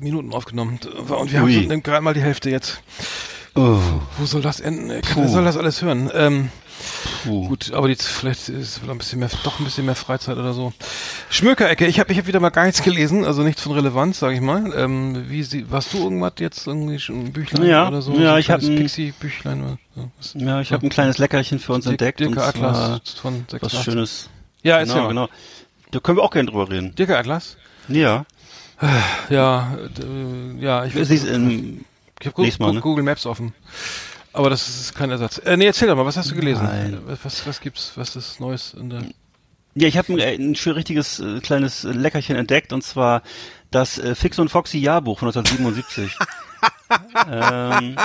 Minuten 0.00 0.32
aufgenommen 0.32 0.78
und 1.08 1.32
wir 1.32 1.42
Ui. 1.42 1.52
haben 1.52 1.68
schon 1.68 1.82
gerade 1.82 2.00
mal 2.00 2.14
die 2.14 2.20
Hälfte 2.20 2.48
jetzt. 2.48 2.80
Oh, 3.56 3.80
Wo 4.16 4.24
soll 4.24 4.40
das 4.40 4.60
enden? 4.60 5.02
Wer 5.14 5.28
soll 5.28 5.44
das 5.44 5.56
alles 5.56 5.82
hören? 5.82 6.08
Ähm, 6.14 6.50
puh. 7.24 7.48
gut, 7.48 7.72
aber 7.72 7.88
die, 7.88 7.96
vielleicht 7.96 8.48
ist 8.48 8.82
wieder 8.82 8.92
ein 8.92 8.98
bisschen 8.98 9.18
mehr, 9.18 9.28
doch 9.44 9.58
ein 9.58 9.64
bisschen 9.64 9.86
mehr 9.86 9.94
Freizeit 9.94 10.36
oder 10.36 10.52
so. 10.52 10.72
Schmökerecke, 11.30 11.86
ich 11.86 11.98
habe 12.00 12.12
ich 12.12 12.18
hab 12.18 12.26
wieder 12.26 12.40
mal 12.40 12.50
gar 12.50 12.64
nichts 12.66 12.82
gelesen, 12.82 13.24
also 13.24 13.42
nichts 13.42 13.62
von 13.62 13.72
Relevanz, 13.72 14.18
sage 14.18 14.34
ich 14.34 14.40
mal. 14.40 14.72
Ähm, 14.76 15.24
wie 15.28 15.42
sie, 15.42 15.70
warst 15.70 15.92
du 15.92 15.98
irgendwas 15.98 16.34
jetzt 16.38 16.66
irgendwie 16.66 16.98
schon 16.98 17.26
ein 17.26 17.32
Büchlein 17.32 17.66
Ja, 17.66 17.88
oder 17.88 18.02
so? 18.02 18.12
ja, 18.12 18.16
so 18.18 18.34
ein 18.34 18.40
ich 18.40 18.50
hab 18.50 18.60
kleines 18.60 18.76
ein- 18.78 18.82
Pixie-Büchlein 18.82 19.62
oder 19.62 19.78
so. 19.94 20.10
Was- 20.18 20.34
Ja, 20.34 20.60
ich 20.60 20.72
habe 20.72 20.86
ein 20.86 20.90
kleines 20.90 21.18
Leckerchen 21.18 21.58
für 21.58 21.72
uns 21.72 21.84
Dirk- 21.84 21.92
entdeckt. 21.92 22.20
Dirk 22.20 22.30
und 22.32 22.38
Atlas 22.38 23.10
von 23.20 23.44
was 23.50 23.50
86. 23.60 23.82
Schönes. 23.82 24.30
Ja, 24.62 24.82
genau, 24.82 24.94
mal. 24.96 25.08
genau. 25.08 25.28
Da 25.92 26.00
können 26.00 26.18
wir 26.18 26.22
auch 26.22 26.30
gerne 26.30 26.50
drüber 26.50 26.68
reden. 26.70 26.94
Dirk 26.94 27.10
Atlas? 27.10 27.56
Ja. 27.88 28.24
Ja, 29.30 29.74
äh, 29.78 30.62
ja, 30.62 30.84
ich 30.84 30.94
in, 30.94 31.84
Ich 32.20 32.26
habe 32.26 32.42
Lies 32.42 32.58
mal, 32.58 32.72
ne? 32.72 32.80
Google 32.80 33.04
Maps 33.04 33.24
offen. 33.24 33.54
Aber 34.36 34.50
das 34.50 34.68
ist 34.68 34.94
kein 34.94 35.10
Ersatz. 35.10 35.38
Äh, 35.38 35.56
nee, 35.56 35.64
erzähl 35.66 35.88
doch 35.88 35.96
mal, 35.96 36.04
was 36.04 36.16
hast 36.16 36.30
du 36.30 36.34
gelesen? 36.34 36.64
Nein. 36.64 36.94
Äh, 37.08 37.16
Was, 37.22 37.46
was 37.46 37.60
gibt's, 37.60 37.92
was 37.96 38.14
ist 38.16 38.38
Neues 38.38 38.74
in 38.74 38.90
der... 38.90 39.02
Ja, 39.74 39.88
ich 39.88 39.96
habe 39.96 40.12
ein, 40.12 40.20
ein 40.20 40.54
schön 40.54 40.72
richtiges 40.74 41.20
äh, 41.20 41.40
kleines 41.40 41.84
äh, 41.84 41.90
Leckerchen 41.92 42.36
entdeckt 42.36 42.72
und 42.72 42.82
zwar 42.82 43.22
das 43.70 43.98
äh, 43.98 44.14
Fix 44.14 44.38
und 44.38 44.48
Foxy 44.50 44.78
Jahrbuch 44.78 45.18
von 45.18 45.28
1977. 45.28 46.14
ähm, 47.30 47.96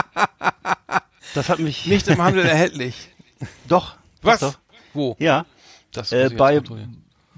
das 1.33 1.49
hat 1.49 1.59
mich 1.59 1.85
Nicht 1.85 2.07
im 2.07 2.21
Handel 2.21 2.45
erhältlich. 2.45 3.09
doch 3.67 3.95
Was? 4.21 4.39
Doch. 4.39 4.57
Wo? 4.93 5.15
Ja, 5.19 5.45
Das 5.93 6.11
äh, 6.11 6.29
bei. 6.29 6.61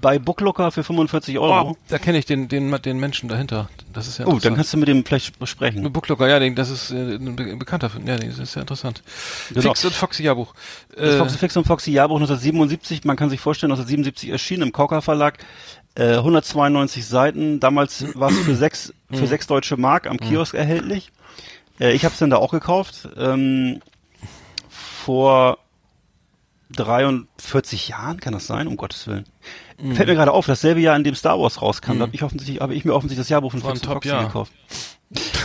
Bei 0.04 0.18
Booklooker 0.18 0.70
für 0.70 0.84
45 0.84 1.38
Euro. 1.38 1.70
Oh, 1.70 1.76
da 1.88 1.98
kenne 1.98 2.18
ich 2.18 2.26
den, 2.26 2.46
den, 2.48 2.70
den 2.82 2.98
Menschen 2.98 3.28
dahinter. 3.30 3.70
Das 3.92 4.06
ist 4.06 4.18
ja 4.18 4.26
Oh, 4.26 4.38
dann 4.38 4.54
kannst 4.54 4.72
du 4.74 4.76
mit 4.76 4.86
dem 4.88 5.02
vielleicht 5.04 5.38
besprechen. 5.38 5.90
Booklooker, 5.90 6.28
ja, 6.28 6.38
den, 6.38 6.54
das 6.54 6.68
ist 6.68 6.90
äh, 6.90 7.14
ein 7.14 7.34
Be- 7.36 7.56
Bekannter 7.56 7.90
ja, 8.04 8.16
das 8.18 8.38
ist 8.38 8.54
ja 8.54 8.60
interessant. 8.60 9.02
Genau. 9.48 9.62
Fix 9.62 9.84
und 9.84 9.94
Foxy 9.94 10.22
Jahrbuch. 10.24 10.54
Das 10.94 11.14
Äh, 11.14 11.18
Foxy 11.18 11.38
Fix 11.38 11.56
und 11.56 11.66
Foxy 11.66 11.90
Jahrbuch 11.92 12.16
1977, 12.16 13.04
man 13.04 13.16
kann 13.16 13.30
sich 13.30 13.40
vorstellen, 13.40 13.72
1977 13.72 14.28
erschienen 14.30 14.64
im 14.64 14.72
Kauka 14.72 15.00
Verlag. 15.00 15.38
Äh, 15.94 16.16
192 16.16 17.06
Seiten, 17.06 17.60
damals 17.60 18.04
war 18.14 18.30
es 18.30 18.38
für 18.40 18.54
sechs, 18.56 18.92
Mhm. 19.08 19.16
für 19.16 19.26
sechs 19.26 19.46
deutsche 19.46 19.76
Mark 19.78 20.06
am 20.06 20.18
Kiosk 20.18 20.52
erhältlich. 20.54 21.12
Äh, 21.80 21.92
ich 21.94 22.04
habe 22.04 22.12
es 22.12 22.18
dann 22.18 22.28
da 22.30 22.36
auch 22.36 22.50
gekauft. 22.50 23.08
Ähm, 23.16 23.80
vor 24.68 25.58
43 26.72 27.88
Jahren, 27.88 28.20
kann 28.20 28.32
das 28.32 28.46
sein? 28.46 28.66
Um 28.66 28.76
Gottes 28.76 29.06
Willen. 29.06 29.24
Mhm. 29.80 29.94
Fällt 29.96 30.08
mir 30.08 30.14
gerade 30.14 30.32
auf, 30.32 30.46
dasselbe 30.46 30.80
Jahr, 30.80 30.96
in 30.96 31.04
dem 31.04 31.14
Star 31.14 31.38
Wars 31.40 31.60
rauskam, 31.60 31.98
da 31.98 32.02
habe 32.02 32.14
ich 32.14 32.22
offensichtlich, 32.22 32.60
habe 32.60 32.74
ich 32.74 32.84
mir 32.84 32.94
offensichtlich 32.94 33.24
das 33.24 33.28
Jahrbuch 33.30 33.50
von 33.50 33.60
Fix 33.60 33.72
und 33.72 33.86
Foxy 33.86 34.08
Top-Jahr. 34.08 34.26
gekauft. 34.26 34.52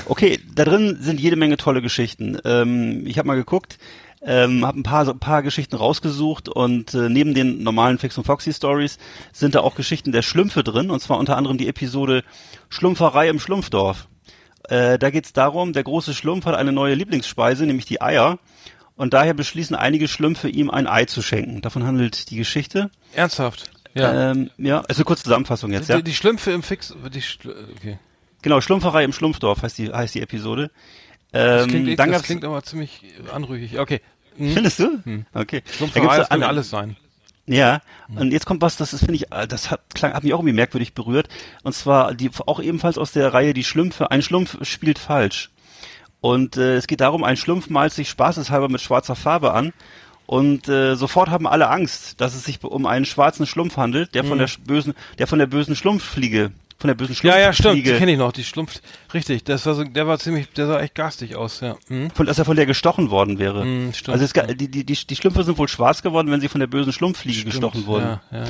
Okay, 0.05 0.39
da 0.53 0.65
drin 0.65 0.97
sind 0.99 1.19
jede 1.19 1.35
Menge 1.35 1.57
tolle 1.57 1.81
Geschichten. 1.81 2.37
Ähm, 2.43 3.05
ich 3.05 3.17
habe 3.17 3.27
mal 3.27 3.35
geguckt, 3.35 3.77
ähm, 4.21 4.65
habe 4.65 4.79
ein 4.79 4.83
paar, 4.83 5.05
so 5.05 5.11
ein 5.11 5.19
paar 5.19 5.43
Geschichten 5.43 5.75
rausgesucht 5.75 6.49
und 6.49 6.93
äh, 6.93 7.09
neben 7.09 7.33
den 7.33 7.63
normalen 7.63 7.97
Fix 7.99 8.17
und 8.17 8.25
Foxy 8.25 8.53
Stories 8.53 8.97
sind 9.31 9.55
da 9.55 9.61
auch 9.61 9.75
Geschichten 9.75 10.11
der 10.11 10.21
Schlümpfe 10.23 10.63
drin 10.63 10.89
und 10.89 10.99
zwar 10.99 11.19
unter 11.19 11.37
anderem 11.37 11.57
die 11.57 11.67
Episode 11.67 12.23
Schlumpferei 12.69 13.29
im 13.29 13.39
Schlumpfdorf. 13.39 14.07
Äh, 14.67 14.99
da 14.99 15.09
geht's 15.09 15.33
darum, 15.33 15.73
der 15.73 15.83
große 15.83 16.13
Schlumpf 16.13 16.45
hat 16.45 16.55
eine 16.55 16.71
neue 16.71 16.95
Lieblingsspeise, 16.95 17.65
nämlich 17.65 17.85
die 17.85 18.01
Eier. 18.01 18.39
Und 18.95 19.13
daher 19.13 19.33
beschließen 19.33 19.75
einige 19.77 20.09
Schlümpfe, 20.09 20.49
ihm 20.49 20.69
ein 20.69 20.85
Ei 20.85 21.05
zu 21.05 21.21
schenken. 21.21 21.61
Davon 21.61 21.85
handelt 21.85 22.29
die 22.31 22.35
Geschichte. 22.35 22.91
ernsthaft. 23.13 23.71
Ja. 23.93 24.31
Ähm, 24.31 24.51
ja, 24.57 24.81
also 24.81 25.03
kurze 25.03 25.23
Zusammenfassung 25.23 25.71
jetzt, 25.71 25.89
ja. 25.89 25.97
die, 25.97 26.03
die 26.03 26.13
Schlümpfe 26.13 26.51
im 26.51 26.63
Fix, 26.63 26.93
die 27.13 27.21
Schl 27.21 27.55
okay. 27.75 27.99
Genau, 28.41 28.61
Schlumpferei 28.61 29.03
im 29.03 29.13
Schlumpfdorf 29.13 29.63
heißt 29.63 29.77
die, 29.77 29.91
heißt 29.91 30.15
die 30.15 30.21
Episode. 30.21 30.71
Das, 31.31 31.63
Ähm, 31.63 31.69
klingt, 31.69 31.99
dann 31.99 32.11
das 32.11 32.23
klingt 32.23 32.45
aber 32.45 32.63
ziemlich 32.63 33.03
anrüchig. 33.33 33.79
Okay. 33.79 34.01
Hm. 34.37 34.53
Findest 34.53 34.79
du? 34.79 35.01
Okay. 35.33 35.61
Da 35.65 35.73
Schlumpferei, 35.73 36.17
das 36.17 36.29
kann 36.29 36.43
alles 36.43 36.69
sein. 36.69 36.95
Ja, 37.45 37.81
und 38.15 38.31
jetzt 38.31 38.45
kommt 38.45 38.61
was, 38.61 38.77
das 38.77 38.93
ist, 38.93 38.99
finde 38.99 39.15
ich, 39.15 39.31
äh, 39.31 39.47
das 39.47 39.71
hat, 39.71 39.81
klang, 39.95 40.13
hat 40.13 40.23
mich 40.23 40.33
auch 40.33 40.39
irgendwie 40.39 40.53
merkwürdig 40.53 40.93
berührt. 40.93 41.29
Und 41.63 41.73
zwar 41.73 42.13
die, 42.13 42.29
auch 42.45 42.59
ebenfalls 42.59 42.99
aus 42.99 43.11
der 43.11 43.33
Reihe 43.33 43.55
Die 43.55 43.63
Schlümpfe. 43.63 44.11
Ein 44.11 44.21
Schlumpf 44.21 44.63
spielt 44.65 44.99
falsch. 44.99 45.49
Und 46.21 46.57
äh, 46.57 46.75
es 46.75 46.85
geht 46.85 47.01
darum, 47.01 47.23
ein 47.23 47.37
Schlumpf 47.37 47.69
malt 47.69 47.91
sich 47.91 48.09
spaßeshalber 48.09 48.69
mit 48.69 48.81
schwarzer 48.81 49.15
Farbe 49.15 49.53
an 49.53 49.73
Und 50.29 50.69
äh, 50.69 50.93
sofort 50.93 51.31
haben 51.31 51.47
alle 51.47 51.71
Angst, 51.71 52.21
dass 52.21 52.35
es 52.35 52.43
sich 52.43 52.63
um 52.63 52.85
einen 52.85 53.05
schwarzen 53.05 53.47
Schlumpf 53.47 53.77
handelt, 53.77 54.13
der 54.13 54.23
von 54.23 54.37
der 54.37 54.47
bösen, 54.63 54.93
der 55.17 55.25
von 55.25 55.39
der 55.39 55.47
bösen 55.47 55.75
Schlumpffliege, 55.75 56.51
von 56.77 56.87
der 56.87 56.93
bösen 56.93 57.15
Mhm. 57.15 57.29
Ja, 57.29 57.39
ja, 57.39 57.51
stimmt, 57.51 57.77
die 57.77 57.81
Schlumpffliege, 57.81 57.97
kenne 57.97 58.11
ich 58.11 58.17
noch, 58.19 58.31
die 58.31 58.43
Schlumpf. 58.43 58.79
Richtig, 59.11 59.43
das 59.45 59.65
war 59.65 59.73
so, 59.73 59.83
der 59.83 60.05
war 60.05 60.19
ziemlich, 60.19 60.47
der 60.51 60.67
sah 60.67 60.81
echt 60.81 60.93
garstig 60.93 61.35
aus, 61.35 61.61
ja. 61.61 61.77
Hm? 61.87 62.11
von, 62.11 62.27
dass 62.27 62.37
er 62.37 62.45
von 62.45 62.55
der 62.55 62.67
gestochen 62.67 63.09
worden 63.09 63.39
wäre. 63.39 63.65
Mm, 63.65 63.91
stimmt, 63.91 64.13
also 64.13 64.23
es, 64.23 64.35
ja. 64.35 64.45
die, 64.45 64.67
die, 64.67 64.83
die, 64.83 64.93
die 64.93 65.15
Schlümpfe 65.15 65.43
sind 65.43 65.57
wohl 65.57 65.67
schwarz 65.67 66.03
geworden, 66.03 66.29
wenn 66.29 66.41
sie 66.41 66.47
von 66.47 66.59
der 66.59 66.67
bösen 66.67 66.93
Schlumpffliege 66.93 67.45
gestochen 67.45 67.87
wurden. 67.87 68.05
Ja, 68.05 68.21
ja, 68.31 68.43
ja. 68.43 68.49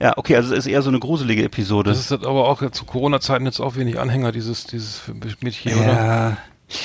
Ja, 0.00 0.18
okay, 0.18 0.34
also 0.34 0.52
es 0.52 0.66
ist 0.66 0.66
eher 0.66 0.82
so 0.82 0.90
eine 0.90 0.98
gruselige 0.98 1.44
Episode. 1.44 1.90
Das 1.90 2.00
ist 2.00 2.10
aber 2.10 2.48
auch 2.48 2.68
zu 2.72 2.84
Corona-Zeiten 2.84 3.46
jetzt 3.46 3.60
auch 3.60 3.76
wenig 3.76 4.00
Anhänger, 4.00 4.32
dieses, 4.32 4.64
dieses 4.64 5.02
Mädchen, 5.40 5.78
oder? 5.78 6.38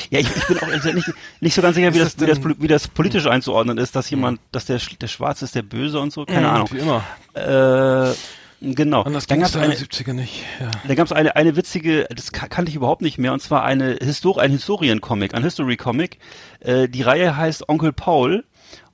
Ja. 0.10 0.20
Ja, 0.20 0.20
ich, 0.20 0.36
ich 0.36 0.48
bin 0.48 0.60
auch 0.60 0.68
nicht, 0.94 1.12
nicht 1.40 1.54
so 1.54 1.62
ganz 1.62 1.76
sicher, 1.76 1.94
wie 1.94 2.00
das, 2.00 2.16
das 2.16 2.28
wie, 2.28 2.32
das, 2.50 2.62
wie 2.62 2.68
das 2.68 2.88
politisch 2.88 3.26
einzuordnen 3.28 3.78
ist, 3.78 3.96
dass 3.96 4.10
jemand, 4.10 4.40
dass 4.52 4.66
der, 4.66 4.80
der 5.00 5.08
Schwarze 5.08 5.46
ist 5.46 5.56
der 5.56 5.62
Böse 5.64 6.00
und 6.00 6.12
so, 6.14 6.26
keine 6.26 6.48
Mhm, 6.48 6.54
Ahnung. 6.54 6.70
Wie 6.72 6.78
immer. 6.80 7.04
Äh, 7.34 8.14
genau. 8.62 9.04
Anders 9.04 9.28
ging 9.28 9.42
es 9.42 9.56
in 9.56 9.62
eine, 9.62 9.74
den 9.76 9.86
70er 9.86 10.14
nicht. 10.14 10.44
Ja. 10.60 10.70
da 10.88 10.96
gab's 10.96 11.12
eine, 11.12 11.36
eine 11.36 11.56
witzige, 11.56 12.06
das 12.14 12.32
ka- 12.32 12.48
kannte 12.48 12.70
ich 12.70 12.76
überhaupt 12.76 13.02
nicht 13.02 13.18
mehr, 13.18 13.32
und 13.34 13.42
zwar 13.42 13.64
eine 13.64 13.94
Histor 14.02 14.40
ein 14.42 14.52
Historiencomic, 14.52 15.34
ein 15.34 15.44
History-Comic. 15.44 16.18
Äh, 16.60 16.90
die 16.90 17.02
Reihe 17.02 17.38
heißt 17.38 17.70
Onkel 17.70 17.94
Paul 17.94 18.44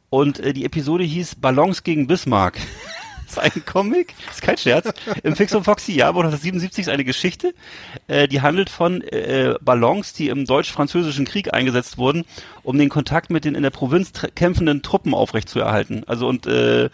und 0.09 0.39
äh, 0.39 0.53
die 0.53 0.65
Episode 0.65 1.03
hieß 1.03 1.36
Ballons 1.36 1.83
gegen 1.83 2.07
Bismarck. 2.07 2.57
Ist 3.30 3.39
ein 3.39 3.65
Comic, 3.65 4.13
ist 4.30 4.41
kein 4.41 4.57
Scherz. 4.57 4.93
Im 5.23 5.36
Fix 5.36 5.53
und 5.55 5.63
Foxy 5.63 5.93
Jahr 5.93 6.09
1977 6.09 6.84
ist 6.84 6.89
eine 6.89 7.03
Geschichte, 7.03 7.53
äh, 8.07 8.28
die 8.28 8.41
handelt 8.41 8.69
von 8.69 9.01
äh, 9.01 9.55
Ballons, 9.61 10.13
die 10.13 10.30
im 10.30 10.45
deutsch-französischen 10.45 11.26
Krieg 11.26 11.53
eingesetzt 11.53 11.97
wurden, 11.97 12.26
um 12.63 12.78
den 12.78 12.89
Kontakt 12.89 13.30
mit 13.30 13.45
den 13.45 13.55
in 13.55 13.63
der 13.63 13.71
Provinz 13.71 14.11
kämpfenden 14.36 14.82
Truppen 14.82 15.13
aufrechtzuerhalten. 15.13 16.03
Also 16.07 16.28
und 16.28 16.45
äh, 16.45 16.89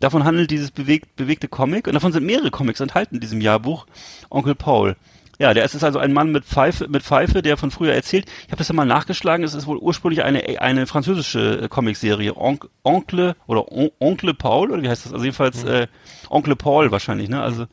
davon 0.00 0.24
handelt 0.24 0.50
dieses 0.50 0.70
bewegt, 0.70 1.16
bewegte 1.16 1.48
Comic 1.48 1.86
und 1.86 1.94
davon 1.94 2.12
sind 2.12 2.24
mehrere 2.24 2.50
Comics 2.50 2.80
enthalten 2.80 3.16
in 3.16 3.20
diesem 3.20 3.40
Jahrbuch 3.40 3.86
Onkel 4.30 4.54
Paul. 4.54 4.96
Ja, 5.38 5.54
der 5.54 5.64
ist 5.64 5.82
also 5.84 6.00
ein 6.00 6.12
Mann 6.12 6.32
mit 6.32 6.44
Pfeife, 6.44 6.88
mit 6.88 7.04
Pfeife, 7.04 7.42
der 7.42 7.56
von 7.56 7.70
früher 7.70 7.94
erzählt. 7.94 8.26
Ich 8.46 8.48
habe 8.48 8.56
das 8.56 8.68
ja 8.68 8.74
mal 8.74 8.84
nachgeschlagen. 8.84 9.44
Es 9.44 9.54
ist 9.54 9.68
wohl 9.68 9.78
ursprünglich 9.78 10.24
eine 10.24 10.60
eine 10.60 10.86
französische 10.86 11.62
äh, 11.62 11.68
Comicserie, 11.68 12.36
On 12.36 12.58
Oncle 12.82 13.36
oder 13.46 13.70
On 13.70 13.90
Oncle 14.00 14.34
Paul 14.34 14.72
oder 14.72 14.82
wie 14.82 14.88
heißt 14.88 15.04
das? 15.04 15.12
Also 15.12 15.24
jedenfalls 15.24 15.62
äh, 15.62 15.86
Oncle 16.28 16.56
Paul 16.56 16.90
wahrscheinlich, 16.90 17.28
ne? 17.28 17.40
Also 17.40 17.66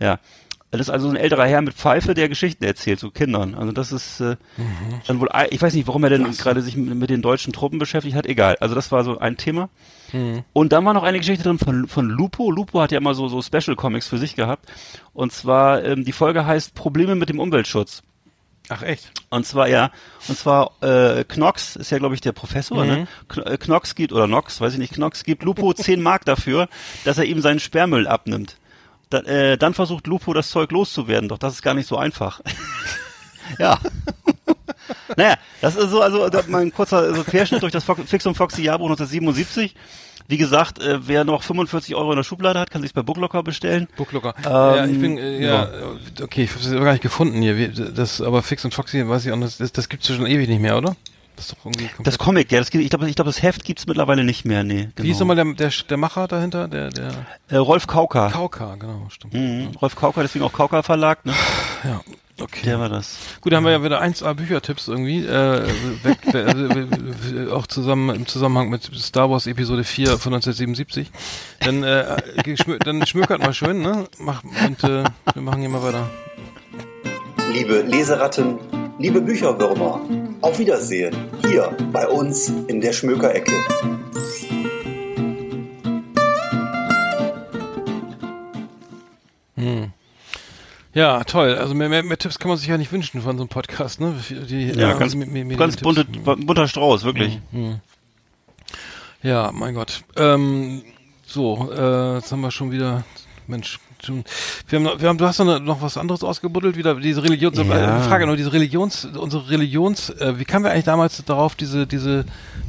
ja, 0.00 0.18
das 0.72 0.80
ist 0.80 0.90
also 0.90 1.10
ein 1.10 1.16
älterer 1.16 1.46
Herr 1.46 1.62
mit 1.62 1.74
Pfeife, 1.74 2.14
der 2.14 2.28
Geschichten 2.28 2.64
erzählt 2.64 2.98
zu 2.98 3.10
Kindern. 3.10 3.54
Also 3.54 3.70
das 3.72 3.92
ist 3.92 4.20
äh, 4.20 4.36
dann 5.06 5.20
wohl. 5.20 5.28
Ich 5.50 5.62
weiß 5.62 5.74
nicht, 5.74 5.86
warum 5.86 6.02
er 6.02 6.10
denn 6.10 6.24
gerade 6.32 6.60
sich 6.60 6.76
mit, 6.76 6.94
mit 6.94 7.10
den 7.10 7.22
deutschen 7.22 7.52
Truppen 7.52 7.78
beschäftigt 7.78 8.16
hat. 8.16 8.26
Egal. 8.26 8.56
Also 8.58 8.74
das 8.74 8.90
war 8.90 9.04
so 9.04 9.18
ein 9.18 9.36
Thema. 9.36 9.68
Und 10.52 10.72
dann 10.72 10.84
war 10.84 10.94
noch 10.94 11.02
eine 11.02 11.18
Geschichte 11.18 11.44
drin 11.44 11.58
von, 11.58 11.88
von 11.88 12.08
Lupo. 12.08 12.50
Lupo 12.50 12.80
hat 12.80 12.92
ja 12.92 12.98
immer 12.98 13.14
so, 13.14 13.28
so 13.28 13.42
Special 13.42 13.76
Comics 13.76 14.08
für 14.08 14.18
sich 14.18 14.36
gehabt. 14.36 14.70
Und 15.14 15.32
zwar, 15.32 15.84
ähm, 15.84 16.04
die 16.04 16.12
Folge 16.12 16.46
heißt 16.46 16.74
Probleme 16.74 17.14
mit 17.14 17.28
dem 17.28 17.40
Umweltschutz. 17.40 18.02
Ach 18.68 18.82
echt? 18.82 19.10
Und 19.28 19.44
zwar, 19.44 19.68
ja, 19.68 19.90
und 20.28 20.38
zwar, 20.38 20.72
äh, 20.82 21.24
Knox 21.24 21.76
ist 21.76 21.90
ja, 21.90 21.98
glaube 21.98 22.14
ich, 22.14 22.20
der 22.20 22.32
Professor, 22.32 22.84
ne? 22.84 23.08
Kn 23.28 23.42
äh, 23.42 23.58
Knox 23.58 23.94
gibt, 23.94 24.12
oder 24.12 24.26
Knox, 24.26 24.60
weiß 24.60 24.74
ich 24.74 24.78
nicht, 24.78 24.94
Knox 24.94 25.24
gibt 25.24 25.42
Lupo 25.42 25.72
10 25.74 26.00
Mark 26.00 26.24
dafür, 26.24 26.68
dass 27.04 27.18
er 27.18 27.24
ihm 27.24 27.40
seinen 27.40 27.60
Sperrmüll 27.60 28.06
abnimmt. 28.06 28.56
Da, 29.10 29.18
äh, 29.20 29.58
dann 29.58 29.74
versucht 29.74 30.06
Lupo 30.06 30.32
das 30.32 30.48
Zeug 30.48 30.70
loszuwerden, 30.70 31.28
doch 31.28 31.38
das 31.38 31.54
ist 31.54 31.62
gar 31.62 31.74
nicht 31.74 31.88
so 31.88 31.96
einfach. 31.96 32.40
ja. 33.58 33.78
naja, 35.16 35.34
das 35.60 35.76
ist 35.76 35.90
so, 35.90 36.00
also 36.00 36.28
da 36.28 36.42
mal 36.46 36.62
ein 36.62 36.72
kurzer 36.72 36.98
also 36.98 37.24
Querschnitt 37.24 37.62
durch 37.62 37.72
das 37.72 37.84
Fox, 37.84 38.08
Fix 38.08 38.26
und 38.26 38.36
Foxy 38.36 38.62
Jahrbuch 38.62 38.86
1977. 38.86 39.74
Wie 40.28 40.36
gesagt, 40.38 40.80
äh, 40.80 41.06
wer 41.06 41.24
noch 41.24 41.42
45 41.42 41.94
Euro 41.94 42.10
in 42.12 42.16
der 42.16 42.24
Schublade 42.24 42.58
hat, 42.58 42.70
kann 42.70 42.82
sich 42.82 42.94
bei 42.94 43.02
Booklocker 43.02 43.42
bestellen. 43.42 43.88
Booklocker. 43.96 44.34
ja, 44.44 44.84
ich 44.86 44.92
Ähm, 44.92 45.00
bin, 45.00 45.18
äh, 45.18 45.44
ja, 45.44 45.64
äh, 45.64 46.22
okay, 46.22 46.44
ich 46.44 46.50
habe 46.54 46.60
es 46.64 46.70
gar 46.70 46.92
nicht 46.92 47.02
gefunden 47.02 47.40
hier. 47.42 47.68
Das, 47.68 48.20
aber 48.20 48.42
Fix 48.42 48.64
und 48.64 48.72
Foxy, 48.74 49.06
weiß 49.08 49.26
ich 49.26 49.32
auch, 49.32 49.40
das, 49.40 49.58
das, 49.58 49.88
gibt's 49.88 50.08
ja 50.08 50.14
schon 50.16 50.26
ewig 50.26 50.48
nicht 50.48 50.60
mehr, 50.62 50.76
oder? 50.78 50.96
Das 51.36 51.46
ist 51.46 51.52
doch 51.56 51.64
irgendwie. 51.64 51.88
Das 52.04 52.18
Comic, 52.18 52.52
ja, 52.52 52.58
das, 52.58 52.70
gibt- 52.70 52.84
ich 52.84 52.90
glaube, 52.90 53.08
ich 53.08 53.16
glaube, 53.16 53.30
das 53.30 53.42
Heft 53.42 53.64
gibt's 53.64 53.86
mittlerweile 53.86 54.22
nicht 54.22 54.44
mehr, 54.44 54.64
nee. 54.64 54.90
Genau. 54.94 55.06
Wie 55.06 55.10
ist 55.10 55.18
nochmal 55.18 55.36
der, 55.36 55.46
der, 55.54 55.70
der 55.88 55.96
Macher 55.96 56.28
dahinter? 56.28 56.68
Der, 56.68 56.90
der 56.90 57.10
Äh, 57.48 57.56
Rolf 57.56 57.86
Kauka. 57.86 58.28
Kauka, 58.30 58.74
genau, 58.76 59.06
stimmt. 59.08 59.34
Mhm. 59.34 59.68
Rolf 59.80 59.96
Kauka, 59.96 60.20
deswegen 60.22 60.44
auch 60.44 60.52
Kauka 60.52 60.82
Verlag, 60.82 61.24
ne? 61.24 61.32
Ja, 61.84 62.00
okay. 62.42 62.62
Der 62.64 62.80
war 62.80 62.88
das. 62.88 63.16
Gut, 63.40 63.52
da 63.52 63.56
haben 63.56 63.64
wir 63.64 63.72
ja 63.72 63.82
wieder 63.82 64.02
1A 64.02 64.34
Büchertipps 64.34 64.88
irgendwie, 64.88 65.24
äh, 65.24 65.66
weg, 66.02 66.18
äh, 66.34 67.50
auch 67.50 67.66
zusammen 67.66 68.14
im 68.14 68.26
Zusammenhang 68.26 68.68
mit 68.68 68.84
Star 68.96 69.30
Wars 69.30 69.46
Episode 69.46 69.84
4 69.84 70.18
von 70.18 70.34
1977. 70.34 71.10
Dann, 71.60 71.82
äh, 71.82 72.16
geschmö 72.44 72.78
dann 72.78 73.04
schmökert 73.06 73.40
mal 73.40 73.54
schön, 73.54 73.80
ne? 73.80 74.06
Mach, 74.18 74.42
und 74.44 74.84
äh, 74.84 75.04
wir 75.34 75.42
machen 75.42 75.60
hier 75.60 75.70
mal 75.70 75.82
weiter. 75.82 76.08
Liebe 77.52 77.82
Leseratten, 77.82 78.58
liebe 78.98 79.20
Bücherwürmer, 79.20 80.00
auf 80.40 80.58
Wiedersehen 80.58 81.14
hier 81.46 81.76
bei 81.92 82.06
uns 82.08 82.52
in 82.66 82.80
der 82.80 82.92
Schmökerecke. 82.92 83.52
Ja, 90.94 91.24
toll. 91.24 91.54
Also 91.56 91.74
mehr, 91.74 91.88
mehr, 91.88 92.02
mehr 92.02 92.18
Tipps 92.18 92.38
kann 92.38 92.48
man 92.50 92.58
sich 92.58 92.68
ja 92.68 92.76
nicht 92.76 92.92
wünschen 92.92 93.22
von 93.22 93.36
so 93.38 93.42
einem 93.44 93.48
Podcast, 93.48 94.00
ne? 94.00 94.14
Die, 94.28 94.66
Ja, 94.72 94.88
also 94.88 94.98
ganz, 94.98 95.14
mehr- 95.14 95.26
mehr 95.44 95.56
ganz 95.56 95.76
bunte, 95.76 96.04
bunter 96.04 96.68
Strauß, 96.68 97.04
wirklich. 97.04 97.38
Ja, 99.22 99.50
mein 99.52 99.74
Gott. 99.74 100.02
Ähm, 100.16 100.82
so, 101.26 101.70
äh, 101.72 102.16
jetzt 102.16 102.30
haben 102.32 102.40
wir 102.40 102.50
schon 102.50 102.72
wieder, 102.72 103.04
Mensch, 103.46 103.78
schon, 104.04 104.24
wir 104.68 104.80
haben, 104.80 105.00
wir 105.00 105.08
haben, 105.08 105.16
du 105.16 105.26
hast 105.26 105.38
noch, 105.38 105.60
noch 105.60 105.80
was 105.80 105.96
anderes 105.96 106.22
ausgebuddelt, 106.24 106.76
wieder 106.76 106.94
diese 106.96 107.22
Religions, 107.22 107.56
Ja. 107.56 107.64
äh, 108.00 108.02
Frage 108.02 108.26
nur, 108.26 108.36
diese 108.36 108.52
Religions, 108.52 109.04
unsere 109.06 109.48
Religions, 109.48 110.10
äh, 110.10 110.38
wie 110.38 110.44
kamen 110.44 110.64
wir 110.64 110.72
eigentlich 110.72 110.84
damals 110.84 111.24
darauf, 111.24 111.54
diese, 111.54 111.86
diese, 111.86 112.24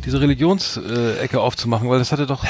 diese 0.06 0.22
Religionsecke 0.22 1.36
äh, 1.38 1.40
aufzumachen, 1.40 1.90
weil 1.90 2.00
das 2.00 2.12
hatte 2.12 2.28
doch 2.28 2.46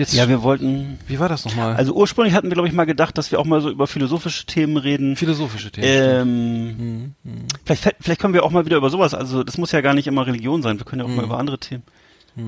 jetzt, 0.00 0.12
Ja, 0.14 0.28
wir 0.28 0.42
wollten. 0.42 0.98
wie 1.06 1.18
war 1.18 1.28
das 1.28 1.44
nochmal? 1.44 1.74
Also 1.76 1.94
ursprünglich 1.94 2.34
hatten 2.34 2.48
wir, 2.48 2.54
glaube 2.54 2.68
ich, 2.68 2.74
mal 2.74 2.84
gedacht, 2.84 3.16
dass 3.18 3.30
wir 3.32 3.38
auch 3.40 3.44
mal 3.44 3.60
so 3.60 3.70
über 3.70 3.86
philosophische 3.86 4.46
Themen 4.46 4.76
reden. 4.76 5.16
philosophische 5.16 5.70
Themen. 5.70 7.14
Ähm, 7.24 7.44
vielleicht, 7.64 7.94
vielleicht 8.00 8.20
können 8.20 8.34
wir 8.34 8.44
auch 8.44 8.50
mal 8.50 8.64
wieder 8.66 8.76
über 8.76 8.90
sowas, 8.90 9.14
also 9.14 9.42
das 9.44 9.58
muss 9.58 9.72
ja 9.72 9.80
gar 9.80 9.94
nicht 9.94 10.06
immer 10.06 10.26
Religion 10.26 10.62
sein, 10.62 10.78
wir 10.78 10.84
können 10.84 11.00
ja 11.00 11.06
auch 11.06 11.14
mal 11.16 11.24
über 11.24 11.38
andere 11.38 11.58
Themen. 11.58 11.82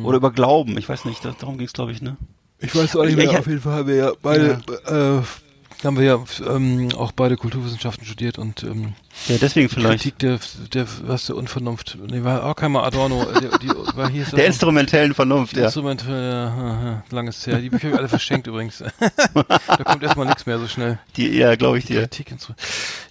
Oder 0.05 0.19
über 0.19 0.31
Glauben, 0.33 0.77
ich 0.77 0.87
weiß 0.89 1.07
nicht, 1.07 1.25
da, 1.25 1.35
darum 1.39 1.57
ging 1.57 1.67
es, 1.67 1.73
glaube 1.73 1.93
ich, 1.93 2.03
ne? 2.03 2.17
Ich 2.61 2.75
weiß 2.75 2.95
auch 2.97 3.03
nicht 3.05 3.13
Ich- 3.13 3.17
mehr, 3.17 3.31
ich- 3.33 3.39
auf 3.39 3.47
jeden 3.47 3.61
Fall 3.63 3.73
haben 3.73 3.89
wir 3.89 3.95
ja 3.95 4.13
beide, 4.21 4.61
äh, 4.87 5.85
haben 5.87 5.97
wir 5.97 6.05
ja 6.05 6.19
ähm, 6.47 6.89
auch 6.97 7.13
beide 7.13 7.37
Kulturwissenschaften 7.37 8.05
studiert 8.05 8.37
und 8.39 8.65
ähm, 8.65 8.93
Ja, 9.27 9.37
deswegen 9.41 9.69
vielleicht. 9.69 10.03
Kritik 10.03 10.19
der, 10.21 10.39
der, 10.73 10.87
was 11.03 11.27
der 11.27 11.37
Unvernunft. 11.37 11.99
Nee, 12.09 12.23
war 12.25 12.45
auch 12.45 12.55
kein 12.55 12.75
Adorno. 12.77 13.25
äh, 13.31 13.41
Die, 13.61 13.67
die, 13.67 13.97
war 13.97 14.09
hier 14.09 14.25
Der 14.25 14.47
instrumentellen 14.47 15.13
Vernunft, 15.13 15.55
die 15.57 15.59
ja. 15.61 15.67
Instrument, 15.67 16.05
ja, 16.09 16.15
ja, 16.21 17.03
langes 17.11 17.47
her. 17.47 17.59
Die 17.59 17.69
Bücher 17.69 17.89
habe 17.89 17.95
ich 17.95 17.99
alle 17.99 18.09
verschenkt 18.09 18.47
übrigens. 18.47 18.79
da 19.35 19.85
kommt 19.85 20.03
erstmal 20.03 20.27
nichts 20.27 20.47
mehr 20.47 20.59
so 20.59 20.69
schnell. 20.69 20.99
Die, 21.17 21.29
ja, 21.37 21.57
glaube 21.57 21.79
ich 21.79 21.85
dir. 21.87 22.01
Kritik 22.03 22.31
instru- 22.33 22.55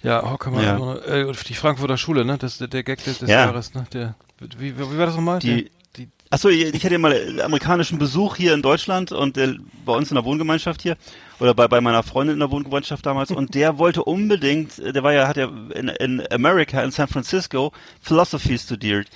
Ja, 0.02 0.22
Horkheimer 0.22 0.62
Ja. 0.62 0.74
Adorno. 0.74 0.98
Äh, 1.00 1.32
die 1.46 1.54
Frankfurter 1.54 1.98
Schule, 1.98 2.24
ne? 2.24 2.38
Das 2.38 2.58
der, 2.58 2.68
der 2.68 2.82
Gag 2.82 3.04
des, 3.04 3.18
des 3.18 3.28
Ja. 3.28 3.44
Jahres, 3.44 3.74
ne? 3.74 3.86
Der, 3.92 4.14
wie, 4.58 4.76
wie, 4.78 4.98
war 4.98 5.06
das 5.06 5.14
nochmal? 5.14 5.38
Die- 5.40 5.64
Der, 5.64 5.70
die, 5.96 6.08
Achso, 6.30 6.48
ich 6.48 6.74
hatte 6.84 6.92
ja 6.94 6.98
mal 6.98 7.12
äh, 7.12 7.42
amerikanischen 7.42 7.98
Besuch 7.98 8.36
hier 8.36 8.54
in 8.54 8.62
Deutschland 8.62 9.12
und 9.12 9.36
äh, 9.38 9.54
bei 9.84 9.92
uns 9.94 10.10
in 10.10 10.14
der 10.16 10.24
Wohngemeinschaft 10.24 10.82
hier 10.82 10.96
oder 11.40 11.54
bei, 11.54 11.68
bei 11.68 11.80
meiner 11.80 12.02
Freundin 12.02 12.34
in 12.34 12.40
der 12.40 12.50
Wohngemeinschaft 12.50 13.04
damals 13.06 13.30
und 13.30 13.54
der 13.54 13.78
wollte 13.78 14.04
unbedingt, 14.04 14.78
äh, 14.78 14.92
der 14.92 15.02
war 15.02 15.12
ja, 15.12 15.28
hat 15.28 15.36
ja 15.36 15.48
in, 15.74 15.88
in 15.88 16.22
Amerika, 16.32 16.82
in 16.82 16.90
San 16.90 17.08
Francisco, 17.08 17.72
Philosophy 18.02 18.58
studiert. 18.58 19.08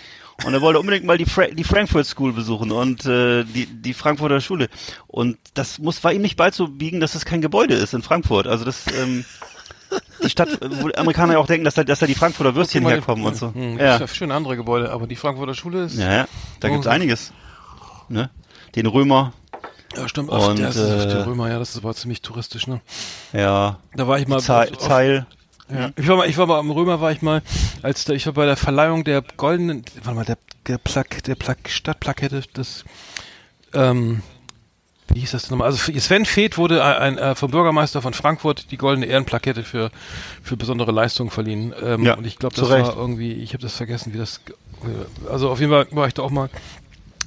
Und 0.45 0.55
er 0.55 0.61
wollte 0.63 0.81
unbedingt 0.81 1.05
mal 1.05 1.19
die, 1.19 1.27
Fra 1.27 1.47
die 1.47 1.63
Frankfurt 1.63 2.07
School 2.07 2.33
besuchen 2.33 2.73
und 2.73 3.05
äh, 3.07 3.45
die, 3.45 3.67
die 3.67 3.93
Frankfurter 3.95 4.41
Schule. 4.41 4.69
Und 5.07 5.37
das 5.55 5.79
muss 5.79 6.03
war 6.03 6.13
ihm 6.13 6.23
nicht 6.23 6.37
beizubiegen, 6.37 7.01
dass 7.01 7.15
es 7.15 7.25
kein 7.25 7.43
Gebäude 7.43 7.75
ist 7.75 7.93
in 7.95 8.03
Frankfurt. 8.03 8.47
Also 8.47 8.65
das 8.65 8.85
ähm, 8.99 9.25
die 10.25 10.31
Stadt, 10.31 10.49
wo 10.81 10.89
die 10.89 10.97
Amerikaner 10.97 11.35
ja 11.35 11.39
auch 11.39 11.47
denken, 11.47 11.65
dass 11.65 11.75
da, 11.75 11.85
dass 11.85 11.99
da 12.01 12.07
die 12.07 12.15
Frankfurter 12.15 12.55
Würstchen 12.55 12.83
mal, 12.83 12.93
herkommen 12.95 13.25
und 13.25 13.37
so. 13.37 13.53
Hm, 13.55 13.79
Ja. 13.79 13.99
ja. 13.99 14.09
Schöne 14.09 14.35
andere 14.35 14.57
Gebäude, 14.57 14.91
aber 14.91 15.07
die 15.07 15.17
Frankfurter 15.17 15.55
Schule 15.55 15.85
ist. 15.85 15.99
Ja, 15.99 16.13
ja, 16.13 16.29
da 16.61 16.71
gibt's 16.71 16.87
Oh. 16.87 16.91
einiges. 16.91 17.33
Ne? 18.09 18.31
Den 18.75 18.87
Römer, 18.87 19.35
Ja, 19.97 20.09
stimmt. 20.09 20.31
Ach, 20.33 20.49
Und, 20.49 20.59
der 20.59 20.69
ist 20.71 20.77
äh, 20.77 21.07
der 21.09 21.27
Römer, 21.27 21.49
ja, 21.51 21.59
das 21.59 21.71
ist 21.71 21.79
aber 21.79 21.95
ziemlich 21.95 22.23
touristisch, 22.23 22.67
ne? 22.67 22.81
ja, 23.33 23.79
Da 23.95 24.09
war 24.09 24.19
ich 24.19 24.27
mal. 24.29 24.41
Ze 24.41 24.55
auf- 24.63 24.79
Zeil. 24.79 25.27
Ja. 25.73 25.91
Ich 25.97 26.07
war 26.09 26.17
mal, 26.17 26.29
ich 26.29 26.37
war 26.37 26.47
mal 26.47 26.59
am 26.59 26.71
Römer, 26.71 27.01
war 27.01 27.13
ich 27.13 27.23
mal, 27.23 27.41
als 27.83 28.05
da, 28.05 28.13
ich 28.13 28.27
war 28.27 28.35
bei 28.35 28.45
der 28.47 28.57
Verleihung 28.57 29.05
der 29.05 29.23
goldenen, 29.37 29.85
warte 30.03 30.17
mal, 30.17 30.25
der, 30.25 30.37
der 30.67 30.77
Plak, 30.79 31.23
der 31.25 31.35
Plak, 31.35 31.69
Stadtplakette 31.71 32.43
des, 32.55 32.85
ähm, 33.73 34.23
wie 35.09 35.21
hieß 35.21 35.31
das 35.33 35.43
denn 35.45 35.53
nochmal? 35.53 35.69
Also 35.69 35.93
Sven 35.99 36.25
Feth 36.27 36.59
wurde 36.59 36.85
ein, 36.85 37.17
ein, 37.17 37.19
äh, 37.19 37.35
vom 37.35 37.51
Bürgermeister 37.51 38.03
von 38.03 38.13
Frankfurt 38.13 38.71
die 38.71 38.77
goldene 38.77 39.07
Ehrenplakette 39.07 39.63
für, 39.63 39.91
für 40.43 40.57
besondere 40.57 40.93
Leistungen 40.93 41.31
verliehen. 41.31 41.73
Ähm, 41.83 42.03
Ja, 42.05 42.15
und 42.15 42.27
ich 42.27 42.39
glaube, 42.39 42.55
das 42.55 42.69
war 42.69 42.97
irgendwie, 42.97 43.33
ich 43.33 43.55
habe 43.55 43.63
das 43.63 43.75
vergessen, 43.77 44.13
wie 44.13 44.19
das, 44.19 44.41
also 45.31 45.51
auf 45.51 45.61
jeden 45.61 45.73
Fall 45.73 45.87
war 45.93 46.07
ich 46.07 46.15
da 46.15 46.23
auch 46.23 46.31
mal. 46.31 46.51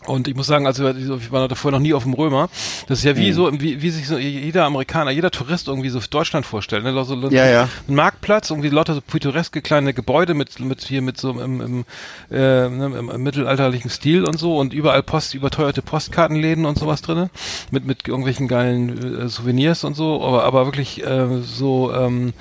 Und 0.08 0.28
ich 0.28 0.36
muss 0.36 0.48
sagen, 0.48 0.68
also 0.68 0.90
ich 0.90 1.32
war 1.32 1.48
davor 1.48 1.72
noch 1.72 1.80
nie 1.80 1.94
auf 1.94 2.04
dem 2.04 2.14
Römer. 2.14 2.50
Das 2.88 3.00
ist 3.00 3.06
ja 3.06 3.14
Mhm. 3.14 3.18
wie 3.18 3.32
so, 3.32 3.52
wie, 3.62 3.82
wie 3.82 3.90
sich 3.90 4.08
so 4.08 4.18
jeder 4.18 4.66
Amerikaner, 4.66 5.12
jeder 5.12 5.32
Tourist 5.32 5.68
irgendwie 5.68 5.90
so 5.90 6.00
Deutschland 6.10 6.46
vorstellt. 6.46 6.84
Ne? 6.84 7.04
So, 7.04 7.16
Ja, 7.30 7.46
ja. 7.48 7.70
Ein 7.88 7.96
Marktplatz, 7.96 8.50
irgendwie 8.50 8.70
lauter 8.70 8.94
so 8.94 9.02
pittoreske 9.02 9.62
kleine 9.62 9.94
Gebäude 9.94 10.34
mit, 10.34 10.60
mit 10.60 10.82
hier 10.84 11.02
mit 11.02 11.18
so 11.18 11.32
im, 11.32 11.62
im, 11.62 11.86
äh, 12.32 12.70
ne, 12.70 12.86
im, 12.98 13.10
im 13.10 13.24
mittelalterlichen 13.24 13.90
Stil 13.90 14.24
und 14.26 14.38
so 14.38 14.58
und 14.58 14.74
überall 14.74 15.04
Post, 15.04 15.34
überteuerte 15.34 15.82
Postkartenläden 15.82 16.66
und 16.66 16.78
sowas 16.78 17.02
drinne 17.02 17.30
mit 17.72 17.86
mit 17.86 18.08
irgendwelchen 18.08 18.48
geilen 18.48 19.22
äh, 19.22 19.28
Souvenirs 19.30 19.84
und 19.84 19.96
so, 19.96 20.22
aber 20.24 20.44
aber 20.44 20.66
wirklich 20.66 21.04
äh, 21.04 21.42
so 21.42 21.94
ähm, 21.94 22.34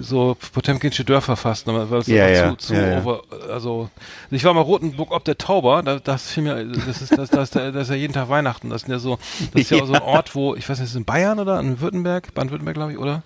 so 0.00 0.36
Potemkinsche 0.52 1.04
Dörfer 1.04 1.36
fast, 1.36 1.66
ne? 1.66 1.86
weil 1.90 2.00
es 2.00 2.06
Ja, 2.06 2.28
ja, 2.28 2.50
zu, 2.50 2.56
zu 2.56 2.74
ja, 2.74 2.88
ja. 2.88 3.00
over, 3.00 3.22
also 3.50 3.88
ich 4.30 4.44
war 4.44 4.54
mal 4.54 4.60
Rotenburg 4.60 5.12
ob 5.12 5.24
der 5.24 5.38
Tauber, 5.38 5.82
da, 5.82 5.98
das 5.98 6.30
fiel 6.30 6.42
mir, 6.44 6.64
das 6.72 7.02
ist 7.02 7.16
das, 7.16 7.30
das, 7.30 7.50
das 7.50 7.74
ist 7.74 7.90
ja 7.90 7.94
jeden 7.96 8.12
Tag 8.12 8.28
Weihnachten, 8.28 8.70
das 8.70 8.82
ist 8.82 8.88
ja 8.88 8.98
so, 8.98 9.18
das 9.52 9.62
ist 9.62 9.70
ja, 9.70 9.78
Ja. 9.78 9.86
so 9.86 9.92
ein 9.94 10.02
Ort, 10.02 10.34
wo 10.34 10.54
ich 10.54 10.68
weiß 10.68 10.78
nicht, 10.78 10.84
ist 10.86 10.90
es 10.90 10.96
in 10.96 11.04
Bayern 11.04 11.38
oder 11.38 11.58
in 11.60 11.80
Württemberg, 11.80 12.34
Baden-Württemberg 12.34 12.74
glaube 12.74 12.92
ich, 12.92 12.98
oder? 12.98 13.22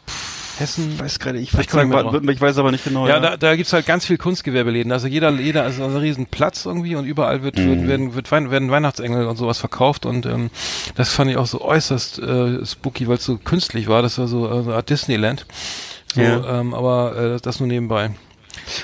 Hessen, 0.58 0.92
Ich 0.94 1.00
weiß 1.00 1.18
gerade, 1.18 1.38
ich 1.38 1.52
weiß, 1.54 1.66
kann 1.66 1.86
ich 1.86 1.92
sagen, 1.94 2.28
ich 2.30 2.40
weiß 2.40 2.56
aber 2.56 2.70
nicht 2.70 2.82
genau. 2.82 3.06
ja, 3.06 3.20
da, 3.20 3.36
da 3.36 3.54
gibt's 3.56 3.74
halt 3.74 3.84
ganz 3.84 4.06
viel 4.06 4.16
Kunstgewerbeläden. 4.16 4.90
Also 4.90 5.06
jeder, 5.06 5.30
jeder, 5.32 5.64
also 5.64 5.84
ein 5.84 5.94
riesen 5.94 6.24
Platz 6.24 6.64
irgendwie 6.64 6.96
und 6.96 7.04
überall 7.04 7.42
wird, 7.42 7.58
Mhm. 7.58 7.86
werden, 7.86 8.14
wird 8.14 8.32
Wein, 8.32 8.50
werden 8.50 8.70
Weihnachtsengel 8.70 9.26
und 9.26 9.36
sowas 9.36 9.58
verkauft 9.58 10.06
und 10.06 10.24
ähm, 10.24 10.48
das 10.94 11.12
fand 11.12 11.30
ich 11.30 11.36
auch 11.36 11.46
so 11.46 11.60
äußerst 11.60 12.20
äh, 12.20 12.64
spooky, 12.64 13.06
weil 13.06 13.16
es 13.16 13.24
so 13.26 13.36
künstlich 13.36 13.86
war. 13.88 14.00
Das 14.00 14.16
war 14.18 14.28
so 14.28 14.46
äh, 14.46 14.72
Art 14.72 14.88
Disneyland. 14.88 15.44
So, 16.14 16.22
Ja. 16.22 16.60
ähm, 16.60 16.72
aber 16.72 17.34
äh, 17.34 17.40
das 17.42 17.60
nur 17.60 17.68
nebenbei. 17.68 18.12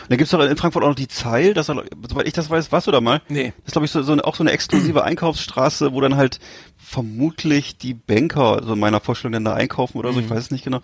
Da 0.09 0.17
gibt's 0.17 0.31
doch 0.31 0.41
in 0.41 0.57
Frankfurt 0.57 0.83
auch 0.85 0.89
noch 0.89 0.95
die 0.95 1.09
Zeil, 1.09 1.55
das, 1.55 1.67
soweit 1.67 2.27
ich 2.27 2.33
das 2.33 2.49
weiß, 2.51 2.73
warst 2.73 2.87
du 2.87 2.91
da 2.91 3.01
mal? 3.01 3.21
Nee. 3.29 3.53
Das 3.59 3.67
ist, 3.69 3.73
glaube 3.73 3.87
ich, 3.87 3.91
so, 3.91 4.03
so 4.03 4.13
eine, 4.13 4.25
auch 4.25 4.35
so 4.37 4.43
eine 4.43 4.53
exklusive 4.53 5.03
Einkaufsstraße, 5.05 5.93
wo 5.93 6.01
dann 6.01 6.17
halt 6.17 6.39
vermutlich 6.77 7.77
die 7.79 7.95
Banker, 7.95 8.57
also 8.57 8.75
in 8.75 8.79
meiner 8.81 9.01
Vorstellung, 9.01 9.33
dann 9.33 9.45
da 9.45 9.55
einkaufen 9.55 9.99
oder 9.99 10.13
so, 10.13 10.19
Mhm. 10.19 10.25
ich 10.27 10.31
weiß 10.31 10.39
es 10.39 10.51
nicht 10.51 10.65
genau. 10.65 10.81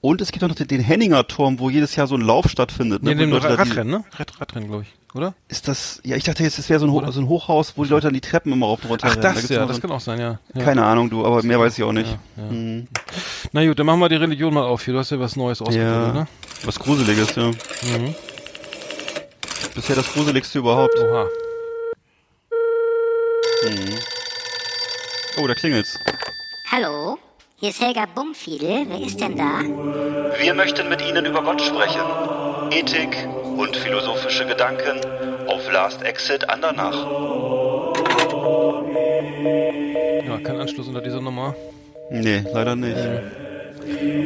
Und 0.00 0.20
es 0.20 0.30
gibt 0.30 0.44
auch 0.44 0.48
noch 0.48 0.54
den, 0.54 0.68
den 0.68 0.80
Henninger 0.80 1.26
Turm, 1.26 1.58
wo 1.58 1.70
jedes 1.70 1.96
Jahr 1.96 2.06
so 2.06 2.14
ein 2.14 2.20
Lauf 2.20 2.48
stattfindet. 2.48 3.02
Nee, 3.02 3.10
wo 3.10 3.14
die 3.14 3.18
dem 3.20 3.30
Leute 3.30 3.48
da 3.48 3.54
Radrennen, 3.56 3.90
ne? 3.90 4.04
Rad, 4.16 4.40
Radrennen, 4.40 4.68
glaube 4.68 4.84
ich, 4.84 5.16
oder? 5.16 5.34
Ist 5.48 5.66
das, 5.66 6.00
ja, 6.04 6.14
ich 6.14 6.22
dachte 6.22 6.44
jetzt, 6.44 6.56
es 6.60 6.68
wäre 6.68 6.78
so, 6.78 6.86
ein 7.00 7.10
so 7.12 7.20
ein 7.20 7.26
Hochhaus, 7.28 7.72
wo 7.76 7.82
die 7.82 7.90
Leute 7.90 8.06
dann 8.06 8.14
die 8.14 8.20
Treppen 8.20 8.52
immer 8.52 8.66
rauf 8.66 8.84
und 8.84 8.90
runter 8.90 9.08
Ach, 9.08 9.12
rennen. 9.14 9.22
Da 9.22 9.28
das 9.30 9.38
gibt's 9.38 9.48
ja, 9.56 9.66
das 9.66 9.76
so 9.76 9.82
kann 9.82 9.90
auch 9.90 9.98
sein, 10.00 10.20
ja. 10.20 10.30
ja. 10.30 10.38
ein, 10.54 10.62
Keine 10.62 10.84
Ahnung, 10.84 11.10
du, 11.10 11.26
aber 11.26 11.42
mehr 11.42 11.58
weiß 11.58 11.76
ich 11.76 11.82
auch 11.82 11.90
nicht. 11.92 12.16
Ja, 12.36 12.44
ja. 12.44 12.48
Hm. 12.50 12.86
Na 13.50 13.66
gut, 13.66 13.76
dann 13.76 13.86
machen 13.86 13.98
wir 13.98 14.08
die 14.08 14.14
Religion 14.14 14.54
mal 14.54 14.62
auf 14.62 14.84
hier. 14.84 14.94
Du 14.94 15.00
hast 15.00 15.10
ja 15.10 15.18
was 15.18 15.34
Neues 15.34 15.60
ausgeprobiert, 15.60 16.06
Ja, 16.06 16.12
ne? 16.12 16.28
was 16.64 16.78
Gruseliges, 16.78 17.34
ja. 17.34 17.46
Mhm. 17.48 18.14
Bisher 19.74 19.96
das 19.96 20.12
Gruseligste 20.12 20.58
überhaupt. 20.58 20.96
Oha. 20.98 21.26
Oh, 25.40 25.46
da 25.46 25.54
klingelt's. 25.54 25.96
Hallo, 26.70 27.18
hier 27.56 27.70
ist 27.70 27.80
Helga 27.80 28.06
Bumfiedel. 28.14 28.86
Wer 28.88 29.00
ist 29.06 29.20
denn 29.20 29.36
da? 29.36 29.60
Wir 30.40 30.54
möchten 30.54 30.88
mit 30.88 31.02
Ihnen 31.06 31.24
über 31.26 31.42
Gott 31.42 31.60
sprechen. 31.62 32.00
Ethik 32.70 33.16
und 33.56 33.76
philosophische 33.76 34.46
Gedanken 34.46 35.00
auf 35.48 35.70
Last 35.72 36.02
Exit 36.02 36.48
Andernach. 36.48 36.94
Ja, 40.26 40.38
kein 40.38 40.60
Anschluss 40.60 40.88
unter 40.88 41.00
dieser 41.00 41.20
Nummer. 41.20 41.54
Nee, 42.10 42.42
leider 42.52 42.76
nicht. 42.76 42.96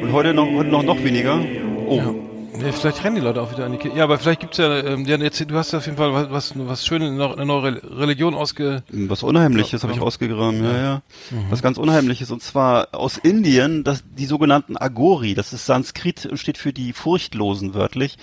Und 0.03 0.13
heute 0.13 0.35
noch, 0.35 0.47
heute 0.51 0.69
noch, 0.71 0.83
noch 0.83 1.03
weniger. 1.03 1.41
Oh, 1.87 1.97
Ja. 1.97 2.15
Nee, 2.63 2.73
vielleicht 2.73 3.03
rennen 3.05 3.17
die 3.17 3.23
Leute 3.23 3.41
auch 3.43 3.53
wieder 3.53 3.67
in 3.67 3.73
die 3.73 3.79
Kirche. 3.79 3.97
Ja, 3.99 4.05
aber 4.05 4.19
vielleicht 4.19 4.41
gibt's 4.41 4.59
ja, 4.59 4.79
ähm, 4.79 5.05
ja 5.07 5.17
jetzt, 5.17 5.41
du 5.41 5.55
hast 5.57 5.73
ja 5.73 5.79
auf 5.79 5.87
jeden 5.87 5.99
Fall 5.99 6.13
was, 6.13 6.31
was, 6.31 6.53
was 6.57 6.87
Schönes, 6.87 7.09
eine 7.11 7.47
neue 7.47 7.63
Re- 7.63 7.83
Religion 7.99 8.35
ausge... 8.35 8.83
was 8.89 9.23
Unheimliches 9.23 9.83
Ja, 9.83 9.89
habe 9.89 9.93
ich 9.93 9.99
ja. 9.99 10.05
ausgegraben, 10.05 10.63
ja, 10.63 10.77
ja. 10.77 11.03
Was 11.51 11.63
ganz 11.63 11.79
Unheimliches. 11.79 12.31
Und 12.31 12.43
zwar 12.43 12.89
aus 12.93 13.19
Indien, 13.19 13.85
das, 13.85 14.05
die 14.17 14.27
sogenannten 14.27 14.77
Agori. 14.77 15.35
Das 15.35 15.53
ist 15.53 15.67
Sanskrit 15.67 16.27
und 16.27 16.39
steht 16.39 16.59
für 16.59 16.73
die 16.73 16.93
Furchtlosen 16.93 17.75
wörtlich. 17.75 18.19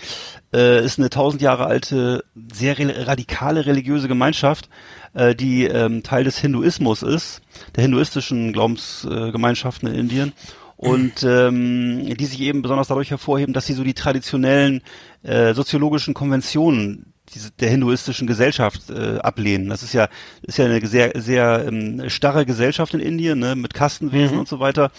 Äh, 0.53 0.83
ist 0.83 0.99
eine 0.99 1.09
tausend 1.09 1.41
Jahre 1.41 1.65
alte, 1.65 2.23
sehr 2.53 2.75
radikale 3.07 3.65
religiöse 3.65 4.07
Gemeinschaft, 4.07 4.69
äh, 5.13 5.35
die 5.35 5.65
ähm, 5.65 6.03
Teil 6.03 6.23
des 6.23 6.37
Hinduismus 6.37 7.03
ist, 7.03 7.41
der 7.75 7.83
hinduistischen 7.83 8.53
Glaubensgemeinschaften 8.53 9.87
äh, 9.87 9.91
in 9.93 9.99
Indien. 9.99 10.33
Und 10.79 11.23
ähm, 11.23 12.15
die 12.15 12.25
sich 12.25 12.39
eben 12.39 12.61
besonders 12.61 12.87
dadurch 12.87 13.11
hervorheben, 13.11 13.53
dass 13.53 13.65
sie 13.65 13.73
so 13.73 13.83
die 13.83 13.93
traditionellen 13.93 14.81
äh, 15.23 15.53
soziologischen 15.53 16.13
Konventionen 16.13 17.13
der 17.59 17.69
hinduistischen 17.69 18.27
Gesellschaft 18.27 18.89
äh, 18.89 19.17
ablehnen. 19.17 19.67
Das 19.67 19.83
ist 19.83 19.91
ja 19.91 20.07
ist 20.41 20.57
ja 20.57 20.65
eine 20.65 20.87
sehr 20.87 21.11
sehr 21.15 21.65
ähm, 21.67 22.09
starre 22.09 22.45
Gesellschaft 22.45 22.93
in 22.93 23.01
Indien 23.01 23.39
ne, 23.39 23.57
mit 23.57 23.73
Kastenwesen 23.73 24.39
und 24.39 24.47
so 24.47 24.61
weiter. 24.61 24.89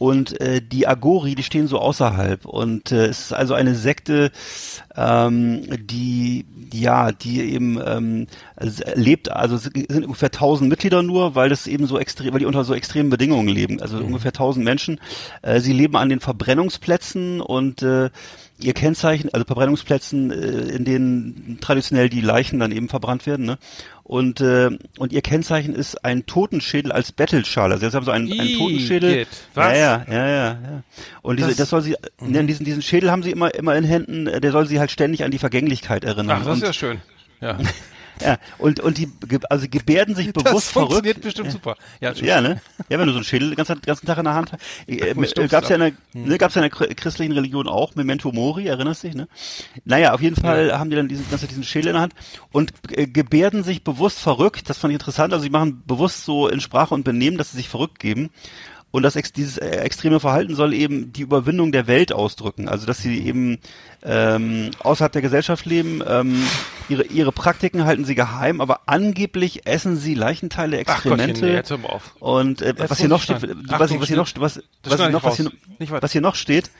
Und 0.00 0.40
äh, 0.40 0.62
die 0.62 0.88
Agori, 0.88 1.34
die 1.34 1.42
stehen 1.42 1.66
so 1.66 1.78
außerhalb. 1.78 2.46
Und 2.46 2.90
äh, 2.90 3.04
es 3.08 3.20
ist 3.20 3.32
also 3.34 3.52
eine 3.52 3.74
Sekte, 3.74 4.32
ähm, 4.96 5.66
die 5.76 6.46
ja, 6.72 7.12
die 7.12 7.42
eben 7.42 7.78
ähm, 7.84 8.26
lebt, 8.94 9.30
also 9.30 9.56
es 9.56 9.64
sind 9.64 10.04
ungefähr 10.04 10.28
1000 10.28 10.70
Mitglieder 10.70 11.02
nur, 11.02 11.34
weil 11.34 11.50
das 11.50 11.66
eben 11.66 11.86
so 11.86 11.98
extrem, 11.98 12.32
weil 12.32 12.38
die 12.38 12.46
unter 12.46 12.64
so 12.64 12.72
extremen 12.72 13.10
Bedingungen 13.10 13.48
leben. 13.48 13.82
Also 13.82 13.98
ungefähr 13.98 14.30
1000 14.30 14.64
Menschen. 14.64 15.00
Äh, 15.42 15.60
sie 15.60 15.74
leben 15.74 15.96
an 15.96 16.08
den 16.08 16.20
Verbrennungsplätzen 16.20 17.42
und 17.42 17.82
äh, 17.82 18.08
ihr 18.58 18.72
Kennzeichen, 18.72 19.28
also 19.34 19.44
Verbrennungsplätzen, 19.44 20.30
äh, 20.30 20.76
in 20.76 20.86
denen 20.86 21.58
traditionell 21.60 22.08
die 22.08 22.22
Leichen 22.22 22.58
dann 22.58 22.72
eben 22.72 22.88
verbrannt 22.88 23.26
werden, 23.26 23.44
ne? 23.44 23.58
Und 24.10 24.40
äh, 24.40 24.70
und 24.98 25.12
ihr 25.12 25.22
Kennzeichen 25.22 25.72
ist 25.72 26.04
ein 26.04 26.26
Totenschädel 26.26 26.90
als 26.90 27.12
Bettelschale. 27.12 27.74
Also 27.74 27.88
sie 27.88 27.96
haben 27.96 28.04
so 28.04 28.10
einen, 28.10 28.32
einen 28.32 28.58
Totenschädel. 28.58 29.14
geht. 29.14 29.28
Was? 29.54 29.78
Ja, 29.78 30.04
ja, 30.10 30.26
ja, 30.26 30.46
ja. 30.46 30.82
Und 31.22 31.36
diese, 31.38 31.50
Das- 31.50 31.58
das, 31.58 31.70
soll 31.70 31.82
sie, 31.82 31.94
ne, 32.20 32.42
diesen 32.44 32.66
diesen 32.66 32.82
Schädel 32.82 33.12
haben 33.12 33.22
sie 33.22 33.30
immer 33.30 33.54
immer 33.54 33.76
in 33.76 33.84
Händen. 33.84 34.24
Der 34.24 34.50
soll 34.50 34.66
sie 34.66 34.80
halt 34.80 34.90
ständig 34.90 35.22
an 35.22 35.30
die 35.30 35.38
Vergänglichkeit 35.38 36.02
erinnern. 36.02 36.38
Ach, 36.40 36.44
das 36.44 36.56
ist 36.56 36.62
und, 36.62 36.66
ja 36.66 36.72
schön. 36.72 37.00
Ja. 37.40 37.56
ja, 38.20 38.38
und 38.58 38.80
und 38.80 38.98
die 38.98 39.08
also 39.48 39.66
gebärden 39.68 40.14
sich 40.14 40.32
bewusst 40.32 40.46
Das 40.68 40.70
funktioniert 40.72 41.16
verrückt. 41.16 41.22
bestimmt 41.22 41.50
super. 41.52 41.76
Ja, 42.00 42.12
Ja, 42.12 42.40
ne? 42.40 42.60
Ja, 42.88 42.98
wenn 42.98 43.06
du 43.06 43.12
so 43.12 43.18
einen 43.18 43.24
Schädel 43.24 43.48
den 43.50 43.56
ganzen, 43.56 43.80
ganzen 43.82 44.06
Tag 44.06 44.18
in 44.18 44.24
der 44.24 44.34
Hand 44.34 44.52
hast. 44.52 44.62
Äh, 44.86 45.10
äh, 45.10 45.48
gab's 45.48 45.68
ja 45.68 45.76
in 45.76 45.80
der, 45.80 45.92
ne, 46.12 46.38
gab's 46.38 46.54
ja 46.54 46.62
in 46.62 46.68
der 46.70 46.76
chr- 46.78 46.94
christlichen 46.94 47.32
Religion 47.32 47.68
auch, 47.68 47.94
Memento 47.94 48.32
Mori, 48.32 48.66
erinnerst 48.66 49.02
dich, 49.02 49.14
ne? 49.14 49.28
Naja, 49.84 50.12
auf 50.14 50.20
jeden 50.20 50.36
Fall 50.36 50.78
haben 50.78 50.90
die 50.90 50.96
dann 50.96 51.08
diesen, 51.08 51.28
ganze 51.30 51.46
diesen 51.46 51.64
Schädel 51.64 51.88
in 51.88 51.94
der 51.94 52.02
Hand 52.02 52.14
und 52.52 52.72
äh, 52.92 53.06
gebärden 53.06 53.62
sich 53.64 53.84
bewusst 53.84 54.18
verrückt. 54.20 54.68
Das 54.70 54.78
fand 54.78 54.92
ich 54.92 54.96
interessant. 54.96 55.32
Also 55.32 55.42
sie 55.42 55.50
machen 55.50 55.82
bewusst 55.86 56.24
so 56.24 56.48
in 56.48 56.60
Sprache 56.60 56.94
und 56.94 57.04
Benehmen, 57.04 57.38
dass 57.38 57.50
sie 57.52 57.56
sich 57.58 57.68
verrückt 57.68 57.98
geben. 57.98 58.30
Und 58.92 59.02
das 59.04 59.14
ex 59.16 59.32
dieses 59.32 59.56
äh, 59.58 59.68
extreme 59.68 60.18
Verhalten 60.18 60.54
soll 60.54 60.74
eben 60.74 61.12
die 61.12 61.22
Überwindung 61.22 61.70
der 61.70 61.86
Welt 61.86 62.12
ausdrücken. 62.12 62.68
Also 62.68 62.86
dass 62.86 62.98
sie 62.98 63.24
eben 63.24 63.58
ähm, 64.02 64.70
außerhalb 64.80 65.12
der 65.12 65.22
Gesellschaft 65.22 65.66
leben. 65.66 66.02
Ähm, 66.06 66.42
ihre, 66.88 67.04
ihre 67.04 67.32
Praktiken 67.32 67.84
halten 67.84 68.04
sie 68.04 68.14
geheim, 68.14 68.60
aber 68.60 68.80
angeblich 68.86 69.66
essen 69.66 69.96
sie 69.96 70.14
Leichenteile, 70.14 70.82
Ach 70.86 71.02
Gottchen, 71.02 71.20
Exkremente. 71.30 71.78
nee. 71.78 71.88
Und 72.18 72.62
äh, 72.62 72.74
was 72.78 72.98
hier 72.98 73.08
noch 73.08 73.22
steht, 73.22 73.42
was, 73.68 73.90
hier 74.08 74.16
noch, 74.16 74.28
was, 74.36 74.60
was, 74.82 74.94
schneide 74.94 75.12
noch, 75.12 75.22
was, 75.24 75.36
hier, 75.36 75.50
was 75.78 76.12
hier 76.12 76.20
noch 76.20 76.34
steht, 76.34 76.70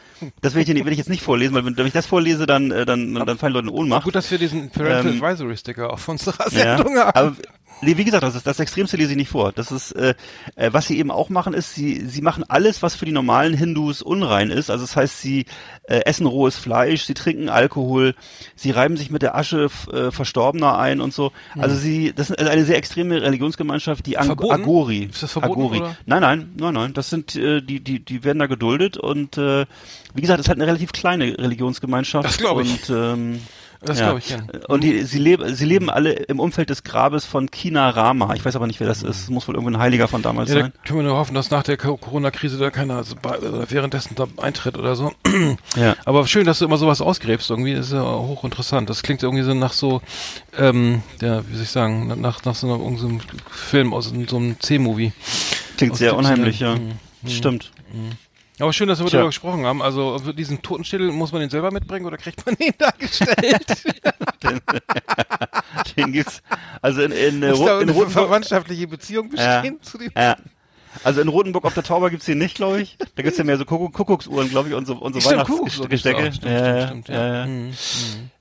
das 0.41 0.55
will 0.55 0.63
ich, 0.63 0.69
will 0.69 0.93
ich 0.93 0.99
jetzt 0.99 1.11
nicht 1.11 1.23
vorlesen, 1.23 1.55
weil 1.55 1.65
wenn, 1.65 1.77
wenn 1.77 1.87
ich 1.87 1.93
das 1.93 2.07
vorlese, 2.07 2.47
dann, 2.47 2.71
äh, 2.71 2.85
dann, 2.87 3.15
dann 3.15 3.39
fallen 3.39 3.53
Leute 3.53 3.69
in 3.69 3.75
Ohnmacht. 3.75 4.05
Gut, 4.05 4.15
dass 4.15 4.31
wir 4.31 4.39
diesen 4.39 4.71
Parental 4.71 5.13
Ähm, 5.13 5.23
Advisory 5.23 5.57
Sticker 5.57 5.93
auf 5.93 6.09
unserer 6.09 6.51
Ja, 6.53 6.77
Sendung 6.77 6.97
haben. 6.97 7.13
aber 7.15 7.37
nee, 7.81 7.97
wie 7.97 8.05
gesagt, 8.05 8.23
das, 8.23 8.35
ist, 8.35 8.47
das 8.47 8.61
Extremste 8.61 8.97
lese 8.97 9.13
ich 9.13 9.17
nicht 9.17 9.31
vor. 9.31 9.53
Das 9.53 9.73
ist, 9.73 9.93
äh, 9.93 10.15
äh, 10.57 10.73
was 10.73 10.87
sie 10.87 10.99
eben 10.99 11.11
auch 11.11 11.29
machen, 11.29 11.55
ist, 11.55 11.75
sie, 11.75 12.07
sie 12.07 12.23
machen 12.23 12.45
alles, 12.49 12.83
was 12.83 12.95
für 12.95 13.05
die 13.05 13.13
normalen 13.13 13.55
Hindus 13.55 14.03
unrein 14.03 14.51
ist. 14.51 14.71
Also 14.71 14.85
das 14.85 14.97
heißt, 14.97 15.21
sie 15.21 15.47
äh, 15.85 16.01
essen 16.05 16.27
rohes 16.27 16.57
Fleisch, 16.57 17.05
sie 17.05 17.15
trinken 17.15 17.49
Alkohol, 17.49 18.15
sie 18.55 18.71
reiben 18.71 18.97
sich 18.97 19.11
mit 19.11 19.23
der 19.23 19.35
Asche 19.35 19.69
äh, 19.93 20.11
Verstorbener 20.11 20.79
ein 20.79 21.01
und 21.01 21.13
so. 21.13 21.33
Also 21.59 21.77
sie, 21.77 22.13
das 22.15 22.31
ist 22.31 22.39
eine 22.39 22.65
sehr 22.65 22.77
extreme 22.77 23.23
Religionsgemeinschaft, 23.23 24.07
die 24.07 24.19
Ang 24.19 24.27
Verboten? 24.27 24.63
Agori. 24.63 25.05
Ist 25.05 25.23
das 25.23 25.33
verboten, 25.33 25.61
Agori. 25.61 25.79
oder? 25.79 25.97
Nein, 26.07 26.23
nein, 26.23 26.53
nein, 26.57 26.75
nein. 26.75 26.93
Das 26.93 27.11
sind 27.11 27.37
äh, 27.37 27.61
die, 27.61 27.81
die, 27.81 28.01
die 28.01 28.25
werden 28.25 28.39
da 28.39 28.47
geduldet 28.47 28.97
und 28.97 29.39
äh, 29.39 29.67
wie 30.15 30.21
gesagt, 30.21 30.39
das 30.39 30.47
ist 30.47 30.49
halt 30.49 30.59
eine 30.59 30.67
relativ 30.67 30.93
kleine 30.93 31.39
Religionsgemeinschaft. 31.39 32.25
Das 32.25 32.39
glaub 32.39 32.61
ich. 32.61 32.89
Und, 32.89 32.97
ähm, 32.97 33.41
Das 33.83 33.99
ja. 33.99 34.05
glaube 34.07 34.19
ich, 34.19 34.29
ja. 34.31 34.39
Und 34.69 34.85
die, 34.85 35.05
sie, 35.05 35.19
leben, 35.19 35.55
sie 35.55 35.65
leben 35.65 35.89
alle 35.89 36.13
im 36.13 36.39
Umfeld 36.39 36.69
des 36.69 36.83
Grabes 36.85 37.25
von 37.25 37.51
Kina 37.51 37.89
Rama. 37.89 38.35
Ich 38.35 38.45
weiß 38.45 38.55
aber 38.57 38.67
nicht, 38.67 38.79
wer 38.79 38.87
das 38.87 39.03
ist. 39.03 39.31
Muss 39.31 39.49
wohl 39.49 39.55
irgendein 39.55 39.81
Heiliger 39.81 40.07
von 40.07 40.21
damals 40.21 40.51
Ja, 40.51 40.57
da 40.57 40.61
sein. 40.63 40.73
können 40.85 40.99
wir 40.99 41.05
nur 41.05 41.17
hoffen, 41.17 41.35
dass 41.35 41.51
nach 41.51 41.63
der 41.63 41.79
Co- 41.79 41.97
Corona-Krise 41.97 42.59
da 42.59 42.71
keiner 42.71 42.97
also 42.97 43.17
währenddessen 43.69 44.17
da 44.17 44.27
eintritt 44.37 44.77
oder 44.77 44.97
so. 44.97 45.13
Ja. 45.77 45.95
Aber 46.05 46.27
schön, 46.27 46.45
dass 46.47 46.59
du 46.59 46.65
immer 46.67 46.77
sowas 46.77 47.01
ausgräbst. 47.01 47.49
Irgendwie 47.49 47.73
ist 47.73 47.93
ja 47.93 48.03
hochinteressant. 48.03 48.91
Das 48.91 49.03
klingt 49.03 49.23
irgendwie 49.23 49.45
so 49.45 49.55
nach 49.55 49.73
so, 49.73 50.03
ähm, 50.59 51.03
ja, 51.23 51.43
wie 51.49 51.55
soll 51.55 51.63
ich 51.63 51.71
sagen, 51.71 52.21
nach, 52.21 52.45
nach 52.45 52.55
so 52.55 52.67
einem, 52.73 52.81
irgendeinem 52.83 53.21
Film 53.51 53.95
aus 53.95 54.13
so 54.29 54.37
einem 54.37 54.59
C-Movie. 54.61 55.13
Klingt 55.77 55.93
Aus 55.93 55.99
sehr 55.99 56.17
unheimlich, 56.17 56.61
ja. 56.61 56.75
Mhm. 56.75 57.29
Stimmt. 57.29 57.71
Aber 58.61 58.73
schön, 58.73 58.89
dass 58.89 58.99
wir 58.99 59.07
Tja. 59.07 59.19
darüber 59.19 59.29
gesprochen 59.31 59.65
haben. 59.67 59.83
Also 59.83 60.19
diesen 60.33 60.61
Totenschädel, 60.63 61.11
muss 61.13 61.33
man 61.33 61.41
den 61.41 61.51
selber 61.51 61.71
mitbringen 61.71 62.07
oder 62.07 62.17
kriegt 62.17 62.45
man 62.47 62.55
den 62.61 62.73
dargestellt? 62.79 63.67
Den 65.97 66.13
gibt's. 66.13 66.43
Also 66.83 67.03
in, 67.03 67.13
in, 67.13 67.43
äh, 67.43 67.51
Muss 67.51 67.59
da 67.61 67.65
in 67.81 67.83
eine 67.83 67.93
Rotenburg, 67.93 68.11
verwandtschaftliche 68.11 68.87
Beziehung 68.87 69.31
Ja. 69.35 69.61
bestehen 69.61 69.83
zu 69.83 69.99
dem? 69.99 70.11
ja. 70.17 70.37
Also 71.05 71.21
in 71.21 71.29
Rotenburg 71.29 71.65
auf 71.67 71.75
der 71.75 71.85
Tauber 71.85 72.11
gibt's 72.11 72.27
den 72.27 72.39
nicht, 72.39 72.57
glaube 72.57 72.81
ich. 72.83 72.99
Da 73.15 73.23
gibt's 73.23 73.39
ja 73.39 73.45
mehr 73.45 73.57
so 73.57 73.65
Kuckuck, 73.65 73.93
Kuckucksuhren, 73.93 74.51
glaube 74.51 74.71
ich, 74.71 74.75
und 74.75 74.87
so, 74.87 74.95
und 74.97 75.13
so 75.13 75.21
Stimmt. 75.21 75.49
Weihnachtsgestecke. 75.49 76.33
Stimmt, 76.33 76.51
Ja, 76.53 76.87
stimmt, 76.89 77.05
stimmt, 77.05 77.09
ja, 77.11 77.27
ja. 77.27 77.35
ja. 77.43 77.47
Mhm, 77.47 77.67
mhm. 77.69 77.75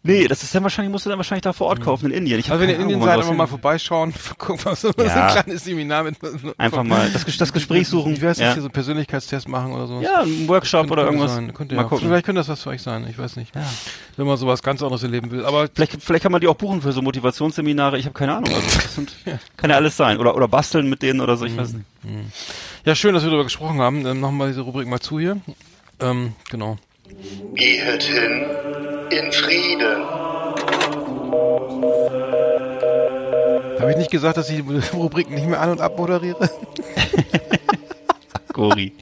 Nee, 0.01 0.29
das 0.29 0.43
ist 0.43 0.55
dann 0.55 0.63
wahrscheinlich, 0.63 0.89
musst 0.93 1.05
du 1.05 1.09
dann 1.09 1.19
wahrscheinlich 1.19 1.41
da 1.41 1.51
vor 1.51 1.67
Ort 1.67 1.81
kaufen 1.81 2.05
in 2.05 2.11
Indien. 2.19 2.39
Ich 2.39 2.45
hab 2.45 2.53
Also 2.53 2.61
wenn 2.61 2.69
ihr 2.69 2.75
in 2.75 2.83
Indien 2.83 3.01
seid, 3.01 3.17
einfach 3.17 3.33
mal 3.33 3.47
vorbeischauen, 3.47 4.13
gucken, 4.37 4.63
was 4.63 4.79
so 4.79 4.91
Ja. 4.97 5.27
ein 5.27 5.43
kleines 5.43 5.65
Seminar 5.65 6.03
mit 6.03 6.15
Einfach 6.57 6.83
mal 6.83 7.09
das, 7.11 7.25
das 7.37 7.51
Gespräch 7.51 7.85
suchen. 7.89 8.13
Wie 8.21 8.25
heißt 8.25 8.39
das 8.39 8.45
Ja. 8.47 8.53
hier, 8.53 8.61
so 8.61 8.67
einen 8.67 8.71
Persönlichkeitstest 8.73 9.49
machen 9.49 9.73
oder 9.73 9.87
so? 9.87 9.99
Ja, 9.99 10.21
ein 10.21 10.47
Workshop 10.47 10.87
Könnte- 10.87 10.93
oder 10.93 11.03
könnte 11.03 11.15
irgendwas. 11.17 11.35
Sein. 11.35 11.53
Könnte, 11.53 11.75
mal 11.75 11.81
ja. 11.81 11.87
gucken. 11.89 12.07
Vielleicht 12.07 12.25
könnte 12.25 12.39
das 12.39 12.47
was 12.47 12.63
für 12.63 12.69
euch 12.69 12.81
sein, 12.81 13.05
ich 13.09 13.17
weiß 13.17 13.35
nicht. 13.35 13.51
Wenn 14.15 14.25
man 14.25 14.37
sowas 14.37 14.63
ganz 14.63 14.81
anderes 14.81 15.03
erleben 15.03 15.31
will. 15.31 15.45
Aber 15.45 15.67
Vielleicht, 15.73 16.01
vielleicht 16.01 16.23
kann 16.23 16.31
man 16.31 16.39
die 16.39 16.47
auch 16.47 16.55
buchen 16.55 16.81
für 16.81 16.93
so 16.93 17.01
Motivationsseminare. 17.01 17.97
Ich 17.99 18.05
habe 18.05 18.13
keine 18.13 18.35
Ahnung. 18.37 18.53
Also 18.53 18.61
das 18.81 18.95
sind, 18.95 19.13
kann 19.57 19.69
ja 19.69 19.75
alles 19.75 19.97
sein. 19.97 20.17
Oder, 20.17 20.33
oder 20.33 20.47
basteln 20.47 20.89
mit 20.89 21.01
denen 21.01 21.19
oder 21.19 21.35
so. 21.35 21.43
Ich 21.45 21.57
weiß 21.57 21.73
nicht. 21.73 21.85
ja, 22.85 22.95
schön, 22.95 23.13
dass 23.13 23.23
wir 23.23 23.29
darüber 23.31 23.43
gesprochen 23.43 23.79
haben. 23.81 24.05
Dann 24.05 24.21
machen 24.21 24.37
wir 24.37 24.47
diese 24.47 24.61
Rubrik 24.61 24.87
mal 24.87 25.01
zu 25.01 25.19
hier. 25.19 25.41
Ähm, 25.99 26.33
genau. 26.49 26.77
Gehet 27.55 28.03
hin 28.03 28.45
in 29.11 29.31
Frieden. 29.31 30.03
Habe 33.79 33.91
ich 33.91 33.97
nicht 33.97 34.11
gesagt, 34.11 34.37
dass 34.37 34.49
ich 34.49 34.63
die 34.63 34.97
Rubrik 34.97 35.29
nicht 35.29 35.47
mehr 35.47 35.61
an- 35.61 35.71
und 35.71 35.81
abmoderiere? 35.81 36.49
Gori. 38.53 38.93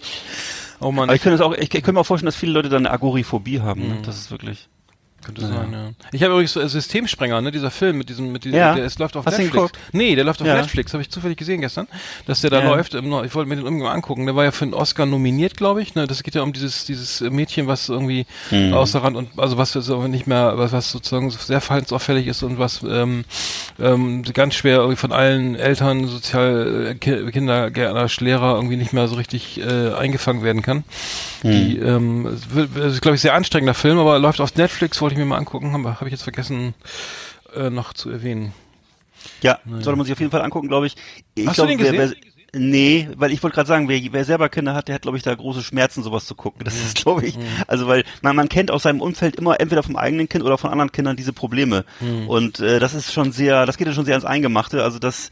Oh 0.80 0.92
Mann, 0.92 1.10
Aber 1.10 1.16
ich 1.16 1.22
könnte, 1.22 1.36
es 1.36 1.42
auch, 1.42 1.54
ich, 1.54 1.62
ich 1.62 1.70
könnte 1.70 1.94
mir 1.94 2.02
auch 2.02 2.06
vorstellen, 2.06 2.28
dass 2.28 2.36
viele 2.36 2.52
Leute 2.52 2.70
dann 2.70 2.86
eine 2.86 2.94
Agoriphobie 2.94 3.62
haben. 3.62 3.82
Mhm. 3.82 3.88
Ne? 3.96 4.02
Das 4.06 4.18
ist 4.18 4.30
wirklich. 4.30 4.70
Könnte 5.28 5.46
sein, 5.46 5.74
ja. 5.74 5.90
Ich 6.14 6.24
habe 6.24 6.32
übrigens 6.34 6.56
äh, 6.56 6.68
Systemsprenger, 6.70 7.42
ne, 7.42 7.52
dieser 7.52 7.70
Film 7.70 7.98
mit 7.98 8.08
diesem, 8.08 8.32
mit 8.32 8.46
diesem, 8.46 8.58
Ja. 8.58 8.74
der 8.76 8.86
es 8.86 8.98
läuft 8.98 9.18
auf 9.18 9.26
Hast 9.26 9.38
du 9.38 9.42
ihn 9.42 9.48
Netflix. 9.48 9.72
geguckt? 9.74 9.94
Nee, 9.94 10.16
der 10.16 10.24
läuft 10.24 10.42
auf 10.42 10.48
Ja. 10.48 10.56
Netflix, 10.56 10.94
habe 10.94 11.02
ich 11.02 11.10
zufällig 11.10 11.38
gesehen 11.38 11.60
gestern, 11.60 11.88
dass 12.28 12.40
der 12.42 12.50
da 12.50 12.62
Ja. 12.62 12.70
läuft. 12.70 12.96
Ähm, 12.96 13.12
Ich 13.26 13.36
wollte 13.36 13.50
mir 13.50 13.58
den 13.58 13.66
irgendwann 13.66 13.92
angucken. 13.94 14.26
Der 14.26 14.36
war 14.38 14.46
ja 14.46 14.52
für 14.52 14.64
einen 14.64 14.74
Oscar 14.74 15.06
nominiert, 15.06 15.58
glaube 15.58 15.82
ich. 15.82 15.96
Ne, 15.96 16.08
das 16.08 16.24
geht 16.24 16.36
ja 16.36 16.44
um 16.44 16.54
dieses, 16.54 16.86
dieses 16.86 17.20
Mädchen, 17.22 17.68
was 17.68 17.90
irgendwie 17.90 18.26
Mhm. 18.52 18.74
außer 18.74 19.04
Rand 19.04 19.18
und 19.18 19.30
also 19.38 19.58
was 19.58 19.74
jetzt 19.74 19.90
aber 19.90 20.08
nicht 20.08 20.28
mehr, 20.28 20.54
was, 20.58 20.72
was 20.72 20.92
sozusagen 20.92 21.30
sehr 21.30 21.60
verhaltensauffällig 21.62 22.28
ist 22.28 22.42
und 22.44 22.58
was 22.58 22.82
ähm, 22.88 23.26
ähm, 23.80 24.24
ganz 24.34 24.56
schwer 24.56 24.78
irgendwie 24.78 24.96
von 24.98 25.12
allen 25.12 25.56
Eltern, 25.56 26.08
Sozial, 26.08 26.88
äh, 26.92 26.96
Ki- 26.96 27.32
Kindergärtner, 27.32 28.08
Lehrer 28.20 28.56
irgendwie 28.56 28.78
nicht 28.78 28.94
mehr 28.94 29.08
so 29.10 29.16
richtig 29.16 29.60
äh, 29.60 29.94
eingefangen 29.94 30.42
werden 30.44 30.62
kann. 30.62 30.86
Die, 31.44 31.78
ähm, 31.78 32.26
es 32.28 32.54
wird- 32.56 32.76
es 32.78 32.94
ist, 32.94 33.02
glaube 33.02 33.16
ich, 33.16 33.22
sehr 33.22 33.34
anstrengender 33.34 33.74
Film, 33.74 34.00
aber 34.00 34.18
läuft 34.20 34.40
auf 34.42 34.56
Netflix, 34.56 35.02
wollte 35.02 35.14
ich 35.14 35.17
mir 35.18 35.26
mal 35.26 35.38
angucken, 35.38 35.74
habe 35.74 36.00
hab 36.00 36.06
ich 36.08 36.12
jetzt 36.12 36.24
vergessen 36.24 36.74
äh, 37.56 37.70
noch 37.70 37.94
zu 37.94 38.10
erwähnen. 38.10 38.54
Ja, 39.42 39.60
sollte 39.66 39.96
man 39.96 40.06
sich 40.06 40.14
auf 40.14 40.20
jeden 40.20 40.32
Fall 40.32 40.42
angucken, 40.42 40.68
glaube 40.68 40.88
ich. 40.88 40.96
ich 41.36 41.48
Hast 41.48 41.60
du 41.60 41.66
den 41.66 41.80
wer, 41.80 41.92
gesehen? 41.92 42.16
Wer, 42.54 42.60
nee, 42.60 43.10
weil 43.16 43.32
ich 43.32 43.42
wollte 43.44 43.56
gerade 43.56 43.68
sagen, 43.68 43.90
wer, 43.90 44.00
wer 44.12 44.26
selber 44.26 44.50
Kinder 44.50 44.74
hat, 44.74 44.88
der 44.88 44.96
hat, 44.96 45.02
glaube 45.02 45.18
ich, 45.18 45.24
da 45.24 45.34
große 45.34 45.64
Schmerzen, 45.64 46.04
sowas 46.04 46.26
zu 46.26 46.36
gucken. 46.36 46.64
Das 46.64 46.76
ist, 46.76 46.96
glaube 47.04 47.26
ich, 47.26 47.38
also 47.68 47.88
weil 47.88 48.04
man, 48.22 48.36
man 48.36 48.50
kennt 48.50 48.72
aus 48.72 48.84
seinem 48.84 49.02
Umfeld 49.02 49.36
immer 49.36 49.60
entweder 49.60 49.84
vom 49.84 49.96
eigenen 49.96 50.30
Kind 50.30 50.44
oder 50.44 50.58
von 50.58 50.70
anderen 50.70 50.92
Kindern 50.92 51.18
diese 51.18 51.34
Probleme. 51.34 51.84
Und 52.28 52.60
äh, 52.60 52.80
das 52.80 52.94
ist 52.94 53.12
schon 53.12 53.32
sehr, 53.32 53.66
das 53.66 53.78
geht 53.78 53.88
ja 53.88 53.94
schon 53.94 54.06
sehr 54.06 54.16
ans 54.16 54.26
Eingemachte. 54.26 54.84
Also 54.84 55.00
das, 55.00 55.30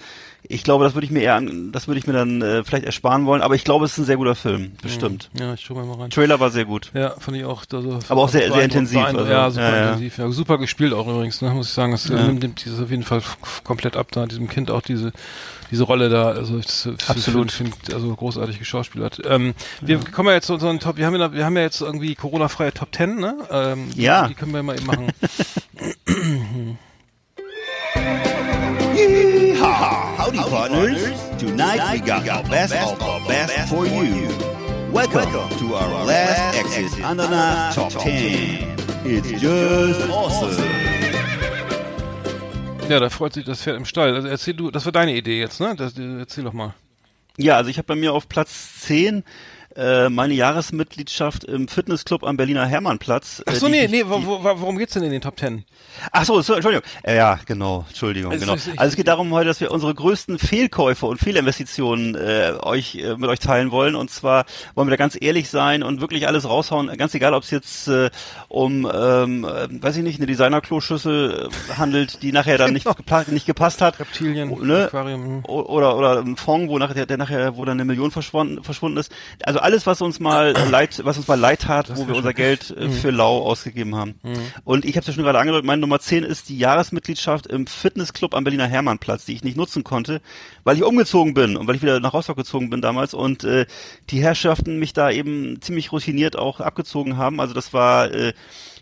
ich 0.50 0.64
glaube, 0.64 0.84
das 0.84 0.94
würde 0.94 1.06
ich 1.06 1.12
mir 1.12 1.22
eher, 1.22 1.36
an, 1.36 1.72
das 1.72 1.88
würde 1.88 2.00
ich 2.00 2.08
mir 2.08 2.14
dann 2.14 2.42
äh, 2.42 2.64
vielleicht 2.64 2.86
ersparen 2.86 3.26
wollen. 3.26 3.42
Aber 3.42 3.56
ich 3.56 3.64
glaube, 3.64 3.86
es 3.86 3.94
ist 3.94 3.98
ein 4.00 4.06
sehr 4.06 4.18
guter 4.18 4.36
Film, 4.36 4.72
bestimmt. 4.82 5.30
Ja, 5.40 5.54
ich 5.54 5.62
schau 5.62 5.76
mal 5.76 5.90
rein. 6.00 6.10
Trailer 6.10 6.40
war 6.40 6.50
sehr 6.52 6.66
gut. 6.66 6.92
Ja, 6.94 7.12
fand 7.20 7.38
ich 7.38 7.46
auch. 7.46 7.64
Also, 7.72 8.00
Aber 8.10 8.22
auch 8.22 8.30
sehr- 8.30 8.52
sehr 8.52 8.64
intensiv, 8.64 9.00
also, 9.04 9.26
ja, 9.26 9.50
super 9.52 9.64
ja, 9.70 9.76
ja. 9.76 9.84
intensiv. 9.90 10.18
Ja, 10.18 10.30
super 10.32 10.58
gespielt 10.58 10.94
auch 10.94 11.08
übrigens, 11.08 11.42
ne, 11.42 11.50
muss 11.52 11.68
ich 11.68 11.74
sagen. 11.74 11.92
Das 11.92 12.10
äh, 12.10 12.14
nimmt, 12.14 12.42
nimmt 12.42 12.66
dieses 12.66 12.80
auf 12.82 12.90
jeden 12.92 13.04
Fall 13.04 13.22
komplett 13.64 13.96
ab, 13.98 14.08
da 14.12 14.26
diesem 14.26 14.50
Kind 14.50 14.72
auch 14.72 14.82
diese 14.82 15.12
diese 15.72 15.84
Rolle 15.84 16.10
da. 16.10 16.28
Also 16.30 16.60
das, 16.60 16.88
Absolut. 17.08 17.52
Find, 17.52 17.74
also 17.92 18.14
großartig 18.16 18.60
geschauspielert. 18.60 19.22
Ähm, 19.28 19.56
wir 19.82 20.00
kommen 20.00 20.30
ja 20.30 20.36
jetzt 20.36 20.46
zu 20.46 20.54
unseren 20.54 20.80
Top. 20.80 20.98
Wir 20.98 21.08
haben 21.08 21.16
ja, 21.16 21.34
wir 21.34 21.44
haben 21.44 21.56
ja 21.58 21.64
jetzt 21.64 21.82
irgendwie 21.82 22.14
Corona-freie 22.14 22.72
Top 22.72 22.92
Ten, 22.92 23.16
ne? 23.16 23.36
Ähm, 23.50 23.90
die- 23.96 24.04
Ja. 24.04 24.28
Die 24.28 24.36
können 24.36 24.54
wir 24.54 24.62
mal 24.62 24.76
eben 24.78 24.86
machen. 24.86 25.08
Yeehaw! 30.26 30.50
Howdy, 30.50 30.50
partners. 30.50 31.20
Tonight 31.38 31.94
we 31.94 32.00
got 32.00 32.24
the 32.24 32.50
best 32.50 32.74
of 32.74 32.98
the 32.98 33.28
best 33.28 33.70
for 33.70 33.86
you. 33.86 34.28
Welcome 34.92 35.50
to 35.60 35.76
our 35.76 36.06
last 36.06 36.58
exit 36.58 37.04
Ananas 37.04 37.76
Top 37.76 37.92
10. 37.92 38.76
It's 39.06 39.30
just 39.40 40.10
awesome. 40.10 40.66
ja, 42.90 43.00
da 43.00 43.10
freut 43.10 43.34
sich 43.34 43.46
das 43.46 43.62
Pferd 43.62 43.78
im 43.78 43.86
Stall. 43.86 44.16
Also 44.16 44.28
erzähl 44.28 44.56
du, 44.56 44.72
das 44.72 44.86
war 44.86 44.92
deine 44.92 45.16
Idee 45.16 45.40
jetzt, 45.40 45.60
ne? 45.60 45.76
Das, 45.76 45.98
erzähl 45.98 46.44
doch 46.44 46.54
mal. 46.54 46.74
Ja, 47.38 47.58
also 47.58 47.70
ich 47.70 47.78
habe 47.78 47.88
bei 47.88 47.96
mir 47.96 48.14
auf 48.14 48.28
Platz 48.28 48.80
10 48.82 49.24
äh, 49.76 50.10
meine 50.10 50.34
Jahresmitgliedschaft 50.34 51.44
im 51.44 51.68
Fitnessclub 51.68 52.24
am 52.24 52.38
Berliner 52.38 52.66
Hermannplatz. 52.66 53.44
Ach 53.46 53.54
äh, 53.54 53.56
so, 53.58 53.66
die 53.68 53.74
nee, 53.74 53.86
ich- 53.86 53.92
nee, 53.92 54.04
die- 54.04 54.10
wo, 54.10 54.26
wo, 54.26 54.40
worum 54.44 54.78
geht's 54.78 54.94
denn 54.94 55.04
in 55.04 55.12
den 55.12 55.22
Top 55.22 55.36
Ten? 55.38 55.66
Ach 56.12 56.26
so, 56.26 56.42
so, 56.42 56.54
Entschuldigung. 56.54 56.86
Äh, 57.04 57.16
ja, 57.18 57.40
genau, 57.46 57.86
Entschuldigung, 57.88 58.32
Also, 58.32 58.46
genau. 58.46 58.56
ich- 58.56 58.68
ich- 58.68 58.80
Also 58.80 58.90
es 58.92 58.96
geht 58.96 59.08
darum 59.08 59.32
heute, 59.32 59.48
dass 59.48 59.60
wir 59.62 59.72
unsere 59.72 59.94
größten 59.94 60.40
Fehlkäufe 60.40 61.06
und 61.06 61.20
Fehlinvestitionen 61.20 62.16
äh, 62.16 62.54
euch 62.62 62.96
äh, 62.96 63.16
mit 63.18 63.30
euch 63.30 63.40
teilen 63.40 63.72
wollen. 63.72 63.96
Und 63.96 64.10
zwar 64.12 64.46
wollen 64.76 64.88
wir 64.88 64.92
da 64.92 64.98
ganz 64.98 65.18
ehrlich 65.20 65.50
sein 65.50 65.84
und 65.84 66.02
wirklich 66.02 66.28
alles 66.28 66.48
raushauen, 66.48 66.96
ganz 66.98 67.14
egal, 67.14 67.34
ob 67.34 67.44
es 67.44 67.52
jetzt 67.52 67.88
äh, 67.88 68.10
um, 68.48 68.90
ähm, 68.94 69.44
äh, 69.46 69.68
weiß 69.84 69.98
ich 69.98 70.04
nicht, 70.04 70.20
eine 70.20 70.28
Designer-Kloschüssel 70.28 71.50
handelt, 71.78 72.22
die 72.24 72.32
nachher 72.32 72.58
dann 72.58 72.74
nicht, 72.74 72.88
gepla- 72.88 73.30
nicht 73.30 73.46
gepasst 73.46 73.82
hat. 73.82 74.00
Reptilien, 74.00 74.50
Oh, 74.50 74.60
ne? 74.60 74.86
Aquarium. 74.86 75.44
O- 75.48 75.62
oder 75.62 75.96
oder 75.98 76.20
ein 76.20 76.36
Fonds, 76.38 76.70
wo 76.70 76.78
nachher 76.78 76.94
der, 76.96 77.06
der 77.06 77.18
nachher 77.18 77.56
wo 77.58 77.66
dann 77.66 77.78
eine 77.78 77.86
Million 77.86 78.12
verschwunden 78.12 78.64
verschwunden 78.64 78.98
ist. 78.98 79.12
Also 79.44 79.60
alles, 79.66 79.88
was 79.88 80.02
uns 80.02 80.20
mal 80.20 80.52
leid, 80.70 81.02
was 81.04 81.18
uns 81.18 81.28
mal 81.28 81.40
leid 81.40 81.62
tat, 81.62 81.92
wo 81.96 82.08
wir 82.08 82.16
unser 82.16 82.34
Geld 82.34 82.70
äh, 82.70 82.90
für 82.90 83.10
lau 83.10 83.42
ausgegeben 83.42 83.96
haben. 83.96 84.16
Und 84.64 84.86
ich 84.86 84.92
habe 84.92 85.02
es 85.02 85.08
ja 85.08 85.14
schon 85.14 85.24
gerade 85.24 85.40
angedeutet, 85.40 85.66
meine 85.66 85.82
Nummer 85.82 86.00
10 86.00 86.24
ist 86.24 86.50
die 86.50 86.58
Jahresmitgliedschaft 86.58 87.48
im 87.48 87.66
Fitnessclub 87.66 88.36
am 88.36 88.44
Berliner 88.44 88.68
Hermannplatz, 88.68 89.26
die 89.26 89.34
ich 89.34 89.44
nicht 89.44 89.58
nutzen 89.58 89.84
konnte, 89.84 90.22
weil 90.64 90.78
ich 90.78 90.84
umgezogen 90.84 91.34
bin 91.34 91.58
und 91.58 91.68
weil 91.68 91.76
ich 91.76 91.82
wieder 91.82 92.00
nach 92.00 92.14
Rostock 92.14 92.38
gezogen 92.38 92.70
bin 92.70 92.82
damals 92.82 93.16
und 93.16 93.44
äh, 93.44 93.66
die 94.12 94.22
Herrschaften 94.22 94.78
mich 94.78 94.94
da 94.94 95.10
eben 95.10 95.62
ziemlich 95.62 95.92
routiniert 95.92 96.38
auch 96.38 96.60
abgezogen 96.60 97.18
haben. 97.18 97.42
Also 97.42 97.56
das 97.56 97.74
war 97.74 98.12
äh, 98.14 98.34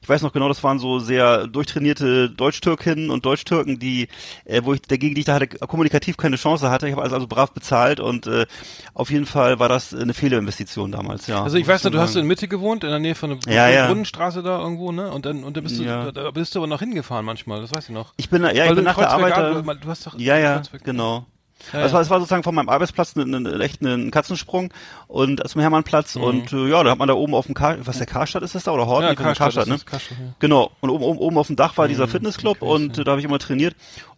ich 0.04 0.10
weiß 0.10 0.22
noch 0.22 0.34
genau, 0.34 0.50
das 0.50 0.62
waren 0.64 0.80
so 0.80 1.00
sehr 1.00 1.48
durchtrainierte 1.48 2.30
Deutsch-Türkinnen 2.30 3.10
und 3.10 3.26
Deutsch-Türken, 3.26 3.80
die, 3.80 4.10
äh, 4.44 4.62
wo 4.64 4.74
ich 4.74 4.82
dagegen, 4.82 5.16
die 5.16 5.22
ich 5.22 5.26
da 5.26 5.36
hatte, 5.36 5.48
kommunikativ 5.48 6.18
keine 6.18 6.36
Chance 6.36 6.70
hatte. 6.70 6.88
Ich 6.88 6.92
habe 6.92 7.02
alles 7.02 7.14
also 7.14 7.26
brav 7.26 7.54
bezahlt 7.54 8.02
und 8.02 8.28
äh, 8.28 8.46
auf 8.94 9.10
jeden 9.10 9.26
Fall 9.26 9.60
war 9.60 9.70
das 9.70 9.94
eine 9.94 10.14
Fehlinvestition 10.14 10.92
damals, 10.92 11.28
ja. 11.28 11.42
Also 11.42 11.58
ich 11.58 11.66
weiß 11.68 11.84
nicht, 11.86 11.94
du 11.96 12.00
hast 12.00 12.16
in. 12.18 12.28
Mitte 12.28 12.48
gewohnt, 12.50 12.84
in 12.84 12.90
der 12.90 13.00
Nähe 13.00 13.16
von 13.16 13.40
der 13.42 13.54
Ja, 13.54 13.70
ja. 13.70 13.88
Brunnenstraße 13.88 14.44
da 14.44 14.60
irgendwo, 14.60 14.92
ne? 14.92 15.10
Und 15.12 15.26
dann, 15.26 15.44
und 15.46 15.56
dann 15.56 15.64
bist 15.64 15.80
du, 15.80 15.84
Ja. 15.84 16.12
da 16.12 16.32
bist 16.32 16.54
du 16.54 16.60
aber 16.60 16.68
noch 16.68 16.80
hingefahren 16.80 17.26
manchmal, 17.26 17.62
das 17.62 17.74
weiß 17.74 17.86
ich 17.86 17.90
noch. 17.96 18.14
Ich 18.18 18.30
bin, 18.30 18.42
ja, 18.44 18.50
Weil 18.50 18.58
ich 18.58 18.70
bin 18.70 18.78
in 18.80 18.84
nach 18.84 18.96
der 18.98 19.10
Arbeit. 19.10 19.34
ab- 19.34 19.64
da- 19.66 19.74
du 19.74 19.88
hast 19.90 20.06
doch 20.06 20.20
ja, 20.20 20.38
ja, 20.38 20.62
genau. 20.84 21.26
Ja, 21.72 21.82
Das, 21.82 21.92
ja. 21.92 22.10
war, 22.10 22.20
sozusagen 22.20 22.44
von 22.44 22.54
meinem 22.56 22.70
Arbeitsplatz 22.70 23.16
ein, 23.16 23.34
ein, 23.34 23.62
echt 23.62 23.82
ein 23.82 24.12
Katzensprung 24.12 24.74
und 25.08 25.48
zum 25.48 25.62
Hermannplatz 25.62 26.16
Mhm. 26.16 26.24
und 26.24 26.54
äh, 26.54 26.68
ja, 26.70 26.84
da 26.84 26.92
hat 26.92 27.00
man 27.00 27.08
da 27.08 27.14
oben 27.14 27.34
auf 27.36 27.46
dem 27.46 27.56
Kar 27.56 27.78
was 27.86 27.98
der 27.98 28.06
Karstadt 28.08 28.44
ist 28.44 28.56
das 28.56 28.64
da 28.64 28.72
oder 28.72 28.88
Horten? 28.88 29.10
Ja, 29.10 29.16
von 29.16 29.34
Karstadt, 29.34 29.68
ne? 29.68 29.78
Karstadt, 29.86 30.18
ja. 30.20 30.34
Genau. 30.40 30.72
Und 30.82 30.90
oben, 30.90 31.04
oben, 31.04 31.20
oben 31.20 31.38
auf 31.38 31.48
dem 31.48 31.56
Dach 31.56 31.78
war 31.78 31.86
Mhm, 31.86 31.90
dieser 31.90 32.08
Fitnessclub 32.08 32.62
und 32.62 32.98
äh, 32.98 33.04
da 33.04 33.12
habe 33.12 33.22
ich 33.22 33.26
immer 33.26 33.40
trainiert. 33.40 33.76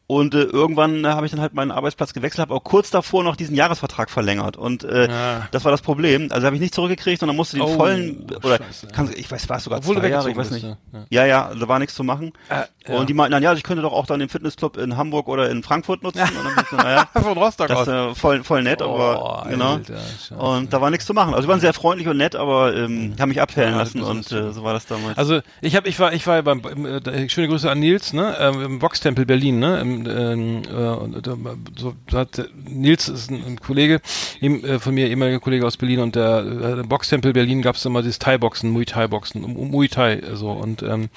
Und 0.08 0.36
äh, 0.36 0.44
irgendwann 0.44 1.04
äh, 1.04 1.08
habe 1.08 1.26
ich 1.26 1.32
dann 1.32 1.42
halt 1.42 1.56
meinen 1.56 1.72
Arbeitsplatz 1.72 2.14
gewechselt, 2.14 2.42
habe 2.42 2.54
auch 2.54 2.64
kurz 2.64 2.92
davor 2.92 3.24
noch 3.24 3.36
diesen 3.36 3.56
Jahresvertrag 3.56 4.12
verlängert. 4.12 4.56
Und 4.56 4.84
äh, 4.84 5.08
Ja. 5.08 5.48
das 5.52 5.66
war 5.66 5.72
das 5.72 5.82
Problem. 5.82 6.28
Also 6.32 6.46
habe 6.46 6.56
ich 6.56 6.62
nicht 6.62 6.76
zurückgekriegt, 6.76 7.20
sondern 7.20 7.36
musste 7.36 7.58
den 7.58 7.64
Oh, 7.66 7.76
vollen 7.76 8.28
oder 8.44 8.58
Scheiße. 8.58 8.88
kann, 8.90 9.10
ich 9.16 9.32
weiß, 9.32 9.50
war 9.50 9.58
es 9.58 9.64
sogar 9.64 9.80
Obwohl 9.80 9.98
zwei 9.98 10.10
Jahre, 10.10 10.30
ich 10.30 10.38
weiß 10.38 10.52
nicht. 10.52 10.62
bist, 10.64 10.78
ja. 11.10 11.24
Ja, 11.24 11.26
ja, 11.26 11.56
da 11.60 11.68
war 11.68 11.80
nichts 11.80 11.96
zu 11.96 12.04
machen. 12.04 12.34
Äh, 12.50 12.66
ja. 12.88 13.00
Und 13.00 13.10
die 13.10 13.16
meinten 13.16 13.32
dann, 13.32 13.42
ja, 13.42 13.54
ich 13.54 13.64
könnte 13.64 13.82
doch 13.82 13.94
auch 13.94 14.06
dann 14.06 14.20
den 14.20 14.30
Fitnessclub 14.30 14.78
in 14.78 14.96
Hamburg 14.96 15.28
oder 15.28 15.50
in 15.50 15.64
Frankfurt 15.64 16.04
nutzen. 16.04 16.22
Und 16.22 16.56
dann 16.56 16.66
ich 16.66 16.72
naja, 16.72 17.08
Von 17.14 17.38
Rostock 17.38 17.68
das 17.70 17.88
äh, 17.88 18.14
voll, 18.14 18.44
voll 18.44 18.62
nett, 18.62 18.84
aber 18.84 19.42
Oh, 19.46 19.50
genau. 19.50 19.74
Alter, 19.78 19.96
Scheiße. 19.98 20.36
Und 20.36 20.72
da 20.72 20.82
war 20.82 20.92
nichts 20.92 21.08
zu 21.08 21.16
machen. 21.16 21.34
Also 21.34 21.48
die 21.48 21.50
waren 21.52 21.60
sehr 21.60 21.74
freundlich 21.74 22.08
und 22.08 22.18
nett, 22.18 22.36
aber 22.36 22.76
ähm, 22.76 23.16
haben 23.20 23.30
mich 23.30 23.42
abfällen 23.42 23.72
Ja, 23.74 23.80
lassen 23.80 24.04
und 24.04 24.32
äh, 24.32 24.54
so 24.54 24.64
war 24.64 24.74
das 24.74 24.86
damals. 24.86 25.18
Also 25.18 25.40
ich 25.62 25.76
habe, 25.76 25.90
ich 25.90 26.00
war, 26.00 26.14
ich 26.14 26.28
war 26.28 26.44
beim 26.44 26.62
im, 26.72 26.86
äh, 26.86 27.28
schöne 27.28 27.48
Grüße 27.48 27.72
an 27.72 27.80
Nils, 27.80 28.14
ne, 28.14 28.36
ähm, 28.40 28.62
im 28.62 28.80
Boxtempel 28.80 29.26
Berlin, 29.26 29.58
ne, 29.58 29.80
im, 29.80 29.95
ähm, 30.08 30.62
äh, 30.64 31.22
da, 31.22 31.38
so, 31.78 31.94
hat 32.14 32.38
der- 32.38 32.48
Nils 32.68 33.08
ist 33.08 33.30
ein, 33.32 33.44
ein 33.46 33.60
Kollege 33.60 34.02
äh, 34.42 34.80
von 34.80 34.94
mir, 34.94 35.08
ehemaliger 35.08 35.40
Kollege 35.40 35.66
aus 35.66 35.78
Berlin 35.78 36.00
und 36.00 36.16
der 36.16 36.44
äh, 36.46 36.80
im 36.82 36.88
Boxtempel 36.90 37.34
Berlin 37.34 37.62
gab 37.62 37.76
es 37.76 37.86
immer 37.86 38.02
dieses 38.02 38.20
Thai-Boxen, 38.20 38.70
Muay 38.70 38.86
Thai-Boxen, 38.86 39.42
Muay 39.72 39.88
Thai, 39.88 40.22
so 40.34 40.52
und 40.52 40.84
ähm, 40.84 41.10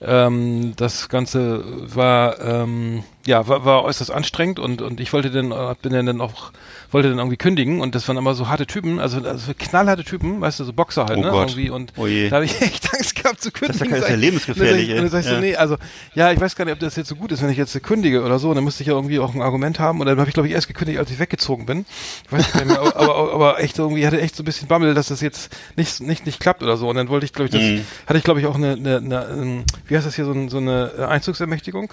ähm, 0.00 0.72
das 0.76 1.08
Ganze 1.08 1.64
war 1.94 2.40
ähm, 2.40 3.02
ja, 3.26 3.46
war, 3.48 3.64
war 3.64 3.84
äußerst 3.84 4.10
anstrengend 4.10 4.58
und, 4.58 4.80
und 4.80 4.98
ich 5.00 5.12
wollte 5.12 5.30
dann, 5.30 5.52
äh, 5.52 5.74
bin 5.82 5.92
dann 5.92 6.20
auch, 6.20 6.52
wollte 6.90 7.10
dann 7.10 7.18
irgendwie 7.18 7.36
kündigen 7.36 7.80
und 7.80 7.94
das 7.94 8.08
waren 8.08 8.16
immer 8.16 8.34
so 8.34 8.48
harte 8.48 8.66
Typen, 8.66 8.98
also, 8.98 9.20
also 9.22 9.52
knallharte 9.58 10.04
Typen, 10.04 10.40
weißt 10.40 10.60
du, 10.60 10.64
so 10.64 10.72
Boxer 10.72 11.04
halt, 11.06 11.18
Oh 11.18 11.22
ne, 11.22 11.30
Gott. 11.30 11.50
irgendwie 11.50 11.68
und 11.70 11.92
Oh 11.96 12.06
je. 12.06 12.28
da 12.30 12.36
habe 12.36 12.46
ich 12.46 12.60
echt 12.62 12.92
Angst 12.94 13.14
gehabt 13.16 13.42
zu 13.42 13.50
kündigen. 13.50 13.78
Das 13.78 13.86
ist 13.88 13.92
ja- 14.00 14.04
ist 14.06 14.10
ja 14.10 14.16
lebensgefährlich, 14.16 14.88
Und 14.90 14.96
dann 14.96 15.04
dann 15.04 15.10
sag 15.10 15.20
ich 15.20 15.26
so, 15.26 15.34
Ja. 15.34 15.40
nee, 15.40 15.56
also, 15.56 15.76
ja, 16.14 16.32
ich 16.32 16.40
weiß 16.40 16.56
gar 16.56 16.64
nicht, 16.64 16.72
ob 16.74 16.80
das 16.80 16.96
jetzt 16.96 17.08
so 17.08 17.14
gut 17.16 17.30
ist, 17.32 17.42
wenn 17.42 17.50
ich 17.50 17.58
jetzt 17.58 17.80
kündige 17.82 18.22
oder 18.22 18.38
so, 18.38 18.48
und 18.48 18.54
dann 18.54 18.64
müsste 18.64 18.82
ich 18.82 18.86
ja 18.88 18.94
irgendwie 18.94 19.18
auch 19.18 19.34
ein 19.34 19.42
Argument 19.42 19.78
haben 19.78 20.00
und 20.00 20.06
dann 20.06 20.18
habe 20.18 20.28
ich, 20.28 20.34
glaube 20.34 20.48
ich, 20.48 20.54
erst 20.54 20.68
gekündigt, 20.68 20.98
als 20.98 21.10
ich 21.10 21.18
weggezogen 21.18 21.66
bin. 21.66 21.84
Ich 22.24 22.32
weiß 22.32 22.54
nicht 22.54 22.66
mehr, 22.66 22.80
aber, 22.80 22.96
aber, 22.96 23.34
aber 23.34 23.60
echt 23.60 23.78
irgendwie, 23.78 24.06
hatte 24.06 24.20
echt 24.20 24.34
so 24.34 24.42
ein 24.42 24.46
bisschen 24.46 24.66
Bammel, 24.66 24.94
dass 24.94 25.08
das 25.08 25.20
jetzt 25.20 25.54
nicht, 25.76 26.00
nicht, 26.00 26.24
nicht 26.26 26.40
klappt 26.40 26.62
oder 26.62 26.76
so 26.78 26.88
und 26.88 26.96
dann 26.96 27.08
wollte 27.08 27.26
ich, 27.26 27.32
glaube 27.34 27.46
ich, 27.48 27.52
das, 27.52 27.60
Mhm. 27.62 27.84
hatte 28.06 28.16
ich, 28.18 28.24
glaube 28.24 28.40
ich, 28.40 28.46
auch 28.46 28.54
eine, 28.56 28.72
eine, 28.72 28.96
eine, 28.96 29.26
ähm, 29.30 29.64
wie 29.86 29.94
heißt 29.96 30.06
das 30.06 30.14
hier, 30.16 30.24
so, 30.24 30.48
so 30.48 30.56
eine 30.56 31.06
Einzugsermächtigung. 31.08 31.92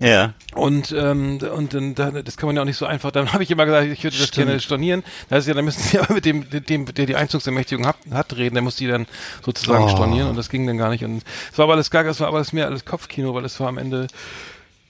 Ja. 0.00 0.34
Und 0.56 0.90
ähm, 0.92 1.38
und 1.54 1.74
dann, 1.74 1.94
da, 1.94 2.10
das 2.10 2.36
kann 2.36 2.46
man 2.48 2.56
ja 2.56 2.62
auch 2.62 2.66
nicht 2.66 2.76
so 2.78 2.86
einfach. 2.86 3.10
Dann 3.10 3.30
habe 3.32 3.42
ich 3.42 3.50
immer 3.50 3.66
gesagt, 3.66 3.86
ich 3.88 4.02
würde 4.02 4.16
das 4.16 4.28
Stimmt. 4.28 4.46
gerne 4.46 4.60
stornieren. 4.60 5.04
Da 5.28 5.36
ist 5.36 5.46
ja, 5.46 5.54
dann 5.54 5.64
müssen 5.64 5.80
sie 5.82 5.98
aber 6.00 6.14
mit 6.14 6.24
dem, 6.24 6.46
dem, 6.50 6.86
der 6.86 7.06
die 7.06 7.14
Einzugsermächtigung 7.16 7.86
hat, 7.86 7.96
hat 8.10 8.36
reden. 8.36 8.54
Der 8.54 8.62
muss 8.62 8.76
die 8.76 8.86
dann 8.86 9.06
sozusagen 9.44 9.84
Oh. 9.84 9.88
stornieren 9.88 10.28
und 10.30 10.36
das 10.36 10.48
ging 10.48 10.66
dann 10.66 10.78
gar 10.78 10.90
nicht. 10.90 11.04
Und 11.04 11.22
es 11.52 11.58
war 11.58 11.64
aber 11.64 11.74
alles 11.74 11.90
gar, 11.90 12.04
es 12.06 12.20
war 12.20 12.28
aber 12.28 12.38
alles 12.38 12.52
mehr 12.52 12.66
alles 12.66 12.84
Kopfkino, 12.84 13.34
weil 13.34 13.44
es 13.44 13.60
war 13.60 13.68
am 13.68 13.78
Ende 13.78 14.06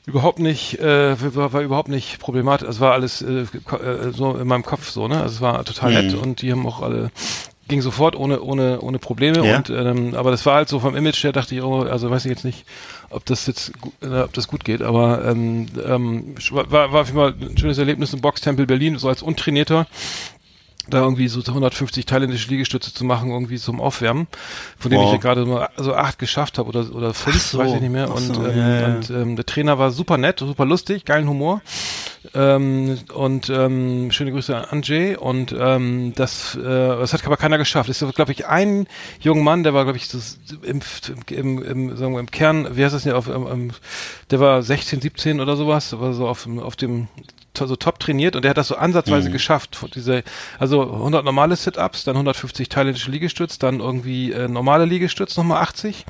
überhaupt 0.06 0.38
nicht, 0.38 0.78
äh, 0.78 1.16
war, 1.34 1.52
war 1.52 1.62
überhaupt 1.62 1.88
nicht 1.88 2.20
problematisch. 2.20 2.68
Es 2.68 2.78
war 2.78 2.92
alles 2.92 3.22
äh, 3.22 3.40
äh, 3.42 4.12
so 4.12 4.36
in 4.36 4.46
meinem 4.46 4.62
Kopf 4.64 4.88
so, 4.88 5.08
ne? 5.08 5.20
Also 5.20 5.34
es 5.36 5.40
war 5.40 5.64
total 5.64 5.92
nett 5.94 6.12
Mhm. 6.14 6.20
und 6.20 6.42
die 6.42 6.52
haben 6.52 6.64
auch 6.64 6.80
alle 6.80 7.10
ging 7.68 7.80
sofort 7.82 8.16
ohne 8.16 8.40
ohne 8.42 8.80
ohne 8.80 8.98
Probleme 8.98 9.46
Ja. 9.46 9.56
und 9.58 9.70
ähm, 9.70 10.14
aber 10.14 10.30
das 10.30 10.44
war 10.46 10.54
halt 10.56 10.68
so 10.68 10.78
vom 10.80 10.94
Image 10.96 11.22
her 11.24 11.32
dachte 11.32 11.54
ich 11.54 11.62
oh 11.62 11.82
also 11.82 12.10
weiß 12.10 12.24
ich 12.24 12.30
jetzt 12.30 12.44
nicht 12.44 12.64
ob 13.10 13.24
das 13.26 13.46
jetzt 13.46 13.72
äh, 14.02 14.20
ob 14.20 14.32
das 14.32 14.48
gut 14.48 14.64
geht 14.64 14.82
aber 14.82 15.24
ähm, 15.24 15.66
ähm, 15.84 16.34
war 16.50 16.70
war 16.92 17.00
auf 17.00 17.06
jeden 17.08 17.18
Fall 17.18 17.34
ein 17.40 17.58
schönes 17.58 17.78
Erlebnis 17.78 18.12
im 18.12 18.20
Boxtempel 18.20 18.66
Berlin 18.66 18.98
so 18.98 19.08
als 19.08 19.22
untrainierter 19.22 19.86
da 20.88 21.00
irgendwie 21.00 21.26
so 21.26 21.40
150 21.40 22.06
thailändische 22.06 22.48
Liegestütze 22.48 22.94
zu 22.94 23.04
machen, 23.04 23.30
irgendwie 23.32 23.56
zum 23.58 23.80
Aufwärmen, 23.80 24.28
von 24.78 24.88
denen 24.88 25.02
Wow. 25.02 25.08
ich 25.08 25.14
ja 25.14 25.20
gerade 25.20 25.44
nur 25.44 25.68
so 25.76 25.94
acht 25.94 26.16
geschafft 26.20 26.58
habe 26.58 26.68
oder, 26.68 26.94
oder 26.94 27.12
fünf, 27.12 27.42
so. 27.42 27.58
weiß 27.58 27.72
ich 27.74 27.80
nicht 27.80 27.90
mehr. 27.90 28.06
Ach 28.08 28.14
Und, 28.14 28.34
so, 28.36 28.46
ähm, 28.46 28.56
ja, 28.56 28.80
ja. 28.80 28.86
und 28.94 29.10
ähm, 29.10 29.34
der 29.34 29.44
Trainer 29.46 29.80
war 29.80 29.90
super 29.90 30.16
nett, 30.16 30.38
super 30.38 30.64
lustig, 30.64 31.04
geilen 31.04 31.28
Humor. 31.28 31.60
Ähm, 32.36 32.98
und 33.14 33.48
ähm, 33.48 34.10
schöne 34.12 34.30
Grüße 34.30 34.54
an 34.54 34.64
Anjay. 34.66 35.16
Und 35.16 35.54
ähm, 35.58 36.12
das, 36.14 36.54
äh, 36.54 36.60
das 36.62 37.14
hat 37.14 37.24
aber 37.24 37.38
keiner 37.38 37.56
geschafft. 37.56 37.88
Es 37.88 38.02
ist, 38.02 38.14
glaube 38.14 38.32
ich, 38.32 38.46
ein 38.46 38.86
junger 39.20 39.42
Mann, 39.42 39.62
der 39.62 39.72
war, 39.72 39.84
glaube 39.84 39.96
ich, 39.96 40.08
das, 40.08 40.38
im, 40.62 40.80
im, 41.30 41.62
im, 41.62 41.96
sagen 41.96 42.12
wir, 42.12 42.20
im 42.20 42.30
Kern, 42.30 42.76
wie 42.76 42.84
heißt 42.84 42.94
das 42.94 43.04
denn, 43.04 43.12
auf, 43.14 43.28
ähm, 43.28 43.70
der 44.30 44.40
war 44.40 44.62
16, 44.62 45.00
17 45.00 45.40
oder 45.40 45.56
sowas, 45.56 45.98
war 45.98 46.12
so 46.12 46.28
auf, 46.28 46.42
dem- 46.42 46.58
auf 46.60 46.76
dem 46.76 47.08
so 47.58 47.74
top 47.74 47.98
trainiert 47.98 48.36
und 48.36 48.42
der 48.42 48.50
hat 48.50 48.58
das 48.58 48.68
so 48.68 48.76
ansatzweise 48.76 49.28
geschafft. 49.32 49.76
Von 49.76 49.90
Diese, 49.94 50.22
also 50.58 50.82
100 50.92 51.24
normale 51.24 51.56
Sit-Ups, 51.56 52.04
dann 52.04 52.14
150 52.16 52.68
thailändische 52.68 53.10
Liegestütz, 53.10 53.58
dann 53.58 53.80
irgendwie 53.80 54.30
äh, 54.30 54.46
normale 54.46 54.84
Liegestütz, 54.84 55.38
nochmal 55.38 55.62
80 55.62 56.04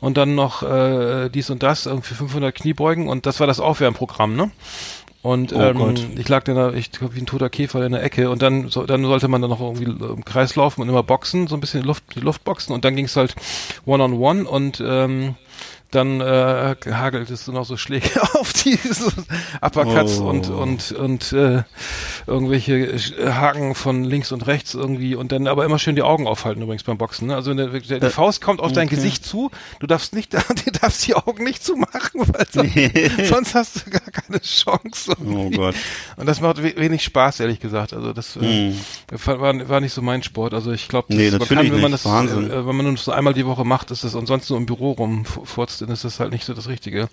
und 0.00 0.16
dann 0.16 0.34
noch 0.34 0.64
äh, 0.64 1.28
dies 1.28 1.50
und 1.50 1.62
das, 1.62 1.86
irgendwie 1.86 2.14
500 2.14 2.52
Kniebeugen 2.52 3.08
und 3.08 3.26
das 3.26 3.38
war 3.38 3.46
das 3.46 3.60
Aufwärmprogramm, 3.60 4.34
ne? 4.34 4.50
Und 5.20 5.52
Oh 5.52 5.60
ähm, 5.60 5.96
ich 6.16 6.28
lag 6.28 6.44
dann 6.44 6.54
da, 6.54 6.72
ich 6.72 6.92
glaub, 6.92 7.14
wie 7.14 7.20
ein 7.20 7.26
toter 7.26 7.50
Käfer 7.50 7.84
in 7.84 7.92
der 7.92 8.02
Ecke. 8.02 8.30
Und 8.30 8.40
dann, 8.40 8.68
so, 8.68 8.86
dann 8.86 9.04
sollte 9.04 9.28
man 9.28 9.42
dann 9.42 9.50
noch 9.50 9.60
irgendwie 9.60 9.84
im 9.84 10.24
Kreis 10.24 10.54
laufen 10.54 10.80
und 10.82 10.88
immer 10.88 11.02
boxen, 11.02 11.48
so 11.48 11.56
ein 11.56 11.60
bisschen 11.60 11.82
Luft, 11.82 12.04
die 12.14 12.20
Luft 12.20 12.44
boxen. 12.44 12.72
Und 12.72 12.84
dann 12.84 12.94
ging 12.94 13.06
es 13.06 13.16
halt 13.16 13.34
One-on-One. 13.84 14.44
Und 14.48 14.82
ähm, 14.84 15.34
dann 15.90 16.20
äh, 16.20 16.76
hagelt 16.90 17.30
es 17.30 17.46
noch 17.48 17.64
so 17.64 17.76
Schläge 17.76 18.10
auf 18.34 18.52
diese 18.52 19.10
Uppercuts 19.60 20.18
Oh. 20.20 20.28
und 20.28 20.48
und 20.50 20.92
und 20.92 21.32
äh, 21.32 21.62
irgendwelche 22.26 22.98
Haken 23.34 23.74
von 23.74 24.04
links 24.04 24.32
und 24.32 24.46
rechts 24.46 24.74
irgendwie 24.74 25.14
und 25.14 25.32
dann 25.32 25.46
aber 25.46 25.64
immer 25.64 25.78
schön 25.78 25.96
die 25.96 26.02
Augen 26.02 26.26
aufhalten 26.26 26.62
übrigens 26.62 26.82
beim 26.82 26.98
Boxen. 26.98 27.28
Ne? 27.28 27.34
Also 27.34 27.54
der, 27.54 27.68
der, 27.68 28.00
die 28.00 28.06
Äh, 28.06 28.10
Faust 28.10 28.40
kommt 28.40 28.60
auf 28.60 28.72
dein 28.72 28.86
okay. 28.86 28.96
Gesicht 28.96 29.24
zu, 29.24 29.50
du 29.80 29.86
darfst 29.86 30.14
nicht, 30.14 30.34
du 30.64 30.70
darfst 30.80 31.06
die 31.06 31.14
Augen 31.14 31.44
nicht 31.44 31.64
zumachen, 31.64 32.20
weil 32.26 32.46
sonst, 32.50 33.28
sonst 33.28 33.54
hast 33.54 33.86
du 33.86 33.90
gar 33.90 34.00
keine 34.00 34.40
Chance. 34.40 35.12
Oh 35.20 35.24
irgendwie. 35.24 35.56
Gott. 35.56 35.74
Und 36.16 36.26
das 36.26 36.40
macht 36.40 36.62
we 36.62 36.74
wenig 36.76 37.02
Spaß, 37.04 37.40
ehrlich 37.40 37.60
gesagt. 37.60 37.92
Also 37.94 38.12
das 38.12 38.36
äh, 38.36 38.72
war, 39.10 39.68
war 39.68 39.80
nicht 39.80 39.92
so 39.92 40.02
mein 40.02 40.22
Sport. 40.22 40.54
Also 40.54 40.72
ich 40.72 40.88
glaube, 40.88 41.14
Nee, 41.14 41.30
man 41.30 41.40
kann, 41.48 41.70
wenn 41.72 41.80
man 41.80 41.92
das, 41.92 42.04
äh, 42.04 42.66
wenn 42.66 42.76
man 42.76 42.86
nur 42.86 42.96
so 42.96 43.12
einmal 43.12 43.34
die 43.34 43.46
Woche 43.46 43.64
macht, 43.64 43.90
ist 43.90 44.04
das 44.04 44.14
und 44.14 44.26
sonst 44.26 44.50
nur 44.50 44.58
im 44.58 44.66
Büro 44.66 44.94
rumfurzt, 45.78 45.82
dann 45.82 45.90
ist 45.90 46.04
das 46.04 46.20
halt 46.20 46.32
nicht 46.32 46.44
so 46.44 46.54
das 46.54 46.68
Richtige. 46.68 47.08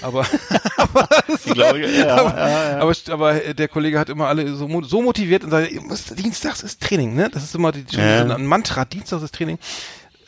Aber 0.00 0.26
Ich 1.44 1.52
glaube, 1.52 1.80
ja, 1.80 1.88
ja, 1.88 2.06
ja. 2.06 2.78
aber, 2.78 2.94
aber 3.10 3.34
der 3.54 3.68
Kollege 3.68 3.98
hat 3.98 4.08
immer 4.08 4.28
alle 4.28 4.54
so, 4.54 4.82
so 4.82 5.02
motiviert 5.02 5.44
und 5.44 5.50
sagt, 5.50 5.70
Dienstags 6.18 6.62
ist 6.62 6.80
Training, 6.80 7.14
ne? 7.14 7.30
Das 7.32 7.42
ist 7.44 7.54
immer 7.54 7.72
die, 7.72 7.84
ein 7.96 8.46
Mantra, 8.46 8.84
Dienstags 8.84 9.22
ist 9.22 9.34
Training. 9.34 9.58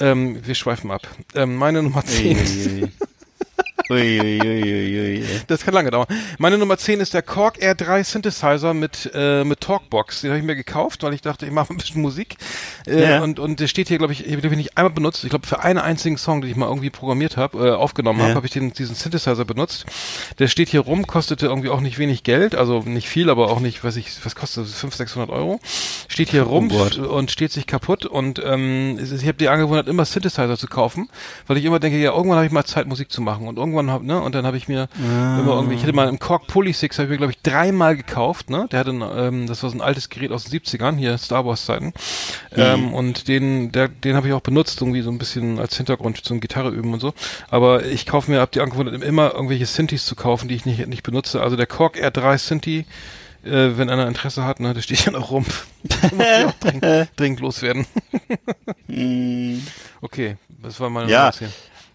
Ähm, 0.00 0.44
wir 0.44 0.54
schweifen 0.54 0.90
ab. 0.90 1.02
Ähm, 1.34 1.56
meine 1.56 1.82
Nummer 1.82 2.04
10 2.04 2.36
ist, 2.36 2.68
Ui, 3.90 4.20
ui, 4.20 4.40
ui, 4.40 5.18
ui, 5.20 5.24
das 5.46 5.62
kann 5.64 5.74
lange 5.74 5.90
dauern. 5.90 6.06
Meine 6.38 6.56
Nummer 6.56 6.78
10 6.78 7.00
ist 7.00 7.12
der 7.12 7.22
Korg 7.22 7.58
R3 7.58 8.04
Synthesizer 8.04 8.72
mit, 8.72 9.10
äh, 9.12 9.44
mit 9.44 9.60
Talkbox. 9.60 10.22
Den 10.22 10.30
habe 10.30 10.38
ich 10.38 10.44
mir 10.44 10.54
gekauft, 10.56 11.02
weil 11.02 11.12
ich 11.12 11.20
dachte, 11.20 11.44
ich 11.44 11.52
mache 11.52 11.74
ein 11.74 11.76
bisschen 11.76 12.00
Musik. 12.00 12.36
Äh, 12.86 13.02
Ja. 13.02 13.22
und, 13.22 13.38
und 13.38 13.58
der 13.60 13.66
steht 13.66 13.88
hier, 13.88 13.98
glaube 13.98 14.12
ich, 14.12 14.26
ich 14.26 14.32
habe 14.36 14.56
nicht 14.56 14.78
einmal 14.78 14.92
benutzt. 14.92 15.24
Ich 15.24 15.30
glaube, 15.30 15.46
für 15.46 15.60
einen 15.60 15.78
einzigen 15.80 16.16
Song, 16.16 16.40
den 16.40 16.50
ich 16.50 16.56
mal 16.56 16.66
irgendwie 16.68 16.88
programmiert 16.88 17.36
habe, 17.36 17.66
äh, 17.68 17.70
aufgenommen 17.72 18.20
Ja. 18.20 18.26
habe, 18.26 18.36
habe 18.36 18.46
ich 18.46 18.52
den, 18.52 18.72
diesen 18.72 18.94
Synthesizer 18.94 19.44
benutzt. 19.44 19.84
Der 20.38 20.46
steht 20.46 20.68
hier 20.68 20.80
rum, 20.80 21.06
kostete 21.06 21.46
irgendwie 21.46 21.68
auch 21.68 21.80
nicht 21.80 21.98
wenig 21.98 22.22
Geld, 22.22 22.54
also 22.54 22.78
nicht 22.80 23.08
viel, 23.08 23.28
aber 23.28 23.50
auch 23.50 23.60
nicht, 23.60 23.82
weiß 23.84 23.96
ich, 23.96 24.24
was 24.24 24.34
kostet 24.36 24.64
das? 24.64 24.74
500, 24.80 24.98
600 25.08 25.30
Euro. 25.30 25.60
Steht 26.08 26.30
hier 26.30 26.42
rum 26.44 26.70
Oh 26.72 27.02
und 27.08 27.30
steht 27.32 27.50
sich 27.52 27.66
kaputt 27.66 28.06
und 28.06 28.40
ähm, 28.42 28.98
ich 29.02 29.24
habe 29.24 29.34
die 29.34 29.48
angewöhnt, 29.48 29.88
immer 29.88 30.04
Synthesizer 30.04 30.56
zu 30.56 30.68
kaufen, 30.68 31.10
weil 31.48 31.56
ich 31.58 31.64
immer 31.64 31.80
denke, 31.80 31.98
ja, 31.98 32.12
irgendwann 32.12 32.36
habe 32.36 32.46
ich 32.46 32.52
mal 32.52 32.64
Zeit, 32.64 32.86
Musik 32.86 33.10
zu 33.10 33.20
machen 33.20 33.46
und 33.48 33.58
irgendwann 33.64 33.90
hab, 33.90 34.02
ne, 34.02 34.20
und 34.20 34.34
dann 34.34 34.46
habe 34.46 34.56
ich 34.56 34.68
mir 34.68 34.88
immer 34.98 35.54
irgendwie, 35.54 35.74
ich 35.74 35.82
hätte 35.82 35.92
mal 35.92 36.08
im 36.08 36.18
Korg 36.18 36.46
Polysix, 36.46 36.98
habe 36.98 37.06
ich 37.06 37.10
mir, 37.10 37.16
glaube 37.16 37.32
ich, 37.32 37.42
dreimal 37.42 37.96
gekauft, 37.96 38.50
ne, 38.50 38.68
der 38.70 38.80
hatte, 38.80 38.90
ein, 38.90 39.02
ähm, 39.16 39.46
das 39.46 39.62
war 39.62 39.70
so 39.70 39.76
ein 39.76 39.80
altes 39.80 40.08
Gerät 40.08 40.32
aus 40.32 40.44
den 40.44 40.60
70ern, 40.60 40.96
hier 40.96 41.18
Star 41.18 41.46
Wars 41.46 41.66
Zeiten, 41.66 41.92
ähm, 42.56 42.92
und 42.92 43.28
den, 43.28 43.72
der, 43.72 43.88
den 43.88 44.16
habe 44.16 44.28
ich 44.28 44.34
auch 44.34 44.40
benutzt, 44.40 44.80
irgendwie 44.80 45.02
so 45.02 45.10
ein 45.10 45.18
bisschen 45.18 45.58
als 45.58 45.76
Hintergrund 45.76 46.24
zum 46.24 46.40
Gitarre 46.40 46.70
üben 46.70 46.92
und 46.92 47.00
so, 47.00 47.14
aber 47.50 47.84
ich 47.84 48.06
kaufe 48.06 48.30
mir, 48.30 48.40
hab 48.40 48.52
die 48.52 48.60
angewöhnt, 48.60 49.02
immer 49.02 49.34
irgendwelche 49.34 49.66
Synthes 49.66 50.06
zu 50.06 50.14
kaufen, 50.14 50.48
die 50.48 50.54
ich 50.54 50.66
nicht, 50.66 50.86
nicht 50.86 51.02
benutze, 51.02 51.42
also 51.42 51.56
der 51.56 51.66
Korg 51.66 51.96
R3 51.96 52.38
Synthe, 52.38 52.84
äh, 53.44 53.76
wenn 53.76 53.90
einer 53.90 54.08
Interesse 54.08 54.44
hat, 54.44 54.60
ne, 54.60 54.74
der 54.74 54.82
steht 54.82 55.04
ja 55.04 55.12
noch 55.12 55.30
rum. 55.30 55.44
Dringend, 56.60 57.10
dringend 57.16 57.40
loswerden. 57.40 57.86
okay, 60.00 60.36
das 60.62 60.80
war 60.80 60.90
meine 60.90 61.10
Ja. 61.10 61.30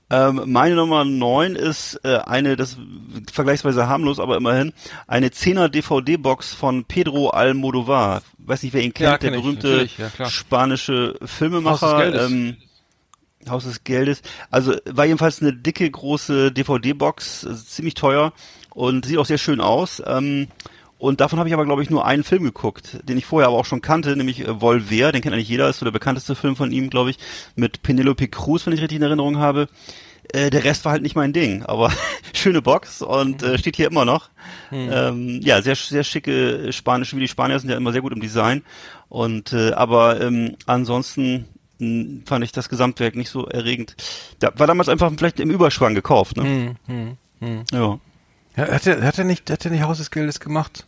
Nummer 0.09 0.41
10. 0.41 0.45
Ähm, 0.45 0.51
meine 0.51 0.75
Nummer 0.75 1.05
9 1.05 1.55
ist 1.55 1.99
äh, 2.03 2.17
eine, 2.17 2.55
das 2.55 2.77
vergleichsweise 3.31 3.87
harmlos, 3.87 4.19
aber 4.19 4.37
immerhin, 4.37 4.73
eine 5.07 5.29
10er 5.29 5.69
DVD-Box 5.69 6.53
von 6.53 6.85
Pedro 6.85 7.29
Almodovar. 7.29 8.21
Weiß 8.37 8.63
nicht, 8.63 8.73
wer 8.73 8.81
ihn 8.81 8.93
kennt, 8.93 9.09
Ja, 9.09 9.17
der 9.17 9.31
kenn 9.31 9.41
berühmte 9.41 9.87
ja, 9.97 10.29
spanische 10.29 11.13
Haus 11.13 11.19
des 11.19 11.31
Filmemacher. 11.31 11.97
Geldes. 11.97 12.31
Ähm, 12.31 12.57
Haus 13.49 13.63
des 13.63 13.83
Geldes. 13.83 14.21
Also 14.51 14.75
war 14.85 15.05
jedenfalls 15.05 15.41
eine 15.41 15.53
dicke, 15.53 15.89
große 15.89 16.51
DVD-Box, 16.51 17.45
also 17.47 17.63
ziemlich 17.63 17.93
teuer 17.93 18.33
und 18.71 19.05
sieht 19.05 19.17
auch 19.17 19.25
sehr 19.25 19.37
schön 19.37 19.61
aus. 19.61 20.01
Ähm, 20.05 20.47
und 20.99 21.21
davon 21.21 21.39
habe 21.39 21.47
ich 21.49 21.53
aber, 21.53 21.65
glaube 21.65 21.81
ich, 21.81 21.89
nur 21.89 22.05
einen 22.05 22.23
Film 22.23 22.43
geguckt, 22.43 22.99
den 23.03 23.17
ich 23.17 23.25
vorher 23.25 23.47
aber 23.47 23.57
auch 23.57 23.65
schon 23.65 23.81
kannte, 23.81 24.15
nämlich 24.15 24.41
äh, 24.41 24.61
Volver, 24.61 25.11
den 25.11 25.21
kennt 25.21 25.33
eigentlich 25.33 25.49
jeder, 25.49 25.69
ist 25.69 25.79
so 25.79 25.85
der 25.85 25.91
bekannteste 25.91 26.35
Film 26.35 26.55
von 26.57 26.71
ihm, 26.71 26.89
glaube 26.89 27.09
ich, 27.09 27.17
mit 27.55 27.81
Penelope 27.81 28.27
Cruz, 28.27 28.65
wenn 28.65 28.73
ich 28.73 28.81
richtig 28.81 28.97
in 28.97 29.03
Erinnerung 29.03 29.37
habe. 29.37 29.69
Äh, 30.33 30.49
der 30.49 30.65
Rest 30.65 30.83
war 30.85 30.91
halt 30.91 31.01
nicht 31.01 31.15
mein 31.15 31.31
Ding, 31.33 31.63
aber 31.63 31.91
schöne 32.33 32.61
Box 32.61 33.01
und 33.01 33.41
äh, 33.41 33.57
steht 33.57 33.77
hier 33.77 33.87
immer 33.87 34.03
noch. 34.05 34.29
Ähm, 34.91 35.39
ja, 35.41 35.61
sehr 35.61 35.75
sehr 35.75 36.03
schicke 36.03 36.71
spanische, 36.73 37.15
wie 37.15 37.21
die 37.21 37.27
Spanier 37.29 37.59
sind 37.59 37.69
ja 37.69 37.77
immer 37.77 37.93
sehr 37.93 38.01
gut 38.01 38.11
im 38.13 38.19
Design. 38.21 38.61
Und 39.07 39.53
äh, 39.53 39.71
aber 39.71 40.19
ähm, 40.21 40.57
ansonsten 40.67 41.45
mh, 41.79 42.23
fand 42.25 42.43
ich 42.43 42.51
das 42.51 42.67
Gesamtwerk 42.69 43.15
nicht 43.15 43.29
so 43.29 43.45
erregend. 43.47 43.95
Da 44.39 44.51
war 44.57 44.67
damals 44.67 44.89
einfach 44.89 45.11
vielleicht 45.17 45.39
im 45.39 45.49
Überschwang 45.49 45.95
gekauft, 45.95 46.35
ne? 46.37 46.75
Ja. 47.71 47.99
Ja, 48.57 48.67
hat 48.67 48.85
er, 48.85 49.01
hat 49.03 49.17
er 49.17 49.23
nicht, 49.23 49.49
hat 49.49 49.63
er 49.65 49.71
nicht 49.71 49.83
Haus 49.83 49.97
des 49.99 50.11
Geldes 50.11 50.39
gemacht? 50.41 50.85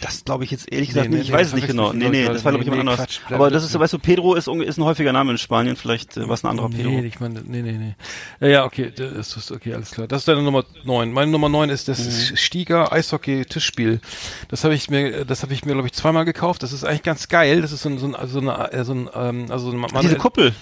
Das 0.00 0.24
glaube 0.24 0.44
ich 0.44 0.50
jetzt 0.50 0.70
ehrlich 0.70 0.88
gesagt 0.88 1.08
Nee, 1.08 1.16
nee, 1.16 1.18
nicht. 1.18 1.28
Ich 1.28 1.32
nee, 1.32 1.38
weiß 1.38 1.48
es 1.48 1.54
nicht 1.54 1.66
genau. 1.66 1.92
Nee, 1.92 2.08
nee, 2.10 2.26
das 2.26 2.44
war 2.44 2.52
glaube 2.52 2.62
ich 2.62 2.70
jemand 2.70 2.80
anderes. 2.88 2.98
Quatsch, 3.00 3.20
Aber 3.32 3.50
das 3.50 3.64
ist, 3.64 3.76
weißt 3.76 3.94
du, 3.94 3.98
Pedro 3.98 4.34
ist, 4.34 4.46
ist 4.46 4.78
ein 4.78 4.84
häufiger 4.84 5.12
Name 5.12 5.32
in 5.32 5.38
Spanien. 5.38 5.76
Vielleicht 5.76 6.16
äh, 6.16 6.28
was 6.28 6.44
ein 6.44 6.48
anderer 6.48 6.68
Pedro. 6.68 6.90
Nee, 6.90 7.06
ich 7.06 7.18
meine, 7.20 7.42
nee, 7.44 7.62
nee, 7.62 7.72
nee. 7.72 7.94
Ja, 8.40 8.48
ja, 8.48 8.64
okay, 8.64 8.92
das 8.94 9.36
ist 9.36 9.50
okay, 9.50 9.74
alles 9.74 9.90
klar. 9.90 10.06
Das 10.06 10.20
ist 10.22 10.28
deine 10.28 10.42
Nummer 10.42 10.64
9. 10.84 11.10
Meine 11.10 11.30
Nummer 11.30 11.48
9 11.48 11.70
ist 11.70 11.88
das 11.88 11.98
Mhm. 12.30 12.36
Stieger 12.36 12.92
Eishockey 12.92 13.44
Tischspiel. 13.44 14.00
Das 14.48 14.62
habe 14.64 14.74
ich 14.74 14.90
mir 14.90 15.24
das 15.24 15.42
habe 15.42 15.52
ich 15.54 15.64
mir 15.64 15.72
glaube 15.72 15.88
ich 15.88 15.94
zweimal 15.94 16.24
gekauft. 16.24 16.62
Das 16.62 16.72
ist 16.72 16.84
eigentlich 16.84 17.02
ganz 17.02 17.28
geil. 17.28 17.62
Das 17.62 17.72
ist 17.72 17.82
so 17.82 17.88
ein 17.88 17.98
so 17.98 18.06
ein 18.06 18.28
so 18.28 18.40
eine, 18.40 18.72
äh, 18.72 18.84
so 18.84 18.92
ein 18.92 19.08
ähm, 19.14 19.46
also 19.50 19.70
so 19.70 19.76
ein 19.76 19.84
Ach, 19.92 20.00
diese 20.00 20.16
Kuppel. 20.16 20.54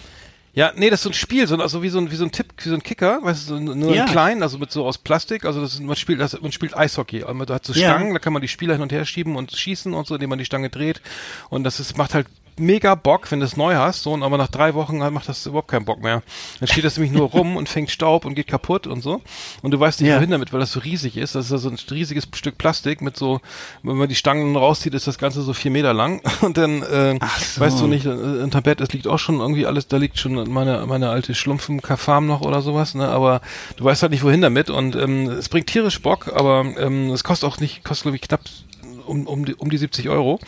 Ja, 0.57 0.73
nee, 0.75 0.89
das 0.91 1.01
ist 1.01 1.05
so 1.05 1.11
ein 1.11 1.13
Spiel, 1.13 1.47
so, 1.47 1.57
also 1.59 1.83
wie 1.83 1.91
so 1.91 1.99
ein, 1.99 2.11
wie 2.11 2.17
so 2.17 2.25
ein 2.25 2.33
Tipp, 2.33 2.47
wie 2.65 2.71
so 2.71 2.75
ein 2.75 2.83
Kicker, 2.83 3.23
weißt 3.23 3.51
du, 3.51 3.55
so, 3.57 3.61
nur 3.61 3.95
Ja. 3.95 4.05
in 4.05 4.11
klein, 4.11 4.43
also 4.43 4.57
mit 4.59 4.73
so 4.73 4.87
aus 4.87 4.97
Plastik, 4.97 5.45
also 5.45 5.61
das, 5.61 5.75
ist- 5.75 5.83
man 5.83 5.97
spielt, 5.97 6.19
das, 6.19 6.41
man 6.41 6.51
spielt 6.51 6.75
Eishockey, 6.75 7.25
man 7.33 7.47
hat 7.47 7.67
so 7.67 7.75
Ja. 7.75 7.91
Stangen, 7.91 8.15
da 8.15 8.19
kann 8.19 8.33
man 8.33 8.41
die 8.41 8.49
Spieler 8.49 8.73
hin 8.73 8.81
und 8.83 8.91
her 8.91 9.05
schieben 9.05 9.37
und 9.37 9.53
schießen 9.53 9.93
und 9.93 10.07
so, 10.07 10.15
indem 10.15 10.31
man 10.31 10.39
die 10.39 10.47
Stange 10.47 10.71
dreht 10.71 11.03
und 11.51 11.63
das 11.65 11.79
ist, 11.79 11.99
macht 11.99 12.15
halt 12.15 12.27
mega 12.59 12.95
Bock, 12.95 13.31
wenn 13.31 13.41
du 13.41 13.47
es 13.47 13.57
neu 13.57 13.75
hast, 13.75 14.03
so, 14.03 14.13
und 14.13 14.23
aber 14.23 14.39
nach 14.39 14.49
drei 14.49 14.75
Wochen 14.75 14.99
macht 14.99 15.29
das 15.29 15.45
überhaupt 15.47 15.69
keinen 15.69 15.85
Bock 15.85 16.03
mehr. 16.03 16.23
Dann 16.61 16.69
steht 16.69 16.85
das 16.85 16.97
nämlich 16.97 17.13
nur 17.13 17.29
rum 17.31 17.57
und 17.57 17.69
fängt 17.69 17.91
Staub 17.91 18.25
und 18.25 18.35
geht 18.35 18.47
kaputt 18.47 18.87
und 18.87 19.03
so. 19.03 19.21
Und 19.63 19.71
du 19.73 19.81
weißt 19.81 20.01
nicht, 20.01 20.11
Ja. 20.11 20.17
wohin 20.17 20.31
damit, 20.31 20.53
weil 20.53 20.61
das 20.61 20.73
so 20.73 20.81
riesig 20.81 21.17
ist. 21.17 21.35
Das 21.35 21.47
ist 21.47 21.51
ja 21.53 21.59
so 21.59 21.69
ein 21.69 21.79
riesiges 21.91 22.29
Stück 22.35 22.59
Plastik 22.59 23.01
mit 23.01 23.17
so, 23.17 23.41
wenn 23.83 23.97
man 23.97 24.09
die 24.09 24.15
Stangen 24.15 24.57
rauszieht, 24.57 24.95
ist 24.95 25.07
das 25.07 25.19
Ganze 25.19 25.43
so 25.43 25.53
vier 25.53 25.71
Meter 25.71 25.93
lang. 25.93 26.21
Und 26.41 26.57
dann 26.57 26.83
äh, 26.83 27.19
so. 27.55 27.61
weißt 27.61 27.81
du 27.81 27.87
nicht, 27.87 28.07
äh, 28.07 28.11
unterm 28.11 28.63
Bett, 28.63 28.81
es 28.81 28.93
liegt 28.93 29.07
auch 29.07 29.19
schon 29.19 29.41
irgendwie 29.41 29.67
alles, 29.67 29.89
da 29.89 29.97
liegt 29.97 30.19
schon 30.19 30.51
meine, 30.51 30.87
meine 30.87 31.11
alte 31.11 31.35
Schlumpfen-Farm 31.35 32.27
noch 32.27 32.41
oder 32.41 32.63
sowas, 32.63 32.95
ne? 32.95 33.09
Aber 33.09 33.41
du 33.77 33.85
weißt 33.85 34.03
halt 34.03 34.13
nicht, 34.13 34.23
wohin 34.25 34.41
damit. 34.41 34.71
Und 34.71 34.97
ähm, 34.97 35.29
es 35.29 35.49
bringt 35.49 35.67
tierisch 35.67 36.01
Bock, 36.01 36.33
aber 36.35 36.65
ähm, 36.79 37.11
es 37.11 37.25
kostet 37.25 37.49
auch 37.49 37.59
nicht, 37.59 37.85
kostet 37.85 38.05
glaube 38.05 38.17
ich 38.17 38.23
knapp 38.23 38.41
um, 39.07 39.27
um, 39.27 39.45
die, 39.45 39.55
um 39.55 39.71
die 39.71 39.79
70 39.79 40.09
Euro. 40.09 40.39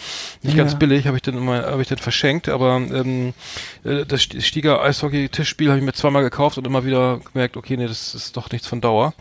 Nicht 0.43 0.56
ganz 0.56 0.78
billig, 0.78 1.06
habe 1.06 1.16
ich 1.16 1.22
dann 1.22 1.36
immer, 1.36 1.62
habe 1.64 1.80
ich 1.82 1.89
dann 1.89 1.98
verschenkt, 1.98 2.48
aber 2.48 2.76
ähm, 2.76 3.32
äh, 3.85 4.05
das 4.06 4.22
Sti- 4.22 4.40
Stieger 4.43 4.82
Eishockey-Tischspiel 4.82 5.68
habe 5.68 5.78
ich 5.78 5.85
mir 5.85 5.93
zweimal 5.93 6.22
gekauft 6.22 6.59
und 6.59 6.66
immer 6.66 6.85
wieder 6.85 7.20
gemerkt, 7.32 7.56
okay, 7.56 7.76
nee, 7.76 7.86
das 7.86 8.14
ist 8.14 8.36
doch 8.36 8.51
nichts 8.51 8.66
von 8.66 8.80
Dauer. 8.80 9.14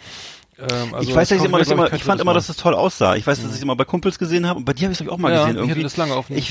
Ähm, 0.59 0.93
also 0.93 1.07
ich 1.09 1.15
weiß, 1.15 1.29
dass 1.29 1.37
das 1.37 1.39
ich 1.39 1.45
immer, 1.45 1.59
dass 1.59 1.69
immer, 1.69 1.93
ich 1.93 2.03
fand 2.03 2.19
immer, 2.19 2.33
dass 2.33 2.49
es 2.49 2.57
toll 2.57 2.73
aussah. 2.73 3.15
Ich 3.15 3.27
weiß, 3.27 3.39
dass 3.41 3.49
ich 3.51 3.57
es 3.57 3.61
immer 3.61 3.75
bei 3.75 3.85
Kumpels 3.85 4.17
gesehen 4.17 4.47
habe 4.47 4.57
und 4.59 4.65
bei 4.65 4.73
dir 4.73 4.85
habe 4.85 4.93
ich 4.93 4.99
es 5.01 5.07
auch 5.07 5.17
mal 5.17 5.31
Ja, 5.31 5.41
gesehen. 5.41 5.51
ich 5.51 5.57
Irgendwie. 5.57 5.71
hatte 5.73 5.83
das 5.83 5.97
lange 5.97 6.15
auf 6.15 6.29
ich 6.31 6.49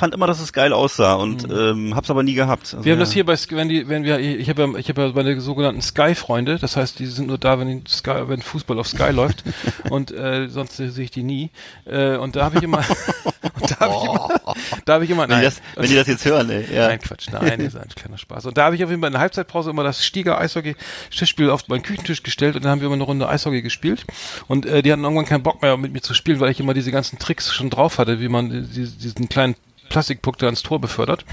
fand 0.00 0.14
immer, 0.14 0.26
dass 0.26 0.40
es 0.40 0.52
geil 0.54 0.72
aussah 0.72 1.14
und 1.14 1.46
ähm, 1.50 1.94
hab's 1.94 2.10
aber 2.10 2.22
nie 2.22 2.32
gehabt. 2.32 2.72
Also, 2.72 2.84
Wir 2.84 2.92
haben 2.92 2.98
ja. 2.98 3.04
das 3.04 3.12
hier 3.12 3.26
bei, 3.26 3.36
wenn 3.50 3.68
die, 3.68 3.86
wenn 3.86 4.02
wir, 4.02 4.18
ich 4.18 4.48
habe 4.48 4.62
ja, 4.62 4.78
ich 4.78 4.88
habe 4.88 5.02
ja 5.02 5.12
meine 5.14 5.38
sogenannten 5.40 5.82
Sky-Freunde, 5.82 6.58
das 6.58 6.76
heißt, 6.76 6.98
die 6.98 7.06
sind 7.06 7.28
nur 7.28 7.36
da, 7.36 7.60
wenn 7.60 7.84
die 7.84 7.90
Sky, 7.90 8.22
wenn 8.26 8.40
Fußball 8.40 8.78
auf 8.78 8.88
Sky 8.88 9.10
läuft 9.10 9.44
und 9.90 10.10
äh, 10.10 10.48
sonst 10.48 10.76
sehe 10.76 11.04
ich 11.04 11.10
die 11.10 11.22
nie. 11.22 11.50
Äh, 11.84 12.16
und 12.16 12.34
da 12.34 12.44
habe 12.44 12.56
ich 12.56 12.62
immer, 12.62 12.78
da 13.68 13.80
habe 13.80 13.94
ich 13.94 14.04
immer, 14.04 14.28
da 14.86 14.94
habe 14.94 15.04
ich 15.04 15.10
immer, 15.10 15.28
Wenn 15.28 15.38
die, 15.38 15.44
das, 15.44 15.60
wenn 15.76 15.90
die 15.90 15.96
das 15.96 16.06
jetzt 16.06 16.24
hören, 16.24 16.48
ey. 16.48 16.64
Ja. 16.74 16.88
Nein, 16.88 17.00
Quatsch, 17.00 17.28
nein, 17.30 17.58
das 17.58 17.74
ist 17.74 17.76
ein 17.76 17.88
kleiner 17.94 18.16
Spaß. 18.16 18.46
Und 18.46 18.56
da 18.56 18.64
habe 18.64 18.76
ich 18.76 18.82
auf 18.82 18.88
jeden 18.88 19.02
Fall 19.02 19.08
in 19.08 19.14
der 19.14 19.20
Halbzeitpause 19.20 19.68
immer 19.68 19.84
das 19.84 20.04
Stieger 20.04 20.40
Eishockey-Tischspiel 20.40 21.50
auf 21.50 21.68
meinen 21.68 21.82
Küchentisch 21.82 22.22
gestellt 22.22 22.56
und 22.56 22.64
dann 22.64 22.72
haben 22.72 22.80
wir 22.80 22.86
immer 22.86 22.94
eine 22.94 23.04
Runde 23.04 23.28
Eishockey 23.28 23.60
gespielt. 23.60 24.06
Und 24.48 24.64
äh, 24.64 24.80
die 24.82 24.90
hatten 24.90 25.04
irgendwann 25.04 25.26
keinen 25.26 25.42
Bock 25.42 25.60
mehr 25.60 25.76
mit 25.76 25.92
mir 25.92 26.00
zu 26.00 26.14
spielen, 26.14 26.40
weil 26.40 26.50
ich 26.50 26.58
immer 26.58 26.72
diese 26.72 26.90
ganzen 26.90 27.18
Tricks 27.18 27.52
schon 27.52 27.68
drauf 27.68 27.98
hatte, 27.98 28.18
wie 28.20 28.28
man 28.28 28.50
äh, 28.50 28.62
die, 28.62 28.86
diesen 28.86 29.28
kleinen 29.28 29.56
Plastikpuck 29.90 30.38
da 30.38 30.48
ins 30.48 30.62
Tor 30.62 30.80
befördert. 30.80 31.26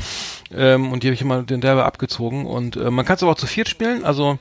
Ähm, 0.54 0.92
und 0.92 1.04
die 1.04 1.08
habe 1.08 1.14
ich 1.14 1.22
immer 1.22 1.44
den 1.44 1.62
derbe 1.62 1.86
abgezogen. 1.86 2.46
Und 2.46 2.76
äh, 2.76 2.92
man 2.92 3.06
kann 3.06 3.16
es 3.16 3.24
aber 3.24 3.32
auch 3.32 3.38
zu 3.38 3.48
viert 3.48 3.70
spielen. 3.70 4.04
Also 4.04 4.38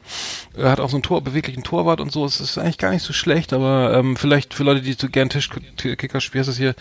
er 0.56 0.70
hat 0.72 0.80
auch 0.80 0.90
so 0.90 0.96
einen 0.96 1.04
Tor, 1.04 1.22
beweglichen 1.22 1.62
Torwart 1.62 2.00
und 2.00 2.10
so. 2.10 2.24
Es 2.24 2.40
ist 2.40 2.58
eigentlich 2.58 2.78
gar 2.78 2.90
nicht 2.90 3.04
so 3.04 3.12
schlecht, 3.12 3.52
aber 3.52 3.94
ähm, 3.94 4.16
vielleicht 4.16 4.54
für 4.54 4.64
Leute, 4.64 4.82
die 4.82 4.96
zu 4.96 5.08
gern 5.08 5.28
Tischkicker 5.28 6.20
spielen, 6.20 6.44
ist 6.44 6.56
hier 6.56 6.74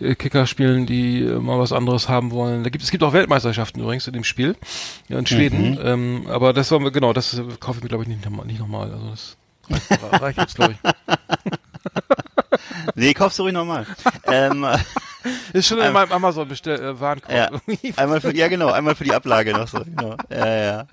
äh, 0.00 0.14
Kicker 0.14 0.46
spielen, 0.46 0.86
die 0.86 1.22
äh, 1.22 1.38
mal 1.38 1.58
was 1.58 1.72
anderes 1.72 2.08
haben 2.08 2.30
wollen. 2.30 2.64
Da 2.64 2.70
gibt 2.70 2.82
es 2.82 2.90
gibt 2.90 3.02
auch 3.02 3.12
Weltmeisterschaften 3.12 3.82
übrigens 3.82 4.06
in 4.06 4.14
dem 4.14 4.24
Spiel 4.24 4.56
ja, 5.08 5.18
in 5.18 5.26
Schweden. 5.26 5.78
Ähm, 5.82 6.26
aber 6.28 6.52
das 6.54 6.70
war 6.70 6.78
mir 6.78 6.92
genau, 6.92 7.12
das 7.12 7.34
äh, 7.34 7.42
kaufe 7.60 7.78
ich 7.78 7.82
mir 7.82 7.88
glaube 7.90 8.04
ich 8.04 8.08
nicht 8.08 8.24
nochmal. 8.24 8.46
Nicht 8.46 8.60
noch 8.60 8.68
mal. 8.68 8.90
also 8.90 9.10
das 9.10 9.36
reicht, 9.68 10.22
reicht 10.22 10.38
jetzt 10.38 10.54
glaube 10.54 10.72
ich. 10.74 10.78
Nee, 12.94 13.14
kaufst 13.14 13.38
du 13.38 13.42
ruhig 13.42 13.54
nochmal. 13.54 13.86
ähm, 14.24 14.66
Ist 15.52 15.68
schon 15.68 15.78
in 15.78 15.92
meinem 15.92 16.12
Amazon 16.12 16.48
bestell 16.48 16.80
äh, 16.80 17.00
Warenkorb. 17.00 17.32
ja. 17.32 17.50
Einmal 17.96 18.20
für, 18.20 18.34
ja, 18.34 18.48
genau, 18.48 18.70
einmal 18.70 18.94
für 18.94 19.04
die 19.04 19.14
Ablage 19.14 19.52
noch 19.52 19.68
so. 19.68 19.80
Genau. 19.80 20.16
Ja, 20.30 20.46
ja. 20.46 20.86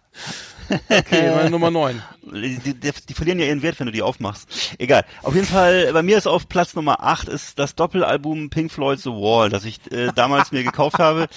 Okay, 0.90 1.32
meine 1.36 1.50
Nummer 1.50 1.72
9. 1.72 2.02
Die, 2.24 2.74
die, 2.74 2.92
die 2.92 3.14
verlieren 3.14 3.40
ja 3.40 3.46
ihren 3.46 3.62
Wert, 3.62 3.80
wenn 3.80 3.88
du 3.88 3.92
die 3.92 4.02
aufmachst. 4.02 4.76
Egal. 4.78 5.04
Auf 5.22 5.36
jeden 5.36 5.48
Fall, 5.48 5.92
bei 5.94 6.02
mir 6.02 6.18
ist 6.18 6.28
auf 6.28 6.48
Platz 6.48 6.74
Nummer 6.74 7.04
8 7.04 7.28
ist 7.28 7.60
das 7.60 7.76
Doppelalbum 7.76 8.50
Pink 8.50 8.72
Floyd 8.72 9.00
The 9.00 9.10
Wall, 9.10 9.50
das 9.50 9.66
ich 9.66 9.80
äh, 9.92 10.12
damals 10.16 10.52
mir 10.52 10.64
gekauft 10.64 11.00
habe. 11.00 11.28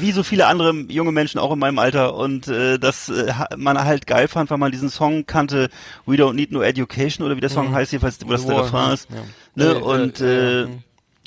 Wie 0.00 0.12
so 0.12 0.22
viele 0.22 0.46
andere 0.46 0.72
junge 0.88 1.12
Menschen 1.12 1.38
auch 1.38 1.52
in 1.52 1.58
meinem 1.58 1.78
Alter. 1.78 2.14
Und 2.14 2.48
äh, 2.48 2.78
das 2.78 3.08
äh, 3.08 3.32
man 3.56 3.82
halt 3.82 4.06
geil 4.06 4.28
fand, 4.28 4.50
weil 4.50 4.58
man 4.58 4.72
diesen 4.72 4.90
Song 4.90 5.26
kannte, 5.26 5.68
We 6.04 6.16
Don't 6.16 6.34
Need 6.34 6.52
No 6.52 6.62
Education 6.62 7.24
oder 7.24 7.36
wie 7.36 7.40
der 7.40 7.50
Song 7.50 7.72
heißt, 7.72 7.92
jedenfalls, 7.92 8.18
wo 8.24 8.30
das 8.30 8.46
der 8.46 8.58
Refrain 8.58 8.92
ist. 8.92 9.08
Ja. 9.10 9.22
Ne? 9.54 10.12
Äh, 10.20 10.24
äh, 10.24 10.68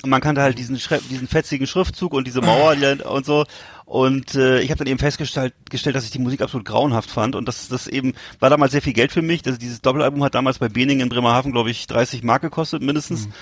und 0.01 0.09
man 0.11 0.21
kannte 0.21 0.41
halt 0.41 0.57
diesen, 0.57 0.79
Schre 0.79 0.99
diesen 1.09 1.27
fetzigen 1.27 1.67
Schriftzug 1.67 2.13
und 2.13 2.25
diese 2.25 2.41
Mauer 2.41 2.75
und 3.05 3.25
so. 3.25 3.45
Und 3.85 4.35
äh, 4.35 4.61
ich 4.61 4.69
habe 4.69 4.77
dann 4.77 4.87
eben 4.87 4.99
festgestellt, 4.99 5.53
gestellt, 5.69 5.95
dass 5.95 6.05
ich 6.05 6.11
die 6.11 6.19
Musik 6.19 6.41
absolut 6.41 6.65
grauenhaft 6.65 7.09
fand. 7.09 7.35
Und 7.35 7.47
das, 7.47 7.67
das 7.67 7.87
eben 7.87 8.13
war 8.39 8.49
damals 8.49 8.71
sehr 8.71 8.81
viel 8.81 8.93
Geld 8.93 9.11
für 9.11 9.21
mich. 9.21 9.41
Das, 9.41 9.57
dieses 9.57 9.81
Doppelalbum 9.81 10.23
hat 10.23 10.35
damals 10.35 10.59
bei 10.59 10.69
Bening 10.69 11.01
in 11.01 11.09
Bremerhaven, 11.09 11.51
glaube 11.51 11.71
ich, 11.71 11.87
30 11.87 12.23
Mark 12.23 12.43
gekostet 12.43 12.81
mindestens. 12.81 13.27
Mhm. 13.27 13.33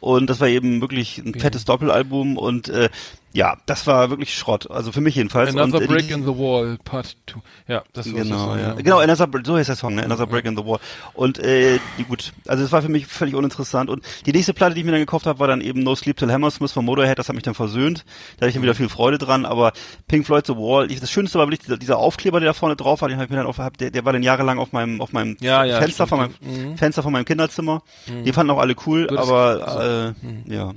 Und 0.00 0.30
das 0.30 0.40
war 0.40 0.48
eben 0.48 0.80
wirklich 0.80 1.18
ein 1.18 1.34
fettes 1.34 1.64
Doppelalbum. 1.64 2.38
Und 2.38 2.68
äh, 2.68 2.88
ja, 3.36 3.58
das 3.66 3.86
war 3.86 4.08
wirklich 4.08 4.34
Schrott. 4.34 4.70
Also 4.70 4.92
für 4.92 5.02
mich 5.02 5.14
jedenfalls. 5.14 5.50
Another 5.54 5.78
und, 5.78 5.86
Brick 5.88 6.10
in 6.10 6.22
the 6.22 6.28
Wall, 6.38 6.78
Part 6.82 7.16
2. 7.30 7.40
Ja, 7.68 7.82
das 7.92 8.10
war 8.12 8.22
Genau, 8.22 8.54
so, 8.54 8.56
ja. 8.58 8.72
Genau, 8.72 8.98
Another, 8.98 9.28
so 9.44 9.56
heißt 9.56 9.68
der 9.68 9.76
Song, 9.76 9.94
ne? 9.94 10.04
Another 10.04 10.26
Break 10.26 10.46
in 10.46 10.56
the 10.56 10.64
Wall. 10.64 10.78
Und 11.12 11.38
äh, 11.38 11.78
die, 11.98 12.04
gut, 12.04 12.32
also 12.46 12.64
es 12.64 12.72
war 12.72 12.80
für 12.80 12.88
mich 12.88 13.06
völlig 13.06 13.34
uninteressant. 13.34 13.90
Und 13.90 14.02
die 14.24 14.32
nächste 14.32 14.54
Platte, 14.54 14.74
die 14.74 14.80
ich 14.80 14.86
mir 14.86 14.92
dann 14.92 15.00
gekauft 15.00 15.26
habe, 15.26 15.38
war 15.38 15.48
dann 15.48 15.60
eben 15.60 15.82
No 15.82 15.94
Sleep 15.94 16.16
Till 16.16 16.32
Hammersmith 16.32 16.72
von 16.72 16.84
Motorhead. 16.86 17.18
Das 17.18 17.28
hat 17.28 17.34
mich 17.34 17.44
dann 17.44 17.54
versöhnt. 17.54 18.04
Da 18.38 18.42
hatte 18.42 18.48
ich 18.48 18.54
dann 18.54 18.62
wieder 18.62 18.74
viel 18.74 18.88
Freude 18.88 19.18
dran. 19.18 19.44
Aber 19.44 19.72
Pink 20.08 20.24
Floyd 20.24 20.46
The 20.46 20.54
Wall, 20.56 20.90
ich, 20.90 21.00
das 21.00 21.10
Schönste 21.10 21.38
war 21.38 21.46
wirklich 21.46 21.60
dieser, 21.60 21.76
dieser 21.76 21.98
Aufkleber, 21.98 22.40
der 22.40 22.48
da 22.48 22.52
vorne 22.54 22.74
drauf 22.74 23.02
war. 23.02 23.08
Den 23.10 23.18
habe 23.18 23.24
ich 23.26 23.30
mir 23.30 23.36
dann 23.36 23.46
auf, 23.46 23.58
hab, 23.58 23.76
der, 23.76 23.90
der 23.90 24.04
war 24.06 24.14
dann 24.14 24.22
jahrelang 24.22 24.58
auf 24.58 24.72
meinem 24.72 25.02
auf 25.02 25.12
meinem 25.12 25.36
Ja, 25.40 25.62
ja, 25.64 25.78
Fenster 25.78 26.06
von 26.06 26.18
meinem. 26.20 26.34
Mhm. 26.40 26.78
Fenster 26.78 27.02
von 27.02 27.12
meinem 27.12 27.26
Kinderzimmer. 27.26 27.82
Die 28.24 28.32
fanden 28.32 28.50
auch 28.52 28.58
alle 28.60 28.74
cool, 28.86 29.06
Das- 29.08 29.18
aber 29.28 30.14
äh, 30.48 30.52
ja. 30.54 30.72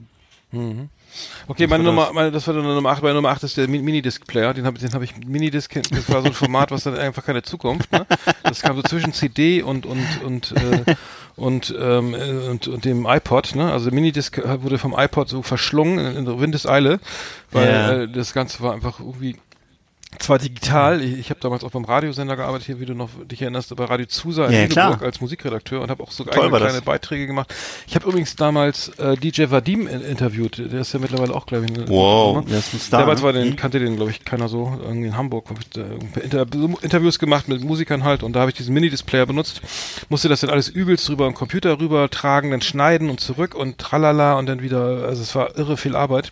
Okay, 1.48 1.68
meine 1.68 1.84
Nummer, 1.84 2.11
meine, 2.14 2.31
das 2.31 2.45
war 2.48 2.53
dann 2.53 2.64
Nummer 2.64 2.90
8. 2.91 3.02
Meine 3.02 3.15
Nummer 3.15 3.30
8 3.30 3.44
ist 3.44 3.57
der 3.57 3.68
Mi- 3.68 3.81
Minidisc-Player. 3.81 4.53
Den 4.53 4.65
habe 4.65 4.77
den 4.80 4.94
hab 4.94 5.02
ich 5.02 5.15
Minidisc, 5.18 5.73
das 5.91 6.10
war 6.10 6.22
so 6.22 6.27
ein 6.27 6.34
Format, 6.34 6.72
was 6.72 6.84
dann 6.84 6.95
einfach 6.98 7.26
keine 7.26 7.41
Zukunft, 7.41 7.91
ne? 7.91 8.06
Das 8.44 8.61
kam 8.61 8.76
so 8.76 8.84
zwischen 8.84 9.14
CD 9.14 9.61
und, 9.64 9.86
und, 9.86 10.06
und, 10.23 10.52
äh, 10.53 10.95
und, 11.36 11.73
ähm, 11.80 12.14
äh, 12.14 12.49
und, 12.49 12.68
und 12.68 12.86
dem 12.86 13.06
iPod, 13.07 13.56
ne? 13.56 13.72
Also 13.72 13.86
der 13.86 13.94
Minidisc 13.95 14.40
wurde 14.61 14.77
vom 14.77 14.94
iPod 14.98 15.30
so 15.30 15.41
verschlungen 15.41 15.98
in, 15.99 16.15
in 16.18 16.26
der 16.26 16.40
Windeseile, 16.40 16.99
weil 17.52 17.68
Ja. 17.68 17.91
äh, 18.03 18.07
das 18.07 18.34
Ganze 18.34 18.61
war 18.61 18.73
einfach 18.73 18.99
irgendwie 18.99 19.36
zwar 20.18 20.40
digital, 20.40 21.02
ich, 21.03 21.19
ich 21.19 21.30
habe 21.30 21.40
damals 21.40 21.64
auch 21.64 21.69
beim 21.72 21.86
Radiosender 21.86 22.36
gearbeitet, 22.36 22.65
hier, 22.65 22.80
wie 22.80 22.86
du 22.86 22.95
noch 22.95 23.10
dich 23.26 23.41
erinnerst, 23.44 23.76
bei 23.76 23.86
Radio 23.86 24.07
Zusa 24.07 24.48
in 24.48 24.53
Ja, 24.72 24.88
Lüneburg 24.88 25.03
als 25.03 25.22
Musikredakteur 25.22 25.81
und 25.81 25.91
habe 25.91 26.02
auch 26.02 26.10
so 26.11 26.23
Toll 26.23 26.34
eigene 26.34 26.52
war 26.52 26.60
das. 26.60 26.69
kleine 26.69 26.81
Beiträge 26.84 27.27
gemacht. 27.27 27.53
Ich 27.88 27.94
habe 27.95 28.07
übrigens 28.10 28.36
damals 28.36 28.90
äh, 28.98 29.15
DJ 29.18 29.45
Vadim 29.52 29.88
in, 29.88 30.02
interviewt, 30.02 30.57
der 30.57 30.81
ist 30.81 30.94
ja 30.94 30.99
mittlerweile 30.99 31.34
auch, 31.36 31.45
glaube 31.45 31.65
ich, 31.65 31.77
eine- 31.77 31.88
Wow, 31.88 32.44
der 32.45 32.57
ist 32.57 32.73
ein 32.73 32.80
Star, 32.80 33.02
Damals 33.02 33.19
ne? 33.19 33.26
war 33.26 33.34
den, 33.34 33.49
Mhm. 33.49 33.56
kannte 33.56 33.80
den, 33.80 33.98
glaube 33.98 34.10
ich, 34.11 34.26
keiner 34.26 34.49
so, 34.49 34.80
irgendwie 34.84 35.07
in 35.10 35.15
Hamburg. 35.18 35.49
Hab 35.52 35.60
ich 35.60 35.69
da 35.69 35.84
Inter 36.22 36.45
Interviews 36.81 37.19
gemacht 37.19 37.48
mit 37.48 37.64
Musikern 37.64 38.03
halt 38.03 38.23
und 38.23 38.34
da 38.34 38.40
habe 38.41 38.49
ich 38.52 38.57
diesen 38.57 38.73
Minidisplayer 38.73 39.27
benutzt, 39.27 39.61
musste 40.10 40.27
das 40.27 40.41
dann 40.41 40.49
alles 40.49 40.69
übelst 40.69 41.07
rüber 41.10 41.27
am 41.27 41.36
Computer 41.36 41.80
rüber 41.80 42.10
tragen, 42.10 42.49
dann 42.52 42.61
schneiden 42.61 43.10
und 43.11 43.19
zurück 43.19 43.53
und 43.53 43.77
tralala 43.77 44.38
und 44.40 44.48
dann 44.48 44.61
wieder, 44.64 45.06
also 45.06 45.22
es 45.22 45.36
war 45.36 45.56
irre 45.57 45.77
viel 45.77 45.95
Arbeit. 45.95 46.31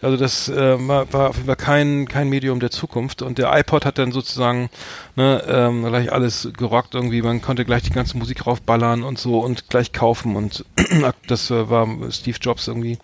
Also 0.00 0.16
das 0.16 0.48
äh, 0.48 0.88
war, 0.88 1.12
war 1.12 1.28
auf 1.30 1.36
jeden 1.36 1.46
Fall 1.46 1.56
kein, 1.56 2.08
kein 2.08 2.28
Medium 2.30 2.60
der 2.60 2.70
Zukunft 2.70 3.09
und 3.22 3.38
der 3.38 3.56
iPod 3.58 3.84
hat 3.84 3.98
dann 3.98 4.12
sozusagen 4.12 4.70
ne, 5.16 5.42
ähm, 5.46 5.84
gleich 5.84 6.12
alles 6.12 6.48
gerockt 6.56 6.94
irgendwie, 6.94 7.22
man 7.22 7.42
konnte 7.42 7.64
gleich 7.64 7.82
die 7.82 7.90
ganze 7.90 8.16
Musik 8.16 8.46
raufballern 8.46 9.02
und 9.02 9.18
so 9.18 9.40
und 9.40 9.68
gleich 9.68 9.92
kaufen 9.92 10.36
und 10.36 10.64
das 11.26 11.50
äh, 11.50 11.68
war 11.68 11.88
Steve 12.10 12.38
Jobs 12.40 12.68
irgendwie, 12.68 12.98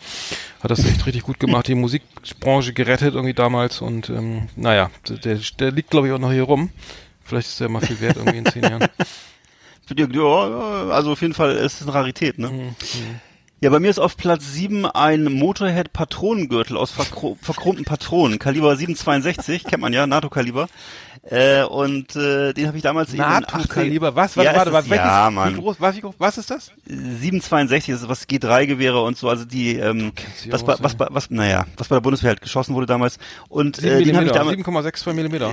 hat 0.63 0.71
das 0.71 0.85
echt 0.85 1.07
richtig 1.07 1.23
gut 1.23 1.41
gemacht, 1.41 1.69
die 1.69 1.75
Musikbranche 1.75 2.73
gerettet 2.73 3.15
irgendwie 3.15 3.35
damals 3.35 3.81
und 3.81 4.09
ähm, 4.11 4.49
naja, 4.57 4.91
der, 5.09 5.39
der 5.59 5.71
liegt 5.73 5.91
glaube 5.91 6.09
ich 6.09 6.13
auch 6.13 6.19
noch 6.19 6.33
hier 6.33 6.45
rum. 6.45 6.71
Vielleicht 7.25 7.49
ist 7.49 7.61
der 7.61 7.69
mal 7.69 7.81
viel 7.81 8.01
wert 8.01 8.17
irgendwie 8.17 8.39
in 8.39 8.47
zehn 8.47 8.63
Jahren. 8.63 8.89
Ja, 9.95 10.05
ja, 10.05 10.89
also 10.89 11.13
auf 11.13 11.23
jeden 11.23 11.35
Fall 11.35 11.55
ist 11.55 11.75
es 11.75 11.83
eine 11.83 11.95
Rarität, 11.95 12.39
ne? 12.41 12.49
Mhm, 12.49 12.75
Ja, 13.63 13.71
bei 13.71 13.81
mir 13.81 13.89
ist 13.89 13.99
auf 13.99 14.19
Platz 14.19 14.53
7 14.53 14.85
ein 14.85 15.25
Motorhead 15.25 15.95
Patronengürtel 15.95 16.77
aus 16.77 16.91
verkro 16.91 17.39
verchromten 17.41 17.87
Patronen, 17.87 18.39
Kaliber 18.39 18.77
762, 18.77 19.65
kennt 19.65 19.81
man 19.81 19.95
ja, 19.95 20.07
NATO-Kaliber. 20.07 20.69
Äh, 21.29 21.65
und 21.65 22.15
äh, 22.15 22.53
den 22.53 22.69
habe 22.69 22.77
ich 22.77 22.85
damals 22.85 23.09
eben 23.09 23.19
in 23.19 23.25
80 23.25 23.53
NATO-Kaliber, 23.53 24.15
was? 24.15 24.37
Warte, 24.37 24.51
Ja, 24.51 24.57
warte, 24.57 24.73
warte, 24.73 24.85
es- 24.87 24.91
welches, 24.91 25.07
ja, 25.07 25.29
wie 25.31 25.35
Mann. 25.35 25.57
groß, 25.57 25.77
was, 25.81 25.97
wie 25.97 26.01
groß, 26.03 26.15
was 26.19 26.39
ist 26.39 26.51
das? 26.51 26.71
762, 26.87 27.93
das 27.95 28.03
ist 28.03 28.09
was 28.09 28.29
G3-Gewehre 28.29 29.03
und 29.03 29.17
so, 29.17 29.29
also 29.29 29.45
die, 29.45 29.75
ähm, 29.77 30.13
was, 30.51 30.63
bei, 30.65 30.75
ey. 30.75 30.79
was, 30.83 30.95
bei, 30.95 31.07
was, 31.11 31.31
naja, 31.31 31.67
was 31.77 31.89
bei 31.89 31.97
der 31.97 32.01
Bundeswehr 32.01 32.29
halt 32.29 32.41
geschossen 32.43 32.75
wurde 32.77 32.87
damals. 32.87 33.19
Und 33.49 33.83
äh, 33.83 34.05
den 34.05 34.15
habe 34.17 34.27
ich 34.27 34.33
damals, 34.33 34.57
7,62 34.59 35.13
Millimeter. 35.15 35.53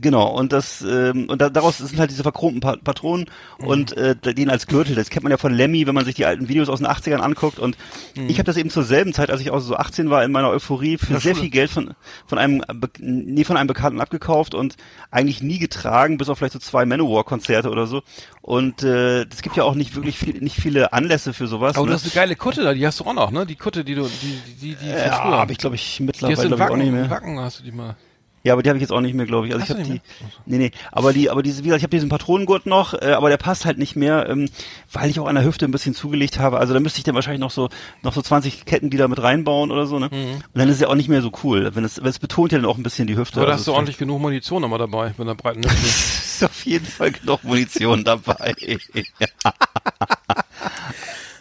genau, 0.00 0.26
und 0.36 0.52
das, 0.52 0.82
ähm, 0.82 1.28
und 1.28 1.40
da, 1.40 1.50
daraus 1.50 1.78
sind 1.78 1.98
halt 1.98 2.10
diese 2.10 2.22
verchromten 2.22 2.60
pa 2.60 2.76
Patronen 2.82 3.26
Mhm. 3.58 3.66
und 3.68 3.96
äh, 3.96 4.16
den 4.16 4.50
als 4.50 4.66
Gürtel, 4.66 4.96
das 4.96 5.08
kennt 5.10 5.22
man 5.22 5.30
ja 5.30 5.36
von 5.36 5.52
Lemmy, 5.54 5.86
wenn 5.86 5.94
man 5.94 6.04
sich 6.04 6.14
die 6.16 6.24
alten 6.24 6.48
Videos 6.48 6.68
aus 6.68 6.78
den 6.80 6.88
80ern 6.88 7.18
anguckt 7.20 7.58
und 7.58 7.76
Mhm. 8.16 8.28
ich 8.28 8.38
habe 8.38 8.44
das 8.44 8.56
eben 8.56 8.70
zur 8.70 8.82
selben 8.82 9.12
Zeit, 9.12 9.30
als 9.30 9.40
ich 9.40 9.50
auch 9.50 9.60
so 9.60 9.76
18 9.76 10.10
war, 10.10 10.24
in 10.24 10.32
meiner 10.32 10.48
Euphorie 10.50 10.98
für 10.98 11.20
sehr 11.20 11.36
viel 11.36 11.50
Geld 11.50 11.70
von, 11.70 11.94
von 12.26 12.38
einem, 12.38 12.62
Be- 12.74 12.90
nee, 12.98 13.44
von 13.44 13.56
einem 13.56 13.68
Bekannten 13.68 14.00
abgekauft 14.00 14.54
und 14.54 14.63
eigentlich 15.10 15.42
nie 15.42 15.58
getragen, 15.58 16.18
bis 16.18 16.28
auf 16.28 16.38
vielleicht 16.38 16.54
so 16.54 16.58
zwei 16.58 16.84
Manowar-Konzerte 16.86 17.70
oder 17.70 17.86
so. 17.86 18.02
Und 18.42 18.82
äh, 18.82 19.22
es 19.22 19.42
gibt 19.42 19.56
ja 19.56 19.64
auch 19.64 19.74
nicht 19.74 19.94
wirklich 19.94 20.18
viel, 20.18 20.40
nicht 20.40 20.56
viele 20.56 20.92
Anlässe 20.92 21.32
für 21.32 21.46
sowas. 21.46 21.76
Aber 21.76 21.86
ne? 21.86 21.90
du 21.90 21.94
hast 21.94 22.04
eine 22.04 22.14
geile 22.14 22.36
Kutte 22.36 22.62
da, 22.62 22.74
die 22.74 22.86
hast 22.86 23.00
du 23.00 23.04
auch 23.04 23.14
noch, 23.14 23.30
ne? 23.30 23.46
Die 23.46 23.56
Kutte, 23.56 23.84
die 23.84 23.94
du, 23.94 24.08
die, 24.08 24.40
die, 24.60 24.74
die, 24.74 24.74
die 24.76 24.88
ja, 24.88 25.20
habe 25.20 25.52
ich 25.52 25.58
glaube 25.58 25.76
ich 25.76 25.96
die 25.96 26.04
hast 26.04 26.06
mittlerweile 26.06 26.36
du 26.36 26.42
in 26.42 26.48
glaub 26.56 26.68
ich, 26.68 26.72
auch 26.72 26.76
nicht 26.76 26.92
mehr. 26.92 27.10
Wacken 27.10 27.38
hast 27.38 27.60
du 27.60 27.64
die 27.64 27.72
mal. 27.72 27.96
Ja, 28.44 28.52
aber 28.52 28.62
die 28.62 28.68
habe 28.68 28.76
ich 28.76 28.82
jetzt 28.82 28.92
auch 28.92 29.00
nicht 29.00 29.14
mehr, 29.14 29.24
glaube 29.24 29.46
ich. 29.46 29.54
Also 29.54 29.62
Hast 29.62 29.70
ich 29.70 29.76
habe 29.76 29.88
die, 29.88 30.00
nee, 30.44 30.58
nee, 30.58 30.70
aber 30.92 31.14
die, 31.14 31.30
aber 31.30 31.42
diese, 31.42 31.64
wie 31.64 31.68
gesagt, 31.68 31.78
ich 31.78 31.84
habe 31.84 31.96
diesen 31.96 32.10
Patronengurt 32.10 32.66
noch, 32.66 32.92
äh, 32.92 33.12
aber 33.12 33.30
der 33.30 33.38
passt 33.38 33.64
halt 33.64 33.78
nicht 33.78 33.96
mehr, 33.96 34.28
ähm, 34.28 34.50
weil 34.92 35.08
ich 35.08 35.18
auch 35.18 35.26
an 35.26 35.34
der 35.34 35.44
Hüfte 35.44 35.64
ein 35.64 35.70
bisschen 35.70 35.94
zugelegt 35.94 36.38
habe. 36.38 36.58
Also 36.58 36.74
da 36.74 36.80
müsste 36.80 36.98
ich 36.98 37.04
dann 37.04 37.14
wahrscheinlich 37.14 37.40
noch 37.40 37.50
so, 37.50 37.70
noch 38.02 38.12
so 38.12 38.20
20 38.20 38.66
Kettenglieder 38.66 39.08
mit 39.08 39.22
reinbauen 39.22 39.70
oder 39.70 39.86
so, 39.86 39.98
ne? 39.98 40.10
Mhm. 40.12 40.34
Und 40.34 40.42
dann 40.52 40.68
ist 40.68 40.74
es 40.74 40.80
ja 40.82 40.88
auch 40.88 40.94
nicht 40.94 41.08
mehr 41.08 41.22
so 41.22 41.32
cool. 41.42 41.74
Wenn 41.74 41.84
es, 41.84 42.02
wenn 42.02 42.10
es 42.10 42.18
betont 42.18 42.52
ja 42.52 42.58
dann 42.58 42.66
auch 42.66 42.76
ein 42.76 42.82
bisschen 42.82 43.06
die 43.06 43.16
Hüfte. 43.16 43.38
Aber 43.38 43.46
da 43.46 43.52
Also 43.52 43.60
hast 43.60 43.66
du 43.68 43.72
ordentlich 43.72 43.96
genug 43.96 44.20
Munition 44.20 44.60
nochmal 44.60 44.78
dabei, 44.78 45.08
mit 45.08 45.20
einer 45.20 45.34
breiten 45.34 45.64
Hüfte. 45.64 45.74
ist 45.86 46.44
auf 46.44 46.66
jeden 46.66 46.84
Fall 46.86 47.12
genug 47.12 47.42
Munition 47.44 48.04
dabei. 48.04 48.54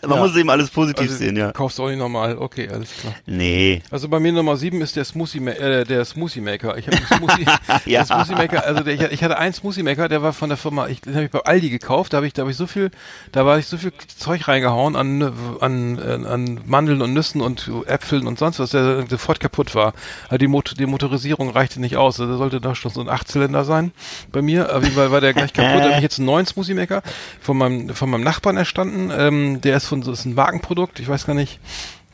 Man 0.05 0.17
Ja. 0.17 0.23
muss 0.27 0.35
eben 0.35 0.49
alles 0.49 0.69
positiv 0.69 1.03
Also, 1.03 1.15
sehen, 1.15 1.35
ja. 1.37 1.51
Kaufst 1.51 1.79
auch 1.79 1.87
nicht 1.87 1.97
normal, 1.97 2.37
okay, 2.37 2.67
alles 2.69 2.89
klar. 2.99 3.13
Nee. 3.25 3.81
Also 3.89 4.09
bei 4.09 4.19
mir 4.19 4.31
Nummer 4.33 4.57
sieben 4.57 4.81
ist 4.81 4.95
der 4.95 5.05
Smoothie, 5.05 5.39
äh, 5.47 5.85
der 5.85 6.03
Smoothie 6.05 6.41
Maker. 6.41 6.77
Ich 6.77 6.87
habe 6.87 6.97
einen 6.97 7.05
Smoothie, 7.07 7.45
Ja. 7.85 8.03
der 8.03 8.05
Smoothie 8.05 8.35
Maker, 8.35 8.65
also 8.65 8.83
der, 8.83 8.93
ich, 8.95 9.01
ich 9.01 9.23
hatte 9.23 9.37
einen 9.37 9.53
Smoothie 9.53 9.83
Maker, 9.83 10.09
der 10.09 10.21
war 10.21 10.33
von 10.33 10.49
der 10.49 10.57
Firma, 10.57 10.87
ich, 10.87 11.01
den 11.01 11.15
habe 11.15 11.25
ich 11.25 11.31
bei 11.31 11.39
Aldi 11.39 11.69
gekauft, 11.69 12.13
da 12.13 12.17
habe 12.17 12.27
ich, 12.27 12.33
da 12.33 12.41
habe 12.41 12.51
ich 12.51 12.57
so 12.57 12.67
viel, 12.67 12.91
da 13.31 13.45
war 13.45 13.57
ich 13.59 13.67
so 13.67 13.77
viel 13.77 13.93
Zeug 14.17 14.47
reingehauen 14.47 14.95
an, 14.95 15.33
an, 15.61 16.25
an 16.25 16.59
Mandeln 16.65 17.01
und 17.01 17.13
Nüssen 17.13 17.41
und 17.41 17.69
Äpfeln 17.87 18.27
und 18.27 18.37
sonst 18.39 18.59
was, 18.59 18.71
der 18.71 19.05
sofort 19.09 19.39
kaputt 19.39 19.73
war. 19.75 19.93
Also 20.25 20.37
die, 20.37 20.47
Mot 20.47 20.75
die 20.79 20.85
Motorisierung 20.85 21.49
reichte 21.49 21.79
nicht 21.79 21.95
aus, 21.97 22.19
also 22.19 22.29
der 22.31 22.37
sollte 22.37 22.59
da 22.61 22.75
schon 22.75 22.91
so 22.91 23.01
ein 23.01 23.09
Achtzylinder 23.09 23.63
sein 23.63 23.91
bei 24.31 24.41
mir. 24.41 24.75
Auf 24.75 24.83
jeden 24.83 24.95
Fall 24.95 25.11
war 25.11 25.21
der 25.21 25.33
gleich 25.33 25.53
kaputt. 25.53 25.79
Da 25.79 25.85
habe 25.85 25.95
ich 25.95 26.01
jetzt 26.01 26.19
einen 26.19 26.25
neuen 26.25 26.45
Smoothie 26.45 26.73
Maker 26.73 27.01
von 27.39 27.57
meinem, 27.57 27.89
von 27.89 28.09
meinem 28.09 28.23
Nachbarn 28.23 28.57
erstanden. 28.57 29.11
Ähm, 29.17 29.61
der 29.61 29.77
ist 29.77 29.87
von 29.93 30.01
so 30.01 30.11
ist 30.11 30.25
ein 30.25 30.35
Wagenprodukt, 30.35 30.99
ich 30.99 31.07
weiß 31.07 31.27
gar 31.27 31.35
nicht 31.35 31.59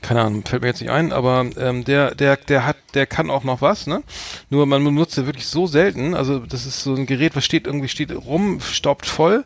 keine 0.01 0.21
Ahnung, 0.21 0.43
fällt 0.45 0.61
mir 0.61 0.69
jetzt 0.69 0.81
nicht 0.81 0.91
ein, 0.91 1.11
aber 1.11 1.45
ähm, 1.57 1.83
der, 1.83 2.15
der, 2.15 2.37
der 2.37 2.65
hat, 2.65 2.77
der 2.93 3.05
kann 3.05 3.29
auch 3.29 3.43
noch 3.43 3.61
was, 3.61 3.85
ne? 3.85 4.01
Nur 4.49 4.65
man 4.65 4.83
benutzt 4.83 5.17
den 5.17 5.25
wirklich 5.25 5.47
so 5.47 5.67
selten. 5.67 6.15
Also 6.15 6.39
das 6.39 6.65
ist 6.65 6.83
so 6.83 6.95
ein 6.95 7.05
Gerät, 7.05 7.35
was 7.35 7.43
steht 7.43 7.67
irgendwie 7.67 7.89
steht 7.89 8.13
rum, 8.13 8.61
staubt 8.61 9.05
voll, 9.05 9.43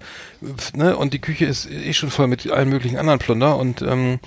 ne? 0.75 0.95
Und 0.95 1.13
die 1.13 1.19
Küche 1.19 1.45
ist 1.45 1.69
eh 1.69 1.93
schon 1.93 2.11
voll 2.11 2.27
mit 2.27 2.49
allen 2.51 2.69
möglichen 2.69 2.97
anderen 2.97 3.17
Plunder. 3.17 3.57
Und 3.57 3.81
ähm, 3.81 4.19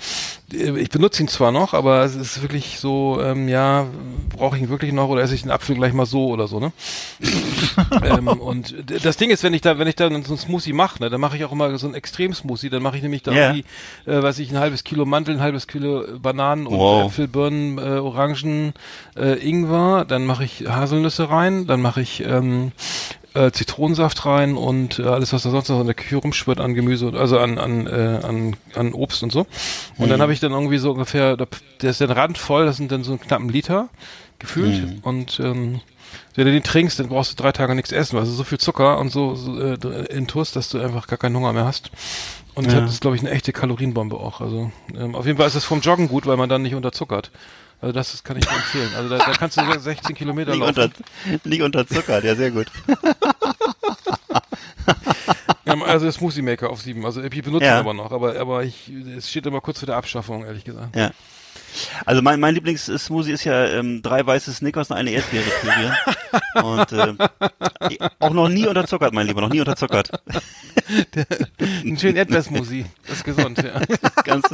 ich 0.49 0.89
benutze 0.89 1.21
ihn 1.23 1.27
zwar 1.27 1.51
noch, 1.51 1.73
aber 1.73 2.03
es 2.05 2.15
ist 2.15 2.41
wirklich 2.41 2.79
so, 2.79 3.19
ähm, 3.21 3.49
ja, 3.49 3.87
brauche 4.35 4.55
ich 4.55 4.63
ihn 4.63 4.69
wirklich 4.69 4.93
noch 4.93 5.09
oder 5.09 5.21
esse 5.21 5.35
ich 5.35 5.41
den 5.41 5.51
Apfel 5.51 5.75
gleich 5.75 5.91
mal 5.91 6.05
so 6.05 6.27
oder 6.27 6.47
so, 6.47 6.59
ne? 6.59 6.71
ähm, 8.03 8.39
und 8.39 8.73
das 9.03 9.17
Ding 9.17 9.29
ist, 9.29 9.43
wenn 9.43 9.53
ich 9.53 9.61
da, 9.61 9.77
wenn 9.77 9.87
ich 9.87 9.95
da 9.95 10.07
so 10.09 10.15
einen 10.15 10.23
Smoothie 10.23 10.71
mache, 10.71 11.03
ne, 11.03 11.09
dann 11.09 11.19
mache 11.19 11.35
ich 11.35 11.43
auch 11.43 11.51
immer 11.51 11.77
so 11.77 11.87
einen 11.87 11.95
Extrem-Smoothie, 11.95 12.69
dann 12.69 12.81
mache 12.81 12.95
ich 12.95 13.03
nämlich 13.03 13.23
da 13.23 13.31
Ja. 13.33 13.49
irgendwie, 13.53 13.65
äh, 14.09 14.23
weiß 14.23 14.39
ich, 14.39 14.49
ein 14.51 14.57
halbes 14.59 14.83
Kilo 14.85 15.05
Mandeln, 15.05 15.39
ein 15.39 15.43
halbes 15.43 15.67
Kilo 15.67 16.05
Bananen 16.19 16.65
und 16.65 16.77
Wow. 16.77 17.07
Äpfel, 17.11 17.27
Birnen, 17.27 17.77
äh, 17.77 17.99
Orangen, 17.99 18.73
äh, 19.17 19.33
Ingwer, 19.45 20.05
dann 20.05 20.25
mache 20.25 20.45
ich 20.45 20.65
Haselnüsse 20.67 21.29
rein, 21.29 21.67
dann 21.67 21.81
mache 21.81 22.01
ich 22.01 22.23
ähm, 22.23 22.71
äh, 23.37 23.51
Zitronensaft 23.51 24.25
rein 24.25 24.55
und 24.57 24.99
äh, 24.99 25.03
alles, 25.03 25.33
was 25.33 25.43
da 25.43 25.49
sonst 25.49 25.69
noch 25.69 25.79
in 25.79 25.85
der 25.85 25.95
Küche 25.95 26.15
rumschwirrt 26.17 26.59
an 26.59 26.73
Gemüse, 26.73 27.07
und- 27.07 27.15
also 27.15 27.39
an 27.39 27.57
an 27.57 27.87
äh, 27.87 28.19
an, 28.23 28.55
an 28.75 28.93
Obst 28.93 29.23
und 29.23 29.31
so. 29.31 29.41
Und 29.97 30.05
Mhm. 30.07 30.09
dann 30.09 30.21
habe 30.21 30.33
ich 30.33 30.39
dann 30.39 30.51
irgendwie 30.51 30.77
so 30.77 30.91
ungefähr, 30.91 31.37
da- 31.37 31.45
der 31.81 31.91
ist 31.91 32.01
dann 32.01 32.11
randvoll, 32.11 32.65
das 32.65 32.77
sind 32.77 32.91
dann 32.91 33.03
so 33.03 33.11
einen 33.11 33.19
knappen 33.21 33.49
Liter 33.49 33.89
gefühlt 34.39 34.81
Mhm. 34.83 34.99
und 35.03 35.39
ähm, 35.39 35.81
wenn 36.35 36.45
du 36.45 36.51
den 36.51 36.63
trinkst, 36.63 36.99
dann 36.99 37.09
brauchst 37.09 37.31
du 37.37 37.41
drei 37.43 37.51
Tage 37.51 37.73
nichts 37.75 37.91
essen, 37.91 38.15
weil 38.15 38.23
es 38.23 38.29
ist 38.29 38.37
so 38.37 38.43
viel 38.43 38.59
Zucker 38.59 38.97
und 38.99 39.11
so, 39.11 39.35
so 39.35 39.59
äh, 39.59 39.75
Intus, 40.15 40.51
dass 40.51 40.69
du 40.69 40.79
einfach 40.79 41.07
gar 41.07 41.17
keinen 41.17 41.35
Hunger 41.35 41.51
mehr 41.53 41.65
hast. 41.65 41.91
Und 42.55 42.71
Ja. 42.71 42.79
das 42.81 42.91
ist, 42.93 43.01
glaube 43.01 43.15
ich, 43.15 43.21
eine 43.21 43.31
echte 43.31 43.51
Kalorienbombe 43.53 44.15
auch. 44.15 44.39
Also 44.41 44.71
ähm, 44.97 45.15
auf 45.15 45.25
jeden 45.25 45.37
Fall 45.37 45.47
ist 45.47 45.55
es 45.55 45.63
vom 45.65 45.81
Joggen 45.81 46.07
gut, 46.07 46.25
weil 46.25 46.37
man 46.37 46.49
dann 46.49 46.61
nicht 46.63 46.75
unterzuckert. 46.75 47.29
Also 47.81 47.91
das, 47.93 48.13
ist- 48.13 48.23
kann 48.23 48.37
ich 48.37 48.45
dir 48.45 48.55
empfehlen. 48.55 48.89
Also 48.95 49.09
da, 49.09 49.17
da 49.19 49.31
kannst 49.33 49.57
du 49.57 49.65
so 49.73 49.79
16 49.79 50.15
Kilometer 50.15 50.51
Nicht 50.55 50.59
laufen. 50.61 50.93
unter, 51.29 51.47
nicht 51.49 51.61
unter 51.61 51.85
Zucker, 51.87 52.23
ja, 52.23 52.35
sehr 52.35 52.51
gut. 52.51 52.67
Ja, 55.65 55.73
also 55.83 56.05
der 56.05 56.11
Smoothie 56.13 56.41
Maker 56.41 56.69
auf 56.69 56.81
sieben. 56.81 57.05
Also 57.05 57.21
ich 57.21 57.29
benutze 57.43 57.65
Ja. 57.65 57.75
ihn 57.77 57.79
aber 57.81 57.93
noch, 57.93 58.11
aber 58.11 58.39
aber 58.39 58.63
ich 58.63 58.89
es 59.17 59.29
steht 59.29 59.45
immer 59.45 59.59
kurz 59.61 59.79
vor 59.79 59.85
der 59.85 59.97
Abschaffung, 59.97 60.45
ehrlich 60.45 60.63
gesagt. 60.63 60.95
Ja. 60.95 61.11
Also 62.05 62.21
mein, 62.21 62.39
mein 62.39 62.55
Lieblingssmoothie 62.55 63.31
ist 63.31 63.43
ja 63.43 63.65
ähm, 63.65 64.01
drei 64.01 64.25
weiße 64.25 64.51
Snickers 64.53 64.89
und 64.89 64.97
eine 64.97 65.11
Erdbeere 65.11 65.49
pürieren. 65.61 65.95
und 66.63 66.91
äh, 66.91 67.97
auch 68.19 68.33
noch 68.33 68.49
nie 68.49 68.67
unterzuckert, 68.67 69.13
mein 69.13 69.27
Lieber, 69.27 69.41
noch 69.41 69.49
nie 69.49 69.59
unterzuckert. 69.59 70.09
Ein 71.83 71.97
schönen 71.97 72.17
Erdbeersmoothie. 72.17 72.85
Das 73.07 73.17
ist 73.17 73.23
gesund, 73.23 73.61
ja. 73.61 73.81
Ganz, 74.23 74.45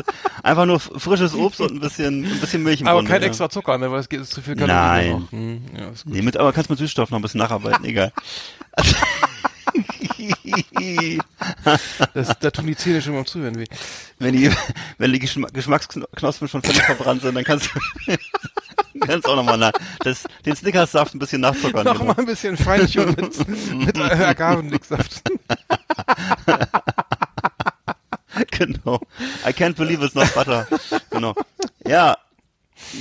einfach 0.42 0.66
nur 0.66 0.80
frisches 0.80 1.34
Obst 1.36 1.62
und 1.62 1.74
ein 1.74 1.80
bisschen, 1.80 2.24
ein 2.24 2.40
bisschen 2.40 2.64
Milch 2.64 2.82
im 2.82 2.88
Aber 2.88 3.00
Grunde, 3.00 3.12
kein 3.12 3.22
ja. 3.22 3.28
extra 3.28 3.50
Zucker, 3.50 3.78
ne, 3.78 3.92
weil 3.92 4.00
es 4.00 4.10
geht 4.10 4.26
zu 4.26 4.42
viel 4.42 4.56
Kalorien 4.56 4.78
Nein. 4.78 5.10
noch. 5.12 5.32
Hm, 5.32 5.62
ja, 5.78 5.90
ist 5.90 6.06
gut. 6.06 6.14
Nee, 6.14 6.22
mit, 6.22 6.38
aber 6.38 6.54
kannst 6.54 6.70
mit 6.70 6.80
Süßstoff 6.80 7.10
noch 7.12 7.20
ein 7.20 7.22
bisschen 7.22 7.40
nacharbeiten, 7.40 7.86
egal. 7.86 8.12
Das, 12.14 12.38
da 12.40 12.52
tun 12.52 12.68
die 12.68 12.76
Zähne 12.76 13.02
schon 13.02 13.14
beim 13.14 13.26
Zuhören 13.26 13.58
weh. 13.58 13.66
wenn 14.20 14.34
die, 14.34 14.52
wenn 14.98 15.12
die 15.12 15.20
Geschma 15.20 15.48
Geschmacksknospen 15.52 16.48
schon 16.48 16.62
völlig 16.62 16.82
verbrannt 16.84 17.22
sind, 17.22 17.36
dann 17.36 17.44
kannst 17.44 17.70
du, 17.74 18.18
kannst 19.02 19.28
auch 19.28 19.36
nochmal 19.36 19.58
nach, 19.58 19.72
das, 20.00 20.24
den 20.46 20.56
Snickerssaft 20.56 21.16
ein 21.16 21.20
bisschen 21.20 21.42
nachzuckern. 21.42 21.86
Noch 21.86 22.00
genau. 22.00 22.06
mal 22.14 22.18
ein 22.18 22.26
bisschen 22.26 22.58
Feinschung 22.58 23.08
mit, 23.08 23.48
mit 23.74 23.98
Agavendicksaft. 24.00 25.22
genau. 28.52 29.00
I 29.46 29.52
can't 29.52 29.76
believe 29.76 30.04
it's 30.04 30.16
not 30.16 30.34
butter. 30.34 30.68
Genau. 31.10 31.34
Ja. 31.88 32.18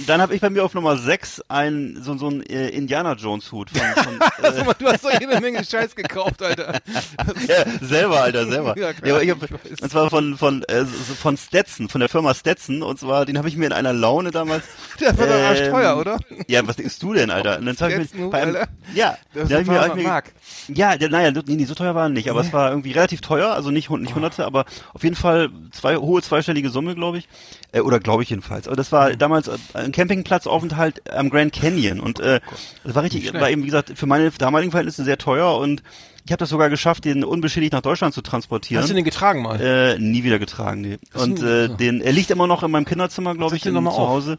Dann 0.06 0.20
habe 0.20 0.34
ich 0.34 0.40
bei 0.40 0.50
mir 0.50 0.64
auf 0.64 0.74
Nummer 0.74 0.96
6 0.96 1.42
ein, 1.48 1.98
so, 2.02 2.16
so 2.16 2.28
ein 2.28 2.42
äh, 2.46 2.68
Indiana 2.68 3.14
Jones 3.14 3.50
Hut 3.52 3.70
von, 3.70 3.80
von 4.04 4.20
äh, 4.20 4.46
Also, 4.46 4.64
du 4.78 4.86
hast 4.86 5.04
doch 5.04 5.20
jede 5.20 5.40
Menge 5.40 5.64
Scheiß 5.64 5.94
gekauft, 5.94 6.42
Alter. 6.42 6.72
ja, 7.48 7.64
selber, 7.80 8.20
Alter, 8.22 8.46
selber. 8.46 8.78
Ja, 8.78 8.82
Ja, 8.88 8.92
klar, 8.92 9.22
ich 9.22 9.30
hab, 9.30 9.38
und 9.42 9.90
zwar 9.90 10.10
von 10.10 10.36
von 10.36 10.62
äh, 10.64 10.84
von 10.84 11.36
Stetson, 11.36 11.88
von 11.88 12.00
der 12.00 12.08
Firma 12.08 12.34
Stetson 12.34 12.82
und 12.82 12.98
zwar 12.98 13.26
den 13.26 13.38
habe 13.38 13.48
ich 13.48 13.56
mir 13.56 13.66
in 13.66 13.72
einer 13.72 13.92
Laune 13.92 14.30
damals. 14.30 14.64
Der 15.00 15.16
war 15.16 15.26
doch 15.26 15.34
ähm, 15.34 15.44
arschteuer, 15.44 15.96
oder? 15.98 16.18
Ja, 16.48 16.66
was 16.66 16.76
denkst 16.76 16.98
du 16.98 17.12
denn, 17.14 17.30
Alter? 17.30 17.58
Und 17.58 17.66
dann 17.66 17.76
hab 17.76 17.90
ich 17.90 18.14
mir 18.14 18.28
bei 18.28 18.42
einem, 18.42 18.56
Alter? 18.56 18.68
ja, 18.94 19.16
Das 19.34 19.50
ist 19.50 19.60
ich 19.60 19.66
mir, 19.66 19.80
hab 19.80 19.88
ich 19.88 19.94
mir, 20.02 20.08
Mark. 20.08 20.32
ja, 20.68 20.96
der, 20.96 21.08
naja, 21.10 21.30
nee, 21.30 21.42
nee, 21.56 21.64
so 21.64 21.74
teuer 21.74 21.94
war 21.94 22.04
er 22.04 22.08
nicht, 22.08 22.28
aber 22.30 22.40
es 22.40 22.52
war 22.52 22.70
irgendwie 22.70 22.92
relativ 22.92 23.20
teuer, 23.20 23.52
also 23.52 23.70
nicht, 23.70 23.90
nicht 23.90 24.14
hunderte, 24.14 24.44
aber 24.44 24.64
auf 24.94 25.02
jeden 25.04 25.16
Fall 25.16 25.50
zwei, 25.72 25.96
hohe 25.96 26.22
zweistellige 26.22 26.70
Summe, 26.70 26.94
glaube 26.94 27.18
ich. 27.18 27.28
Äh, 27.72 27.80
oder 27.80 27.98
glaube 28.00 28.22
ich 28.22 28.30
jedenfalls. 28.30 28.66
Aber 28.66 28.76
das 28.76 28.92
war 28.92 29.16
damals 29.16 29.48
äh, 29.48 29.56
ein 29.74 29.92
Campingplatzaufenthalt 29.92 31.10
am 31.12 31.30
Grand 31.30 31.52
Canyon 31.52 32.00
und 32.00 32.20
äh, 32.20 32.40
das 32.84 32.94
war 32.94 33.02
richtig, 33.02 33.32
war 33.34 33.50
eben, 33.50 33.62
wie 33.62 33.66
gesagt, 33.66 33.92
für 33.96 34.06
meine 34.06 34.30
damaligen 34.30 34.70
Verhältnisse 34.70 35.04
sehr 35.04 35.18
teuer 35.18 35.56
und 35.58 35.82
ich 36.24 36.30
habe 36.30 36.38
das 36.38 36.50
sogar 36.50 36.70
geschafft, 36.70 37.04
den 37.04 37.24
unbeschädigt 37.24 37.72
nach 37.72 37.80
Deutschland 37.80 38.14
zu 38.14 38.20
transportieren. 38.22 38.82
Hast 38.82 38.90
du 38.90 38.94
den 38.94 39.04
getragen 39.04 39.42
mal? 39.42 39.60
äh, 39.60 39.98
nie 39.98 40.22
wieder 40.22 40.38
getragen, 40.38 40.80
nee. 40.80 40.98
Und 41.14 41.42
äh, 41.42 41.68
den, 41.68 42.00
er 42.00 42.12
liegt 42.12 42.30
immer 42.30 42.46
noch 42.46 42.62
in 42.62 42.70
meinem 42.70 42.84
Kinderzimmer, 42.84 43.34
glaube 43.34 43.56
ich, 43.56 43.66
in, 43.66 43.74
zu. 43.74 43.84
Hause. 43.90 44.38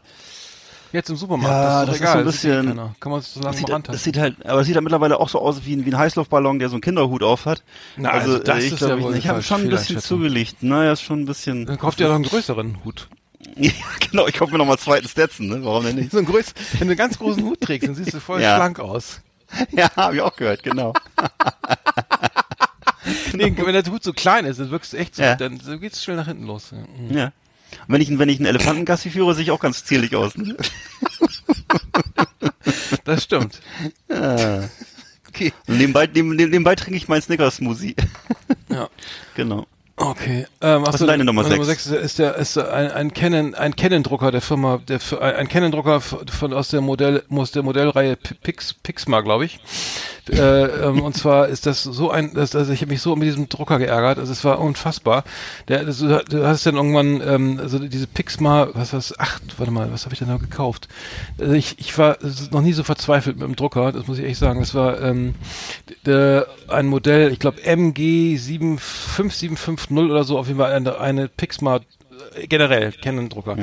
Jetzt 0.92 1.10
im 1.10 1.16
Supermarkt. 1.16 1.50
Ja, 1.52 1.84
das 1.84 1.96
ist, 1.96 2.00
das 2.04 2.08
ist 2.08 2.12
so 2.12 2.18
ein 2.18 2.24
bisschen- 2.24 2.66
keiner. 2.68 2.94
Kann 3.00 3.12
man 3.12 3.20
so 3.20 3.40
Das 3.40 3.44
lange 3.44 3.56
sieht, 3.56 3.62
mal 3.68 3.68
das 3.68 3.74
rantasten. 3.74 3.98
sieht 4.12 4.16
halt, 4.16 4.46
aber 4.46 4.60
es 4.60 4.66
sieht 4.68 4.76
halt 4.76 4.84
mittlerweile 4.84 5.18
auch 5.18 5.28
so 5.28 5.40
aus 5.40 5.66
wie 5.66 5.74
ein, 5.74 5.84
wie 5.84 5.90
ein 5.90 5.98
Heißluftballon, 5.98 6.60
der 6.60 6.68
so 6.68 6.76
einen 6.76 6.82
Kinderhut 6.82 7.24
auf 7.24 7.46
hat. 7.46 7.64
Na, 7.96 8.10
also 8.10 8.38
das 8.38 8.58
äh, 8.58 8.66
ich 8.66 8.72
ist 8.74 8.78
glaub, 8.78 9.00
ja 9.00 9.10
ich, 9.10 9.16
ich 9.16 9.28
habe 9.28 9.42
schon 9.42 9.62
ein 9.62 9.68
bisschen 9.70 9.98
zugelegt. 9.98 10.62
Naja, 10.62 10.92
ist 10.92 11.02
schon 11.02 11.22
ein 11.22 11.26
bisschen. 11.26 11.66
Dann 11.66 11.78
kauft 11.78 11.98
ihr 11.98 12.06
doch 12.06 12.14
einen 12.14 12.24
größeren 12.24 12.78
Hut. 12.84 13.08
Ja, 13.56 13.70
genau, 14.10 14.26
ich 14.26 14.40
mir 14.52 14.58
nochmal 14.58 14.78
zweiten 14.78 15.08
Stetson, 15.08 15.46
ne? 15.48 15.64
Warum 15.64 15.84
denn 15.84 15.96
nicht? 15.96 16.10
So 16.10 16.18
einen 16.18 16.26
größ 16.26 16.54
wenn 16.72 16.88
du 16.88 16.92
einen 16.92 16.96
ganz 16.96 17.18
großen 17.18 17.42
Hut 17.44 17.60
trägst, 17.60 17.88
dann 17.88 17.94
siehst 17.94 18.12
du 18.14 18.20
voll 18.20 18.40
Ja. 18.42 18.56
schlank 18.56 18.80
aus. 18.80 19.20
Ja, 19.70 19.94
habe 19.96 20.16
ich 20.16 20.20
auch 20.22 20.34
gehört, 20.36 20.62
genau. 20.62 20.92
Nee, 23.34 23.52
wenn 23.56 23.72
der 23.74 23.84
Hut 23.84 24.02
so 24.02 24.12
klein 24.12 24.44
ist, 24.44 24.58
dann 24.60 24.70
wirkst 24.70 24.92
du 24.92 24.96
echt 24.96 25.16
so, 25.16 25.22
Ja. 25.22 25.34
dann 25.34 25.60
so 25.60 25.78
geht's 25.78 26.02
schnell 26.02 26.16
nach 26.16 26.26
hinten 26.26 26.44
los. 26.46 26.72
Mhm. 26.72 27.16
Ja. 27.16 27.26
Und 27.26 27.32
wenn 27.88 28.00
ich, 28.00 28.18
wenn 28.18 28.28
ich 28.28 28.38
einen 28.38 28.46
Elefantengassi 28.46 29.10
führe, 29.10 29.34
sehe 29.34 29.42
ich 29.42 29.50
auch 29.50 29.60
ganz 29.60 29.84
zierlich 29.84 30.14
aus. 30.16 30.36
Ne? 30.36 30.56
Das 33.04 33.24
stimmt. 33.24 33.60
Ja. 34.08 34.64
Okay. 35.28 35.52
Und 35.66 35.76
nebenbei, 35.76 36.06
neben, 36.06 36.30
neben, 36.34 36.50
nebenbei 36.50 36.74
trinke 36.74 36.96
ich 36.96 37.06
meinen 37.08 37.20
Snickers-Smoothie. 37.20 37.94
Ja. 38.70 38.88
genau. 39.34 39.66
Okay. 39.96 40.46
Ähm, 40.60 40.84
Was 40.84 41.00
ist 41.00 41.06
deine 41.06 41.24
Nummer 41.24 41.42
Nummer 41.44 41.64
sechs? 41.64 41.84
sechs 41.84 42.02
ist 42.04 42.18
der 42.18 42.34
ist 42.34 42.58
ein, 42.58 42.90
ein 42.90 43.14
Canon 43.14 43.54
ein 43.54 43.76
Canon 43.76 44.02
Drucker 44.02 44.32
der 44.32 44.40
Firma 44.40 44.80
der 44.88 44.98
ein 45.20 45.48
Canon 45.48 45.70
Drucker 45.70 46.00
von 46.00 46.52
aus 46.52 46.68
der 46.68 46.80
Modell 46.80 47.22
aus 47.30 47.52
der 47.52 47.62
Modellreihe 47.62 48.16
Pix 48.16 48.74
Pixma 48.74 49.20
glaube 49.20 49.44
ich. 49.44 49.60
Äh, 50.30 50.64
ähm, 50.86 51.02
und 51.02 51.14
zwar 51.16 51.48
ist 51.48 51.66
das 51.66 51.82
so 51.82 52.10
ein, 52.10 52.32
das, 52.34 52.56
also 52.56 52.72
ich 52.72 52.80
habe 52.80 52.92
mich 52.92 53.02
so 53.02 53.14
mit 53.14 53.28
diesem 53.28 53.48
Drucker 53.48 53.78
geärgert, 53.78 54.18
also 54.18 54.32
es 54.32 54.44
war 54.44 54.58
unfassbar. 54.58 55.24
Der, 55.68 55.84
das, 55.84 55.98
du 55.98 56.46
hast 56.46 56.64
dann 56.66 56.76
irgendwann, 56.76 57.20
ähm, 57.20 57.58
also 57.60 57.78
diese 57.78 58.06
Pixma, 58.06 58.68
was 58.72 58.92
was, 58.92 59.14
ach, 59.18 59.40
warte 59.58 59.72
mal, 59.72 59.92
was 59.92 60.04
habe 60.04 60.14
ich 60.14 60.18
denn 60.18 60.28
da 60.28 60.36
gekauft? 60.36 60.88
Also 61.38 61.52
ich, 61.52 61.78
ich 61.78 61.96
war 61.98 62.16
noch 62.50 62.62
nie 62.62 62.72
so 62.72 62.84
verzweifelt 62.84 63.36
mit 63.36 63.46
dem 63.46 63.56
Drucker, 63.56 63.92
das 63.92 64.06
muss 64.06 64.18
ich 64.18 64.24
echt 64.24 64.38
sagen. 64.38 64.60
Das 64.60 64.74
war 64.74 65.00
ähm, 65.02 65.34
der, 66.06 66.46
ein 66.68 66.86
Modell, 66.86 67.30
ich 67.30 67.38
glaube 67.38 67.62
MG 67.62 68.38
5750 68.38 69.96
oder 69.96 70.24
so, 70.24 70.38
auf 70.38 70.46
jeden 70.46 70.58
Fall 70.58 70.72
eine, 70.72 70.98
eine 70.98 71.28
Pixma 71.28 71.80
generell 72.48 72.92
Canon-Drucker. 72.92 73.56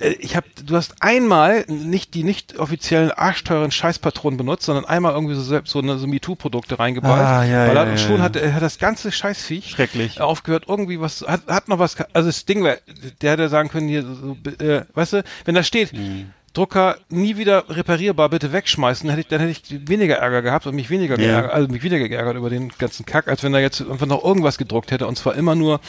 Äh, 0.00 0.10
Ich 0.20 0.36
habe, 0.36 0.46
du 0.64 0.76
hast 0.76 0.94
einmal 1.00 1.64
nicht 1.68 2.14
die 2.14 2.24
nicht 2.24 2.58
offiziellen 2.58 3.10
arschteuren 3.10 3.70
Scheißpatronen 3.70 4.36
benutzt, 4.36 4.64
sondern 4.66 4.84
einmal 4.84 5.12
irgendwie 5.12 5.34
so 5.34 5.42
selbst 5.42 5.70
so 5.72 5.80
eine 5.80 5.98
so 5.98 6.06
MeToo-Produkte 6.06 6.78
reingeballt. 6.78 7.22
Ah, 7.24 7.44
ja, 7.44 7.66
ja, 7.66 7.72
er, 7.72 7.82
und 7.82 7.88
ja, 7.90 7.98
schon 7.98 8.16
ja. 8.16 8.22
hat, 8.22 8.36
er 8.36 8.54
hat 8.54 8.62
das 8.62 8.78
ganze 8.78 9.12
Scheißviech 9.12 9.70
Schrecklich. 9.70 10.20
aufgehört, 10.20 10.64
irgendwie 10.68 11.00
was, 11.00 11.22
hat, 11.26 11.46
hat 11.46 11.68
noch 11.68 11.78
was, 11.78 11.96
also 12.12 12.28
das 12.28 12.44
Ding 12.44 12.64
wäre, 12.64 12.78
der 13.20 13.32
hätte 13.32 13.48
sagen 13.48 13.68
können, 13.68 13.88
hier, 13.88 14.02
so, 14.02 14.36
äh, 14.64 14.82
weißt 14.94 15.14
du, 15.14 15.24
wenn 15.44 15.54
da 15.54 15.62
steht, 15.62 15.92
Hm. 15.92 16.30
Drucker 16.54 16.96
nie 17.10 17.36
wieder 17.36 17.64
reparierbar, 17.68 18.28
bitte 18.30 18.52
wegschmeißen, 18.52 19.08
hätte 19.10 19.20
ich, 19.22 19.26
dann 19.26 19.40
hätte 19.40 19.50
ich 19.50 19.88
weniger 19.88 20.16
Ärger 20.16 20.40
gehabt 20.40 20.66
und 20.66 20.76
mich 20.76 20.88
weniger 20.88 21.18
Ja. 21.18 21.26
geärgert, 21.26 21.52
also 21.52 21.68
mich 21.68 21.82
weniger 21.82 22.08
geärgert 22.08 22.36
über 22.36 22.48
den 22.48 22.70
ganzen 22.78 23.04
Kack, 23.04 23.28
als 23.28 23.42
wenn 23.42 23.52
er 23.54 23.60
jetzt 23.60 23.80
einfach 23.82 24.06
noch 24.06 24.24
irgendwas 24.24 24.56
gedruckt 24.56 24.92
hätte 24.92 25.06
und 25.08 25.18
zwar 25.18 25.34
immer 25.34 25.56
nur, 25.56 25.80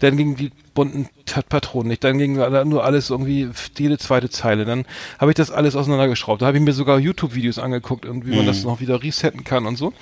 dann 0.00 0.16
gingen 0.16 0.34
die 0.36 0.50
bunten 0.72 1.08
Patronen 1.48 1.88
nicht, 1.88 2.02
dann 2.02 2.18
ging 2.18 2.34
nur 2.34 2.84
alles 2.84 3.10
irgendwie 3.10 3.50
jede 3.78 3.98
zweite 3.98 4.30
Zeile, 4.30 4.64
dann 4.64 4.86
habe 5.18 5.30
ich 5.30 5.36
das 5.36 5.50
alles 5.50 5.76
auseinandergeschraubt, 5.76 6.42
da 6.42 6.46
habe 6.46 6.56
ich 6.56 6.62
mir 6.64 6.72
sogar 6.72 6.98
YouTube-Videos 6.98 7.58
angeguckt 7.58 8.06
und 8.06 8.26
wie 8.26 8.34
man 8.34 8.46
das 8.46 8.64
noch 8.64 8.80
wieder 8.80 9.02
resetten 9.02 9.44
kann 9.44 9.66
und 9.66 9.76
so. 9.76 9.92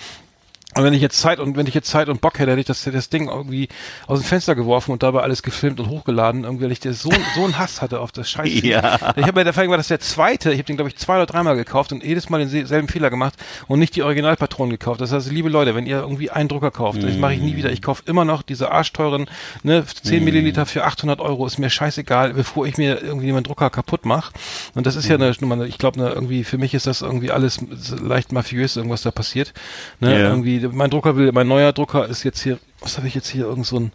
Und 0.74 0.84
wenn 0.84 0.94
ich 0.94 1.02
jetzt 1.02 1.18
Zeit 1.20 1.38
und 1.38 1.56
wenn 1.56 1.66
ich 1.66 1.74
jetzt 1.74 1.88
Zeit 1.88 2.08
und 2.08 2.20
Bock 2.20 2.38
hätte, 2.38 2.50
hätte 2.50 2.60
ich 2.60 2.66
das, 2.66 2.82
das 2.84 3.10
Ding 3.10 3.28
irgendwie 3.28 3.68
aus 4.06 4.20
dem 4.20 4.24
Fenster 4.24 4.54
geworfen 4.54 4.92
und 4.92 5.02
dabei 5.02 5.20
alles 5.20 5.42
gefilmt 5.42 5.80
und 5.80 5.88
hochgeladen, 5.88 6.44
irgendwie, 6.44 6.64
weil 6.64 6.72
ich 6.72 6.80
so, 6.80 7.10
so 7.34 7.44
einen 7.44 7.58
Hass 7.58 7.82
hatte 7.82 8.00
auf 8.00 8.10
das 8.12 8.30
Scheiß. 8.30 8.62
Ja. 8.62 8.98
Ich 9.16 9.26
habe 9.26 9.40
mir 9.40 9.44
der 9.44 9.52
Fall 9.52 9.68
war 9.68 9.76
das 9.76 9.88
der 9.88 10.00
zweite, 10.00 10.50
ich 10.50 10.58
habe 10.58 10.64
den 10.64 10.76
glaube 10.76 10.88
ich 10.88 10.96
zwei 10.96 11.16
oder 11.16 11.26
dreimal 11.26 11.56
gekauft 11.56 11.92
und 11.92 12.02
jedes 12.02 12.30
Mal 12.30 12.38
denselben 12.38 12.88
Fehler 12.88 13.10
gemacht 13.10 13.34
und 13.68 13.78
nicht 13.78 13.94
die 13.96 14.02
Originalpatronen 14.02 14.70
gekauft. 14.70 15.00
Das 15.00 15.12
heißt, 15.12 15.30
liebe 15.30 15.48
Leute, 15.48 15.74
wenn 15.74 15.86
ihr 15.86 15.98
irgendwie 15.98 16.30
einen 16.30 16.48
Drucker 16.48 16.70
kauft, 16.70 17.02
das 17.02 17.16
mache 17.16 17.34
ich 17.34 17.40
nie 17.40 17.56
wieder. 17.56 17.70
Ich 17.70 17.82
kaufe 17.82 18.02
immer 18.06 18.24
noch 18.24 18.42
diese 18.42 18.70
arschteuren, 18.72 19.26
ne, 19.62 19.84
10 19.84 20.24
Milliliter 20.24 20.64
für 20.66 20.84
800 20.84 21.20
Euro, 21.20 21.46
ist 21.46 21.58
mir 21.58 21.70
scheißegal, 21.70 22.34
bevor 22.34 22.66
ich 22.66 22.78
mir 22.78 23.02
irgendwie 23.02 23.30
meinen 23.32 23.44
Drucker 23.44 23.68
kaputt 23.70 24.06
mache. 24.06 24.32
Und 24.74 24.86
das 24.86 24.96
ist 24.96 25.08
ja 25.08 25.16
eine, 25.16 25.32
Nummer, 25.40 25.64
ich 25.64 25.78
glaube, 25.78 25.98
ne, 26.00 26.08
irgendwie, 26.10 26.44
für 26.44 26.58
mich 26.58 26.72
ist 26.74 26.86
das 26.86 27.02
irgendwie 27.02 27.30
alles 27.30 27.58
leicht 28.02 28.32
mafiös, 28.32 28.76
irgendwas 28.76 29.02
da 29.02 29.10
passiert. 29.10 29.52
Ne, 30.00 30.12
Ja. 30.12 30.28
irgendwie, 30.28 30.61
mein 30.68 30.90
Drucker 30.90 31.16
will, 31.16 31.32
mein 31.32 31.48
neuer 31.48 31.72
Drucker 31.72 32.06
ist 32.08 32.22
jetzt 32.22 32.42
hier, 32.42 32.58
was 32.80 32.96
habe 32.96 33.06
ich 33.06 33.14
jetzt 33.14 33.28
hier, 33.28 33.44
irgend 33.46 33.66
so 33.66 33.78
ein, 33.78 33.92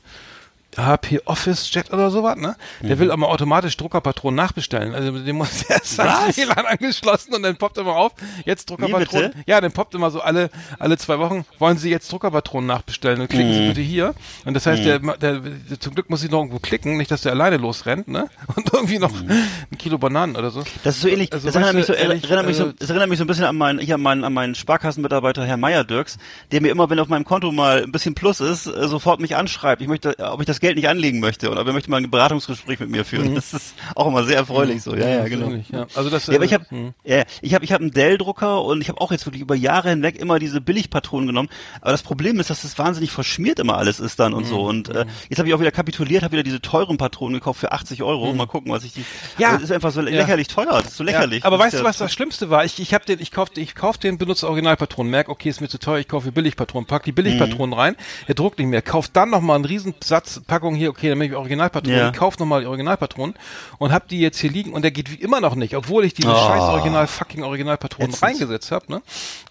HP 0.77 1.21
Office 1.25 1.73
Jet 1.73 1.91
oder 1.91 2.09
sowas, 2.11 2.37
ne? 2.37 2.55
Der 2.81 2.95
Mhm. 2.95 2.99
will 2.99 3.11
aber 3.11 3.29
automatisch 3.29 3.75
Druckerpatronen 3.77 4.35
nachbestellen. 4.35 4.93
Also 4.93 5.11
mit 5.11 5.27
dem 5.27 5.37
muss 5.37 5.49
der 5.67 5.77
WLAN 5.79 6.65
angeschlossen 6.65 7.33
und 7.33 7.43
dann 7.43 7.55
poppt 7.57 7.77
immer 7.77 7.95
auf, 7.95 8.13
jetzt 8.45 8.69
Druckerpatronen. 8.69 9.33
Ja, 9.47 9.59
dann 9.61 9.71
poppt 9.71 9.95
immer 9.95 10.11
so 10.11 10.21
alle 10.21 10.49
alle 10.79 10.97
zwei 10.97 11.19
Wochen, 11.19 11.45
wollen 11.59 11.77
Sie 11.77 11.89
jetzt 11.89 12.11
Druckerpatronen 12.11 12.67
nachbestellen? 12.67 13.19
Dann 13.19 13.27
klicken 13.27 13.49
Mhm. 13.49 13.53
Sie 13.53 13.67
bitte 13.69 13.81
hier. 13.81 14.13
Und 14.45 14.53
das 14.53 14.65
heißt, 14.65 14.83
der, 14.85 14.99
der, 14.99 15.39
der 15.39 15.79
zum 15.79 15.93
Glück 15.95 16.09
muss 16.09 16.23
ich 16.23 16.29
noch 16.31 16.39
irgendwo 16.39 16.59
klicken, 16.59 16.97
nicht, 16.97 17.11
dass 17.11 17.21
der 17.21 17.31
alleine 17.31 17.57
losrennt, 17.57 18.07
ne? 18.07 18.29
Und 18.55 18.71
irgendwie 18.73 18.99
noch 18.99 19.11
ein 19.13 19.77
Kilo 19.77 19.97
Bananen 19.97 20.35
oder 20.35 20.51
so. 20.51 20.63
Das 20.83 20.95
ist 20.95 21.01
so 21.01 21.07
ähnlich. 21.07 21.31
Also, 21.33 21.47
das 21.47 21.55
erinnert 21.55 21.75
mich 21.75 21.85
so, 21.85 21.93
ehrlich, 21.93 22.23
erinnert 22.23 22.45
mich 22.45 22.57
so, 22.57 22.63
also- 22.65 22.75
das 22.77 22.89
erinnert 22.89 23.09
mich 23.09 23.17
so 23.17 23.23
ein 23.23 23.27
bisschen 23.27 23.45
an 23.45 23.55
meinen, 23.57 23.79
hier 23.79 23.95
an 23.95 24.01
meinen, 24.01 24.23
an 24.23 24.33
meinen 24.33 24.55
Sparkassenmitarbeiter 24.55 25.45
Herr 25.45 25.57
Meier 25.57 25.83
Dirks, 25.83 26.17
der 26.51 26.61
mir 26.61 26.69
immer, 26.71 26.89
wenn 26.89 26.99
auf 26.99 27.07
meinem 27.07 27.25
Konto 27.25 27.51
mal 27.51 27.83
ein 27.83 27.91
bisschen 27.91 28.15
Plus 28.15 28.39
ist, 28.41 28.67
äh, 28.67 28.87
sofort 28.87 29.19
mich 29.19 29.35
anschreibt. 29.35 29.81
Ich 29.81 29.87
möchte, 29.87 30.15
ob 30.19 30.39
ich 30.41 30.45
das 30.47 30.59
Geld 30.59 30.66
nicht 30.75 30.87
anlegen 30.89 31.19
möchte 31.19 31.49
oder 31.49 31.65
er 31.65 31.73
möchte 31.73 31.89
mal 31.89 31.97
ein 31.97 32.09
Beratungsgespräch 32.09 32.79
mit 32.79 32.89
mir 32.89 33.05
führen. 33.05 33.35
Das 33.35 33.53
ist 33.53 33.75
auch 33.95 34.07
immer 34.07 34.23
sehr 34.23 34.37
erfreulich 34.37 34.83
so. 34.83 34.95
Ja, 34.95 35.07
ja, 35.07 35.23
so 35.23 35.29
genau. 35.29 35.51
ja. 35.71 35.87
Also 35.95 36.09
das, 36.09 36.27
Ja, 36.27 36.35
aber 36.35 36.45
ich 36.45 36.51
äh, 36.51 36.55
habe 36.55 36.65
hm. 36.69 36.93
ja, 37.03 37.23
ich 37.41 37.53
habe 37.53 37.65
ich 37.65 37.71
habe 37.71 37.81
einen 37.83 37.91
Dell-Drucker 37.91 38.63
und 38.63 38.81
ich 38.81 38.89
habe 38.89 38.99
auch 39.01 39.11
jetzt 39.11 39.25
wirklich 39.25 39.41
über 39.41 39.55
Jahre 39.55 39.89
hinweg 39.89 40.17
immer 40.17 40.39
diese 40.39 40.61
Billigpatronen 40.61 41.27
genommen. 41.27 41.49
Aber 41.81 41.91
das 41.91 42.03
Problem 42.03 42.39
ist, 42.39 42.49
dass 42.49 42.61
das 42.63 42.77
wahnsinnig 42.77 43.11
verschmiert 43.11 43.59
immer 43.59 43.77
alles 43.77 43.99
ist 43.99 44.19
dann 44.19 44.33
und 44.33 44.43
Hm, 44.43 44.49
so. 44.49 44.61
Und 44.61 44.89
äh, 44.89 45.05
jetzt 45.29 45.39
habe 45.39 45.47
ich 45.49 45.53
auch 45.55 45.59
wieder 45.59 45.71
kapituliert, 45.71 46.23
habe 46.23 46.33
wieder 46.33 46.43
diese 46.43 46.61
teuren 46.61 46.97
Patronen 46.97 47.35
gekauft 47.39 47.59
für 47.59 47.71
80 47.71 48.03
Euro. 48.03 48.33
Mal 48.33 48.47
gucken, 48.47 48.71
was 48.71 48.83
ich 48.83 48.93
die. 48.93 49.05
Ja. 49.37 49.53
das 49.53 49.63
ist 49.63 49.71
einfach 49.71 49.91
so 49.91 50.01
lächerlich 50.01 50.47
teuer. 50.47 50.67
Das 50.67 50.87
ist 50.87 50.97
so 50.97 51.03
lächerlich. 51.03 51.39
Ja, 51.43 51.45
aber 51.47 51.59
weißt 51.59 51.75
du, 51.75 51.79
ja- 51.79 51.83
was 51.83 51.97
das 51.97 52.11
Schlimmste 52.13 52.49
war? 52.49 52.65
Ich, 52.65 52.79
ich 52.79 52.93
habe 52.93 53.05
den, 53.05 53.19
ich 53.19 53.31
kauf, 53.31 53.49
ich 53.55 53.75
kauf 53.75 53.97
den, 53.97 54.17
benutze 54.17 54.47
Originalpatronen, 54.47 55.09
merk, 55.11 55.29
okay, 55.29 55.49
ist 55.49 55.61
mir 55.61 55.67
zu 55.69 55.79
teuer, 55.79 55.99
ich 55.99 56.07
kaufe 56.07 56.31
Billigpatronen, 56.31 56.87
pack 56.87 57.03
die 57.03 57.11
Billigpatronen 57.11 57.69
Mhm. 57.71 57.73
rein, 57.79 57.95
er 58.27 58.33
druckt 58.35 58.59
nicht 58.59 58.67
mehr, 58.67 58.81
kauft 58.81 59.15
dann 59.15 59.29
nochmal 59.29 59.55
einen 59.55 59.65
Riesensatz 59.65 60.41
Packung 60.57 60.75
hier, 60.75 60.89
okay, 60.89 61.09
dann 61.09 61.19
nehme 61.19 61.31
ich 61.31 61.37
Originalpatronen, 61.37 61.99
Ja. 61.99 62.09
ich 62.09 62.15
kauf 62.17 62.39
nochmal 62.39 62.61
die 62.61 62.67
Originalpatronen 62.67 63.35
und 63.77 63.91
hab 63.91 64.07
die 64.07 64.19
jetzt 64.19 64.39
hier 64.39 64.49
liegen 64.49 64.73
und 64.73 64.81
der 64.81 64.89
geht 64.91 65.11
wie 65.11 65.21
immer 65.21 65.39
noch 65.39 65.53
nicht, 65.55 65.75
obwohl 65.75 66.03
ich 66.03 66.13
diese 66.15 66.29
Oh. 66.31 66.35
scheiß 66.35 66.61
Original 66.61 67.05
fucking 67.05 67.43
Originalpatronen 67.43 68.09
Ätzend. 68.11 68.23
reingesetzt 68.23 68.71
habe, 68.71 68.85
ne? 68.91 69.01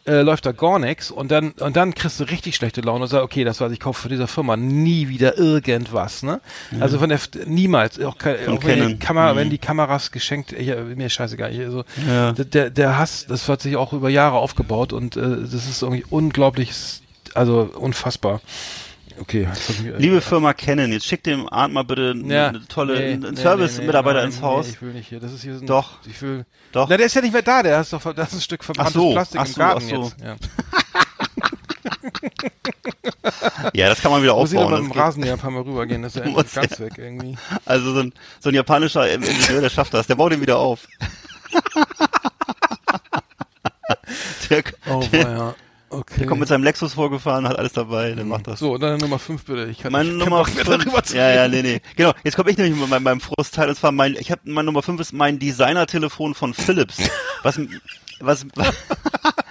Äh, 0.05 0.23
läuft 0.23 0.47
da 0.47 0.53
gar 0.53 0.79
nichts 0.81 1.11
und 1.13 1.31
dann 1.31 1.53
und 1.53 1.77
dann 1.77 1.95
kriegst 1.95 2.19
du 2.21 2.25
richtig 2.25 2.57
schlechte 2.57 2.81
Laune 2.81 3.03
und 3.05 3.09
sagst, 3.09 3.25
okay, 3.25 3.45
das 3.45 3.61
war 3.61 3.71
ich 3.71 3.79
kaufe 3.81 4.03
für 4.03 4.09
dieser 4.09 4.27
Firma 4.27 4.57
nie 4.57 5.09
wieder 5.09 5.39
irgendwas, 5.39 6.23
ne? 6.23 6.41
Also 6.81 6.99
von 6.99 7.09
der 7.09 7.21
niemals, 7.47 8.01
auch, 8.01 8.19
kein, 8.19 8.37
Von 8.39 8.59
auch 8.59 8.65
wenn, 8.65 8.89
die. 8.89 8.99
Kamera, 8.99 9.33
Mhm. 9.33 9.37
wenn 9.39 9.51
die 9.51 9.59
Kameras 9.59 10.11
geschenkt, 10.11 10.53
ja, 10.59 10.77
mir 10.83 11.09
scheißegal, 11.09 11.53
ich, 11.53 11.61
also 11.61 11.85
Ja. 12.09 12.33
der- 12.33 12.45
der, 12.45 12.71
der 12.71 12.99
Hass, 12.99 13.27
das 13.29 13.49
hat 13.49 13.61
sich 13.63 13.77
auch 13.77 13.93
über 13.93 14.09
Jahre 14.09 14.37
aufgebaut 14.37 14.93
und 14.93 15.17
äh, 15.17 15.21
das 15.43 15.55
ist 15.69 15.83
irgendwie 15.83 16.05
unglaublich, 16.11 16.71
also 17.35 17.71
unfassbar. 17.79 18.41
Okay. 19.19 19.49
Liebe 19.99 20.21
Firma 20.21 20.53
Canon, 20.53 20.93
jetzt 20.93 21.07
schickt 21.07 21.27
dem 21.27 21.51
Arndt 21.53 21.75
mal 21.75 21.85
bitte 21.85 22.15
Ja, 22.25 22.49
eine 22.49 22.67
tolle 22.67 22.99
nee, 22.99 23.13
einen 23.13 23.35
nee, 23.35 23.41
Service-Mitarbeiter 23.41 24.21
nee, 24.21 24.27
ins 24.27 24.43
Haus. 24.43 24.67
Nee, 24.67 24.73
ich 24.73 24.83
will 24.83 24.93
nicht 24.93 25.09
hier. 25.09 25.21
Das 25.21 25.33
ist 25.33 25.43
hier 25.43 25.57
so 25.57 25.65
ein, 25.65 25.67
Doch. 25.67 25.99
Ich 26.07 26.21
will. 26.23 26.45
Doch. 26.73 26.89
Na, 26.89 26.97
der 26.97 27.07
ist 27.07 27.15
ja 27.15 27.23
nicht 27.23 27.33
mehr 27.33 27.43
da. 27.43 27.63
Der 27.63 27.81
ist 27.81 27.93
doch, 27.93 28.03
das 28.15 28.29
ist 28.29 28.35
ein 28.35 28.41
Stück 28.43 28.65
verbranntes 28.65 28.95
so, 28.95 29.13
Plastik 29.13 29.41
ach 29.41 29.47
im 29.47 29.53
so, 29.53 29.59
Garten 29.59 29.85
ach 29.85 29.89
so. 29.89 30.03
jetzt. 30.03 30.17
Ja. 30.23 30.37
Ja, 33.73 33.89
das 33.89 34.01
kann 34.01 34.11
man 34.11 34.23
wieder 34.23 34.35
Muss 34.35 34.53
ich 34.53 34.59
aufbauen. 34.59 34.85
mit 34.85 34.95
dem 34.95 34.99
Rasenmäher 34.99 35.33
ein 35.35 35.39
paar 35.39 35.51
Mal 35.51 35.63
rübergehen. 35.63 36.03
Das 36.03 36.17
ist 36.17 36.25
ja 36.25 36.33
ganz 36.55 36.55
ja. 36.55 36.79
weg 36.79 36.95
irgendwie. 36.97 37.37
Also 37.65 37.93
so 37.93 38.01
ein, 38.01 38.13
so 38.41 38.49
ein 38.51 38.55
japanischer 38.55 39.11
Ingenieur, 39.13 39.61
der 39.61 39.71
schafft 39.71 39.95
das. 39.95 40.07
Der 40.07 40.15
baut 40.15 40.33
ihn 40.33 40.41
wieder 40.41 40.59
auf. 40.59 40.87
der, 44.51 44.63
Oh, 44.89 45.03
der, 45.13 45.21
ja. 45.21 45.55
Okay. 45.89 46.19
der 46.19 46.27
kommt 46.27 46.41
mit 46.41 46.49
seinem 46.49 46.65
Lexus 46.65 46.95
vorgefahren, 46.95 47.47
hat 47.47 47.59
alles 47.59 47.73
dabei, 47.73 48.13
der 48.13 48.25
macht 48.25 48.49
das. 48.49 48.59
so, 48.59 48.75
und 48.75 48.81
dann 48.81 48.99
Nummer 48.99 49.21
5 49.21 49.45
bitte. 49.45 49.67
Ich 49.67 49.79
kann 49.79 49.93
Meine 49.93 50.11
ich 50.11 50.17
Nummer 50.17 50.43
kann 50.43 50.55
mehr 50.55 50.65
5. 50.65 50.85
darüber 50.85 51.03
zu 51.05 51.17
Ja, 51.17 51.31
ja, 51.31 51.49
nee, 51.49 51.63
nee. 51.63 51.81
Genau. 51.95 52.13
Jetzt 52.25 52.37
komme 52.37 52.51
ich 52.51 52.57
nämlich 52.57 52.79
mit 52.79 52.91
meinem, 52.91 53.05
meinem 53.05 53.21
Frustteil. 53.21 53.69
Und 53.69 53.77
zwar 53.77 53.93
mein, 53.93 54.17
ich 54.19 54.31
habe 54.33 54.41
meine 54.45 54.67
Nummer 54.67 54.83
5 54.83 55.01
ist 55.01 55.13
mein 55.13 55.39
Designer-Telefon 55.39 56.35
von 56.35 56.55
Philips. 56.55 56.99
Was, 57.43 57.61
was, 58.19 58.47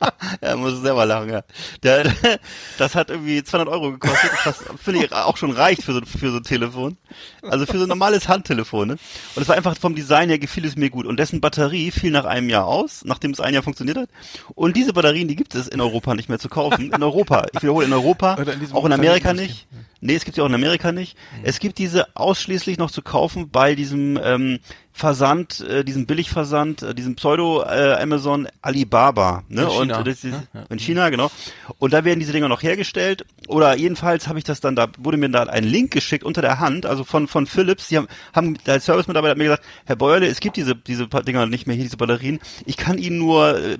ja, 0.42 0.56
muss 0.56 0.80
selber 0.80 1.06
lachen, 1.06 1.30
ja. 1.30 1.42
Der, 1.82 2.12
das 2.78 2.94
hat 2.94 3.10
irgendwie 3.10 3.42
200 3.42 3.72
Euro 3.72 3.92
gekostet, 3.92 4.30
was 4.44 4.64
finde 4.82 5.04
ich 5.04 5.12
auch 5.12 5.36
schon 5.36 5.50
reicht 5.50 5.82
für 5.82 5.92
so, 5.92 6.00
für 6.00 6.30
so 6.30 6.38
ein 6.38 6.42
Telefon. 6.42 6.96
Also 7.42 7.66
für 7.66 7.78
so 7.78 7.84
ein 7.84 7.88
normales 7.88 8.28
Handtelefon, 8.28 8.88
ne? 8.88 8.96
Und 9.34 9.42
es 9.42 9.48
war 9.48 9.56
einfach 9.56 9.76
vom 9.76 9.94
Design 9.94 10.28
her 10.28 10.38
gefiel 10.38 10.64
es 10.64 10.76
mir 10.76 10.90
gut. 10.90 11.06
Und 11.06 11.18
dessen 11.18 11.40
Batterie 11.40 11.90
fiel 11.90 12.10
nach 12.10 12.24
einem 12.24 12.48
Jahr 12.48 12.66
aus, 12.66 13.04
nachdem 13.04 13.32
es 13.32 13.40
ein 13.40 13.54
Jahr 13.54 13.62
funktioniert 13.62 13.98
hat. 13.98 14.08
Und 14.54 14.76
diese 14.76 14.92
Batterien, 14.92 15.28
die 15.28 15.36
gibt 15.36 15.54
es 15.54 15.68
in 15.68 15.80
Europa 15.80 16.14
nicht 16.14 16.28
mehr 16.28 16.38
zu 16.38 16.48
kaufen. 16.48 16.92
In 16.92 17.02
Europa. 17.02 17.46
Ich 17.52 17.62
wiederhole, 17.62 17.86
in 17.86 17.92
Europa. 17.92 18.34
In 18.40 18.72
auch 18.72 18.84
in 18.84 18.92
Amerika 18.92 19.32
nicht. 19.32 19.66
Nee, 20.00 20.14
es 20.14 20.24
gibt 20.24 20.34
sie 20.36 20.40
auch 20.40 20.46
in 20.46 20.54
Amerika 20.54 20.92
nicht. 20.92 21.16
Es 21.42 21.58
gibt 21.58 21.78
diese 21.78 22.16
ausschließlich 22.16 22.78
noch 22.78 22.90
zu 22.90 23.02
kaufen 23.02 23.50
bei 23.50 23.74
diesem 23.74 24.18
ähm, 24.22 24.58
Versand, 24.92 25.60
äh, 25.60 25.84
diesem 25.84 26.06
Billigversand, 26.06 26.82
äh, 26.82 26.94
diesem 26.94 27.14
Pseudo 27.16 27.62
äh, 27.62 27.94
Amazon 28.00 28.48
Alibaba, 28.60 29.44
ne? 29.48 29.62
In 29.62 29.68
China, 29.68 29.98
Und 29.98 30.06
das 30.06 30.24
ist? 30.24 30.34
Ja. 30.52 30.64
in 30.68 30.78
China, 30.78 31.08
genau. 31.10 31.30
Und 31.78 31.92
da 31.92 32.04
werden 32.04 32.20
diese 32.20 32.32
Dinger 32.32 32.48
noch 32.48 32.62
hergestellt. 32.62 33.24
Oder 33.48 33.76
jedenfalls 33.76 34.28
habe 34.28 34.38
ich 34.38 34.44
das 34.44 34.60
dann, 34.60 34.76
da 34.76 34.88
wurde 34.98 35.16
mir 35.16 35.30
da 35.30 35.44
ein 35.44 35.64
Link 35.64 35.92
geschickt 35.92 36.24
unter 36.24 36.42
der 36.42 36.60
Hand, 36.60 36.86
also 36.86 37.04
von 37.04 37.28
von 37.28 37.46
Philips. 37.46 37.88
Die 37.88 37.96
haben, 37.96 38.08
haben 38.34 38.58
der 38.66 38.80
Service-Mitarbeiter 38.80 39.30
hat 39.30 39.38
mir 39.38 39.44
gesagt, 39.44 39.64
Herr 39.86 39.96
Beuerle, 39.96 40.26
es 40.26 40.40
gibt 40.40 40.56
diese 40.56 40.74
diese 40.74 41.06
Dinger 41.06 41.46
nicht 41.46 41.66
mehr 41.66 41.76
hier, 41.76 41.84
diese 41.84 41.96
Batterien. 41.96 42.40
Ich 42.66 42.76
kann 42.76 42.98
Ihnen 42.98 43.18
nur 43.18 43.58
äh, 43.58 43.78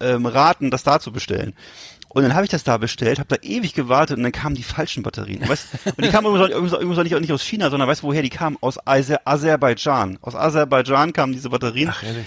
ähm, 0.00 0.26
raten, 0.26 0.70
das 0.70 0.84
da 0.84 1.00
zu 1.00 1.12
bestellen. 1.12 1.54
Und 2.14 2.24
dann 2.24 2.34
habe 2.34 2.44
ich 2.44 2.50
das 2.50 2.62
da 2.62 2.76
bestellt, 2.76 3.18
habe 3.18 3.34
da 3.34 3.36
ewig 3.42 3.72
gewartet 3.72 4.18
und 4.18 4.22
dann 4.22 4.32
kamen 4.32 4.54
die 4.54 4.62
falschen 4.62 5.02
Batterien. 5.02 5.48
Weißt, 5.48 5.68
und 5.96 6.04
die 6.04 6.10
kamen 6.10 6.26
übrigens, 6.26 6.72
übrigens 6.72 6.98
nicht, 6.98 7.20
nicht 7.20 7.32
aus 7.32 7.42
China, 7.42 7.70
sondern 7.70 7.88
weißt 7.88 8.02
du, 8.02 8.06
woher 8.06 8.20
die 8.20 8.28
kamen? 8.28 8.58
Aus 8.60 8.78
Aser 8.86 9.20
Aserbaidschan. 9.24 10.18
Aus 10.20 10.34
Aserbaidschan 10.34 11.14
kamen 11.14 11.32
diese 11.32 11.48
Batterien 11.48 11.88
Ach, 11.90 12.02
ehrlich. 12.02 12.26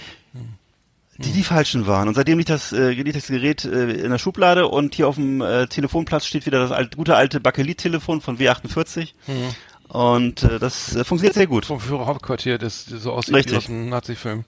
die 1.18 1.30
die 1.30 1.44
falschen 1.44 1.86
waren. 1.86 2.08
Und 2.08 2.14
seitdem 2.14 2.38
liegt 2.38 2.50
das, 2.50 2.72
äh, 2.72 2.90
liegt 2.90 3.14
das 3.14 3.28
Gerät 3.28 3.64
äh, 3.64 3.92
in 3.92 4.10
der 4.10 4.18
Schublade 4.18 4.66
und 4.66 4.96
hier 4.96 5.06
auf 5.06 5.14
dem 5.14 5.40
äh, 5.40 5.68
Telefonplatz 5.68 6.26
steht 6.26 6.46
wieder 6.46 6.58
das 6.58 6.72
alt, 6.72 6.96
gute 6.96 7.14
alte 7.14 7.38
Bakelit-Telefon 7.38 8.20
von 8.20 8.38
W48. 8.38 9.12
Und 9.88 10.42
äh, 10.42 10.58
das 10.58 10.96
äh, 10.96 11.04
funktioniert 11.04 11.34
sehr 11.34 11.46
gut. 11.46 11.64
Vom 11.64 11.78
Führerhauptquartier, 11.78 12.58
das 12.58 12.86
das 12.86 13.02
so 13.04 13.12
aussieht 13.12 13.36
Richtig. 13.36 13.52
wie 13.52 13.56
aus 13.58 13.68
einem 13.68 13.88
Nazi-Film. 13.88 14.44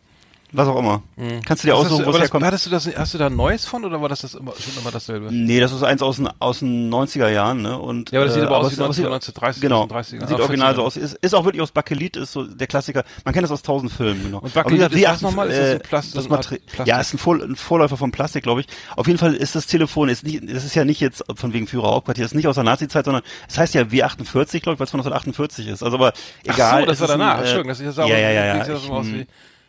Was 0.53 0.67
auch 0.67 0.79
immer. 0.79 1.03
Kannst 1.45 1.63
du 1.63 1.69
dir 1.69 1.75
aussuchen, 1.77 2.05
wo 2.07 2.11
es 2.11 2.17
das, 2.17 2.23
herkommt? 2.23 2.45
hattest 2.45 2.65
du 2.67 2.71
das, 2.71 2.89
hast 2.97 3.13
du 3.13 3.19
da 3.19 3.27
ein 3.27 3.37
neues 3.37 3.67
von 3.67 3.85
oder 3.85 4.01
war 4.01 4.09
das, 4.09 4.23
das 4.23 4.35
immer, 4.35 4.53
schon 4.59 4.81
immer 4.81 4.91
dasselbe? 4.91 5.29
Nee, 5.31 5.61
das 5.61 5.73
ist 5.73 5.83
eins 5.83 6.01
aus 6.01 6.17
den, 6.17 6.29
aus 6.39 6.61
den 6.61 6.89
90er 6.93 7.29
Jahren, 7.29 7.61
ne? 7.63 7.79
Und, 7.79 8.11
Ja, 8.13 8.21
aber 8.21 8.27
das 8.27 8.35
sieht 8.35 8.45
aber 8.45 8.57
aus 8.59 8.65
wie 8.65 8.69
es- 8.69 8.73
es 8.79 8.81
1930, 8.81 9.61
Genau. 9.63 9.83
1930er. 9.85 10.27
Sieht 10.27 10.39
Ah, 10.39 10.43
original 10.43 10.75
so 10.75 10.81
40er. 10.83 10.85
aus. 10.87 10.97
Ist, 10.97 11.15
ist 11.21 11.35
auch 11.35 11.45
wirklich 11.45 11.61
aus 11.63 11.71
Bakelit, 11.71 12.17
ist 12.17 12.33
so 12.33 12.45
der 12.45 12.67
Klassiker. 12.67 13.05
Man 13.25 13.35
kennt 13.35 13.45
das 13.45 13.51
aus 13.51 13.63
tausend 13.63 13.93
Filmen, 13.93 14.23
genau. 14.23 14.39
Und 14.39 14.57
Aber 14.57 14.71
wie 14.71 14.79
Bakelit 14.79 14.93
gesagt, 14.93 14.95
ist 14.95 15.11
was 15.13 15.21
nochmal? 15.23 15.49
Ist 15.51 15.59
das 15.59 15.69
so 15.71 15.75
äh, 15.75 15.79
Plast- 15.81 16.17
das 16.17 16.25
so 16.25 16.31
Art 16.31 16.41
Materi- 16.47 16.61
Plastik? 16.67 16.87
Ja, 16.87 17.01
ist 17.01 17.15
ein, 17.15 17.19
Vor 17.19 17.35
ein 17.43 17.57
Vorläufer 17.57 17.97
von 17.99 18.11
Plastik, 18.11 18.43
glaube 18.43 18.63
ich. 18.63 18.67
Auf 18.97 19.07
jeden 19.07 19.19
Fall 19.19 19.35
ist 19.35 19.55
das 19.55 19.67
Telefon, 19.67 20.09
ist 20.09 20.25
nicht, 20.25 20.41
das 20.51 20.65
ist 20.65 20.75
ja 20.75 20.85
nicht 20.87 21.01
jetzt 21.01 21.25
von 21.35 21.53
wegen 21.53 21.67
Führer 21.67 21.89
Hauptquartier, 21.91 22.25
ist 22.25 22.35
nicht 22.35 22.49
aus 22.49 22.55
der 22.55 22.65
Nazi-Zeit, 22.65 23.05
sondern 23.05 23.23
es 23.49 23.59
heißt 23.59 23.75
ja 23.75 23.83
W48, 23.83 24.61
glaube 24.61 24.75
ich, 24.75 24.81
weil 24.81 24.85
es 24.85 24.91
von 24.91 25.01
1948 25.01 25.67
ist. 25.69 25.83
Also 25.83 25.97
aber 25.99 26.13
egal. 26.45 26.57
Ach 26.59 26.81
so, 26.81 26.87
das 26.87 26.95
es 26.95 27.01
war 27.01 27.09
ist 27.09 27.13
ein, 27.13 27.19
danach. 27.19 27.35
äh, 27.37 27.41
Entschuldigung, 27.41 27.69
das 27.69 27.81
ist 27.81 27.99
ja 27.99 28.07
ja, 28.07 28.19
ja, 28.19 28.31
ja, 28.31 28.45
ja. 28.47 28.65
Sieht 28.65 28.75
ja 28.75 28.81
so 28.81 28.93
aus 28.93 29.07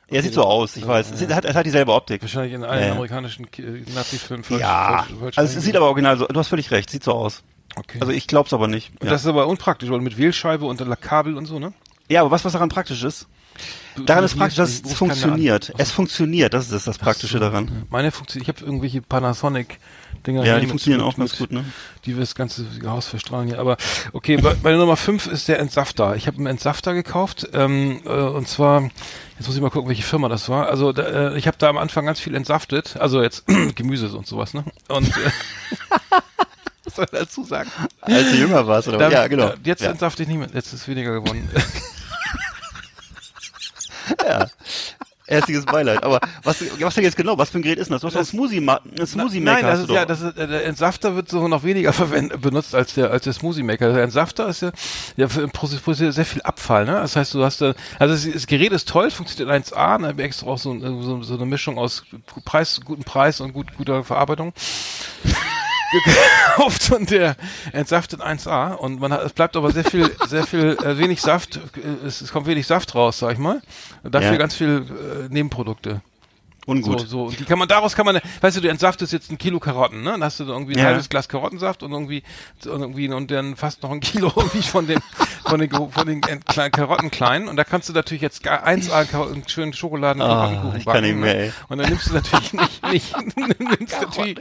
wie, 0.10 0.16
Er 0.16 0.24
sieht 0.24 0.34
so 0.34 0.44
aus, 0.44 0.76
ich 0.76 0.86
weiß. 0.88 1.12
Es 1.12 1.34
hat, 1.34 1.46
es 1.46 1.56
hat 1.56 1.66
dieselbe 1.66 1.94
Optik. 1.94 2.22
wahrscheinlich 2.22 2.54
in 2.54 2.64
allen 2.64 2.80
Ja, 2.82 2.86
ja. 2.88 2.92
amerikanischen 2.94 3.46
äh, 3.58 3.84
Nazi-Filmen. 3.94 4.44
Ja, 4.60 5.06
falsch- 5.22 5.38
also 5.38 5.58
es 5.58 5.64
sieht 5.64 5.76
aber 5.76 5.86
original 5.88 6.18
so, 6.18 6.26
du 6.28 6.40
hast 6.40 6.48
völlig 6.48 6.72
recht, 6.72 6.90
sieht 6.90 7.04
so 7.04 7.14
aus. 7.14 7.44
Okay. 7.76 7.98
Also 8.02 8.12
ich 8.12 8.28
glaub's 8.28 8.52
aber 8.54 8.68
nicht. 8.68 8.92
Ja. 9.04 9.10
Das 9.10 9.22
ist 9.22 9.28
aber 9.28 9.48
unpraktisch, 9.48 9.90
weil 9.90 10.00
mit 10.02 10.18
Wählscheibe 10.18 10.66
und 10.66 10.82
Kabel 11.02 11.38
und 11.38 11.46
so, 11.46 11.60
ne? 11.60 11.74
Ja, 12.10 12.22
aber 12.22 12.32
was, 12.32 12.44
was 12.44 12.54
daran 12.54 12.70
praktisch 12.70 13.04
ist? 13.04 13.28
Daran 14.06 14.24
ist 14.24 14.38
praktisch, 14.38 14.58
dass 14.58 14.82
es 14.82 14.94
funktioniert. 14.94 15.74
Es 15.78 15.92
funktioniert, 15.92 16.54
das 16.54 16.66
ist 16.66 16.72
das, 16.74 16.86
das 16.86 16.98
Praktische 16.98 17.34
So. 17.34 17.40
daran. 17.40 17.86
Meine 17.90 18.12
funktioniert, 18.12 18.48
ich 18.50 18.56
habe 18.56 18.66
irgendwelche 18.66 19.02
Panasonic-Dinger. 20.24 20.46
Ja, 20.46 20.60
die 20.60 20.68
funktionieren 20.68 21.02
mit- 21.06 21.14
auch 21.14 21.18
ganz 21.18 21.38
gut, 21.38 21.52
ne? 21.52 21.66
Die 22.06 22.14
wir 22.16 22.22
das 22.22 22.36
ganze 22.36 22.66
Haus 22.86 23.08
verstrahlen 23.08 23.48
hier. 23.48 23.60
Aber 23.60 23.78
okay, 24.14 24.38
bei- 24.38 24.56
meine 24.64 24.78
Nummer 24.78 24.96
5 24.98 25.28
ist 25.28 25.48
der 25.48 25.60
Entsafter. 25.60 26.16
Ich 26.16 26.28
habe 26.28 26.38
einen 26.38 26.48
Entsafter 26.48 26.94
gekauft 26.94 27.48
ähm, 27.54 28.02
äh, 28.06 28.10
und 28.10 28.48
zwar, 28.48 28.84
jetzt 29.38 29.48
muss 29.48 29.56
ich 29.56 29.62
mal 29.62 29.70
gucken, 29.70 29.90
welche 29.90 30.04
Firma 30.04 30.30
das 30.30 30.50
war. 30.50 30.68
Also 30.68 30.92
da, 30.92 31.32
äh, 31.32 31.38
ich 31.38 31.48
habe 31.48 31.58
da 31.58 31.70
am 31.70 31.78
Anfang 31.78 32.06
ganz 32.06 32.20
viel 32.20 32.36
entsaftet, 32.36 32.96
also 33.00 33.22
jetzt 33.22 33.46
Gemüse 33.76 34.08
und 34.16 34.28
sowas, 34.28 34.54
ne? 34.54 34.64
Und 34.88 35.08
äh, 35.10 35.32
was 36.86 36.96
soll 36.96 37.06
ich 37.06 37.12
dazu 37.20 37.44
sagen? 37.44 37.70
Als 38.02 38.30
du 38.32 38.36
jünger 38.38 38.66
warst, 38.68 38.88
oder? 38.88 38.98
Dann- 38.98 39.12
ja, 39.12 39.28
genau. 39.28 39.48
äh, 39.50 39.56
Jetzt 39.64 39.82
ja. 39.82 39.92
entsafte 39.92 40.24
ich 40.24 40.30
nicht 40.30 40.38
mehr, 40.40 40.50
jetzt 40.54 40.74
ist 40.74 40.88
weniger 40.88 41.14
geworden. 41.14 41.50
Erstiges 45.30 45.66
Beileid. 45.66 46.04
Aber 46.04 46.20
was, 46.44 46.64
was 46.80 46.96
denn 46.96 47.04
jetzt 47.04 47.16
genau? 47.16 47.38
Was 47.38 47.50
für 47.50 47.60
ein 47.60 47.62
Gerät 47.62 47.78
ist 47.80 47.92
das? 47.92 48.02
Du 48.02 48.08
hast 48.08 48.16
doch 48.16 48.22
ein 48.22 48.26
Smoothie, 48.26 48.60
Ma 48.60 48.80
ein 49.00 49.06
Smoothie 49.08 49.40
Maker. 49.40 49.62
Nein, 49.62 49.72
das 49.72 49.80
hast 49.80 49.90
ist 49.90 49.96
ja, 49.96 50.06
das 50.06 50.22
ist, 50.22 50.38
der 50.38 50.66
Entsafter 50.66 51.16
wird 51.16 51.30
so 51.30 51.48
noch 51.48 51.64
weniger 51.64 51.94
verwendet, 51.94 52.42
benutzt 52.42 52.74
als 52.76 52.94
der, 52.96 53.12
als 53.12 53.24
der 53.24 53.34
Smoothie 53.34 53.64
Maker. 53.64 53.94
Der 53.94 54.04
Entsafter 54.04 54.48
ist 54.48 54.62
ja, 54.62 55.28
für- 55.28 55.48
produziert 55.48 56.14
sehr 56.14 56.26
viel 56.26 56.42
Abfall, 56.42 56.86
ne? 56.86 56.94
Das 56.94 57.16
heißt, 57.16 57.34
du 57.34 57.44
hast 57.44 57.62
da, 57.62 57.74
also 58.00 58.14
das, 58.14 58.34
das 58.34 58.48
Gerät 58.48 58.72
ist 58.72 58.90
toll, 58.90 59.12
funktioniert 59.12 59.56
1A, 59.68 60.00
ne? 60.00 60.16
Extra 60.24 60.48
auch 60.48 60.58
so, 60.58 60.78
so, 60.80 61.22
so 61.24 61.34
eine 61.36 61.46
Mischung 61.46 61.78
aus 61.78 62.04
Preis, 62.46 62.82
guten 62.84 63.04
Preis 63.04 63.40
und 63.40 63.54
gut, 63.54 63.68
guter 63.78 64.04
Verarbeitung. 64.04 64.54
Gekauft 65.92 66.92
und 66.96 67.10
der 67.12 67.36
entsaftet 67.72 68.22
1A 68.22 68.74
und 68.76 69.00
man 69.00 69.12
hat, 69.14 69.22
es 69.24 69.34
bleibt 69.34 69.56
aber 69.56 69.72
sehr 69.72 69.84
viel, 69.86 70.10
sehr 70.28 70.46
viel, 70.46 70.78
äh, 70.84 70.98
wenig 70.98 71.22
Saft, 71.22 71.58
äh, 71.58 72.06
es, 72.08 72.22
es 72.22 72.32
kommt 72.32 72.48
wenig 72.48 72.68
Saft 72.68 72.94
raus, 72.96 73.20
sag 73.20 73.34
ich 73.34 73.40
mal. 73.40 73.62
Und 74.04 74.14
dafür 74.16 74.32
Ja. 74.32 74.38
ganz 74.38 74.56
viel 74.56 74.86
äh, 74.90 75.34
Nebenprodukte. 75.34 76.02
Ungut. 76.70 77.00
So, 77.02 77.06
so. 77.06 77.24
Und 77.26 77.40
die 77.40 77.46
kann 77.46 77.60
man, 77.60 77.68
daraus 77.68 77.96
kann 77.96 78.06
man, 78.06 78.20
weißt 78.42 78.58
du, 78.58 78.62
du 78.62 78.70
entsaftest 78.70 79.12
jetzt 79.14 79.32
ein 79.32 79.38
Kilo 79.38 79.60
Karotten, 79.60 80.02
ne? 80.04 80.12
Dann 80.12 80.24
hast 80.24 80.40
du 80.40 80.46
irgendwie 80.46 80.74
ein 80.74 80.80
Ja. 80.80 80.86
halbes 80.86 81.10
Glas 81.10 81.28
Karottensaft 81.30 81.84
und 81.84 81.92
irgendwie, 81.92 82.24
und 82.66 82.82
irgendwie, 82.82 83.10
und 83.10 83.32
dann 83.32 83.56
fast 83.56 83.84
noch 83.84 83.92
ein 83.92 84.00
Kilo 84.00 84.32
irgendwie 84.36 84.62
von 84.62 84.88
dem, 84.88 85.00
von 85.46 85.60
den, 85.60 85.70
von 85.72 86.06
den 86.06 86.22
kleinen 86.22 86.72
Karotten 86.72 87.12
kleinen. 87.12 87.48
Und 87.48 87.56
da 87.56 87.64
kannst 87.64 87.90
du 87.90 87.94
natürlich 87.94 88.22
jetzt 88.22 88.48
eins 88.48 88.90
einen 88.92 89.44
schönen 89.48 89.74
Schokoladen 89.74 90.22
Ah, 90.22 90.28
Karottenkuchen 90.28 90.80
ich 90.80 90.86
kann 90.86 90.94
backen. 90.94 91.06
nicht 91.08 91.16
mehr, 91.18 91.34
ne? 91.34 91.40
ey. 91.46 91.52
Und 91.70 91.78
dann 91.80 91.90
nimmst 91.90 92.10
du 92.10 92.14
natürlich 92.14 92.54
nicht, 92.54 92.88
nicht, 92.92 93.16
nimmst 93.60 94.02
natürlich, 94.02 94.40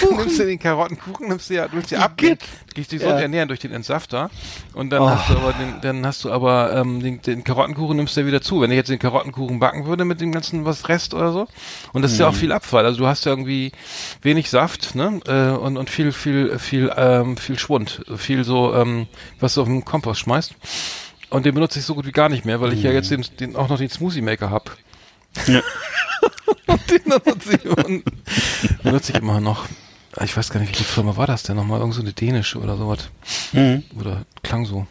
Du 0.00 0.16
nimmst 0.16 0.38
du 0.38 0.46
den 0.46 0.58
Karottenkuchen, 0.58 1.28
nimmst 1.28 1.50
du 1.50 1.54
ja, 1.54 1.68
du 1.68 1.76
willst 1.76 1.90
ja 1.90 2.00
ab, 2.00 2.16
dich 2.74 2.88
gesund 2.88 3.10
Ja. 3.12 3.20
ernähren 3.20 3.48
durch 3.48 3.60
den 3.60 3.72
Entsafter. 3.72 4.30
Und 4.74 4.90
dann 4.90 5.02
Oh. 5.02 5.10
hast 5.10 5.28
du 5.30 5.34
aber 5.34 5.52
den, 5.52 5.80
dann 5.82 6.06
hast 6.06 6.24
du 6.24 6.32
aber, 6.32 6.74
ähm, 6.74 7.00
den, 7.02 7.20
den 7.22 7.44
Karottenkuchen 7.44 7.96
nimmst 7.96 8.16
du 8.16 8.20
ja 8.22 8.26
wieder 8.26 8.40
zu. 8.42 8.60
Wenn 8.60 8.70
ich 8.70 8.76
jetzt 8.76 8.90
den 8.90 8.98
Karottenkuchen 8.98 9.58
backen 9.58 9.86
würde 9.86 10.04
mit 10.04 10.20
dem 10.20 10.32
ganzen 10.32 10.64
was 10.64 10.88
Rest 10.88 11.14
oder 11.14 11.32
so. 11.32 11.46
Und 11.92 12.02
das 12.02 12.12
ist 12.12 12.18
ja 12.18 12.26
Mhm. 12.28 12.34
auch 12.34 12.38
viel 12.38 12.52
Abfall. 12.52 12.84
Also 12.84 12.98
du 12.98 13.06
hast 13.06 13.24
ja 13.26 13.32
irgendwie 13.32 13.72
wenig 14.22 14.50
Saft, 14.50 14.94
ne? 14.94 15.20
Äh, 15.26 15.56
und, 15.56 15.76
und 15.76 15.90
viel, 15.90 16.12
viel, 16.12 16.58
viel, 16.58 16.92
ähm, 16.96 17.36
viel 17.36 17.58
Schwund. 17.58 18.04
Viel 18.16 18.44
so, 18.44 18.74
ähm, 18.74 19.06
was 19.40 19.54
du 19.54 19.62
auf 19.62 19.68
den 19.68 19.84
Kompost 19.84 20.20
schmeißt. 20.20 20.54
Und 21.30 21.46
den 21.46 21.54
benutze 21.54 21.78
ich 21.78 21.84
so 21.84 21.94
gut 21.94 22.06
wie 22.06 22.12
gar 22.12 22.28
nicht 22.28 22.44
mehr, 22.44 22.60
weil 22.60 22.72
ich 22.74 22.82
ja 22.82 22.90
jetzt 22.92 23.10
den, 23.10 23.24
den 23.40 23.56
auch 23.56 23.68
noch 23.68 23.78
den 23.78 23.88
Smoothie 23.88 24.20
Maker 24.20 24.50
hab. 24.50 24.70
Mhm. 25.46 25.54
Ja. 25.54 25.60
und 26.66 26.90
den 26.90 27.04
benutze 27.04 27.54
ich, 27.56 28.82
benutze 28.82 29.12
ich 29.12 29.18
immer 29.18 29.40
noch. 29.40 29.64
Ich 30.20 30.36
weiß 30.36 30.50
gar 30.50 30.60
nicht, 30.60 30.70
welche 30.70 30.84
Firma 30.84 31.16
war 31.16 31.26
das 31.26 31.42
denn 31.42 31.56
nochmal? 31.56 31.80
Irgend 31.80 31.94
so 31.94 32.02
eine 32.02 32.12
dänische 32.12 32.58
oder 32.58 32.76
sowas. 32.76 33.08
Mhm. 33.52 33.82
Oder 33.98 34.24
klang 34.42 34.66
so. 34.66 34.86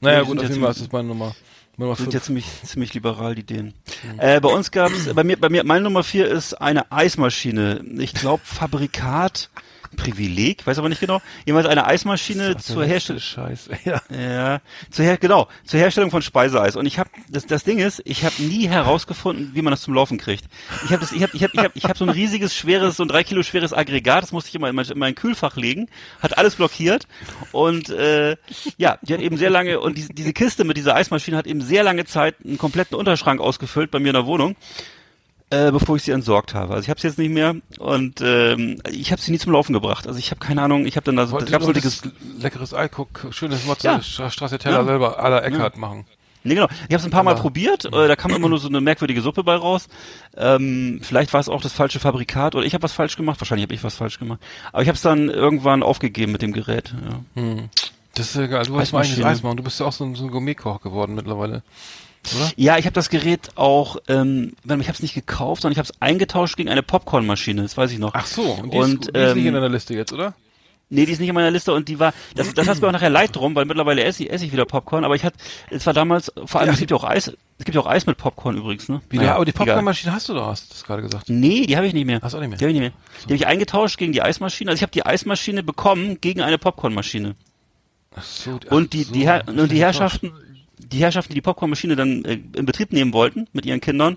Naja, 0.00 0.22
gut, 0.22 0.38
auf 0.38 0.48
jeden 0.48 0.60
Fall 0.60 0.70
ist 0.70 0.80
das 0.80 0.92
meine 0.92 1.08
Nummer. 1.08 1.34
Nummer 1.76 1.96
sind 1.96 2.12
ja 2.12 2.20
ziemlich, 2.20 2.46
ziemlich 2.64 2.92
liberal, 2.92 3.34
die 3.34 3.44
Dänen. 3.44 3.74
Äh, 4.18 4.40
bei 4.40 4.48
uns 4.50 4.70
gab's, 4.70 5.12
bei 5.14 5.24
mir, 5.24 5.38
bei 5.38 5.48
mir, 5.48 5.64
meine 5.64 5.82
Nummer 5.82 6.04
vier 6.04 6.28
ist 6.28 6.54
eine 6.54 6.92
Eismaschine. 6.92 7.82
Ich 7.98 8.12
glaube, 8.12 8.42
Fabrikat, 8.44 9.48
Privileg, 9.96 10.66
weiß 10.66 10.78
aber 10.78 10.88
nicht 10.88 11.00
genau. 11.00 11.20
Jemals 11.46 11.66
eine 11.66 11.86
Eismaschine 11.86 12.56
zur 12.56 12.84
Herstellung. 12.84 13.20
Scheiß. 13.20 13.68
Ja. 13.84 14.00
Ja, 14.10 14.60
zur 14.90 15.04
Her 15.04 15.16
genau, 15.16 15.48
zur 15.64 15.80
Herstellung 15.80 16.10
von 16.10 16.22
Speiseeis. 16.22 16.76
Und 16.76 16.86
ich 16.86 16.98
habe 16.98 17.10
das, 17.28 17.46
das 17.46 17.64
Ding 17.64 17.78
ist, 17.78 18.00
ich 18.04 18.24
habe 18.24 18.34
nie 18.42 18.68
herausgefunden, 18.68 19.50
wie 19.54 19.62
man 19.62 19.72
das 19.72 19.82
zum 19.82 19.94
Laufen 19.94 20.18
kriegt. 20.18 20.44
Ich 20.84 20.90
habe 20.92 21.00
das, 21.00 21.12
ich 21.12 21.22
habe, 21.22 21.36
ich 21.36 21.42
habe, 21.42 21.52
ich 21.54 21.60
habe, 21.60 21.72
ich 21.74 21.84
habe 21.84 21.98
so 21.98 22.04
ein 22.04 22.10
riesiges, 22.10 22.54
schweres, 22.54 22.96
so 22.96 23.04
ein 23.04 23.08
drei 23.08 23.24
Kilo 23.24 23.42
schweres 23.42 23.72
Aggregat. 23.72 24.22
Das 24.22 24.32
musste 24.32 24.48
ich 24.48 24.54
immer 24.54 24.68
in 24.68 24.76
mein, 24.76 24.86
in 24.86 24.98
mein 24.98 25.14
Kühlfach 25.14 25.56
legen, 25.56 25.88
hat 26.20 26.38
alles 26.38 26.56
blockiert. 26.56 27.06
Und 27.50 27.90
äh, 27.90 28.36
ja, 28.76 28.98
die 29.02 29.14
hat 29.14 29.20
eben 29.20 29.36
sehr 29.36 29.50
lange 29.50 29.80
und 29.80 29.98
diese, 29.98 30.12
diese 30.12 30.32
Kiste 30.32 30.64
mit 30.64 30.76
dieser 30.76 30.94
Eismaschine 30.94 31.36
hat 31.36 31.46
eben 31.46 31.60
sehr 31.60 31.82
lange 31.82 32.04
Zeit 32.04 32.36
einen 32.44 32.58
kompletten 32.58 32.96
Unterschrank 32.96 33.40
ausgefüllt 33.40 33.90
bei 33.90 33.98
mir 33.98 34.08
in 34.08 34.14
der 34.14 34.26
Wohnung. 34.26 34.56
Äh, 35.52 35.70
bevor 35.70 35.96
ich 35.96 36.02
sie 36.02 36.10
entsorgt 36.12 36.54
habe. 36.54 36.72
Also 36.74 36.82
ich 36.84 36.90
habe 36.90 36.98
sie 37.00 37.06
jetzt 37.06 37.18
nicht 37.18 37.30
mehr 37.30 37.54
und 37.78 38.20
ähm, 38.22 38.80
ich 38.90 39.12
habe 39.12 39.20
sie 39.20 39.30
nie 39.30 39.38
zum 39.38 39.52
Laufen 39.52 39.72
gebracht. 39.74 40.06
Also 40.06 40.18
ich 40.18 40.30
habe 40.30 40.40
keine 40.40 40.62
Ahnung, 40.62 40.86
ich 40.86 40.96
habe 40.96 41.04
dann 41.04 41.16
da 41.16 41.26
so, 41.26 41.32
Wollte 41.32 41.52
gab 41.52 41.62
so 41.62 41.72
dickes 41.72 42.02
leckeres 42.40 42.72
Ei, 42.74 42.88
guck, 42.88 43.26
schönes 43.30 43.64
Motze, 43.66 43.86
Ja. 43.86 44.02
Stracciatella 44.02 44.78
Ja. 44.78 44.84
selber 44.84 45.22
à 45.24 45.28
la 45.28 45.40
Eckhardt 45.40 45.76
machen. 45.76 46.06
Nee, 46.44 46.54
genau. 46.56 46.66
Ich 46.66 46.82
habe 46.86 46.96
es 46.96 47.04
ein 47.04 47.10
paar 47.12 47.22
Mal 47.22 47.32
Aber- 47.32 47.40
probiert. 47.42 47.84
Äh, 47.84 48.08
da 48.08 48.16
kam 48.16 48.32
immer 48.32 48.48
nur 48.48 48.58
so 48.58 48.66
eine 48.66 48.80
merkwürdige 48.80 49.20
Suppe 49.20 49.44
bei 49.44 49.54
raus. 49.54 49.88
Ähm, 50.36 50.98
vielleicht 51.00 51.32
war 51.32 51.38
es 51.40 51.48
auch 51.48 51.60
das 51.60 51.72
falsche 51.72 52.00
Fabrikat 52.00 52.56
oder 52.56 52.64
ich 52.66 52.74
habe 52.74 52.82
was 52.82 52.92
falsch 52.92 53.16
gemacht. 53.16 53.40
Wahrscheinlich 53.40 53.64
habe 53.66 53.74
ich 53.74 53.84
was 53.84 53.94
falsch 53.94 54.18
gemacht. 54.18 54.40
Aber 54.72 54.82
ich 54.82 54.88
habe 54.88 54.96
es 54.96 55.02
dann 55.02 55.28
irgendwann 55.28 55.84
aufgegeben 55.84 56.32
mit 56.32 56.42
dem 56.42 56.52
Gerät. 56.52 56.94
Ja. 57.36 57.42
Das 58.16 58.26
ist 58.30 58.34
ja 58.34 58.46
geil. 58.48 58.64
Du 58.66 58.76
hast 58.78 58.92
mal 58.92 59.04
eigentlich. 59.04 59.24
Eis 59.24 59.42
machen. 59.44 59.56
Du 59.56 59.62
bist 59.62 59.78
ja 59.78 59.86
auch 59.86 59.92
so 59.92 60.04
ein, 60.04 60.14
so 60.16 60.24
ein 60.24 60.30
Gourmetkoch 60.32 60.80
geworden 60.82 61.14
mittlerweile. 61.14 61.62
Oder? 62.36 62.50
Ja, 62.56 62.78
ich 62.78 62.86
habe 62.86 62.94
das 62.94 63.10
Gerät 63.10 63.50
auch, 63.56 63.96
ähm, 64.08 64.52
ich 64.64 64.70
habe 64.70 64.82
es 64.92 65.02
nicht 65.02 65.14
gekauft, 65.14 65.62
sondern 65.62 65.72
ich 65.72 65.78
habe 65.78 65.88
es 65.90 66.00
eingetauscht 66.00 66.56
gegen 66.56 66.68
eine 66.68 66.82
Popcornmaschine. 66.82 67.62
Das 67.62 67.76
weiß 67.76 67.90
ich 67.90 67.98
noch. 67.98 68.14
Ach 68.14 68.26
so, 68.26 68.42
und 68.42 68.72
die, 68.72 68.76
Und, 68.78 69.06
ist, 69.06 69.14
die 69.16 69.20
ist 69.20 69.34
nicht 69.34 69.42
in 69.44 69.48
ähm, 69.48 69.54
deiner 69.54 69.68
Liste 69.68 69.94
jetzt, 69.94 70.12
oder? 70.12 70.34
Nee, 70.94 71.06
die 71.06 71.12
ist 71.12 71.20
nicht 71.20 71.30
in 71.30 71.34
meiner 71.34 71.50
Liste 71.50 71.72
und 71.72 71.88
die 71.88 71.98
war, 71.98 72.12
das, 72.34 72.52
das 72.52 72.68
hat 72.68 72.78
mir 72.82 72.86
auch 72.88 72.92
nachher 72.92 73.08
leid 73.08 73.34
drum, 73.34 73.54
weil 73.54 73.64
mittlerweile 73.64 74.04
esse 74.04 74.24
ich, 74.24 74.30
esse 74.30 74.44
ich 74.44 74.52
wieder 74.52 74.66
Popcorn, 74.66 75.04
aber 75.06 75.14
ich 75.14 75.24
hatte, 75.24 75.38
es 75.70 75.86
war 75.86 75.94
damals, 75.94 76.30
vor 76.44 76.60
allem, 76.60 76.68
Ja. 76.68 76.74
es 76.74 76.80
gibt 76.80 76.90
ja 76.90 76.96
auch 76.98 77.04
Eis, 77.04 77.28
es 77.58 77.64
gibt 77.64 77.74
ja 77.74 77.80
auch 77.80 77.86
Eis 77.86 78.04
mit 78.04 78.18
Popcorn 78.18 78.58
übrigens, 78.58 78.90
ne? 78.90 79.00
Wie, 79.08 79.16
Naja, 79.16 79.36
aber 79.36 79.46
die. 79.46 79.52
Popcornmaschine 79.52 80.12
hast 80.12 80.28
du 80.28 80.34
doch, 80.34 80.48
hast 80.48 80.66
du 80.66 80.74
das 80.74 80.84
gerade 80.84 81.00
gesagt. 81.00 81.30
Nee, 81.30 81.64
die 81.64 81.78
habe 81.78 81.86
ich 81.86 81.94
nicht 81.94 82.04
mehr. 82.04 82.20
Hast 82.20 82.32
du 82.34 82.36
auch 82.36 82.42
nicht 82.42 82.50
mehr? 82.50 82.58
Die 82.58 82.64
habe 82.66 82.72
ich 82.72 82.78
nicht 82.78 82.92
mehr. 82.92 83.02
Die 83.20 83.24
habe 83.24 83.34
ich 83.36 83.46
eingetauscht 83.46 83.96
gegen 83.96 84.12
die 84.12 84.20
Eismaschine. 84.20 84.70
Also 84.70 84.80
ich 84.80 84.82
habe 84.82 84.92
die 84.92 85.06
Eismaschine 85.06 85.62
bekommen 85.62 86.20
gegen 86.20 86.42
eine 86.42 86.58
Popcornmaschine. 86.58 87.36
Ach 88.14 88.22
so, 88.22 88.60
ach 88.66 88.70
Und 88.70 88.92
die, 88.92 89.04
so, 89.04 89.14
die, 89.14 89.26
und 89.46 89.72
die 89.72 89.80
Herrschaften, 89.80 90.30
die 90.78 90.98
Herrschaften, 90.98 91.30
die 91.32 91.36
die 91.36 91.42
Popcornmaschine 91.42 91.96
dann 91.96 92.24
äh, 92.24 92.38
in 92.56 92.66
Betrieb 92.66 92.92
nehmen 92.92 93.12
wollten 93.12 93.48
mit 93.52 93.66
ihren 93.66 93.80
Kindern, 93.80 94.16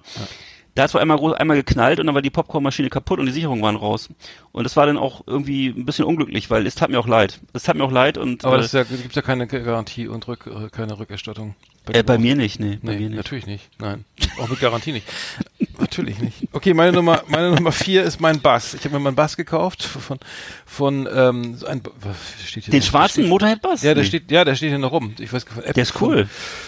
da 0.76 0.84
hat 0.84 0.90
es 0.92 0.96
einmal 0.96 1.18
groß, 1.18 1.34
einmal 1.34 1.58
geknallt 1.58 2.00
und 2.00 2.06
dann 2.06 2.16
war 2.16 2.22
die 2.22 2.30
Popcornmaschine 2.30 2.90
kaputt 2.90 3.20
und 3.20 3.26
die 3.26 3.32
Sicherungen 3.32 3.64
waren 3.64 3.76
raus. 3.78 4.10
Und 4.52 4.64
das 4.66 4.76
war 4.76 4.86
dann 4.86 4.98
auch 4.98 5.24
irgendwie 5.26 5.68
ein 5.70 5.86
bisschen 5.86 6.06
unglücklich, 6.06 6.50
weil 6.50 6.68
es 6.68 6.76
tat 6.76 6.90
mir 6.90 7.00
auch 7.00 7.08
leid. 7.08 7.40
Es 7.54 7.64
tat 7.64 7.76
mir 7.78 7.84
auch 7.84 7.92
leid 7.92 8.18
und 8.18 8.44
Aber 8.46 8.56
äh, 8.56 8.58
das 8.58 8.68
ist 8.68 8.74
ja, 8.74 8.84
gibt 8.84 9.16
ja 9.16 9.22
keine 9.22 9.48
Garantie 9.48 10.08
und 10.08 10.28
Rück, 10.28 10.48
äh, 10.48 10.70
keine 10.70 11.00
Rückerstattung. 11.00 11.56
äh, 11.92 12.04
bei 12.04 12.18
mir 12.18 12.36
nicht, 12.36 12.60
nee, 12.60 12.78
bei 12.84 12.94
Nee, 12.94 13.00
mir 13.00 13.10
nicht. 13.10 13.18
natürlich 13.18 13.46
nicht. 13.48 13.70
Nein. 13.80 14.04
Auch 14.40 14.50
mit 14.50 14.60
Garantie 14.60 14.92
nicht. 14.92 15.08
natürlich 15.80 16.20
nicht. 16.20 16.48
Okay, 16.52 16.74
meine 16.74 16.92
Nummer, 16.92 17.24
meine 17.28 17.52
Nummer 17.52 17.72
vier 17.72 18.04
ist 18.04 18.20
mein 18.20 18.42
Bass. 18.42 18.74
Ich 18.74 18.82
habe 18.84 18.96
mir 18.96 19.00
meinen 19.00 19.16
Bass 19.16 19.38
gekauft 19.38 19.82
von, 19.84 20.20
von, 20.66 21.08
ähm, 21.14 21.56
so 21.56 21.68
ein, 21.68 21.82
was 22.02 22.16
steht 22.46 22.66
hier 22.66 22.72
Den 22.72 22.80
noch? 22.82 22.88
schwarzen 22.88 23.22
Steht- 23.22 23.30
Motorhead 23.30 23.62
Bass? 23.62 23.82
Ja, 23.82 23.94
der 23.94 24.04
Nee. 24.04 24.10
steht, 24.10 24.30
ja, 24.32 24.44
der 24.44 24.56
steht 24.56 24.70
hier 24.70 24.78
noch 24.80 24.92
rum. 24.92 25.14
Ich 25.20 25.32
weiß 25.32 25.46
von 25.46 25.64
Der 25.64 25.78
ist 25.78 26.02
cool. 26.02 26.28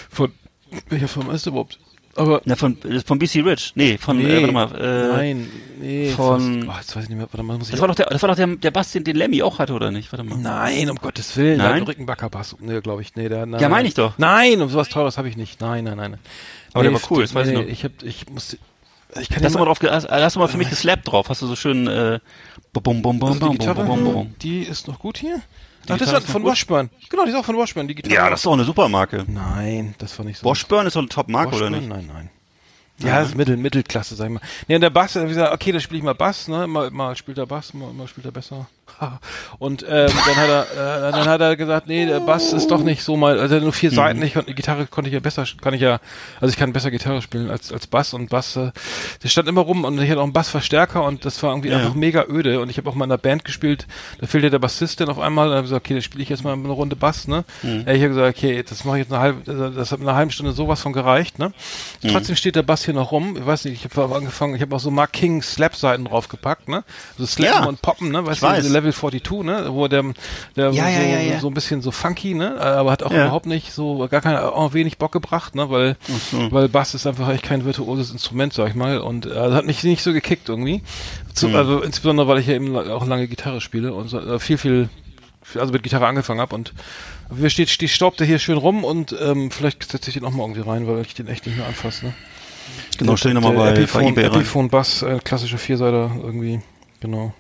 Von, 0.10 0.32
von 0.72 0.82
welcher 0.90 1.08
Firma 1.10 1.34
ist 1.34 1.46
der 1.46 1.52
überhaupt? 1.52 1.80
Aber, 2.18 2.42
Na, 2.46 2.56
von, 2.56 2.78
äh, 2.84 3.00
von 3.02 3.20
BC 3.20 3.42
Rich. 3.46 3.74
Nee, 3.76 3.98
von, 3.98 4.18
nee, 4.18 4.26
äh, 4.26 4.42
warte 4.42 4.52
mal, 4.54 4.76
äh, 4.76 5.08
nein, 5.16 5.50
nee, 5.80 6.10
von- 6.10 6.64
fast, 6.64 6.68
oh, 6.70 6.78
jetzt 6.80 6.96
weiß 6.96 7.04
ich 7.04 7.10
nicht 7.10 7.18
mehr, 7.20 7.28
warte 7.32 7.44
mal, 7.44 7.58
muss 7.58 7.68
ich 7.68 7.72
Das 7.72 7.80
war 7.82 7.88
doch 7.88 7.96
der, 7.96 8.08
das 8.08 8.22
war 8.24 8.30
doch 8.30 8.36
der, 8.36 8.48
der 8.48 8.72
Bass, 8.72 8.92
den, 8.92 9.04
den 9.04 9.16
Lemmy 9.16 9.44
auch 9.44 9.60
hatte, 9.60 9.74
oder 9.74 9.92
nicht? 9.92 10.12
Warte 10.12 10.24
mal. 10.24 10.38
Nein, 10.38 10.90
um 10.90 10.98
Gottes 10.98 11.38
Willen. 11.38 11.60
Nein? 11.60 11.70
Nein? 11.72 11.84
Rückenbackerbass. 11.84 12.56
Nee, 12.60 12.82
glaube 12.82 13.04
ich. 13.04 13.16
Nee, 13.16 13.30
der, 13.30 13.46
nein, 13.46 13.62
Ja, 13.62 13.70
meine 13.70 13.88
ich 13.88 13.94
doch. 13.94 14.18
Nein, 14.18 14.62
um 14.62 14.70
sowas 14.70 14.90
Teures 14.90 15.18
habe 15.18 15.30
ich 15.30 15.38
nicht. 15.38 15.62
Nein, 15.62 15.84
nein, 15.84 15.98
nein. 15.98 16.18
Aber 16.74 16.84
der 16.84 16.92
Nee, 16.92 16.98
war 17.02 17.12
cool, 17.12 17.22
das 17.22 17.36
weiß 17.36 17.48
nee, 17.48 17.54
ich 17.54 17.60
noch. 17.60 17.68
Ich, 17.68 17.84
hab, 17.84 18.04
ich 18.04 18.30
musste, 18.30 18.58
Ich 19.20 19.30
kann 19.30 19.44
hast 19.44 19.54
du 19.54 19.60
mal 19.60 19.66
drauf, 19.66 19.80
hast, 19.82 20.36
du 20.36 20.40
mal 20.40 20.48
für 20.48 20.58
mich 20.58 20.70
geslappt 20.70 21.08
drauf. 21.08 21.30
Hast 21.30 21.42
du 21.44 21.48
so 21.48 21.56
schön, 21.56 21.88
äh, 21.88 22.20
bum, 22.74 22.84
bum, 22.84 23.02
bum, 23.20 23.24
also 23.24 23.34
die 23.52 23.58
bum, 23.58 23.76
bum, 23.76 23.88
bum, 23.88 24.14
bum. 24.14 24.36
die 24.42 24.64
ist 24.64 24.88
noch 24.88 25.00
gut 25.00 25.18
hier. 25.20 25.42
Ach, 25.90 25.98
das 25.98 26.12
war 26.12 26.22
von 26.22 26.42
gut? 26.42 26.52
Washburn. 26.52 26.90
Genau, 27.10 27.24
die 27.24 27.32
ist 27.32 27.36
auch 27.36 27.46
von 27.46 27.58
Washburn, 27.58 27.88
die 27.88 27.96
Gitarre. 27.96 28.14
Ja, 28.14 28.30
das 28.30 28.40
ist 28.40 28.46
doch 28.46 28.54
eine 28.54 28.64
super 28.64 28.90
Marke. 28.90 29.26
Nein, 29.28 29.96
das 29.98 30.18
war 30.18 30.26
nicht 30.26 30.40
so. 30.40 30.46
Washburn 30.46 30.88
ist 30.88 30.96
doch 30.96 31.02
eine 31.02 31.10
Top-Marke, 31.10 31.56
oder 31.56 31.70
nicht? 31.70 31.88
Nein, 31.88 32.10
nein. 32.12 32.30
Ja, 33.00 33.20
das 33.20 33.30
ist 33.30 33.36
Mittel, 33.36 33.58
Mittelklasse, 33.58 34.16
sag 34.16 34.26
ich 34.26 34.34
mal. 34.34 34.42
Nee, 34.68 34.76
und 34.76 34.82
der 34.82 34.90
Bass, 34.90 35.16
wie 35.16 35.28
gesagt, 35.28 35.54
okay, 35.54 35.72
da 35.72 35.80
spiele 35.80 36.00
ich 36.00 36.04
mal 36.04 36.16
Bass, 36.16 36.48
ne? 36.48 36.66
Mal, 36.66 36.90
mal 36.90 37.16
spielt 37.16 37.38
er 37.38 37.46
Bass, 37.46 37.74
mal, 37.74 37.94
mal 37.94 38.08
spielt 38.08 38.26
er 38.26 38.32
besser. 38.32 38.68
und 39.60 39.84
ähm, 39.84 40.10
dann 40.26 40.36
hat 40.36 40.50
er, 40.50 41.08
äh, 41.08 41.12
dann 41.12 41.26
hat 41.28 41.42
er 41.42 41.56
gesagt, 41.56 41.88
nee, 41.88 42.06
der 42.06 42.20
Bass 42.20 42.54
ist 42.54 42.72
doch 42.72 42.82
nicht 42.84 43.04
so 43.04 43.16
mal, 43.18 43.40
also 43.40 43.60
nur 43.60 43.74
vier 43.74 43.92
Seiten. 43.92 44.22
Ich 44.24 44.34
konnte, 44.34 44.54
Gitarre 44.54 44.88
konnte 44.88 45.10
ich 45.10 45.14
ja 45.14 45.20
besser, 45.20 45.46
kann 45.62 45.74
ich 45.74 45.82
ja, 45.82 46.00
also 46.42 46.52
ich 46.52 46.58
kann 46.58 46.74
besser 46.74 46.90
Gitarre 46.92 47.22
spielen 47.22 47.50
als 47.50 47.72
als 47.72 47.88
Bass 47.88 48.14
und 48.14 48.30
Bass, 48.30 48.56
äh, 48.56 48.72
der 49.24 49.28
stand 49.30 49.48
immer 49.48 49.62
rum 49.62 49.84
und 49.86 50.02
ich 50.02 50.10
hatte 50.10 50.20
auch 50.20 50.24
einen 50.24 50.34
Bassverstärker 50.34 51.04
und 51.04 51.26
das 51.26 51.42
war 51.44 51.52
irgendwie 51.52 51.70
Ja. 51.70 51.78
einfach 51.78 51.94
mega 51.94 52.26
öde 52.28 52.60
und 52.60 52.70
ich 52.70 52.78
habe 52.78 52.90
auch 52.90 52.96
mal 52.96 53.06
in 53.06 53.12
einer 53.12 53.18
Band 53.18 53.46
gespielt, 53.46 53.88
da 54.20 54.28
fehlte 54.28 54.50
der 54.50 54.60
Bassist 54.60 55.00
dann 55.00 55.10
auf 55.10 55.20
einmal, 55.20 55.48
dann 55.50 55.58
habe 55.58 55.66
ich 55.66 55.70
gesagt, 55.72 55.86
okay, 55.86 55.94
dann 55.94 56.04
spiele 56.04 56.24
ich 56.24 56.30
jetzt 56.30 56.44
mal 56.44 56.54
eine 56.54 56.68
Runde 56.70 56.96
Bass, 56.96 57.28
ne? 57.28 57.44
Ja, 57.64 57.94
ich 57.94 58.02
habe 58.02 58.10
gesagt, 58.10 58.38
okay, 58.38 58.64
das 58.68 58.84
mache 58.84 58.98
ich 59.00 59.04
jetzt 59.04 59.14
eine 59.14 59.22
halbe, 59.22 59.52
also 59.52 59.70
das 59.70 59.92
hat 59.92 60.00
in 60.00 60.08
einer 60.08 60.18
halben 60.18 60.32
Stunde 60.32 60.54
sowas 60.54 60.82
von 60.82 60.94
gereicht, 60.94 61.40
ne? 61.40 61.54
Trotzdem 62.10 62.36
steht 62.36 62.56
der 62.56 62.64
Bass 62.64 62.86
hier 62.86 62.94
noch 62.94 63.12
rum, 63.12 63.36
ich 63.38 63.46
weiß 63.46 63.66
nicht, 63.66 63.86
ich 63.86 63.98
habe 63.98 64.16
angefangen, 64.16 64.56
ich 64.56 64.62
habe 64.62 64.76
auch 64.76 64.80
so 64.80 64.92
Mark 64.92 65.14
King 65.14 65.42
Slap-Seiten 65.42 66.06
draufgepackt, 66.06 66.68
ne? 66.68 66.84
So 67.18 67.26
Slappen 67.26 67.64
Ja. 67.64 67.68
und 67.68 67.82
Poppen, 67.82 68.10
ne? 68.12 68.26
Weißt 68.26 68.36
Ich 68.36 68.40
du, 68.42 68.46
weiß. 68.48 68.66
Level 68.78 68.94
42, 68.94 69.44
ne? 69.44 69.66
Wo 69.70 69.88
der, 69.88 70.04
der 70.56 70.72
Ja, 70.72 70.86
so, 70.86 70.90
ja, 70.90 71.02
ja, 71.02 71.20
ja. 71.20 71.40
so 71.40 71.48
ein 71.48 71.54
bisschen 71.54 71.82
so 71.82 71.92
funky, 71.92 72.34
ne? 72.34 72.60
Aber 72.62 72.92
hat 72.92 73.04
auch 73.04 73.12
Ja. 73.12 73.24
überhaupt 73.26 73.46
nicht 73.46 73.72
so, 73.74 74.08
gar 74.10 74.22
keine, 74.22 74.52
auch 74.54 74.74
wenig 74.74 74.98
Bock 74.98 75.12
gebracht, 75.12 75.56
ne? 75.56 75.70
Weil, 75.70 75.98
weil 76.52 76.70
Bass 76.70 76.94
ist 76.94 77.08
einfach 77.08 77.30
echt 77.30 77.44
kein 77.44 77.66
virtuoses 77.66 78.12
Instrument, 78.12 78.54
sag 78.54 78.70
ich 78.70 78.76
mal. 78.76 79.00
Und 79.00 79.26
äh, 79.26 79.52
hat 79.52 79.66
mich 79.66 79.84
nicht 79.84 80.04
so 80.04 80.14
gekickt 80.14 80.50
irgendwie. 80.50 80.82
Zu, 81.34 81.50
Also 81.56 81.82
insbesondere, 81.82 82.28
weil 82.28 82.40
ich 82.40 82.48
ja 82.48 82.54
eben 82.56 82.76
auch 82.76 83.06
lange 83.06 83.28
Gitarre 83.28 83.62
spiele 83.62 83.94
und 83.94 84.08
so, 84.10 84.20
äh, 84.20 84.40
viel, 84.40 84.58
viel, 84.58 84.90
also 85.56 85.72
mit 85.74 85.84
Gitarre 85.84 86.08
angefangen 86.08 86.40
habe 86.42 86.56
und 86.56 86.74
wir 87.30 87.50
steht, 87.50 87.82
die 87.82 87.88
staubt 87.90 88.20
der 88.20 88.28
hier 88.28 88.40
schön 88.40 88.58
rum 88.58 88.84
und 88.84 89.16
ähm, 89.22 89.52
vielleicht 89.52 89.84
setze 89.92 90.10
ich 90.10 90.14
den 90.16 90.24
auch 90.26 90.32
mal 90.32 90.44
irgendwie 90.44 90.62
rein, 90.62 90.88
weil 90.88 91.02
ich 91.02 91.14
den 91.14 91.28
echt 91.28 91.46
nicht 91.46 91.58
mehr 91.58 91.68
anfasse. 91.68 92.06
Ne? 92.08 92.14
Genau, 92.98 93.16
stell 93.18 93.32
ihn 93.32 93.36
nochmal 93.36 93.54
Der 93.54 93.60
bei, 93.60 93.66
bei 93.72 93.78
Epiphone, 93.80 94.08
eBay 94.08 94.26
rein. 94.28 94.34
Epiphone 94.36 94.70
Bass, 94.70 95.02
äh, 95.04 95.20
klassische 95.24 95.58
Vierseiter 95.58 96.12
irgendwie. 96.24 96.62
Genau. 97.02 97.34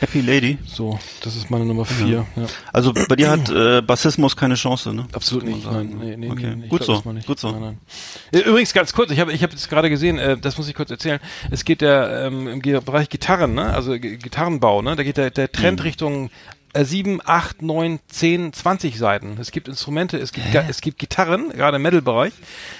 Happy 0.00 0.20
Lady. 0.20 0.58
So, 0.66 0.98
das 1.22 1.36
ist 1.36 1.50
meine 1.50 1.64
Nummer 1.64 1.84
vier. 1.84 2.26
Ja. 2.36 2.46
Also 2.72 2.92
bei 2.92 3.16
dir 3.16 3.30
hat 3.30 3.48
äh, 3.50 3.80
Bassismus 3.82 4.36
keine 4.36 4.54
Chance, 4.54 4.92
ne? 4.92 5.06
Absolut 5.12 5.44
nicht. 5.44 5.62
sagen. 5.62 5.96
Nein, 5.98 6.08
nee, 6.08 6.16
nee, 6.16 6.30
Okay. 6.30 6.54
nee, 6.56 6.68
Gut 6.68 6.82
glaub 6.82 7.02
so, 7.02 7.12
gut 7.26 7.38
so. 7.40 7.50
Nein, 7.52 7.60
nein. 7.60 7.78
Äh, 8.32 8.40
Übrigens 8.48 8.72
ganz 8.74 8.92
kurz, 8.92 9.10
ich 9.10 9.20
habe 9.20 9.32
ich 9.32 9.42
hab 9.42 9.50
jetzt 9.52 9.68
gerade 9.70 9.88
gesehen, 9.88 10.18
äh, 10.18 10.36
das 10.36 10.58
muss 10.58 10.68
ich 10.68 10.74
kurz 10.74 10.90
erzählen. 10.90 11.18
Es 11.50 11.64
geht 11.64 11.80
der 11.80 12.26
ähm, 12.26 12.46
im 12.48 12.60
Bereich 12.60 13.08
Gitarren, 13.08 13.54
ne? 13.54 13.72
Also 13.72 13.92
Gitarrenbau, 13.98 14.82
ne? 14.82 14.96
Da 14.96 15.02
geht 15.02 15.16
der, 15.16 15.30
der 15.30 15.46
Mhm. 15.46 15.52
Trend 15.52 15.84
Richtung 15.84 16.30
äh, 16.76 16.84
7, 16.84 17.20
8, 17.24 17.62
9, 17.62 17.98
10, 18.08 18.52
20 18.52 18.98
Seiten. 18.98 19.36
Es 19.40 19.50
gibt 19.50 19.68
Instrumente, 19.68 20.16
es 20.18 20.32
gibt, 20.32 20.46
es 20.54 20.80
gibt 20.80 20.98
Gitarren, 20.98 21.50
gerade 21.50 21.76
im 21.76 21.82
Metal-Bereich. 21.82 22.32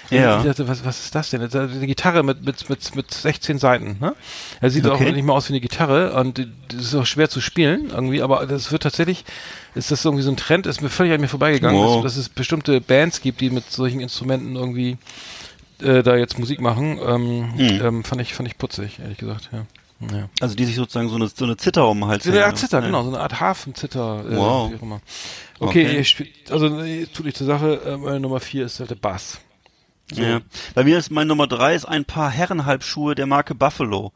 Ja. 0.09 0.39
Ich 0.39 0.45
dachte, 0.45 0.67
was, 0.67 0.85
was 0.85 1.03
ist 1.05 1.15
das 1.15 1.29
denn? 1.31 1.41
Eine 1.41 1.87
Gitarre 1.87 2.23
mit, 2.23 2.45
mit, 2.45 2.69
mit, 2.69 2.95
mit 2.95 3.13
16 3.13 3.57
Seiten, 3.59 3.97
ne? 3.99 4.15
Er 4.61 4.69
sieht 4.69 4.85
auch 4.87 4.95
Okay. 5.01 5.11
nicht 5.11 5.25
mal 5.25 5.33
aus 5.33 5.49
wie 5.49 5.53
eine 5.53 5.61
Gitarre 5.61 6.13
und 6.13 6.39
das 6.69 6.81
ist 6.81 6.95
auch 6.95 7.05
schwer 7.05 7.29
zu 7.29 7.41
spielen 7.41 7.89
irgendwie, 7.89 8.21
aber 8.21 8.45
das 8.45 8.71
wird 8.71 8.83
tatsächlich, 8.83 9.25
ist 9.75 9.91
das 9.91 10.05
irgendwie 10.05 10.23
so 10.23 10.31
ein 10.31 10.37
Trend, 10.37 10.65
ist 10.67 10.81
mir 10.81 10.89
völlig 10.89 11.13
an 11.13 11.21
mir 11.21 11.27
vorbeigegangen, 11.27 11.79
Wow. 11.79 12.03
dass, 12.03 12.13
dass 12.15 12.17
es 12.21 12.29
bestimmte 12.29 12.79
Bands 12.81 13.21
gibt, 13.21 13.41
die 13.41 13.49
mit 13.49 13.69
solchen 13.71 13.99
Instrumenten 13.99 14.55
irgendwie 14.55 14.97
äh, 15.81 16.01
da 16.03 16.15
jetzt 16.15 16.39
Musik 16.39 16.61
machen. 16.61 16.99
Ähm, 17.05 17.53
Hm. 17.57 17.85
ähm, 17.85 18.03
fand 18.03 18.21
ich 18.21 18.33
fand 18.33 18.47
ich 18.49 18.57
putzig, 18.57 18.99
ehrlich 18.99 19.17
gesagt, 19.17 19.49
ja. 19.51 19.65
Ja. 19.99 20.29
Also 20.39 20.55
die 20.55 20.65
sich 20.65 20.75
sozusagen 20.75 21.09
so 21.09 21.15
eine, 21.15 21.27
so 21.27 21.45
eine 21.45 21.57
Zitter 21.57 21.87
um 21.87 21.99
den 21.99 22.07
Hals 22.09 22.23
So 22.23 22.29
eine 22.29 22.39
hängen, 22.39 22.45
Art 22.47 22.55
ne? 22.55 22.59
Zitter, 22.61 22.79
Ja. 22.79 22.85
genau, 22.85 23.03
so 23.03 23.09
eine 23.09 23.19
Art 23.19 23.39
Hafenzitter, 23.39 24.25
äh, 24.29 24.35
Wow. 24.35 24.71
Okay, 25.59 25.85
Okay. 25.85 26.03
spielt, 26.03 26.51
also 26.51 26.69
tut 27.13 27.25
nicht 27.25 27.37
zur 27.37 27.47
Sache, 27.47 27.81
äh, 27.85 27.97
meine 27.97 28.19
Nummer 28.19 28.39
vier 28.39 28.65
ist 28.65 28.79
halt 28.79 28.91
der 28.91 28.95
Bass. 28.95 29.39
So. 30.11 30.21
Ja. 30.21 30.39
Bei 30.73 30.83
mir 30.85 30.97
ist 30.97 31.11
mein 31.11 31.27
Nummer 31.27 31.47
drei 31.47 31.75
ist 31.75 31.83
ein 31.85 32.05
paar 32.05 32.29
Herrenhalbschuhe 32.31 33.13
der 33.15 33.25
Marke 33.25 33.55
Buffalo. 33.55 34.13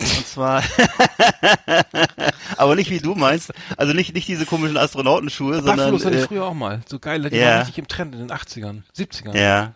Und 0.00 0.26
zwar, 0.26 0.62
aber 2.56 2.74
nicht 2.74 2.90
wie 2.90 2.98
du 2.98 3.14
meinst, 3.14 3.52
also 3.76 3.92
nicht 3.92 4.14
nicht 4.14 4.28
diese 4.28 4.46
komischen 4.46 4.76
Astronautenschuhe, 4.76 5.56
sondern 5.56 5.76
Buffalos 5.76 6.04
hatte 6.04 6.16
ich 6.16 6.22
äh, 6.22 6.26
früher 6.26 6.44
auch 6.44 6.54
mal. 6.54 6.80
So 6.86 6.98
geile, 6.98 7.30
die 7.30 7.36
ja. 7.36 7.46
waren 7.46 7.58
richtig 7.60 7.78
im 7.78 7.88
Trend 7.88 8.14
in 8.14 8.20
den 8.20 8.30
80ern, 8.30 8.82
70ern. 8.96 9.38
ja. 9.38 9.74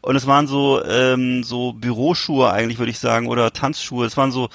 Und 0.00 0.16
es 0.16 0.26
waren 0.26 0.46
so 0.46 0.82
ähm, 0.84 1.42
so 1.44 1.72
Büroschuhe 1.72 2.50
eigentlich 2.50 2.78
würde 2.78 2.90
ich 2.90 2.98
sagen 2.98 3.26
oder 3.26 3.52
Tanzschuhe. 3.52 4.06
Es 4.06 4.16
waren 4.16 4.32
so, 4.32 4.48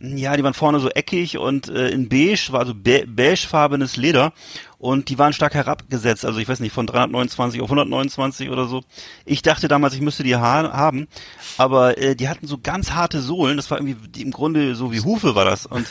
ja, 0.00 0.36
die 0.36 0.44
waren 0.44 0.54
vorne 0.54 0.80
so 0.80 0.88
eckig 0.90 1.38
und 1.38 1.68
äh, 1.68 1.88
in 1.88 2.08
beige 2.08 2.48
war 2.50 2.66
so 2.66 2.74
be 2.74 3.04
beigefarbenes 3.06 3.96
Leder. 3.96 4.32
Und 4.78 5.08
die 5.08 5.18
waren 5.18 5.32
stark 5.32 5.54
herabgesetzt, 5.54 6.26
also 6.26 6.38
ich 6.38 6.48
weiß 6.48 6.60
nicht, 6.60 6.72
von 6.72 6.86
329 6.86 7.62
auf 7.62 7.68
129 7.68 8.50
oder 8.50 8.66
so. 8.66 8.82
Ich 9.24 9.40
dachte 9.40 9.68
damals, 9.68 9.94
ich 9.94 10.02
müsste 10.02 10.22
die 10.22 10.36
ha 10.36 10.70
haben, 10.72 11.08
aber 11.56 11.96
äh, 11.96 12.14
die 12.14 12.28
hatten 12.28 12.46
so 12.46 12.58
ganz 12.58 12.90
harte 12.90 13.20
Sohlen, 13.20 13.56
das 13.56 13.70
war 13.70 13.78
irgendwie 13.78 14.22
im 14.22 14.32
Grunde 14.32 14.74
so 14.74 14.92
wie 14.92 15.00
Hufe 15.00 15.34
war 15.34 15.46
das. 15.46 15.64
Und 15.64 15.86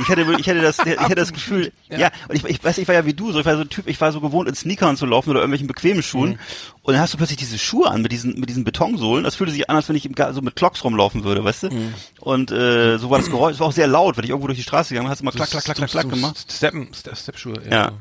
ich 0.00 0.08
hatte, 0.08 0.22
ich 0.38 0.48
hatte 0.48 0.60
das, 0.60 0.78
ich 0.78 0.98
hatte 0.98 1.14
das 1.16 1.32
Gefühl, 1.38 1.72
ja, 1.88 2.10
und 2.28 2.36
ich, 2.36 2.44
ich 2.44 2.62
weiß, 2.62 2.78
ich 2.78 2.86
war 2.86 2.94
ja 2.94 3.04
wie 3.06 3.14
du, 3.14 3.32
so 3.32 3.40
ich 3.40 3.46
war 3.46 3.56
so 3.56 3.62
ein 3.62 3.70
Typ, 3.70 3.88
ich 3.88 4.00
war 4.00 4.12
so 4.12 4.20
gewohnt, 4.20 4.48
in 4.48 4.54
Sneakern 4.54 4.96
zu 4.96 5.06
laufen 5.06 5.30
oder 5.30 5.40
irgendwelchen 5.40 5.66
bequemen 5.66 6.02
Schuhen. 6.02 6.38
Und 6.88 6.94
dann 6.94 7.02
hast 7.02 7.12
du 7.12 7.18
plötzlich 7.18 7.36
diese 7.36 7.58
Schuhe 7.58 7.90
an 7.90 8.00
mit 8.00 8.12
diesen, 8.12 8.40
mit 8.40 8.48
diesen 8.48 8.64
Betonsohlen. 8.64 9.22
Das 9.22 9.34
fühlte 9.34 9.52
sich 9.52 9.68
an, 9.68 9.76
als 9.76 9.90
wenn 9.90 9.96
ich 9.96 10.06
im, 10.06 10.14
so 10.32 10.40
mit 10.40 10.56
Clocks 10.56 10.82
rumlaufen 10.84 11.22
würde, 11.22 11.44
weißt 11.44 11.64
du? 11.64 11.68
Und 12.18 12.50
äh, 12.50 12.96
so 12.96 13.10
war 13.10 13.18
das 13.18 13.28
Geräusch. 13.28 13.52
Es 13.56 13.60
war 13.60 13.66
auch 13.66 13.72
sehr 13.72 13.86
laut, 13.86 14.16
wenn 14.16 14.24
ich 14.24 14.30
irgendwo 14.30 14.46
durch 14.46 14.56
die 14.58 14.62
Straße 14.62 14.88
gegangen 14.94 15.04
bin, 15.04 15.10
hast 15.10 15.20
du 15.20 15.24
mal 15.26 15.32
klack, 15.32 15.50
klack, 15.50 15.64
klack, 15.64 15.76
klack, 15.76 15.90
klack 15.90 16.08
gemacht. 16.08 16.46
Steppen, 16.50 16.88
Ste- 16.94 17.14
Steppschuhe. 17.14 17.60
Ja. 17.70 17.92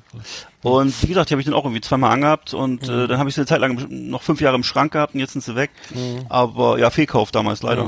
so. 0.63 0.69
Und 0.69 1.03
wie 1.03 1.07
gesagt, 1.07 1.29
die 1.29 1.33
habe 1.33 1.41
ich 1.41 1.45
dann 1.45 1.53
auch 1.53 1.65
irgendwie 1.65 1.81
zweimal 1.81 2.11
angehabt 2.13 2.53
und 2.53 2.87
äh, 2.87 3.07
dann 3.09 3.17
habe 3.19 3.27
ich 3.27 3.35
sie 3.35 3.41
eine 3.41 3.47
Zeit 3.47 3.59
lang 3.59 3.87
noch 3.89 4.21
fünf 4.21 4.39
Jahre 4.39 4.55
im 4.55 4.63
Schrank 4.63 4.93
gehabt 4.93 5.13
und 5.15 5.19
jetzt 5.19 5.33
sind 5.33 5.43
sie 5.43 5.55
weg. 5.57 5.71
Aber 6.29 6.79
ja, 6.79 6.89
Fehlkauf 6.89 7.31
damals 7.31 7.63
leider. 7.63 7.83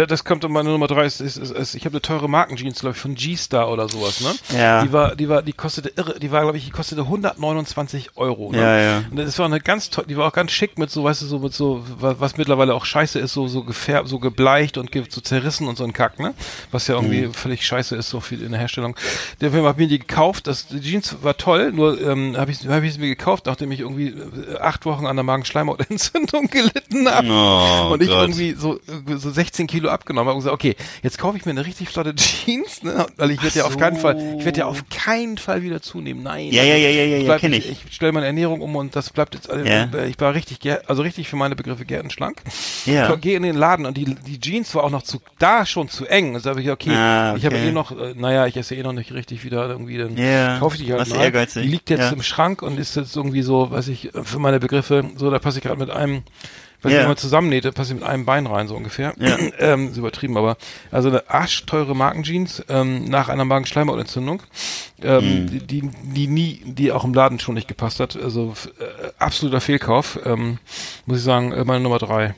Da, 0.00 0.06
das 0.06 0.24
kommt 0.24 0.48
meine 0.48 0.70
Nummer 0.70 0.86
drei. 0.86 1.04
Ist, 1.04 1.20
ist, 1.20 1.36
ist, 1.36 1.74
ich 1.74 1.84
habe 1.84 1.92
eine 1.94 2.00
teure 2.02 2.28
Markenjeans, 2.28 2.80
glaube 2.80 2.94
ich, 2.96 3.00
von 3.02 3.14
G-Star 3.14 3.70
oder 3.70 3.88
sowas, 3.88 4.20
ne? 4.20 4.32
Ja. 4.58 4.82
Die 4.82 4.92
war, 4.92 5.14
die 5.14 5.28
war, 5.28 5.42
die 5.42 5.52
kostete 5.52 5.92
irre, 5.94 6.18
die 6.18 6.30
war, 6.30 6.42
glaube 6.42 6.56
ich, 6.56 6.64
die 6.64 6.70
kostete 6.70 7.02
129 7.02 8.10
Euro. 8.16 8.50
Ne? 8.52 8.58
Ja, 8.58 8.78
ja. 8.78 9.02
Und 9.10 9.16
das 9.18 9.38
war 9.38 9.46
eine 9.46 9.60
ganz 9.60 9.90
toll, 9.90 10.04
die 10.08 10.16
war 10.16 10.28
auch 10.28 10.32
ganz 10.32 10.52
schick 10.52 10.78
mit 10.78 10.90
so, 10.90 11.04
weißt 11.04 11.22
du, 11.22 11.26
so 11.26 11.38
mit 11.38 11.52
so, 11.52 11.84
was, 11.98 12.18
was 12.20 12.36
mittlerweile 12.36 12.74
auch 12.74 12.84
scheiße 12.84 13.18
ist, 13.18 13.32
so, 13.34 13.48
so 13.48 13.62
gefärbt, 13.64 14.08
so 14.08 14.18
gebleicht 14.18 14.78
und 14.78 14.90
ge- 14.90 15.04
so 15.08 15.20
zerrissen 15.20 15.68
und 15.68 15.76
so 15.76 15.84
ein 15.84 15.92
Kack, 15.92 16.18
ne? 16.18 16.34
Was 16.70 16.86
ja 16.86 16.94
irgendwie 16.94 17.26
Mhm. 17.26 17.34
völlig 17.34 17.66
scheiße 17.66 17.94
ist, 17.96 18.08
so 18.08 18.20
viel 18.20 18.42
in 18.42 18.52
der 18.52 18.60
Herstellung. 18.60 18.96
Der 19.40 19.50
Film 19.50 19.64
hat 19.66 19.76
mir 19.76 19.86
die 19.88 19.98
gekauft, 19.98 20.46
das, 20.46 20.66
die 20.68 20.80
Jeans 20.80 21.16
war 21.22 21.36
toll, 21.36 21.72
nur, 21.72 22.00
ähm, 22.00 22.36
habe 22.38 22.50
ich, 22.50 22.66
hab 22.66 22.82
ich 22.82 22.94
sie 22.94 23.00
mir 23.00 23.08
gekauft, 23.08 23.46
nachdem 23.46 23.70
ich 23.72 23.80
irgendwie 23.80 24.08
äh, 24.08 24.56
acht 24.60 24.86
Wochen 24.86 25.06
an 25.06 25.16
der 25.16 25.24
Magenschleimhautentzündung 25.24 26.46
gelitten 26.50 27.08
habe. 27.08 27.28
Oh, 27.30 27.92
und 27.92 28.02
ich 28.02 28.08
Gott. 28.08 28.20
irgendwie 28.22 28.52
so, 28.54 28.80
so 29.16 29.30
16 29.30 29.66
Kilo 29.66 29.89
abgenommen 29.90 30.28
habe 30.28 30.34
und 30.36 30.40
gesagt, 30.44 30.54
okay, 30.54 30.76
jetzt 31.02 31.18
kaufe 31.18 31.36
ich 31.36 31.44
mir 31.44 31.50
eine 31.52 31.66
richtig 31.66 31.88
flotte 31.88 32.14
Jeans, 32.16 32.82
ne? 32.82 33.06
Weil 33.16 33.30
ich 33.32 33.42
werde 33.42 33.58
ja 33.58 33.64
auf 33.64 33.76
keinen 33.76 33.96
Fall, 33.96 34.16
ich 34.38 34.44
werde 34.44 34.60
ja 34.60 34.66
auf 34.66 34.84
keinen 34.88 35.38
Fall 35.38 35.62
wieder 35.62 35.82
zunehmen. 35.82 36.22
Nein. 36.22 36.48
Ja, 36.50 36.62
ja, 36.62 36.76
ja, 36.76 36.88
ja, 36.90 37.04
ja, 37.04 37.16
Ich 37.36 37.42
ja, 37.42 37.48
ich. 37.50 37.70
ich. 37.70 37.84
Ich 37.88 37.94
stelle 37.94 38.12
meine 38.12 38.26
Ernährung 38.26 38.60
um 38.60 38.74
und 38.76 38.94
das 38.96 39.10
bleibt 39.10 39.34
jetzt, 39.34 39.48
äh, 39.50 39.68
Ja. 39.90 40.04
ich 40.04 40.18
war 40.20 40.34
richtig, 40.34 40.58
also 40.88 41.02
richtig 41.02 41.28
für 41.28 41.36
meine 41.36 41.56
Begriffe 41.56 41.84
gärtenschlank. 41.84 42.40
Ja. 42.86 43.12
Ich 43.14 43.20
Gehe 43.20 43.36
in 43.36 43.42
den 43.42 43.56
Laden 43.56 43.84
und 43.86 43.96
die, 43.96 44.04
die 44.14 44.40
Jeans 44.40 44.74
war 44.74 44.84
auch 44.84 44.90
noch 44.90 45.02
zu, 45.02 45.20
da 45.38 45.66
schon 45.66 45.88
zu 45.88 46.06
eng. 46.06 46.34
Also 46.34 46.50
habe 46.50 46.62
ich, 46.62 46.70
okay, 46.70 46.90
Ah, 46.90 47.34
ich 47.36 47.44
habe 47.44 47.56
okay. 47.56 47.68
eh 47.68 47.72
noch, 47.72 47.90
äh, 47.92 48.14
naja, 48.16 48.46
ich 48.46 48.56
esse 48.56 48.74
eh 48.74 48.82
noch 48.82 48.92
nicht 48.92 49.12
richtig 49.12 49.44
wieder 49.44 49.68
irgendwie, 49.68 49.98
dann 49.98 50.16
Ja, 50.16 50.58
kaufe 50.58 50.76
ich 50.76 50.82
die 50.84 50.90
halt 50.90 51.00
warst 51.00 51.14
mal. 51.14 51.22
ehrgeizig. 51.22 51.62
Die 51.62 51.68
liegt 51.68 51.90
jetzt 51.90 52.12
im 52.12 52.22
Schrank 52.22 52.62
und 52.62 52.78
ist 52.78 52.96
jetzt 52.96 53.14
irgendwie 53.16 53.42
so, 53.42 53.70
weiß 53.70 53.88
ich, 53.88 54.10
für 54.22 54.38
meine 54.38 54.58
Begriffe, 54.60 55.04
so, 55.16 55.30
da 55.30 55.38
passe 55.38 55.58
ich 55.58 55.64
gerade 55.64 55.78
mit 55.78 55.90
einem, 55.90 56.22
Wenn 56.82 56.92
Ja. 56.92 57.02
ich 57.02 57.06
mal 57.08 57.16
zusammennähte, 57.16 57.72
passe 57.72 57.92
ich 57.92 58.00
mit 58.00 58.08
einem 58.08 58.24
Bein 58.24 58.46
rein, 58.46 58.66
so 58.68 58.74
ungefähr. 58.74 59.12
Ja. 59.18 59.36
ähm, 59.58 59.90
ist 59.90 59.96
übertrieben, 59.98 60.36
aber 60.38 60.56
also 60.90 61.08
eine 61.08 61.28
arschteure 61.28 61.94
Markenjeans 61.94 62.64
ähm, 62.68 63.04
nach 63.04 63.28
einer 63.28 63.44
Magenschleimhautentzündung, 63.44 64.42
ähm, 65.02 65.44
Mhm. 65.44 65.66
die, 65.66 65.90
die, 65.90 66.26
nie, 66.26 66.62
die 66.64 66.92
auch 66.92 67.04
im 67.04 67.12
Laden 67.14 67.38
schon 67.38 67.54
nicht 67.54 67.68
gepasst 67.68 68.00
hat. 68.00 68.16
Also 68.16 68.54
äh, 68.78 69.08
absoluter 69.18 69.60
Fehlkauf. 69.60 70.18
Ähm, 70.24 70.58
muss 71.06 71.18
ich 71.18 71.24
sagen, 71.24 71.52
äh, 71.52 71.64
meine 71.64 71.80
Nummer 71.80 71.98
drei. 71.98 72.34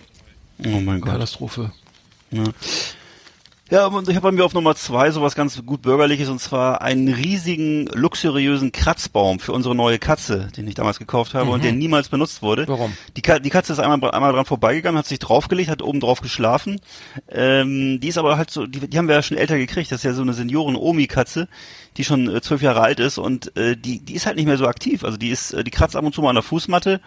Oh 0.64 0.80
mein 0.80 1.00
Gott. 1.00 1.12
Katastrophe. 1.12 1.72
Ja. 2.30 2.44
Ja, 3.70 3.86
und 3.86 4.06
ich 4.08 4.16
habe 4.16 4.28
bei 4.28 4.32
mir 4.32 4.44
auf 4.44 4.52
Nummer 4.52 4.74
zwei 4.74 5.10
sowas 5.12 5.34
ganz 5.34 5.64
gut 5.64 5.80
bürgerliches 5.80 6.28
und 6.28 6.40
zwar 6.40 6.82
einen 6.82 7.08
riesigen, 7.08 7.86
luxuriösen 7.86 8.70
Kratzbaum 8.70 9.40
für 9.40 9.52
unsere 9.52 9.74
neue 9.74 9.98
Katze, 9.98 10.48
den 10.56 10.68
ich 10.68 10.74
damals 10.74 10.98
gekauft 10.98 11.32
habe 11.32 11.50
und 11.50 11.64
der 11.64 11.72
niemals 11.72 12.10
benutzt 12.10 12.42
wurde. 12.42 12.62
Mhm. 12.62 12.68
Warum? 12.68 12.92
Die, 13.16 13.22
Ka 13.22 13.38
die 13.38 13.48
Katze 13.48 13.72
ist 13.72 13.78
einmal, 13.78 14.10
einmal 14.10 14.32
dran 14.32 14.44
vorbeigegangen, 14.44 14.98
hat 14.98 15.06
sich 15.06 15.20
draufgelegt, 15.20 15.70
hat 15.70 15.80
oben 15.80 16.00
drauf 16.00 16.20
geschlafen. 16.20 16.80
Ähm, 17.30 17.98
die 18.00 18.08
ist 18.08 18.18
aber 18.18 18.36
halt 18.36 18.50
so, 18.50 18.66
die, 18.66 18.80
die 18.80 18.98
haben 18.98 19.08
wir 19.08 19.14
ja 19.14 19.22
schon 19.22 19.38
älter 19.38 19.56
gekriegt. 19.56 19.90
Das 19.90 20.00
ist 20.00 20.04
ja 20.04 20.12
so 20.12 20.22
eine 20.22 20.34
Senioren-Omi-Katze, 20.34 21.48
die 21.96 22.04
schon 22.04 22.28
äh, 22.28 22.42
zwölf 22.42 22.60
Jahre 22.60 22.82
alt 22.82 23.00
ist 23.00 23.16
und 23.16 23.56
äh, 23.56 23.76
die, 23.76 24.00
die 24.00 24.14
ist 24.14 24.26
halt 24.26 24.36
nicht 24.36 24.46
mehr 24.46 24.58
so 24.58 24.66
aktiv. 24.66 25.02
Also 25.02 25.16
die 25.16 25.30
ist, 25.30 25.54
äh, 25.54 25.64
die 25.64 25.70
kratzt 25.70 25.96
ab 25.96 26.04
und 26.04 26.14
zu 26.14 26.20
mal 26.20 26.30
an 26.30 26.34
der 26.34 26.42
Fußmatte. 26.42 27.00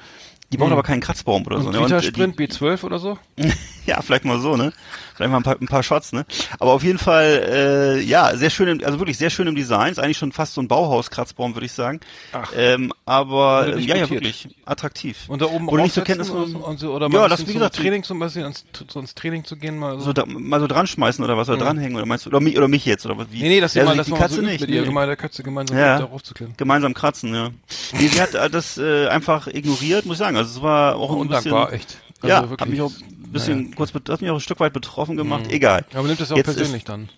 Die 0.52 0.58
braucht 0.58 0.72
aber 0.72 0.84
keinen 0.84 1.02
Kratzbaum 1.02 1.46
oder 1.46 1.60
so. 1.60 1.68
Und 1.68 1.74
ne? 1.74 1.84
Vita 1.84 1.98
äh, 1.98 2.02
Sprint 2.04 2.38
B12 2.38 2.84
oder 2.84 3.00
so? 3.00 3.18
ja, 3.86 4.02
vielleicht 4.02 4.26
mal 4.26 4.40
so, 4.40 4.56
ne? 4.56 4.74
Mal 5.20 5.34
ein 5.38 5.44
paar, 5.44 5.56
ein 5.60 5.68
paar 5.68 5.84
Shots, 5.84 6.12
ne? 6.14 6.26
Aber 6.60 6.74
auf 6.74 6.84
jeden 6.84 6.98
Fall, 7.00 7.46
äh, 7.50 8.02
ja, 8.02 8.36
sehr 8.36 8.50
schön, 8.50 8.68
im, 8.68 8.86
also 8.86 9.00
wirklich 9.00 9.18
sehr 9.18 9.30
schön 9.30 9.48
im 9.48 9.56
Design. 9.56 9.92
Ist 9.92 10.00
eigentlich 10.00 10.18
schon 10.18 10.32
fast 10.32 10.54
so 10.54 10.62
ein 10.62 10.68
Bauhaus-Kratzbaum, 10.68 11.56
würde 11.56 11.66
ich 11.66 11.72
sagen. 11.72 12.00
Ach. 12.34 12.52
Ähm, 12.56 12.92
aber 13.06 13.68
äh, 13.76 13.80
ja, 13.80 13.96
ja, 13.98 14.10
wirklich 14.10 14.48
attraktiv. 14.66 15.18
Und 15.28 15.42
da 15.42 15.46
oben 15.46 15.68
Wurde 15.68 15.84
nicht 15.84 15.94
zur 15.94 16.04
Kenntnis 16.04 16.28
genommen. 16.32 16.56
und 16.56 16.80
so, 16.80 16.94
oder 16.94 17.08
mal 17.10 17.20
Ja, 17.22 17.28
das, 17.28 17.48
wie 17.48 17.54
gesagt, 17.54 17.76
Training 17.76 18.04
zum 18.04 18.20
Beispiel, 18.20 18.44
ans, 18.44 18.66
so 18.92 19.00
ins 19.00 19.16
Training 19.16 19.46
zu 19.46 19.56
gehen 19.56 19.78
mal 19.80 19.98
so. 20.00 20.06
so 20.06 20.14
da, 20.14 20.26
mal 20.26 20.60
so 20.60 20.68
dran 20.68 20.88
schmeißen 20.88 21.24
oder 21.24 21.38
was 21.38 21.48
oder 21.50 21.58
dranhängen 21.60 21.96
oder 21.96 22.06
meinst 22.06 22.26
du 22.26 22.30
oder 22.30 22.40
mich 22.42 22.58
oder 22.58 22.68
mich 22.68 22.86
jetzt 22.86 23.06
oder 23.06 23.18
was 23.18 23.28
wie? 23.32 23.42
nee, 23.42 23.50
nee, 23.50 23.60
das 23.62 23.74
ja, 23.74 23.84
ist 23.84 23.88
also 23.90 23.98
mal, 23.98 24.04
die 24.04 24.10
das 24.12 24.20
mal 24.20 24.26
Katze 24.26 24.36
so 24.36 24.42
nicht. 24.42 24.62
mit 24.62 24.70
ihr, 24.70 24.82
nee. 24.82 24.88
gemeinsam 24.88 25.08
der 25.10 25.16
Katze 25.18 25.44
gemeinsam 25.44 25.78
Ja. 25.78 26.00
darauf 26.00 26.24
zu 26.24 26.34
klären. 26.34 26.54
Gemeinsam 26.58 26.94
kratzen, 26.94 27.34
ja. 27.34 27.50
Nee, 27.94 28.08
sie 28.08 28.22
hat 28.22 28.34
das 28.54 28.78
äh, 28.78 29.08
einfach 29.08 29.48
ignoriert, 29.48 30.06
muss 30.06 30.16
ich 30.16 30.20
sagen. 30.20 30.36
Also 30.38 30.58
es 30.58 30.62
war 30.62 30.96
auch 30.98 31.12
ein 31.12 31.18
Undankbar, 31.18 31.68
bisschen, 31.72 31.80
echt. 31.80 31.98
ja, 32.24 32.42
Also 32.42 32.58
hat 32.58 32.68
mich 32.70 32.82
auch 32.82 32.92
bisschen 33.36 33.64
naja. 33.64 33.76
kurz, 33.76 33.94
hat 33.94 34.22
mich 34.22 34.30
auch 34.32 34.36
ein 34.36 34.42
Stück 34.42 34.60
weit 34.60 34.74
betroffen 34.74 35.16
gemacht. 35.16 35.46
Egal. 35.50 35.86
Aber 35.92 36.00
man 36.00 36.08
nimmt 36.08 36.22
das 36.22 36.32
auch 36.32 36.38
Jetzt 36.38 36.46
persönlich 36.46 36.82
ist, 36.82 36.90
dann. 36.90 37.10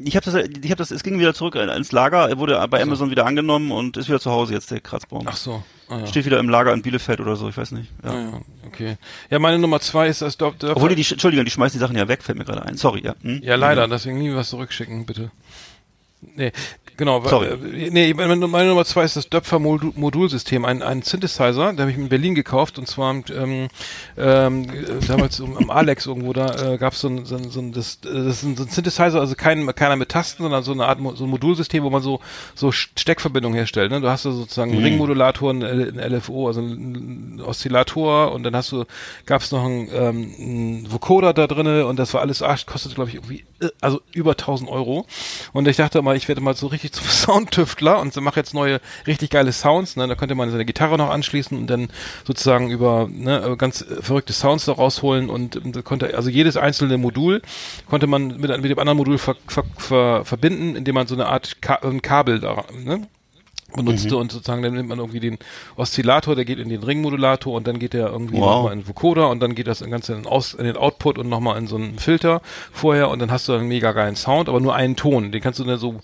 Ich 0.00 0.14
habe 0.14 0.24
das, 0.24 0.34
ich 0.34 0.70
habe 0.70 0.76
das, 0.76 0.92
es 0.92 1.02
ging 1.02 1.18
wieder 1.18 1.34
zurück 1.34 1.56
ins 1.56 1.90
Lager, 1.90 2.28
er 2.28 2.38
wurde 2.38 2.64
bei 2.70 2.80
Amazon 2.80 3.10
wieder 3.10 3.26
angenommen 3.26 3.72
und 3.72 3.96
ist 3.96 4.06
wieder 4.06 4.20
zu 4.20 4.30
Hause 4.30 4.54
jetzt 4.54 4.70
der 4.70 4.80
Kratzbaum. 4.80 5.24
Ach 5.26 5.36
so. 5.36 5.64
Ah, 5.88 5.98
ja. 5.98 6.06
Steht 6.06 6.24
wieder 6.24 6.38
im 6.38 6.48
Lager 6.48 6.72
in 6.72 6.82
Bielefeld 6.82 7.18
oder 7.18 7.34
so, 7.34 7.48
ich 7.48 7.56
weiß 7.56 7.72
nicht. 7.72 7.90
Ja. 8.04 8.10
Ah, 8.10 8.20
ja, 8.20 8.40
okay. 8.66 8.96
Ja, 9.28 9.40
meine 9.40 9.58
Nummer 9.58 9.80
zwei 9.80 10.06
ist 10.06 10.22
das 10.22 10.36
Dorf. 10.36 10.54
Obwohl 10.62 10.90
die, 10.90 10.94
die, 10.94 11.10
Entschuldigung, 11.10 11.44
die 11.44 11.50
schmeißen 11.50 11.78
die 11.78 11.80
Sachen 11.80 11.96
ja 11.96 12.06
weg, 12.06 12.22
fällt 12.22 12.38
mir 12.38 12.44
gerade 12.44 12.62
ein. 12.62 12.76
Sorry, 12.76 13.02
ja. 13.04 13.16
Hm? 13.22 13.40
ja, 13.42 13.56
leider, 13.56 13.88
deswegen 13.88 14.18
nie 14.18 14.32
was 14.32 14.50
zurückschicken, 14.50 15.04
bitte. 15.04 15.32
Nee, 16.20 16.50
genau. 16.96 17.24
Sorry. 17.24 17.46
äh, 17.46 17.90
Nee, 17.90 18.12
meine, 18.14 18.34
meine 18.48 18.68
Nummer 18.68 18.84
zwei 18.84 19.04
ist 19.04 19.14
das 19.16 19.28
Döpfer-Modulsystem, 19.28 20.64
ein, 20.64 20.82
ein 20.82 21.02
Synthesizer, 21.02 21.72
der 21.72 21.82
habe 21.82 21.90
ich 21.92 21.96
in 21.96 22.08
Berlin 22.08 22.34
gekauft 22.34 22.78
und 22.78 22.88
zwar 22.88 23.14
ähm, 23.14 23.68
ähm, 24.16 24.64
äh, 24.64 25.06
damals 25.06 25.38
um, 25.38 25.56
am 25.56 25.70
Alex 25.70 26.06
irgendwo, 26.06 26.32
da 26.32 26.72
äh, 26.74 26.78
gab 26.78 26.94
so 26.94 27.08
ein, 27.08 27.24
so 27.24 27.36
ein, 27.36 27.50
so 27.50 27.60
ein, 27.60 27.72
das, 27.72 28.00
äh, 28.04 28.12
das 28.12 28.38
ist 28.38 28.42
ein, 28.42 28.56
so 28.56 28.64
ein 28.64 28.68
Synthesizer, 28.68 29.20
also 29.20 29.34
kein, 29.36 29.66
keiner 29.76 29.94
mit 29.96 30.08
Tasten, 30.08 30.42
sondern 30.42 30.64
so 30.64 30.72
eine 30.72 30.86
Art 30.86 30.98
so 31.14 31.24
ein 31.24 31.30
Modulsystem, 31.30 31.84
wo 31.84 31.90
man 31.90 32.02
so, 32.02 32.18
so 32.56 32.72
Steckverbindungen 32.72 33.56
herstellt. 33.56 33.92
Ne? 33.92 34.00
Du 34.00 34.08
hast 34.08 34.24
da 34.24 34.32
sozusagen 34.32 34.72
einen 34.72 34.82
Ringmodulator, 34.82 35.50
einen, 35.50 35.62
L- 35.62 36.00
einen 36.00 36.14
LFO, 36.16 36.48
also 36.48 36.60
einen 36.60 37.40
Oszillator 37.44 38.32
und 38.32 38.42
dann 38.42 38.56
hast 38.56 38.72
du, 38.72 38.84
gab 39.24 39.42
es 39.42 39.52
noch 39.52 39.64
einen, 39.64 39.88
ähm, 39.92 40.34
einen 40.38 40.92
Vocoder 40.92 41.32
da 41.32 41.46
drinne 41.46 41.86
und 41.86 41.96
das 41.98 42.12
war 42.14 42.22
alles, 42.22 42.42
Arsch, 42.42 42.66
kostet 42.66 42.96
glaube 42.96 43.10
ich 43.10 43.16
irgendwie, 43.16 43.44
also 43.80 44.00
über 44.12 44.32
1000 44.32 44.70
Euro. 44.70 45.06
Und 45.52 45.68
ich 45.68 45.76
dachte 45.76 46.00
mal, 46.02 46.16
ich 46.16 46.28
werde 46.28 46.40
mal 46.40 46.54
so 46.54 46.66
richtig 46.66 46.92
zum 46.92 47.06
Soundtüftler 47.08 48.00
und 48.00 48.14
mache 48.20 48.40
jetzt 48.40 48.54
neue, 48.54 48.80
richtig 49.06 49.30
geile 49.30 49.52
Sounds. 49.52 49.96
Ne? 49.96 50.06
Da 50.06 50.14
könnte 50.14 50.34
man 50.34 50.50
seine 50.50 50.64
Gitarre 50.64 50.98
noch 50.98 51.10
anschließen 51.10 51.56
und 51.56 51.66
dann 51.68 51.88
sozusagen 52.26 52.70
über 52.70 53.08
ne, 53.10 53.56
ganz 53.58 53.82
äh, 53.82 54.02
verrückte 54.02 54.32
Sounds 54.32 54.64
da 54.64 54.72
rausholen 54.72 55.30
und, 55.30 55.56
und 55.56 55.84
konnte, 55.84 56.16
also 56.16 56.30
jedes 56.30 56.56
einzelne 56.56 56.98
Modul 56.98 57.42
konnte 57.88 58.06
man 58.06 58.38
mit, 58.38 58.50
mit 58.60 58.70
dem 58.70 58.78
anderen 58.78 58.98
Modul 58.98 59.18
ver, 59.18 59.36
ver, 59.46 59.64
ver, 59.76 60.24
verbinden, 60.24 60.76
indem 60.76 60.94
man 60.94 61.06
so 61.06 61.14
eine 61.14 61.26
Art 61.26 61.60
Ka 61.62 61.76
ein 61.82 62.02
Kabel 62.02 62.40
da, 62.40 62.64
ne? 62.72 63.08
Benutzte 63.76 64.16
und 64.16 64.32
sozusagen 64.32 64.62
dann 64.62 64.72
nimmt 64.74 64.88
man 64.88 64.98
irgendwie 64.98 65.20
den 65.20 65.38
Oszillator, 65.76 66.34
der 66.34 66.44
geht 66.44 66.58
in 66.58 66.68
den 66.70 66.82
Ringmodulator 66.82 67.54
und 67.54 67.66
dann 67.66 67.78
geht 67.78 67.92
der 67.92 68.08
irgendwie 68.08 68.38
Wow. 68.40 68.54
nochmal 68.56 68.72
in 68.72 68.80
den 68.80 68.88
Vocoder 68.88 69.28
und 69.28 69.40
dann 69.40 69.54
geht 69.54 69.66
das 69.66 69.80
Ganze 69.80 70.14
in, 70.14 70.22
den 70.22 70.26
Aus, 70.26 70.54
in 70.54 70.64
den 70.64 70.76
Output 70.76 71.18
und 71.18 71.28
nochmal 71.28 71.58
in 71.58 71.66
so 71.66 71.76
einen 71.76 71.98
Filter 71.98 72.40
vorher 72.72 73.10
und 73.10 73.18
dann 73.18 73.30
hast 73.30 73.46
du 73.46 73.52
einen 73.52 73.68
mega 73.68 73.92
geilen 73.92 74.16
Sound, 74.16 74.48
aber 74.48 74.60
nur 74.60 74.74
einen 74.74 74.96
Ton. 74.96 75.32
Den 75.32 75.42
kannst 75.42 75.58
du 75.60 75.64
dann 75.64 75.78
so, 75.78 76.00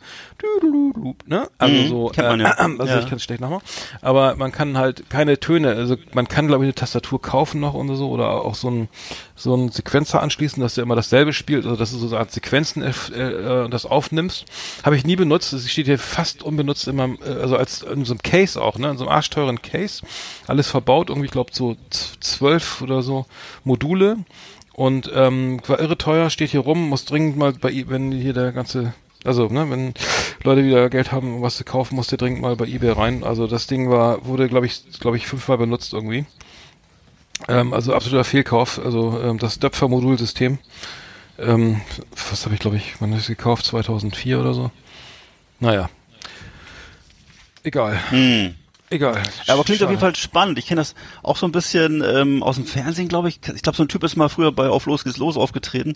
ne? 1.27 1.49
Also 1.59 1.75
Mhm, 1.83 1.89
so, 1.89 2.07
kennt 2.09 2.29
man 2.29 2.41
ja. 2.41 2.51
also 2.79 2.85
Ja. 2.87 2.99
ich 2.99 3.07
kann 3.07 3.17
es 3.17 3.25
schlecht 3.25 3.41
nachmachen, 3.41 3.63
aber 4.03 4.37
man 4.37 4.53
kann 4.53 4.77
halt 4.79 5.09
keine 5.11 5.41
Töne, 5.41 5.69
also 5.71 5.97
man 6.13 6.29
kann 6.29 6.47
glaube 6.47 6.65
ich 6.65 6.67
eine 6.69 6.75
Tastatur 6.75 7.21
kaufen 7.21 7.61
noch 7.61 7.75
und 7.75 7.95
so 7.97 8.11
oder 8.11 8.45
auch 8.45 8.55
so 8.55 8.69
ein 8.71 8.89
so 9.37 9.53
einen 9.53 9.71
Sequenzer 9.71 10.23
anschließen, 10.23 10.63
dass 10.63 10.75
der 10.75 10.83
immer 10.83 10.95
dasselbe 10.95 11.33
spielt, 11.33 11.65
also 11.65 11.77
dass 11.77 11.91
du 11.91 11.99
so 11.99 12.09
eine 12.09 12.19
Art 12.19 12.31
Sequenzen 12.31 12.83
äh, 12.83 12.91
äh, 12.91 13.69
das 13.69 13.85
aufnimmst. 13.85 14.45
Habe 14.85 14.97
ich 14.97 15.05
nie 15.05 15.17
benutzt, 15.17 15.53
es 15.53 15.71
steht 15.71 15.87
hier 15.87 15.99
fast 15.99 16.43
unbenutzt 16.43 16.91
meinem, 16.93 17.19
äh, 17.25 17.31
also 17.31 17.57
als 17.57 17.83
in 17.83 18.05
so 18.05 18.13
einem 18.13 18.23
Case 18.23 18.61
auch, 18.61 18.79
ne, 18.79 18.91
in 18.91 18.99
so 18.99 19.05
einem 19.05 19.13
arschteuren 19.13 19.61
Case, 19.61 20.03
alles 20.47 20.71
verbaut, 20.71 21.09
irgendwie, 21.09 21.27
ich 21.27 21.33
glaube 21.33 21.51
so 21.53 21.77
zwölf 21.91 22.81
oder 22.81 23.03
so 23.03 23.27
Module 23.65 24.19
und 24.73 25.11
ähm, 25.13 25.61
war 25.67 25.81
irre 25.81 25.99
teuer, 25.99 26.31
steht 26.31 26.51
hier 26.51 26.61
rum, 26.61 26.89
muss 26.89 27.05
dringend 27.05 27.37
mal 27.37 27.53
bei, 27.53 27.85
wenn 27.89 28.13
hier 28.13 28.33
der 28.33 28.53
ganze 28.53 28.95
also, 29.25 29.49
ne, 29.49 29.71
wenn 29.71 29.95
Leute 30.43 30.65
wieder 30.65 30.91
Geld 30.91 31.11
haben, 31.11 31.37
um 31.37 31.43
was 31.43 31.57
zu 31.57 31.65
kaufen, 31.65 31.97
musst 31.97 32.13
du 32.13 32.19
dringend 32.19 32.43
mal 32.43 32.57
bei 32.57 32.67
eBay 32.67 32.91
rein. 32.91 33.25
Also 33.25 33.47
das 33.47 33.67
Ding 33.67 33.91
war, 33.91 34.27
wurde, 34.27 34.49
glaube 34.49 34.67
ich, 34.67 34.83
glaube 35.01 35.17
ich, 35.17 35.27
fünfmal 35.27 35.57
benutzt 35.57 35.95
irgendwie. 35.95 36.27
Ähm, 37.49 37.73
also 37.73 37.95
absoluter 37.95 38.25
Fehlkauf. 38.25 38.79
Also 38.85 39.21
ähm, 39.23 39.39
das 39.39 39.59
Döpfer-Modulsystem. 39.59 40.59
Ähm, 41.39 41.81
was 42.31 42.45
habe 42.45 42.55
ich, 42.55 42.61
glaube 42.61 42.77
ich, 42.77 42.95
wann 43.01 43.13
ist 43.13 43.27
gekauft? 43.27 43.67
2004 43.67 44.41
oder 44.41 44.55
so. 44.55 44.71
Naja. 45.61 45.91
Egal. 47.63 47.99
Hm. 48.11 48.55
Egal. 48.95 49.21
Ja, 49.47 49.55
aber 49.55 49.65
klingt 49.65 49.83
auf 49.83 49.91
jeden 49.91 50.01
Schade. 50.01 50.15
Fall 50.15 50.17
spannend. 50.17 50.57
Ich 50.59 50.67
kenne 50.67 50.81
das 50.81 50.95
auch 51.25 51.37
so 51.37 51.47
ein 51.47 51.51
bisschen 51.53 52.01
ähm, 52.07 52.45
aus 52.45 52.55
dem 52.55 52.65
Fernsehen, 52.65 53.09
glaube 53.09 53.29
ich. 53.29 53.41
Ich 53.55 53.63
glaube, 53.63 53.77
so 53.77 53.83
ein 53.83 53.89
Typ 53.89 54.05
ist 54.05 54.15
mal 54.15 54.29
früher 54.29 54.53
bei 54.53 54.69
Auf 54.69 54.87
Los 54.87 55.03
geht's 55.03 55.17
los 55.17 55.37
aufgetreten. 55.37 55.95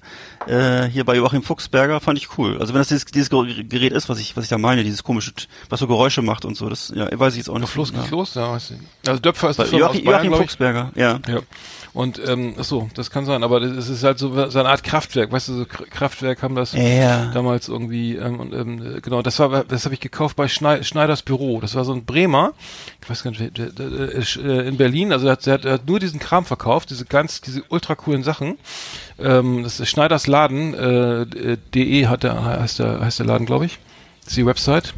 Äh, 0.48 0.86
hier 0.88 1.04
bei 1.04 1.14
Joachim 1.14 1.44
Fuchsberger 1.44 2.00
fand 2.00 2.18
ich 2.18 2.36
cool. 2.38 2.58
Also 2.58 2.74
wenn 2.74 2.80
das 2.80 2.88
dieses, 2.88 3.04
dieses 3.04 3.30
Ger- 3.30 3.62
Gerät 3.68 3.92
ist, 3.92 4.08
was 4.08 4.18
ich 4.18 4.36
was 4.36 4.42
ich 4.44 4.50
da 4.50 4.58
meine, 4.58 4.82
dieses 4.82 5.04
komische, 5.04 5.32
was 5.68 5.78
so 5.78 5.86
Geräusche 5.86 6.22
macht 6.22 6.44
und 6.44 6.56
so, 6.56 6.68
das 6.68 6.92
ja, 6.94 7.06
weiß 7.16 7.34
ich 7.34 7.38
jetzt 7.38 7.48
auch 7.50 7.54
nicht. 7.54 7.64
Auf 7.64 7.76
los 7.76 7.92
geht's 7.92 8.10
los, 8.10 8.34
ja, 8.34 8.50
weiß 8.50 8.72
ich. 8.72 9.08
Also 9.08 9.20
Döpfer 9.20 9.50
ist 9.50 9.58
Bei 9.58 9.66
Joachim, 9.66 10.04
Bayern, 10.04 10.24
Joachim. 10.24 10.34
Fuchsberger, 10.42 10.90
ja. 10.96 11.20
Ja. 11.28 11.38
Und 11.98 12.20
ähm, 12.28 12.54
so, 12.58 12.88
das 12.94 13.10
kann 13.10 13.26
sein, 13.26 13.42
aber 13.42 13.60
es 13.60 13.88
ist 13.88 14.04
halt 14.04 14.20
so, 14.20 14.32
so 14.50 14.58
eine 14.60 14.68
Art 14.68 14.84
Kraftwerk, 14.84 15.32
weißt 15.32 15.48
du, 15.48 15.54
so 15.54 15.64
Kraftwerk 15.66 16.44
haben 16.44 16.54
das 16.54 16.72
Ja. 16.72 17.32
damals 17.34 17.66
irgendwie 17.66 18.14
ähm, 18.14 18.38
und 18.38 18.54
ähm, 18.54 18.98
äh, 18.98 19.00
genau, 19.00 19.20
das 19.20 19.40
war 19.40 19.64
das 19.64 19.84
habe 19.84 19.94
ich 19.94 20.00
gekauft 20.00 20.36
bei 20.36 20.46
Schnei 20.46 20.84
Schneiders 20.84 21.22
Büro. 21.22 21.60
Das 21.60 21.74
war 21.74 21.84
so 21.84 21.92
ein 21.92 22.04
Bremer, 22.04 22.52
ich 23.02 23.10
weiß 23.10 23.24
gar 23.24 23.32
nicht, 23.32 23.58
der, 23.58 23.70
der, 23.72 23.90
der, 23.90 24.14
äh, 24.14 24.68
in 24.68 24.76
Berlin, 24.76 25.12
also 25.12 25.26
er 25.26 25.32
hat, 25.32 25.44
er 25.48 25.54
hat, 25.54 25.64
er 25.64 25.72
hat 25.72 25.88
nur 25.88 25.98
diesen 25.98 26.20
Kram 26.20 26.44
verkauft, 26.44 26.90
diese 26.90 27.04
ganz 27.04 27.40
diese 27.40 27.64
ultra 27.68 27.96
coolen 27.96 28.22
Sachen. 28.22 28.58
Ähm, 29.18 29.64
das 29.64 29.80
ist 29.80 29.88
Schneiders 29.88 30.28
Laden 30.28 30.74
äh, 30.74 31.22
äh, 31.22 31.56
de 31.74 32.06
hat 32.06 32.22
der 32.22 32.44
heißt 32.44 32.78
der 32.78 33.00
heißt 33.00 33.18
der 33.18 33.26
Laden, 33.26 33.44
glaube 33.44 33.66
ich. 33.66 33.80
Das 34.20 34.28
ist 34.28 34.36
die 34.36 34.46
Website. 34.46 34.94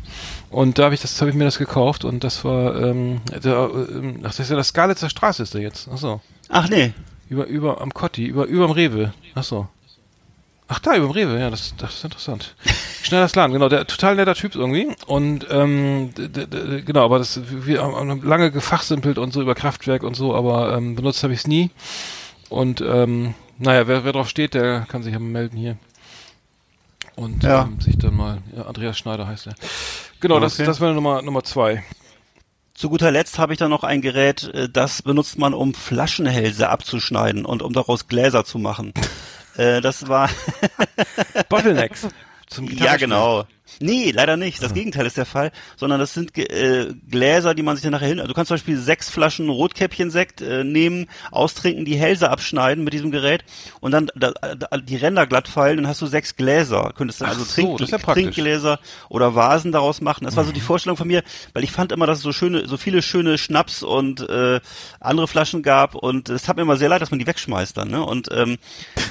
Und 0.50 0.78
da 0.78 0.84
habe 0.84 0.94
ich 0.94 1.00
das, 1.00 1.18
habe 1.22 1.30
ich 1.30 1.36
mir 1.36 1.44
das 1.44 1.56
gekauft 1.56 2.04
und 2.04 2.24
das 2.24 2.44
war, 2.44 2.76
ähm, 2.76 3.22
der, 3.42 3.70
ähm, 3.72 4.16
ach, 4.18 4.32
das 4.32 4.40
ist 4.40 4.50
ja 4.50 4.56
das 4.56 4.68
Skalitzer 4.68 5.08
Straße 5.08 5.42
ist 5.44 5.54
der 5.54 5.62
jetzt. 5.62 5.88
Ach 5.90 5.96
so. 5.96 6.20
Ach 6.50 6.68
nee. 6.68 6.92
Über, 7.28 7.46
über, 7.46 7.80
am 7.80 7.94
Kotti, 7.94 8.24
über, 8.26 8.44
überm 8.46 8.70
Rewe. 8.72 9.12
Ach 9.34 9.44
so. 9.44 9.68
Ach 10.68 10.78
da, 10.80 10.96
überm 10.96 11.10
Rewe, 11.10 11.38
ja, 11.38 11.50
das, 11.50 11.74
das 11.78 11.94
ist 11.94 12.04
interessant. 12.04 12.54
Schneiders 13.02 13.34
Laden, 13.34 13.52
genau, 13.52 13.68
der 13.68 13.86
total 13.86 14.16
netter 14.16 14.34
Typ 14.34 14.54
irgendwie. 14.54 14.88
Und 15.06 15.46
ähm, 15.50 16.10
genau, 16.84 17.04
aber 17.04 17.18
das 17.18 17.40
wir 17.64 17.82
haben 17.82 18.22
lange 18.22 18.50
gefachsimpelt 18.50 19.18
und 19.18 19.32
so 19.32 19.40
über 19.42 19.54
Kraftwerk 19.54 20.02
und 20.02 20.14
so, 20.14 20.34
aber 20.34 20.76
ähm, 20.76 20.94
benutzt 20.96 21.22
habe 21.22 21.32
ich 21.32 21.40
es 21.40 21.46
nie. 21.46 21.70
Und 22.48 22.80
ähm, 22.80 23.34
naja, 23.58 23.86
wer, 23.88 24.04
wer 24.04 24.12
drauf 24.12 24.28
steht, 24.28 24.54
der 24.54 24.82
kann 24.88 25.02
sich 25.02 25.12
ja 25.12 25.18
melden 25.18 25.56
hier. 25.56 25.76
Und 27.16 27.42
Ja. 27.42 27.62
ähm, 27.62 27.80
sich 27.80 27.98
dann 27.98 28.14
mal, 28.16 28.38
ja, 28.56 28.62
Andreas 28.62 28.98
Schneider 28.98 29.26
heißt 29.26 29.46
er. 29.48 29.54
Genau, 30.20 30.38
das, 30.40 30.54
Okay. 30.54 30.66
das 30.66 30.80
war 30.80 30.92
Nummer, 30.92 31.22
Nummer 31.22 31.42
zwei. 31.44 31.82
Zu 32.80 32.88
guter 32.88 33.10
Letzt 33.10 33.38
habe 33.38 33.52
ich 33.52 33.58
da 33.58 33.68
noch 33.68 33.84
ein 33.84 34.00
Gerät, 34.00 34.44
äh, 34.54 34.66
das 34.66 35.02
benutzt 35.02 35.36
man, 35.36 35.52
um 35.52 35.74
Flaschenhälse 35.74 36.70
abzuschneiden 36.70 37.44
und 37.44 37.60
um 37.60 37.74
daraus 37.74 38.08
Gläser 38.08 38.42
zu 38.46 38.58
machen. 38.58 38.94
äh, 39.58 39.82
das 39.82 40.08
war 40.08 40.30
Bottlenecks. 41.50 42.08
Zum 42.46 42.70
Ja, 42.70 42.96
genau. 42.96 43.44
Nee, 43.80 44.10
leider 44.10 44.36
nicht. 44.36 44.62
Das 44.62 44.74
Gegenteil 44.74 45.06
ist 45.06 45.16
der 45.16 45.26
Fall, 45.26 45.52
sondern 45.76 46.00
das 46.00 46.14
sind 46.14 46.36
äh, 46.36 46.92
Gläser, 47.08 47.54
die 47.54 47.62
man 47.62 47.76
sich 47.76 47.82
dann 47.82 47.92
nachher 47.92 48.08
hin. 48.08 48.18
Also 48.18 48.28
du 48.28 48.34
kannst 48.34 48.48
zum 48.48 48.56
Beispiel 48.56 48.76
sechs 48.76 49.08
Flaschen 49.10 49.48
Rotkäppchensekt 49.48 50.40
äh, 50.40 50.64
nehmen, 50.64 51.06
austrinken, 51.30 51.84
die 51.84 51.96
Hälse 51.96 52.30
abschneiden 52.30 52.84
mit 52.84 52.92
diesem 52.92 53.10
Gerät 53.10 53.44
und 53.80 53.92
dann 53.92 54.08
da, 54.14 54.32
da, 54.32 54.76
die 54.78 54.96
Ränder 54.96 55.26
glatt 55.26 55.48
feilen, 55.48 55.78
dann 55.78 55.86
hast 55.88 56.02
du 56.02 56.06
sechs 56.06 56.36
Gläser. 56.36 56.92
Könntest 56.96 57.20
dann 57.20 57.28
Ach 57.28 57.32
also 57.32 57.44
so, 57.44 57.76
Trink, 57.76 57.90
ja. 57.90 57.98
Mhm. 57.98 58.02
Trinkgläser 58.02 58.80
oder 59.08 59.34
Vasen 59.34 59.72
daraus 59.72 60.00
machen. 60.00 60.24
Das 60.24 60.36
war 60.36 60.44
so 60.44 60.52
die 60.52 60.60
Vorstellung 60.60 60.96
von 60.96 61.08
mir, 61.08 61.22
weil 61.52 61.64
ich 61.64 61.72
fand 61.72 61.92
immer, 61.92 62.06
dass 62.06 62.18
es 62.18 62.24
so 62.24 62.32
schöne, 62.32 62.66
so 62.66 62.76
viele 62.76 63.02
schöne 63.02 63.38
Schnaps 63.38 63.82
und 63.82 64.28
äh, 64.28 64.60
andere 65.00 65.28
Flaschen 65.28 65.62
gab 65.62 65.94
und 65.94 66.28
es 66.28 66.48
hat 66.48 66.56
mir 66.56 66.62
immer 66.62 66.76
sehr 66.76 66.88
leid, 66.88 67.02
dass 67.02 67.10
man 67.10 67.18
die 67.18 67.26
wegschmeißt 67.26 67.76
dann, 67.76 67.88
ne? 67.88 68.04
Und 68.04 68.28
ähm, 68.32 68.58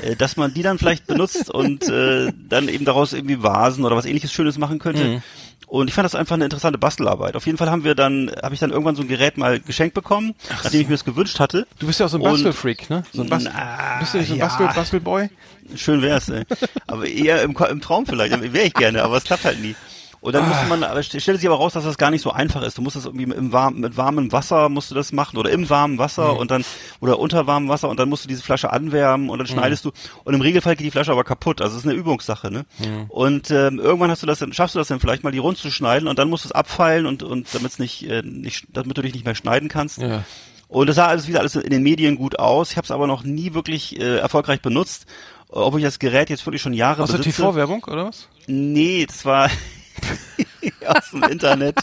äh, 0.04 0.16
dass 0.16 0.38
man 0.38 0.54
die 0.54 0.62
dann 0.62 0.78
vielleicht 0.78 1.08
benutzt 1.08 1.50
und 1.50 1.88
äh, 1.90 2.32
dann 2.48 2.70
eben 2.70 2.86
daraus 2.86 3.14
irgendwie 3.14 3.42
Vasen 3.44 3.86
oder 3.86 3.96
was 3.96 4.06
ähnliches 4.06 4.32
Schönes 4.32 4.49
machen 4.58 4.80
könnte. 4.80 5.04
Mhm. 5.04 5.24
Und 5.68 5.88
ich 5.88 5.94
fand 5.94 6.06
das 6.06 6.16
einfach 6.16 6.34
eine 6.34 6.46
interessante 6.46 6.80
Bastelarbeit. 6.80 7.36
Auf 7.36 7.46
jeden 7.46 7.60
Fall 7.60 7.70
haben 7.70 7.84
wir 7.84 7.94
dann, 7.94 8.32
habe 8.42 8.56
ich 8.56 8.60
dann 8.60 8.72
irgendwann 8.72 8.96
so 8.96 9.04
ein 9.04 9.08
Gerät 9.08 9.38
mal 9.38 9.60
geschenkt 9.60 9.94
bekommen, 9.94 10.34
nachdem 10.50 10.82
ich 10.82 10.88
mir 10.88 10.96
es 10.96 11.06
gewünscht 11.06 11.40
hatte. 11.40 11.68
Du 11.78 11.86
bist 11.86 12.00
ja 12.00 12.08
auch 12.08 12.10
so 12.10 12.18
ein 12.18 12.24
Bastelfreak, 12.24 12.90
ne? 12.90 13.04
So 13.14 13.22
ein 13.22 13.30
Bast 13.30 13.48
Na, 13.54 14.00
bist 14.00 14.16
du 14.16 14.18
nicht 14.18 14.28
so 14.28 14.34
ein 14.34 14.40
ja. 14.40 14.46
Bastel 14.46 14.68
Bastelboy? 14.74 15.30
Schön 15.76 16.02
wär's, 16.02 16.30
ey. 16.30 16.44
Aber 16.88 17.06
eher 17.06 17.44
im, 17.44 17.56
im 17.56 17.82
Traum 17.82 18.08
vielleicht. 18.08 18.32
Wäre 18.52 18.66
ich 18.66 18.74
gerne, 18.74 19.04
aber 19.04 19.18
es 19.18 19.26
klappt 19.26 19.46
halt 19.46 19.62
nie. 19.62 19.76
Und 20.22 20.34
dann 20.34 20.48
musste 20.48 20.66
man, 20.66 21.04
stellte 21.04 21.38
sich 21.38 21.48
aber 21.48 21.58
raus, 21.58 21.74
dass 21.74 21.86
das 21.86 21.98
gar 21.98 22.12
nicht 22.12 22.22
so 22.22 22.32
einfach 22.32 22.62
ist. 22.64 22.78
Du 22.78 22.82
musst 22.82 22.96
es 22.96 23.06
irgendwie 23.06 23.24
im 23.24 23.54
warm, 23.54 23.76
mit 23.76 23.96
warmem 23.96 24.32
Wasser 24.32 24.68
musst 24.68 24.92
du 24.92 24.96
das 24.96 25.12
machen 25.14 25.38
oder 25.38 25.50
im 25.50 25.70
warmen 25.70 25.98
Wasser 25.98 26.38
und 26.38 26.52
dann 26.52 26.66
oder 27.00 27.20
unter 27.20 27.48
warmem 27.48 27.70
Wasser 27.70 27.88
und 27.90 28.00
dann 28.00 28.10
musst 28.10 28.26
du 28.26 28.28
diese 28.28 28.44
Flasche 28.44 28.72
anwärmen 28.74 29.30
und 29.30 29.38
dann 29.38 29.48
schneidest 29.48 29.86
du 29.86 29.92
und 30.26 30.34
im 30.34 30.42
Regelfall 30.42 30.76
geht 30.76 30.86
die 30.86 30.92
Flasche 30.92 31.12
aber 31.12 31.24
kaputt. 31.24 31.62
Also 31.62 31.78
es 31.78 31.84
ist 31.84 31.90
eine 31.90 31.98
Übungssache, 31.98 32.52
ne? 32.52 32.66
Und 33.08 33.50
ähm, 33.52 33.80
irgendwann 33.80 34.12
hast 34.12 34.22
du 34.22 34.28
das, 34.28 34.40
schaffst 34.52 34.76
du 34.76 34.80
das 34.80 34.90
dann 34.90 35.00
vielleicht 35.00 35.24
mal 35.24 35.32
die 35.32 35.38
rund 35.38 35.58
zu 35.58 35.72
schneiden 35.72 36.08
und 36.10 36.20
dann 36.20 36.30
musst 36.30 36.44
du 36.44 36.50
es 36.50 36.52
abfeilen 36.52 37.06
und 37.06 37.24
und 37.24 37.48
damit 37.54 37.72
es 37.72 37.80
nicht, 37.80 38.10
äh, 38.10 38.22
nicht, 38.22 38.68
damit 38.74 38.98
du 38.98 39.02
dich 39.02 39.14
nicht 39.14 39.26
mehr 39.26 39.36
schneiden 39.36 39.70
kannst. 39.70 40.00
Ja. 40.00 40.24
Und 40.68 40.88
das 40.88 40.98
sah 40.98 41.08
alles 41.08 41.28
wieder 41.28 41.40
alles 41.40 41.56
in 41.56 41.72
den 41.72 41.82
Medien 41.82 42.16
gut 42.16 42.38
aus. 42.38 42.72
Ich 42.72 42.78
habe 42.78 42.86
es 42.86 42.92
aber 42.92 43.08
noch 43.08 43.24
nie 43.24 43.54
wirklich 43.54 44.00
äh, 44.00 44.18
erfolgreich 44.18 44.62
benutzt, 44.62 45.08
obwohl 45.48 45.80
ich 45.80 45.86
das 45.86 45.98
Gerät 45.98 46.30
jetzt 46.30 46.46
wirklich 46.46 46.62
schon 46.62 46.74
Jahre 46.74 47.02
Aus 47.04 47.10
der 47.10 47.18
besitze. 47.18 47.42
TV-Werbung, 47.42 47.84
oder 47.86 48.06
was? 48.06 48.28
Nee, 48.46 49.06
das 49.08 49.26
war 49.26 49.50
aus 50.86 51.12
dem 51.12 51.24
Internet. 51.24 51.78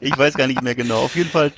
Ich 0.00 0.16
weiß 0.16 0.34
gar 0.34 0.46
nicht 0.46 0.62
mehr 0.62 0.74
genau. 0.74 1.02
Auf 1.02 1.16
jeden 1.16 1.30
Fall 1.30 1.52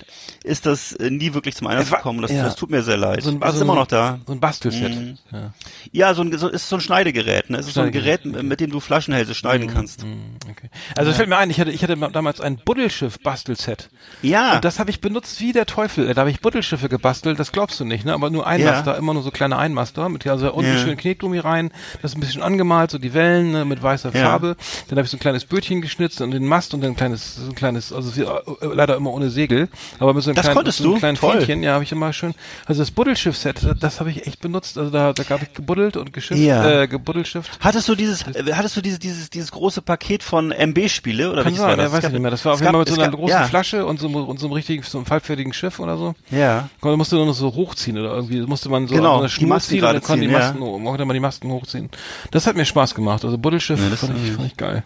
ist 0.49 0.67
das 0.67 0.93
äh, 0.95 1.11
nie 1.11 1.35
wirklich 1.35 1.55
zum 1.55 1.67
Einsatz 1.69 1.91
gekommen. 1.91 2.21
Das, 2.23 2.31
ja. 2.33 2.43
das 2.45 2.57
tut 2.57 2.71
mir 2.71 2.83
sehr 2.83 2.97
leid. 2.97 3.23
So 3.23 3.31
ein, 3.31 3.41
das 3.41 3.47
also 3.49 3.59
ist 3.59 3.63
immer 3.63 3.73
so 3.75 3.79
ein- 3.79 3.83
noch 3.83 3.87
da. 3.87 4.19
So 4.27 4.33
ein 4.33 4.41
Bastelset. 4.41 4.95
Mhm. 4.95 5.19
Ja. 5.33 5.53
Ja, 5.93 6.15
so 6.15 6.23
ein 6.23 6.37
so, 6.37 6.49
ist 6.49 6.69
so 6.69 6.77
ein 6.77 6.81
Schneidegerät. 6.81 7.51
Ne? 7.51 7.59
Es 7.59 7.67
ist 7.69 7.75
so 7.75 7.81
ein 7.83 7.93
Gerät, 7.93 8.25
mit 8.25 8.61
dem 8.61 8.71
du 8.71 8.81
Flaschenhälse 8.81 9.35
schneiden 9.35 9.69
kannst. 9.69 10.05
Okay. 10.51 10.69
Also 10.97 11.11
es 11.11 11.17
fällt 11.17 11.29
mir 11.29 11.37
ein, 11.39 11.51
ich 11.51 11.61
hatte, 11.61 11.71
ich 11.71 11.83
hatte 11.83 11.97
damals 11.97 12.41
ein 12.41 12.57
Buddelschiff-Bastelset. 12.65 13.89
Ja. 14.23 14.57
Und 14.57 14.65
das 14.65 14.79
habe 14.79 14.91
ich 14.91 15.01
benutzt 15.01 15.41
wie 15.41 15.53
der 15.53 15.67
Teufel. 15.67 16.13
Da 16.15 16.21
habe 16.21 16.31
ich 16.31 16.41
Buddelschiffe 16.41 16.89
gebastelt, 16.89 17.39
das 17.39 17.53
glaubst 17.53 17.79
du 17.81 17.85
nicht, 17.85 18.05
ne? 18.05 18.15
Aber 18.15 18.31
nur 18.31 18.47
Einmaster, 18.47 18.97
immer 18.97 19.15
nur 19.15 19.23
so 19.23 19.31
kleine 19.31 19.57
Einmaster. 19.59 20.09
Mit 20.09 20.27
also 20.27 20.53
unten 20.53 20.73
Ja. 20.73 20.79
schön 20.79 20.97
Knetgummi 20.97 21.39
rein, 21.39 21.71
das 22.03 22.15
ein 22.15 22.21
bisschen 22.21 22.43
angemalt, 22.43 22.91
so 22.91 22.99
die 22.99 23.15
Wellen 23.15 23.53
ne, 23.53 23.65
mit 23.65 23.83
weißer 23.83 24.15
Ja. 24.15 24.23
Farbe. 24.25 24.57
Dann 24.89 24.99
habe 24.99 25.05
ich 25.05 25.11
so 25.11 25.17
ein 25.17 25.21
kleines 25.21 25.45
Bötchen 25.45 25.81
geschnitzt 25.81 26.21
und 26.21 26.31
den 26.31 26.47
Mast 26.47 26.75
und 26.75 26.81
dann 26.83 26.91
ein 26.93 26.97
kleines, 26.97 27.37
so 27.37 27.49
ein 27.49 27.55
kleines, 27.55 27.93
also 27.93 28.17
wie, 28.17 28.23
äh, 28.23 28.75
leider 28.75 28.97
immer 28.97 29.13
ohne 29.13 29.31
Segel, 29.31 29.69
aber 29.99 30.15
mit 30.15 30.23
so 30.25 30.31
einem 30.31 30.37
Das 30.39 30.47
kleinen, 30.47 30.57
konntest 30.57 30.79
so 30.79 30.93
du? 30.95 30.99
kleinen 30.99 31.17
Toll. 31.17 31.39
Fähnchen, 31.39 31.63
ja, 31.63 31.73
habe 31.75 31.85
ich 31.85 31.93
immer 31.93 32.13
schön. 32.13 32.35
Also 32.67 32.83
das 32.83 32.91
Buddelschiff-Set, 32.91 33.63
das, 33.65 33.79
das 33.79 34.01
habe 34.01 34.11
ich 34.11 34.27
echt 34.27 34.41
benutzt. 34.41 34.79
Also 34.79 34.91
da, 34.91 35.13
da 35.13 35.29
habe 35.31 35.45
ich 35.45 35.53
gebuddelt 35.55 35.97
und 35.97 36.13
geschifft, 36.13 36.41
Ja. 36.41 36.83
äh, 36.83 36.89
gebuddelschift. 36.89 37.59
Hattest 37.61 37.89
du 37.89 37.95
dieses, 37.95 38.23
äh, 38.27 38.53
hattest 38.55 38.77
du 38.77 38.81
dieses, 38.81 38.99
dieses, 38.99 39.31
dieses 39.31 39.51
große 39.53 39.83
Paket 39.83 40.23
von 40.23 40.51
MB-Spiele 40.53 41.31
oder 41.31 41.43
Kann 41.43 41.53
welches 41.53 41.61
war 41.63 41.71
sein, 41.71 41.79
das? 41.79 41.87
ja, 41.87 41.93
weiß 41.93 42.01
gab- 42.03 42.09
ich 42.11 42.13
nicht 42.15 42.23
mehr. 42.23 42.31
Das 42.31 42.45
war 42.45 42.55
auf 42.55 42.61
jeden 42.61 42.73
Fall 42.73 42.81
gab- 42.81 42.89
mit 42.89 42.95
so 42.95 43.01
einer 43.01 43.11
gab- 43.11 43.21
großen 43.21 43.37
ja. 43.41 43.45
Flasche 43.47 43.87
und 43.87 44.01
so, 44.01 44.09
und 44.09 44.39
so 44.41 44.47
einem 44.47 44.53
richtigen, 44.55 44.83
so 44.83 44.99
einem 44.99 45.07
halbfertigen 45.09 45.53
Schiff 45.53 45.79
oder 45.81 45.97
so. 45.97 46.15
Ja. 46.31 46.69
Da 46.83 46.97
musste 46.97 47.17
nur 47.17 47.27
noch 47.27 47.35
so 47.35 47.53
hochziehen 47.55 47.99
oder 47.99 48.15
irgendwie 48.15 48.41
musste 48.43 48.69
man 48.69 48.87
so 48.89 48.95
Genau, 48.95 49.19
eine 49.19 49.27
die 49.27 49.33
Schnur 49.33 49.61
ziehen 49.61 49.85
und 49.85 49.93
dann 49.93 50.03
konnte 50.03 50.21
die 50.23 50.27
ziehen, 50.29 50.33
ja. 50.33 50.39
Masken, 50.39 50.63
ja. 50.63 50.85
konnte 50.91 51.05
man 51.05 51.15
die 51.15 51.21
Masken 51.21 51.51
hochziehen. 51.51 51.89
Das 52.31 52.47
hat 52.47 52.57
mir 52.57 52.65
Spaß 52.65 52.95
gemacht. 52.95 53.25
Also 53.25 53.39
Buddelschiff 53.39 53.81
Ja, 53.81 53.91
das 53.91 54.01
fand, 54.01 54.15
ich, 54.25 54.33
fand 54.33 54.47
ich 54.47 54.57
geil. 54.57 54.85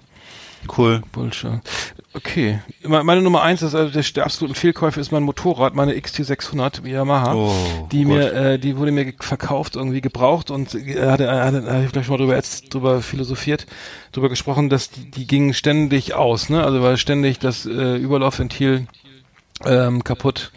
Cool. 0.79 1.03
Bullshit. 1.13 1.51
Okay. 2.15 2.61
Me- 2.83 3.03
Meine 3.05 3.23
Nummer 3.23 3.43
eins 3.43 3.63
ist 3.63 3.75
also 3.75 3.91
der, 3.91 4.25
absoluten 4.27 4.55
Fehlkäufe 4.55 5.01
ist 5.01 5.13
mein 5.13 5.23
Motorrad, 5.23 5.75
meine 5.75 5.95
XT600 5.95 6.87
Yamaha. 6.87 7.35
Oh, 7.35 7.89
die 7.91 8.05
Gott. 8.05 8.15
mir, 8.15 8.33
äh, 8.35 8.59
die 8.59 8.77
wurde 8.77 8.93
mir 8.93 9.15
verkauft, 9.19 9.77
irgendwie 9.77 10.03
gebraucht 10.03 10.51
und 10.51 10.75
äh, 10.75 11.09
hatte, 11.11 11.31
hatte, 11.31 11.63
hatte 11.65 11.85
ich 11.87 11.93
gleich 11.93 12.05
schon 12.07 12.15
mal 12.15 12.19
drüber, 12.19 12.37
jetzt 12.37 12.73
drüber 12.75 13.01
philosophiert, 13.01 13.67
drüber 14.13 14.29
gesprochen, 14.29 14.69
dass 14.69 14.91
die, 14.91 15.11
die 15.11 15.27
gingen 15.27 15.55
ständig 15.55 16.13
aus, 16.15 16.51
ne? 16.51 16.63
Also 16.63 16.83
war 16.83 16.97
ständig 16.99 17.39
das 17.39 17.65
äh, 17.65 17.97
Überlaufventil 17.97 18.87
ähm, 19.65 20.05
kaputt. 20.05 20.53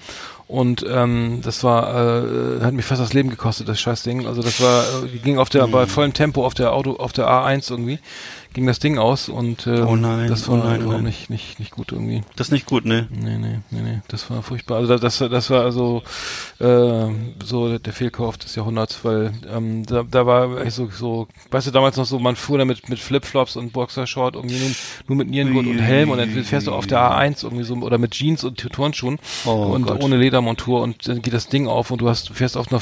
Und 0.47 0.85
ähm, 0.87 1.39
das 1.43 1.63
war, 1.63 1.89
äh, 2.59 2.61
hat 2.63 2.73
mich 2.75 2.85
fast 2.85 3.01
das 3.01 3.13
Leben 3.13 3.31
gekostet, 3.31 3.67
das 3.67 3.79
Scheißding. 3.81 4.27
Also 4.27 4.43
das 4.43 4.61
war, 4.61 4.83
äh, 4.83 5.07
die 5.11 5.17
ging 5.17 5.39
auf 5.39 5.49
der, 5.49 5.63
Hm. 5.63 5.71
bei 5.71 5.87
vollem 5.87 6.13
Tempo 6.13 6.45
auf 6.45 6.53
der 6.53 6.71
Auto, 6.71 6.97
auf 6.97 7.13
der 7.13 7.27
A1 7.27 7.71
irgendwie, 7.71 7.97
ging 8.55 8.65
das 8.65 8.79
Ding 8.79 8.97
aus 8.97 9.29
und 9.29 9.67
äh, 9.67 9.81
Oh 9.81 9.95
nein, 9.95 10.29
das 10.29 10.47
oh 10.49 10.53
war 10.53 10.59
nein, 10.63 10.79
oh 10.79 10.83
überhaupt 10.85 11.03
nein. 11.03 11.03
nicht, 11.03 11.29
nicht, 11.29 11.59
nicht 11.59 11.71
gut 11.71 11.91
irgendwie. 11.91 12.23
Das 12.35 12.47
ist 12.47 12.51
nicht 12.51 12.65
gut, 12.65 12.85
ne? 12.85 13.07
Nee, 13.11 13.37
nee, 13.37 13.59
nee, 13.69 13.81
nee, 13.81 14.01
das 14.07 14.29
war 14.31 14.41
furchtbar. 14.41 14.77
Also 14.77 14.97
das, 14.97 15.17
das, 15.19 15.29
das 15.29 15.49
war 15.49 15.63
also 15.63 16.01
äh, 16.59 17.05
so 17.43 17.77
der 17.77 17.93
Fehlkauf 17.93 18.37
des 18.37 18.55
Jahrhunderts, 18.55 19.03
weil 19.03 19.33
ähm, 19.53 19.85
da, 19.85 20.03
da 20.03 20.25
war 20.25 20.69
so, 20.71 20.89
so, 20.89 21.27
weißt 21.51 21.67
du, 21.67 21.71
damals 21.71 21.97
noch 21.97 22.05
so, 22.05 22.17
man 22.17 22.35
fuhr 22.37 22.57
damit 22.57 22.87
mit 22.89 22.97
Flipflops 22.99 23.57
und 23.57 23.73
Boxershort 23.73 24.35
irgendwie 24.35 24.57
nur, 24.57 24.69
nur 25.07 25.17
mit 25.17 25.29
Nierengurt 25.29 25.67
und 25.67 25.79
Helm 25.79 26.09
und 26.09 26.17
dann 26.17 26.29
fährst 26.29 26.67
du 26.67 26.71
auf 26.71 26.87
der 26.87 26.99
A1 26.99 27.43
irgendwie 27.43 27.65
so 27.65 27.75
oder 27.75 27.97
mit 27.97 28.11
Jeans 28.11 28.43
und 28.45 28.57
Turnschuhen 28.57 29.19
Oh 29.45 29.51
und 29.73 29.85
Gott. 29.85 30.01
ohne 30.01 30.15
Ledermontur 30.15 30.81
und 30.81 31.07
dann 31.07 31.21
geht 31.21 31.33
das 31.33 31.47
Ding 31.49 31.67
auf 31.67 31.91
und 31.91 31.99
du 31.99 32.07
hast 32.09 32.29
du 32.29 32.33
fährst 32.33 32.55
auf 32.55 32.71
einer 32.71 32.81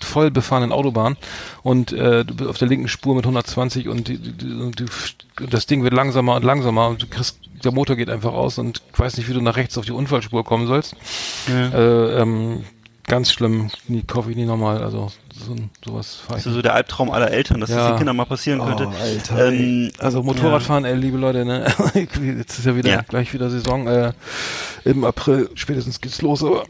voll 0.00 0.32
befahrenen 0.32 0.72
Autobahn 0.72 1.16
und 1.62 1.92
äh, 1.92 2.24
du 2.24 2.34
bist 2.34 2.50
auf 2.50 2.58
der 2.58 2.66
linken 2.68 2.88
Spur 2.88 3.14
mit 3.14 3.24
120 3.24 3.88
und 3.88 4.08
die, 4.08 4.18
die, 4.18 4.32
die, 4.32 4.52
und 4.52 4.80
die, 4.80 4.86
das 5.50 5.66
Ding 5.66 5.82
wird 5.82 5.94
langsamer 5.94 6.36
und 6.36 6.44
langsamer 6.44 6.88
und 6.88 7.02
du 7.02 7.06
kriegst 7.06 7.38
der 7.64 7.72
Motor 7.72 7.94
geht 7.96 8.10
einfach 8.10 8.32
aus 8.32 8.58
und 8.58 8.82
weiß 8.96 9.16
nicht, 9.16 9.28
wie 9.28 9.34
du 9.34 9.40
nach 9.40 9.56
rechts 9.56 9.78
auf 9.78 9.84
die 9.84 9.92
Unfallspur 9.92 10.44
kommen 10.44 10.66
sollst. 10.66 10.96
Äh, 11.48 12.20
ähm, 12.20 12.64
ganz 13.06 13.32
schlimm, 13.32 13.70
nie 13.86 14.02
kaufe 14.02 14.30
ich 14.30 14.36
nie 14.36 14.46
nochmal. 14.46 14.82
Also 14.82 15.12
so, 15.32 15.52
ein- 15.52 15.70
sowas 15.84 16.22
Das 16.28 16.40
ich 16.40 16.46
ist 16.46 16.54
so 16.54 16.62
der 16.62 16.74
Albtraum 16.74 17.10
aller 17.12 17.30
Eltern, 17.30 17.60
dass 17.60 17.70
das 17.70 17.76
Ja. 17.78 17.90
den 17.92 17.98
Kindern 17.98 18.16
mal 18.16 18.24
passieren 18.26 18.60
Oh, 18.60 18.64
könnte. 18.66 18.88
Alter, 18.88 19.52
ähm, 19.52 19.90
Also 19.98 20.22
Motorradfahren, 20.24 20.84
ey, 20.84 20.96
liebe 20.96 21.18
Leute, 21.18 21.44
ne? 21.44 21.66
Jetzt 21.94 22.58
ist 22.58 22.64
ja 22.66 22.74
wieder 22.76 22.90
Ja. 22.90 23.02
gleich 23.02 23.32
wieder 23.32 23.48
Saison. 23.48 23.86
Äh, 23.86 24.12
Im 24.84 25.04
April 25.04 25.48
spätestens 25.54 26.00
geht's 26.00 26.20
los, 26.20 26.42
aber 26.42 26.64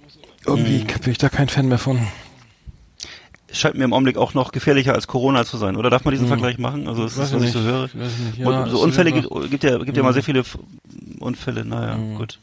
irgendwie 0.46 0.80
Mhm. 0.84 1.00
bin 1.02 1.12
ich 1.12 1.18
da 1.18 1.30
kein 1.30 1.48
Fan 1.48 1.68
mehr 1.68 1.78
von. 1.78 2.06
Scheint 3.52 3.76
mir 3.76 3.84
im 3.84 3.92
Augenblick 3.92 4.16
auch 4.16 4.34
noch 4.34 4.52
gefährlicher 4.52 4.94
als 4.94 5.06
Corona 5.06 5.44
zu 5.44 5.56
sein. 5.56 5.76
Oder 5.76 5.90
darf 5.90 6.04
man 6.04 6.12
diesen 6.12 6.28
Vergleich 6.28 6.58
machen? 6.58 6.88
Also 6.88 7.04
das 7.04 7.12
ist, 7.16 7.32
was 7.32 7.42
ich 7.42 7.48
ich 7.48 7.52
so 7.52 7.58
nicht. 7.60 7.68
höre. 7.68 7.82
Weiß 7.82 7.90
ich 7.92 8.36
nicht. 8.38 8.46
Und 8.46 8.52
Ja, 8.52 8.66
so 8.68 8.80
Unfälle 8.80 9.10
auf 9.10 9.16
jeden 9.16 9.30
gibt, 9.40 9.50
gibt 9.50 9.64
ja, 9.64 9.78
gibt 9.78 9.96
ja 9.96 10.02
mal 10.02 10.12
sehr 10.12 10.22
viele 10.22 10.42
Unfälle. 11.20 11.64
Naja, 11.64 11.98
gut. 12.16 12.38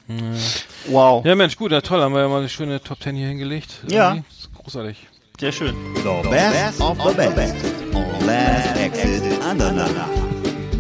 Wow. 0.87 1.25
Ja, 1.25 1.35
Mensch, 1.35 1.55
gut, 1.55 1.71
ja 1.71 1.81
toll, 1.81 2.01
haben 2.01 2.13
wir 2.13 2.21
ja 2.21 2.27
mal 2.27 2.39
eine 2.39 2.49
schöne 2.49 2.81
Top 2.81 2.99
Ten 2.99 3.15
hier 3.15 3.27
hingelegt. 3.27 3.81
Ja. 3.87 4.17
Großartig. 4.55 5.07
Sehr 5.39 5.51
schön. 5.51 5.73
The 5.95 6.29
best 6.29 6.81
of 6.81 6.97
the 7.01 7.15
best 7.15 7.55
on 7.93 8.25
Last 8.25 8.77
Exit 8.77 9.41
Andernach. 9.41 10.09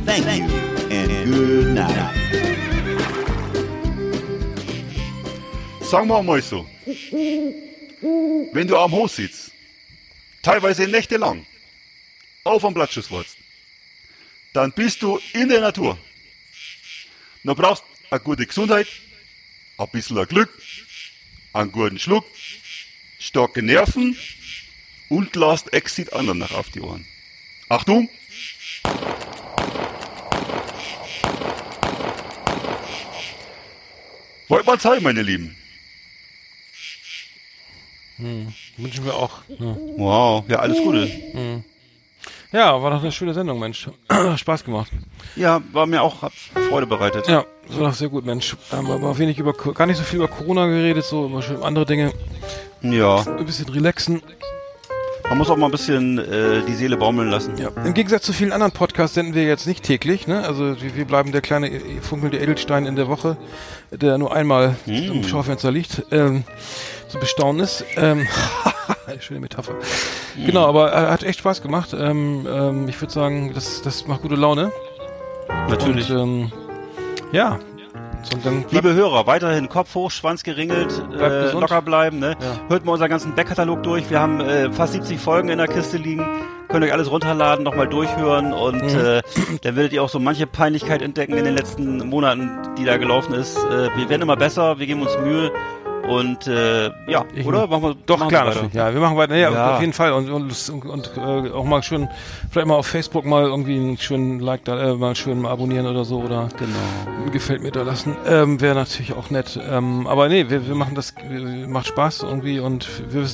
Thank 0.05 0.25
you 0.27 0.45
and 0.91 1.31
good 1.33 1.67
night. 1.73 1.95
Sagen 5.81 6.07
wir 6.07 6.21
mal 6.21 6.41
so. 6.41 6.65
Wenn 8.53 8.67
du 8.67 8.77
am 8.77 8.91
Hof 8.91 9.11
sitzt, 9.11 9.51
teilweise 10.41 10.87
nächtelang, 10.87 11.45
auf 12.43 12.63
am 12.63 12.73
Blattschuss 12.73 13.11
wartest, 13.11 13.37
dann 14.53 14.71
bist 14.71 15.01
du 15.01 15.19
in 15.33 15.49
der 15.49 15.61
Natur. 15.61 15.97
Du 17.43 17.55
brauchst 17.55 17.83
eine 18.09 18.19
gute 18.19 18.45
Gesundheit, 18.45 18.87
ein 19.77 19.89
bisschen 19.89 20.25
Glück, 20.27 20.49
einen 21.53 21.71
guten 21.71 21.99
Schluck, 21.99 22.25
starke 23.19 23.61
Nerven 23.61 24.17
und 25.09 25.35
lasst 25.35 25.73
Exit 25.73 26.13
anderen 26.13 26.39
nach 26.39 26.51
auf 26.51 26.69
die 26.69 26.81
Ohren. 26.81 27.05
Achtung! 27.69 28.09
Wollt 34.47 34.65
mal 34.65 34.79
Zeit, 34.79 35.01
meine 35.01 35.21
Lieben. 35.21 35.55
Wünschen 38.79 39.05
wir 39.05 39.15
auch. 39.15 39.31
Ja. 39.47 39.75
Wow. 39.97 40.43
Ja, 40.47 40.59
alles 40.59 40.77
Gute. 40.77 41.09
ja, 42.51 42.81
war 42.81 42.91
doch 42.91 43.01
eine 43.01 43.11
schöne 43.11 43.33
Sendung, 43.33 43.59
Mensch. 43.59 43.89
Spaß 44.35 44.63
gemacht. 44.63 44.91
Ja, 45.35 45.61
war 45.71 45.85
mir 45.85 46.01
auch 46.01 46.21
hat 46.21 46.33
Freude 46.69 46.87
bereitet. 46.87 47.27
Ja, 47.27 47.45
war 47.69 47.89
doch 47.89 47.93
sehr 47.93 48.09
gut, 48.09 48.25
Mensch. 48.25 48.55
Haben 48.71 48.89
aber 48.89 49.17
wenig 49.17 49.37
über, 49.37 49.53
gar 49.53 49.85
nicht 49.85 49.97
so 49.97 50.03
viel 50.03 50.17
über 50.17 50.27
Corona 50.27 50.67
geredet, 50.67 51.03
so 51.03 51.25
über 51.25 51.41
schön 51.41 51.61
andere 51.61 51.85
Dinge. 51.85 52.13
Ja. 52.81 53.25
Ein 53.25 53.45
bisschen 53.45 53.69
relaxen. 53.69 54.21
Man 55.29 55.37
muss 55.37 55.49
auch 55.51 55.57
mal 55.57 55.67
ein 55.67 55.71
bisschen 55.71 56.17
äh, 56.17 56.63
die 56.67 56.73
Seele 56.73 56.97
baumeln 56.97 57.29
lassen. 57.29 57.55
Ja. 57.59 57.69
Im 57.85 57.93
Gegensatz 57.93 58.23
zu 58.23 58.33
vielen 58.33 58.51
anderen 58.51 58.71
Podcasts 58.71 59.13
senden 59.13 59.35
wir 59.35 59.43
jetzt 59.43 59.67
nicht 59.67 59.83
täglich, 59.83 60.25
ne? 60.25 60.43
Also 60.43 60.81
wir, 60.81 60.95
wir 60.95 61.05
bleiben 61.05 61.31
der 61.31 61.41
kleine 61.41 61.69
äh, 61.69 62.01
funkelnde 62.01 62.39
Edelstein 62.39 62.87
in 62.87 62.95
der 62.95 63.07
Woche, 63.07 63.37
der 63.91 64.17
nur 64.17 64.33
einmal 64.35 64.75
im 64.87 65.23
Schaufenster 65.23 65.71
liegt, 65.71 66.03
ähm, 66.09 66.45
zu 67.09 67.19
bestaunen 67.19 67.61
ist. 67.61 67.83
Ähm, 67.97 68.27
eine 69.07 69.21
schöne 69.21 69.39
Metapher. 69.39 69.73
Genau, 70.45 70.65
aber 70.67 70.93
äh, 70.93 71.07
hat 71.07 71.23
echt 71.23 71.39
Spaß 71.39 71.61
gemacht. 71.61 71.93
Ähm, 71.97 72.47
ähm, 72.49 72.87
ich 72.87 72.99
würde 73.01 73.13
sagen, 73.13 73.51
das, 73.53 73.81
das 73.81 74.07
macht 74.07 74.21
gute 74.21 74.35
Laune. 74.35 74.71
Natürlich. 75.69 76.09
Und, 76.11 76.19
ähm, 76.19 76.51
ja. 77.31 77.59
Liebe 78.71 78.93
Hörer, 78.93 79.27
weiterhin 79.27 79.69
Kopf 79.69 79.95
hoch, 79.95 80.11
Schwanz 80.11 80.43
geringelt, 80.43 80.91
äh, 81.17 81.51
locker 81.53 81.81
bleiben. 81.81 82.19
Ne? 82.19 82.35
Ja. 82.41 82.59
Hört 82.67 82.83
mal 82.83 82.91
unseren 82.93 83.09
ganzen 83.09 83.33
Backkatalog 83.33 83.81
durch. 83.81 84.09
Wir 84.09 84.19
haben 84.19 84.41
äh, 84.41 84.69
fast 84.73 84.91
70 84.91 85.17
Folgen 85.17 85.47
in 85.47 85.57
der 85.57 85.67
Kiste 85.69 85.95
liegen. 85.95 86.25
Könnt 86.67 86.83
euch 86.83 86.91
alles 86.91 87.09
runterladen, 87.09 87.63
nochmal 87.63 87.87
durchhören 87.87 88.51
und 88.53 88.83
Mhm. 88.83 88.99
äh, 88.99 89.21
dann 89.61 89.75
werdet 89.77 89.93
ihr 89.93 90.03
auch 90.03 90.09
so 90.09 90.19
manche 90.19 90.45
Peinlichkeit 90.47 91.01
entdecken 91.01 91.37
in 91.37 91.45
den 91.45 91.55
letzten 91.55 92.09
Monaten, 92.09 92.51
die 92.77 92.83
da 92.83 92.97
gelaufen 92.97 93.33
ist. 93.33 93.57
Äh, 93.57 93.89
wir 93.97 94.09
werden 94.09 94.21
immer 94.21 94.35
besser, 94.35 94.77
wir 94.79 94.85
geben 94.85 95.01
uns 95.01 95.17
Mühe 95.23 95.49
Und 96.09 96.47
äh, 96.47 96.87
ja, 97.07 97.23
Ich- 97.35 97.45
oder? 97.45 97.67
Machen 97.67 97.83
wir, 97.83 97.95
Doch, 98.07 98.17
machen 98.17 98.29
klar, 98.29 98.45
wir 98.45 98.53
natürlich. 98.55 98.73
Ja, 98.73 98.91
wir 98.93 98.99
machen 98.99 99.15
weiter. 99.17 99.35
Ja, 99.35 99.51
Ja. 99.51 99.75
auf 99.75 99.81
jeden 99.81 99.93
Fall. 99.93 100.11
Und, 100.13 100.29
und, 100.29 100.69
und, 100.85 101.11
äh, 101.17 101.51
auch 101.51 101.63
mal 101.65 101.83
schön, 101.83 102.09
vielleicht 102.49 102.67
mal 102.67 102.75
auf 102.75 102.87
Facebook 102.87 103.25
mal 103.25 103.43
irgendwie 103.45 103.75
einen 103.75 103.97
schönen 103.97 104.39
Like 104.39 104.65
da, 104.65 104.91
äh, 104.91 104.95
mal 104.95 105.15
schön 105.15 105.39
mal 105.39 105.51
abonnieren 105.51 105.85
oder 105.85 106.03
so 106.05 106.19
oder 106.21 106.49
Genau. 106.57 107.29
gefällt 107.31 107.61
mir 107.61 107.71
da 107.71 107.83
lassen. 107.83 108.15
Ähm, 108.25 108.59
Wäre 108.59 108.73
natürlich 108.75 109.13
auch 109.13 109.29
nett. 109.29 109.59
Ähm, 109.69 110.07
aber 110.07 110.29
nee, 110.29 110.49
wir, 110.49 110.67
wir 110.67 110.73
machen 110.75 110.95
das, 110.95 111.13
wir, 111.29 111.67
macht 111.67 111.85
Spaß 111.87 112.23
irgendwie 112.23 112.59
und 112.59 112.87
wir, 113.13 113.25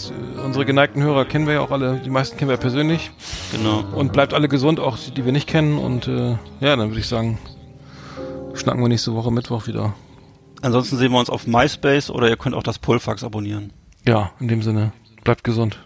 unsere 0.44 0.66
geneigten 0.66 1.02
Hörer 1.02 1.24
kennen 1.26 1.48
wir 1.48 1.54
ja 1.54 1.62
auch 1.62 1.72
alle, 1.72 2.02
die 2.04 2.10
meisten 2.10 2.36
kennen 2.38 2.50
wir 2.50 2.58
persönlich. 2.58 3.10
Genau. 3.54 3.84
Und 3.96 4.12
bleibt 4.12 4.34
alle 4.34 4.50
gesund, 4.50 4.82
auch 4.82 4.98
die, 4.98 5.12
die 5.12 5.24
wir 5.24 5.32
nicht 5.32 5.48
kennen. 5.48 5.78
Und 5.78 6.08
äh, 6.10 6.32
ja, 6.60 6.76
dann 6.76 6.90
würde 6.90 7.00
ich 7.00 7.08
sagen, 7.08 7.38
schnacken 8.54 8.82
wir 8.82 8.90
nächste 8.90 9.16
Woche 9.16 9.32
Mittwoch 9.32 9.66
wieder. 9.68 9.94
Ansonsten 10.66 10.98
sehen 10.98 11.12
wir 11.12 11.20
uns 11.20 11.30
auf 11.30 11.46
MySpace 11.46 12.10
oder 12.10 12.28
ihr 12.28 12.38
könnt 12.38 12.56
auch 12.56 12.64
das 12.64 12.80
Pullfax 12.80 13.24
abonnieren. 13.24 13.72
Ja, 14.08 14.32
in 14.40 14.48
dem 14.48 14.64
Sinne, 14.64 14.94
bleibt 15.24 15.44
gesund. 15.44 15.85